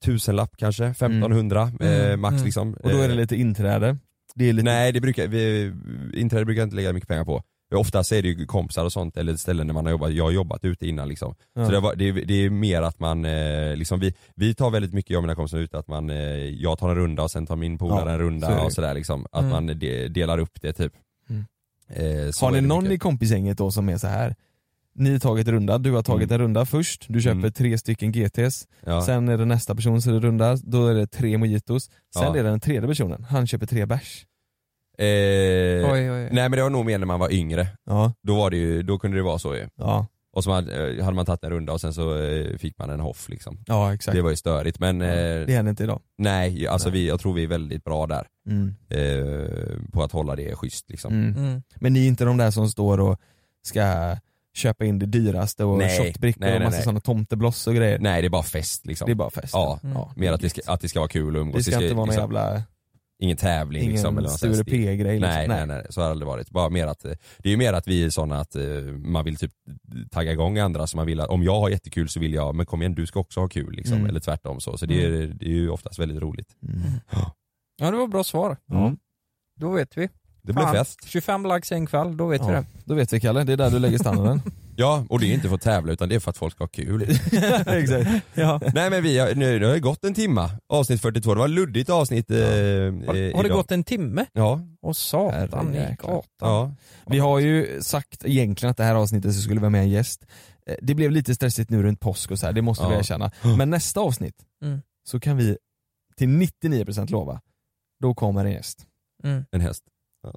tusenlapp 0.00 0.56
kanske, 0.56 0.84
1500 0.86 1.72
eh, 1.80 2.04
Mm, 2.04 2.20
max 2.20 2.32
mm. 2.32 2.44
liksom. 2.44 2.74
Och 2.74 2.90
då 2.90 2.96
är 2.98 3.08
det 3.08 3.14
Eh, 3.14 3.20
lite 3.20 3.36
inträde. 3.36 3.96
Det 4.34 4.48
är 4.48 4.52
lite, 4.52 4.64
Nej 4.64 4.92
det 4.92 5.00
brukar, 5.00 5.26
vi, 5.28 5.72
inträde 6.14 6.44
brukar 6.44 6.60
jag 6.60 6.66
inte 6.66 6.76
lägga 6.76 6.92
mycket 6.92 7.08
pengar 7.08 7.24
på. 7.24 7.42
Oftast 7.74 8.12
är 8.12 8.22
det 8.22 8.28
ju 8.28 8.46
kompisar 8.46 8.84
och 8.84 8.92
sånt 8.92 9.16
eller 9.16 9.36
ställen 9.36 9.66
där 9.66 9.74
man 9.74 9.84
har 9.84 9.90
jobbat, 9.90 10.12
jag 10.12 10.24
har 10.24 10.30
jobbat 10.30 10.64
ute 10.64 10.86
innan 10.88 11.08
liksom. 11.08 11.34
Ja. 11.54 11.64
Så 11.66 11.72
det, 11.72 11.80
var, 11.80 11.94
det, 11.94 12.08
är- 12.08 12.24
det 12.24 12.34
är 12.34 12.50
mer 12.50 12.82
att 12.82 13.00
man, 13.00 13.24
eh, 13.24 13.76
liksom 13.76 14.00
vi, 14.00 14.14
vi 14.34 14.54
tar 14.54 14.70
väldigt 14.70 14.92
mycket, 14.94 15.10
jag 15.10 15.18
och 15.18 15.22
mina 15.22 15.34
kompisar 15.34 15.58
ute, 15.58 15.78
att 15.78 15.88
man, 15.88 16.10
eh, 16.10 16.16
jag 16.48 16.78
tar 16.78 16.88
en 16.90 16.94
runda 16.96 17.22
och 17.22 17.30
sen 17.30 17.46
tar 17.46 17.56
min 17.56 17.78
polare 17.78 18.00
Ja, 18.08 18.10
en 18.12 18.18
så 18.18 18.22
runda 18.24 18.50
det. 18.56 18.60
och 18.60 18.72
sådär 18.72 18.94
liksom. 18.94 19.26
Att 19.32 19.40
Mm. 19.44 19.50
man 19.50 19.66
de, 19.78 20.08
delar 20.08 20.38
upp 20.38 20.60
det 20.60 20.72
typ. 20.72 20.92
Mm. 21.30 21.44
Eh, 21.88 22.30
så 22.30 22.44
har 22.46 22.52
ni 22.52 22.60
det 22.60 22.66
någon 22.66 22.82
mycket. 22.84 22.96
i 22.96 22.98
kompisgänget 22.98 23.58
då 23.58 23.70
som 23.70 23.88
är 23.88 23.98
så 23.98 24.06
här? 24.06 24.34
Ni 24.94 25.12
har 25.12 25.18
tagit 25.18 25.48
runda, 25.48 25.78
du 25.78 25.92
har 25.92 26.02
tagit 26.02 26.30
Mm. 26.30 26.34
en 26.34 26.38
runda 26.46 26.64
först, 26.66 27.04
du 27.08 27.20
köper 27.20 27.38
Mm. 27.38 27.52
tre 27.52 27.78
stycken 27.78 28.12
GTs, 28.12 28.68
ja. 28.84 29.02
sen 29.02 29.28
är 29.28 29.38
det 29.38 29.44
nästa 29.44 29.74
person 29.74 30.02
som 30.02 30.14
är 30.14 30.20
runda, 30.20 30.56
då 30.56 30.86
är 30.86 30.94
det 30.94 31.06
tre 31.06 31.38
mojitos, 31.38 31.84
sen 32.14 32.22
Ja. 32.22 32.28
är 32.36 32.42
det 32.42 32.48
den 32.50 32.60
tredje 32.60 32.88
personen, 32.88 33.24
han 33.24 33.46
köper 33.46 33.66
tre 33.66 33.86
bärs. 33.86 34.26
eh, 34.98 35.04
Oj, 35.06 35.86
oj, 35.92 36.10
oj. 36.10 36.28
Nej 36.32 36.48
men 36.48 36.50
det 36.52 36.62
var 36.62 36.70
nog 36.70 36.86
mer 36.86 36.98
när 36.98 37.06
man 37.06 37.20
var 37.20 37.32
yngre. 37.32 37.66
Ja, 37.86 38.12
Då, 38.22 38.36
var 38.36 38.50
det 38.50 38.56
ju, 38.56 38.82
då 38.82 38.98
kunde 38.98 39.16
det 39.16 39.22
vara 39.22 39.38
så 39.38 39.54
ju. 39.56 39.68
ja, 39.76 40.06
Och 40.32 40.44
så 40.44 40.50
hade, 40.52 40.96
eh, 40.98 41.04
hade 41.04 41.16
man 41.16 41.26
tagit 41.26 41.44
en 41.44 41.50
runda 41.50 41.72
och 41.72 41.80
sen 41.80 41.94
så 41.94 42.22
eh, 42.22 42.56
fick 42.58 42.78
man 42.78 42.90
en 42.90 43.00
hoff 43.00 43.28
liksom. 43.28 43.58
ja 43.66 43.94
exakt. 43.94 44.16
Det 44.16 44.22
var 44.22 44.30
ju 44.30 44.36
störigt 44.36 44.78
men 44.78 45.00
Ja, 45.00 45.06
eh, 45.06 45.46
det 45.46 45.52
händer 45.52 45.70
inte 45.70 45.84
idag. 45.84 46.00
nej, 46.18 46.66
alltså 46.66 46.88
Nej. 46.88 46.98
Vi, 47.00 47.08
jag 47.08 47.20
tror 47.20 47.34
vi 47.34 47.42
är 47.42 47.46
väldigt 47.48 47.84
bra 47.84 48.06
där. 48.06 48.26
Mm. 48.48 48.74
Eh, 48.88 49.90
på 49.92 50.02
att 50.02 50.12
hålla 50.12 50.36
det 50.36 50.54
schysst 50.56 50.90
liksom. 50.90 51.12
Mm. 51.12 51.36
Mm. 51.44 51.62
Men 51.76 51.92
ni 51.92 52.04
är 52.04 52.08
inte 52.08 52.24
de 52.24 52.36
där 52.36 52.50
som 52.50 52.68
står 52.68 53.00
och 53.00 53.20
ska 53.62 54.16
köpa 54.54 54.84
in 54.84 54.98
det 54.98 55.06
dyraste 55.06 55.64
och 55.64 55.78
Nej, 55.78 55.98
shotbrickor 55.98 56.40
nej, 56.40 56.56
och 56.56 56.62
massa 56.62 56.82
sådana 56.82 57.00
tomtebloss 57.00 57.66
och 57.66 57.74
grejer. 57.74 57.98
Nej 57.98 58.22
det 58.22 58.28
är 58.28 58.30
bara 58.30 58.42
fest 58.42 58.86
liksom. 58.86 59.06
Det 59.06 59.12
är 59.12 59.14
bara 59.14 59.30
fest. 59.30 59.50
Ja, 59.52 59.80
Mm. 59.82 59.96
ja. 59.96 60.12
mer 60.16 60.32
att 60.32 60.40
det, 60.40 60.50
ska, 60.50 60.60
att 60.66 60.80
det 60.80 60.88
ska 60.88 60.98
vara 60.98 61.08
kul 61.08 61.36
och 61.36 61.42
umgås. 61.42 61.64
Det 61.64 61.72
ska 61.72 61.82
inte 61.82 61.94
vara 61.94 62.06
någon 62.06 62.14
liksom, 62.14 62.22
jävla, 62.22 62.62
Ingen 63.22 63.36
tävling 63.36 63.82
ingen 63.82 63.92
liksom. 63.94 64.14
Något 64.14 64.30
Sture. 64.32 64.64
P-grej 64.64 65.18
liksom. 65.20 65.20
Nej, 65.20 65.48
nej 65.48 65.66
nej 65.66 65.86
så 65.90 66.00
har 66.00 66.06
det 66.06 66.10
aldrig 66.10 66.26
varit. 66.26 66.50
Bara 66.50 66.68
mer 66.68 66.86
att, 66.86 67.04
eh, 67.04 67.12
det 67.38 67.48
är 67.48 67.50
ju 67.50 67.56
mer 67.56 67.72
att 67.72 67.88
vi 67.88 68.04
är 68.04 68.10
sådana 68.10 68.40
att 68.40 68.56
eh, 68.56 68.62
man 68.98 69.24
vill 69.24 69.36
typ 69.36 69.52
tagga 70.10 70.32
igång 70.32 70.58
andra 70.58 70.86
så 70.86 70.96
man 70.96 71.06
vill 71.06 71.20
att, 71.20 71.28
om 71.28 71.42
jag 71.42 71.60
har 71.60 71.68
jättekul 71.68 72.08
så 72.08 72.20
vill 72.20 72.34
jag, 72.34 72.54
men 72.54 72.66
kom 72.66 72.82
igen 72.82 72.94
du 72.94 73.06
ska 73.06 73.20
också 73.20 73.40
ha 73.40 73.48
kul 73.48 73.72
liksom. 73.72 73.96
Mm. 73.96 74.08
Eller 74.08 74.20
tvärtom 74.20 74.60
så. 74.60 74.78
Så 74.78 74.86
det 74.86 75.04
är, 75.04 75.10
det 75.26 75.46
är 75.46 75.50
ju 75.50 75.70
oftast 75.70 75.98
väldigt 75.98 76.22
roligt. 76.22 76.56
Mm. 76.62 76.82
Ja 77.80 77.90
det 77.90 77.96
var 77.96 78.06
bra 78.06 78.24
svar. 78.24 78.56
Ja. 78.66 78.94
Då 79.60 79.70
vet 79.70 79.96
vi. 79.98 80.08
Det 80.42 80.52
blev 80.52 80.64
Fan, 80.64 80.74
fest. 80.74 80.98
25 81.06 81.46
likes 81.46 81.72
en 81.72 81.86
kväll, 81.86 82.16
då 82.16 82.26
vet 82.26 82.42
vi 82.42 82.52
det. 82.52 82.64
då 82.84 82.94
vet 82.94 83.12
vi 83.12 83.20
Kalle, 83.20 83.44
det 83.44 83.52
är 83.52 83.56
där 83.56 83.70
du 83.70 83.78
lägger 83.78 83.98
standarden. 83.98 84.42
Ja, 84.76 85.04
och 85.08 85.20
det 85.20 85.26
är 85.26 85.34
inte 85.34 85.48
för 85.48 85.54
att 85.54 85.60
tävla 85.62 85.92
utan 85.92 86.08
det 86.08 86.14
är 86.14 86.20
för 86.20 86.30
att 86.30 86.36
folk 86.36 86.54
ska 86.54 86.64
ha 86.64 86.68
kul. 86.68 87.02
Exakt. 87.66 88.10
Ja. 88.34 88.60
Nej 88.74 88.90
men 88.90 89.02
vi 89.02 89.18
har, 89.18 89.34
nu, 89.34 89.58
det 89.58 89.66
har 89.66 89.74
ju 89.74 89.80
gått 89.80 90.04
en 90.04 90.14
timma, 90.14 90.50
avsnitt 90.68 91.00
42, 91.00 91.34
det 91.34 91.38
var 91.38 91.46
ett 91.46 91.50
luddigt 91.54 91.90
avsnitt 91.90 92.30
eh, 92.30 92.36
Har, 92.38 92.44
eh, 92.44 92.52
har 93.06 93.12
det 93.14 93.28
idag. 93.28 93.50
gått 93.50 93.70
en 93.72 93.84
timme? 93.84 94.26
Ja, 94.32 94.60
Och 94.82 94.96
satan 94.96 95.74
i 95.74 95.78
Herrejäklar. 95.78 96.10
gatan. 96.12 96.24
ja. 96.38 96.74
Vi 97.06 97.18
har 97.18 97.38
ju 97.38 97.82
sagt 97.82 98.24
egentligen 98.24 98.70
att 98.70 98.76
det 98.76 98.84
här 98.84 98.94
avsnittet 98.94 99.34
så 99.34 99.40
skulle 99.40 99.54
vi 99.56 99.60
vara 99.60 99.70
med 99.70 99.80
en 99.82 99.88
gäst. 99.90 100.26
Eh, 100.66 100.74
Det 100.82 100.94
blev 100.94 101.10
lite 101.10 101.34
stressigt 101.34 101.70
nu 101.70 101.82
runt 101.82 102.00
påsk 102.00 102.30
och 102.30 102.38
så 102.38 102.46
här, 102.46 102.52
det 102.52 102.62
måste 102.62 102.86
vi 102.86 102.92
Ja. 102.92 102.98
erkänna. 102.98 103.30
Men 103.58 103.70
nästa 103.70 104.00
avsnitt 104.00 104.36
Mm. 104.64 104.80
så 105.08 105.20
kan 105.20 105.36
vi 105.36 105.56
till 106.16 106.28
99% 106.28 107.10
lova, 107.10 107.40
då 108.02 108.14
kommer 108.14 108.44
en 108.44 108.52
gäst. 108.52 108.86
Mm. 109.24 109.44
En 109.50 109.60
häst. 109.60 109.82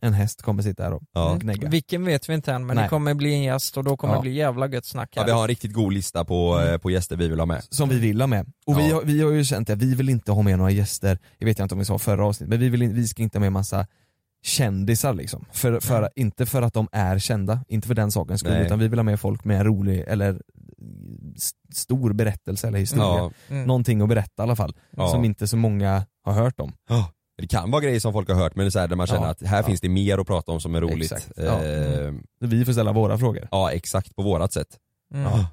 En 0.02 0.14
häst 0.14 0.42
kommer 0.42 0.64
sitta 0.64 0.84
här 0.84 0.94
och 0.94 1.02
Ja. 1.14 1.38
gnägga. 1.42 1.70
Vilken 1.70 2.06
vet 2.06 2.30
vi 2.30 2.34
inte 2.34 2.54
än 2.54 2.66
men 2.66 2.76
Nej. 2.76 2.84
det 2.86 2.90
kommer 2.90 3.14
bli 3.14 3.34
en 3.34 3.44
gäst 3.44 3.78
och 3.78 3.84
då 3.84 3.98
kommer 3.98 4.14
Ja. 4.14 4.18
det 4.20 4.22
bli 4.22 4.32
jävla 4.34 4.68
gött 4.68 4.86
snack 4.86 5.10
Ja, 5.14 5.22
här. 5.22 5.26
vi 5.28 5.32
har 5.32 5.42
en 5.42 5.48
riktigt 5.48 5.74
god 5.74 5.94
lista 5.94 6.26
på, 6.26 6.60
eh, 6.60 6.78
på 6.78 6.92
gäster 6.92 7.16
vi 7.16 7.28
vill 7.28 7.40
ha 7.40 7.46
med. 7.46 7.64
Som 7.70 7.90
vi 7.90 8.00
vill 8.00 8.22
ha 8.22 8.28
med. 8.28 8.46
Och 8.66 8.80
vi, 8.80 8.90
Ja. 8.90 8.96
har, 8.96 9.02
vi 9.04 9.22
har 9.22 9.32
ju 9.32 9.44
känt 9.44 9.68
det, 9.68 9.76
vi 9.76 9.96
vill 9.96 10.10
inte 10.10 10.32
ha 10.32 10.42
med 10.42 10.58
några 10.58 10.72
gäster, 10.72 11.20
jag 11.38 11.46
vet 11.46 11.60
inte 11.60 11.76
om 11.76 11.80
vi 11.80 11.86
sa 11.86 12.00
förra 12.00 12.26
avsnittet, 12.26 12.50
men 12.50 12.60
vi, 12.60 12.70
vill, 12.70 12.94
vi 12.94 13.08
ska 13.08 13.24
inte 13.24 13.38
ha 13.38 13.42
med 13.42 13.52
massa 13.52 13.88
kändisar 14.46 15.14
liksom. 15.14 15.46
För, 15.52 15.80
för, 15.80 16.10
inte 16.16 16.46
för 16.46 16.62
att 16.62 16.74
de 16.74 16.88
är 16.92 17.20
kända, 17.20 17.60
inte 17.68 17.88
för 17.88 17.96
den 17.96 18.12
sakens 18.12 18.40
skull, 18.40 18.54
Nej. 18.54 18.66
utan 18.66 18.80
vi 18.80 18.88
vill 18.88 19.00
ha 19.00 19.04
med 19.04 19.20
folk 19.20 19.44
med 19.46 19.58
en 19.58 19.64
rolig 19.66 20.04
eller 20.08 20.42
stor 21.74 22.14
berättelse 22.14 22.68
eller 22.68 22.80
historia. 22.80 23.06
Ja. 23.06 23.32
Mm. 23.50 23.68
Någonting 23.68 24.02
att 24.02 24.10
berätta 24.10 24.42
i 24.42 24.44
alla 24.44 24.56
fall, 24.56 24.76
Ja. 24.98 25.08
som 25.12 25.26
inte 25.26 25.48
så 25.48 25.58
många 25.58 26.06
har 26.24 26.34
hört 26.34 26.60
om. 26.60 26.74
Det 27.38 27.48
kan 27.48 27.72
vara 27.72 27.82
grejer 27.82 28.00
som 28.00 28.14
folk 28.14 28.30
har 28.30 28.36
hört 28.36 28.56
men 28.56 28.66
det 28.66 28.68
är 28.68 28.72
så 28.72 28.80
här, 28.80 28.88
där 28.88 28.96
man 28.96 29.08
känner 29.08 29.22
Ja. 29.24 29.30
att 29.30 29.42
här 29.42 29.58
Ja. 29.58 29.64
finns 29.64 29.82
det 29.82 29.90
mer 29.90 30.18
att 30.18 30.28
prata 30.28 30.52
om 30.52 30.62
som 30.62 30.76
är 30.76 30.82
roligt. 30.82 31.12
Exakt. 31.12 31.32
Ja. 31.36 31.64
Eh, 31.66 32.14
Så 32.40 32.48
vi 32.48 32.66
får 32.66 32.74
ställa 32.74 32.92
våra 32.92 33.18
frågor. 33.18 33.48
ja 33.52 33.72
exakt, 33.72 34.16
på 34.16 34.22
vårat 34.24 34.54
sätt. 34.54 34.80
Mm. 35.14 35.24
Ja. 35.32 35.48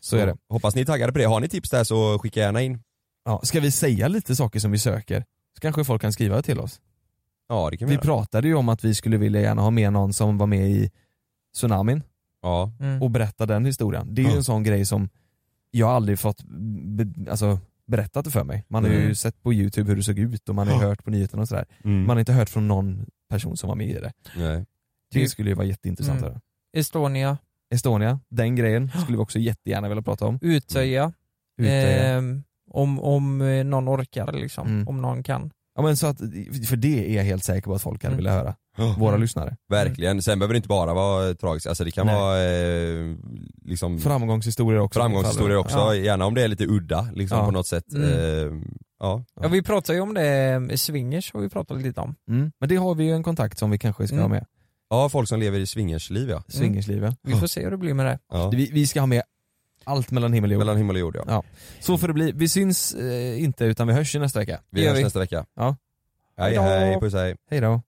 Så 0.00 0.16
är 0.16 0.26
det. 0.26 0.36
Hoppas 0.48 0.74
ni 0.74 0.80
är 0.80 0.84
taggade 0.84 1.12
på 1.12 1.18
det. 1.18 1.24
Har 1.24 1.40
ni 1.40 1.48
tips 1.48 1.70
där 1.70 1.84
så 1.84 2.18
skicka 2.18 2.40
gärna 2.40 2.62
in. 2.62 2.82
Ja, 3.24 3.40
ska 3.42 3.60
vi 3.60 3.70
säga 3.70 4.08
lite 4.08 4.36
saker 4.36 4.60
som 4.60 4.70
vi 4.70 4.78
söker? 4.78 5.24
Så 5.54 5.60
kanske 5.60 5.84
folk 5.84 6.02
kan 6.02 6.12
skriva 6.12 6.42
till 6.42 6.60
oss. 6.60 6.80
Ja 7.48 7.70
det 7.70 7.76
kan 7.76 7.88
vi, 7.88 7.90
Vi 7.90 7.94
göra. 7.94 8.02
pratade 8.04 8.48
ju 8.48 8.54
om 8.54 8.68
att 8.68 8.84
vi 8.84 8.94
skulle 8.94 9.16
vilja 9.16 9.40
gärna 9.40 9.62
ha 9.62 9.70
med 9.70 9.92
någon 9.92 10.12
som 10.12 10.38
var 10.38 10.46
med 10.46 10.70
i 10.70 10.90
tsunamin 11.56 12.02
Ja. 12.42 12.72
Mm. 12.80 13.02
och 13.02 13.10
berätta 13.10 13.46
den 13.46 13.64
historien. 13.64 14.14
Det 14.14 14.22
är 14.22 14.24
ju 14.24 14.30
Ja. 14.30 14.36
en 14.36 14.44
sån 14.44 14.62
grej 14.62 14.86
som 14.86 15.08
jag 15.70 15.90
aldrig 15.90 16.18
fått 16.18 16.42
alltså, 17.30 17.58
berättat 17.96 18.24
det 18.24 18.30
för 18.30 18.44
mig. 18.44 18.64
Man 18.68 18.84
har 18.84 18.90
ju 18.90 19.00
Mm. 19.02 19.14
sett 19.14 19.42
på 19.42 19.52
youtube 19.52 19.88
hur 19.90 19.96
det 19.96 20.02
såg 20.02 20.18
ut 20.18 20.48
och 20.48 20.54
man 20.54 20.68
har 20.68 20.78
hört 20.78 21.04
på 21.04 21.10
nyheterna 21.10 21.42
och 21.42 21.48
sådär. 21.48 21.64
Mm. 21.84 22.00
Man 22.06 22.10
har 22.16 22.18
inte 22.20 22.32
hört 22.32 22.48
från 22.48 22.68
någon 22.68 23.06
person 23.30 23.56
som 23.56 23.68
var 23.68 23.76
med 23.76 23.88
i 23.90 23.92
det. 23.92 24.12
Nej. 24.36 24.64
Det 25.14 25.28
skulle 25.28 25.50
ju 25.50 25.54
vara 25.56 25.66
jätteintressant 25.66 26.18
Mm. 26.18 26.28
att 26.28 26.32
höra. 26.32 26.40
Estonia, 26.76 27.38
Estonia, 27.74 28.20
den 28.28 28.56
grejen 28.56 28.90
skulle 28.90 29.16
vi 29.18 29.22
också 29.22 29.38
jättegärna 29.38 29.88
vilja 29.88 30.02
prata 30.02 30.26
om. 30.26 30.38
Utöja, 30.42 31.12
Utöja. 31.60 32.04
ehm, 32.18 32.42
om, 32.70 33.00
om 33.00 33.40
eh, 33.42 33.64
någon 33.64 33.88
orkar 33.88 34.32
liksom, 34.32 34.66
Mm. 34.68 34.88
om 34.88 35.02
någon 35.02 35.22
kan. 35.22 35.50
Ja 35.74 35.82
men 35.82 35.96
så 35.96 36.06
att, 36.06 36.18
för 36.68 36.76
det 36.76 37.10
är 37.12 37.16
jag 37.16 37.24
helt 37.24 37.44
säker 37.44 37.62
på 37.62 37.74
att 37.74 37.82
folk 37.82 38.02
hade 38.04 38.14
Mm. 38.14 38.24
velat 38.24 38.38
höra. 38.44 38.54
Ja. 38.76 38.94
Våra 38.98 39.16
lyssnare. 39.16 39.56
Verkligen, 39.68 40.22
sen 40.22 40.38
behöver 40.38 40.54
det 40.54 40.56
inte 40.56 40.68
bara 40.68 40.94
vara 40.94 41.34
tragiskt, 41.34 41.66
alltså 41.66 41.84
det 41.84 41.90
kan 41.90 42.06
Nej. 42.06 42.14
vara 42.14 42.42
eh, 42.44 43.16
liksom 43.64 43.98
Framgångshistorier 43.98 44.80
också. 44.80 45.00
framgångshistorier 45.00 45.56
också, 45.56 45.76
Ja. 45.78 45.94
gärna 45.94 46.24
om 46.26 46.34
det 46.34 46.42
är 46.42 46.48
lite 46.48 46.66
udda 46.66 47.08
liksom 47.14 47.38
Ja. 47.38 47.44
på 47.44 47.50
något 47.50 47.66
sätt. 47.66 47.92
Mm. 47.94 48.08
Eh, 48.10 48.62
ja. 49.00 49.24
Ja 49.40 49.48
vi 49.48 49.62
pratade 49.62 49.96
ju 49.96 50.02
om 50.02 50.14
det, 50.14 50.26
eh, 50.70 50.76
swingers 50.76 51.32
har 51.32 51.40
vi 51.40 51.48
pratat 51.48 51.82
lite 51.82 52.00
om. 52.00 52.14
Mm. 52.28 52.52
Men 52.60 52.68
det 52.68 52.76
har 52.76 52.94
vi 52.94 53.04
ju 53.04 53.12
en 53.12 53.22
kontakt 53.22 53.58
som 53.58 53.70
vi 53.70 53.78
kanske 53.78 54.06
ska 54.06 54.16
Mm. 54.16 54.22
ha 54.22 54.28
med. 54.28 54.46
ja, 54.90 55.08
folk 55.08 55.28
som 55.28 55.40
lever 55.40 55.58
i 55.60 55.66
swingersliv 55.66 56.30
ja. 56.30 56.42
Swingersliv 56.48 57.02
ja. 57.04 57.14
Vi 57.22 57.34
får 57.34 57.46
se 57.46 57.62
hur 57.64 57.70
det 57.70 57.76
blir 57.76 57.94
med 57.94 58.06
det. 58.06 58.18
ja. 58.32 58.48
Vi, 58.50 58.70
vi 58.72 58.86
ska 58.86 59.00
ha 59.00 59.06
med 59.06 59.22
allt 59.84 60.10
mellan 60.10 60.32
himmel 60.32 60.50
och 60.50 60.54
jord. 60.54 60.58
Mellan 60.58 60.76
himmel 60.76 60.96
och 60.96 61.00
jord 61.00 61.16
ja. 61.16 61.24
Ja. 61.26 61.42
Så 61.80 61.98
får 61.98 62.08
det 62.08 62.14
bli. 62.14 62.32
Vi 62.32 62.48
syns 62.48 62.94
eh, 62.94 63.42
inte 63.42 63.64
utan 63.64 63.86
vi 63.86 63.92
hörs 63.94 64.14
ju 64.14 64.18
nästa 64.18 64.38
vecka. 64.38 64.60
Vi 64.70 64.88
hörs 64.88 64.98
vi. 64.98 65.04
nästa 65.04 65.18
vecka. 65.18 65.46
Ja. 65.56 65.76
Hej 66.36 66.56
hej, 66.56 67.00
puss 67.00 67.14
hej. 67.14 67.36
Hej 67.50 67.60
då. 67.60 67.82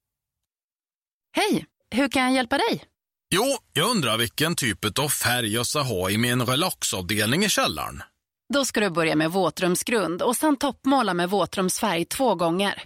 Hej, 1.36 1.66
hur 1.90 2.08
kan 2.08 2.22
jag 2.22 2.32
hjälpa 2.32 2.58
dig? 2.58 2.84
Jo, 3.30 3.44
jag 3.72 3.90
undrar 3.90 4.18
vilken 4.18 4.54
typ 4.54 4.98
av 4.98 5.08
färg 5.08 5.54
jag 5.54 5.66
ska 5.66 5.80
ha 5.80 6.10
i 6.10 6.18
min 6.18 6.42
relaxavdelning 6.42 7.44
i 7.44 7.48
källaren. 7.48 8.02
Då 8.52 8.64
ska 8.64 8.80
du 8.80 8.90
börja 8.90 9.16
med 9.16 9.30
våtrumsgrund 9.30 10.22
och 10.22 10.36
sen 10.36 10.56
toppmåla 10.56 11.14
med 11.14 11.30
våtrumsfärg 11.30 12.04
två 12.04 12.34
gånger. 12.34 12.82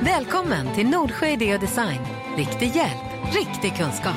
Välkommen 0.00 0.74
till 0.74 0.86
Nordsjö 0.86 1.26
Idé 1.26 1.54
och 1.54 1.60
Design. 1.60 2.00
Riktig 2.36 2.76
hjälp, 2.76 3.34
riktig 3.34 3.76
kunskap. 3.76 4.16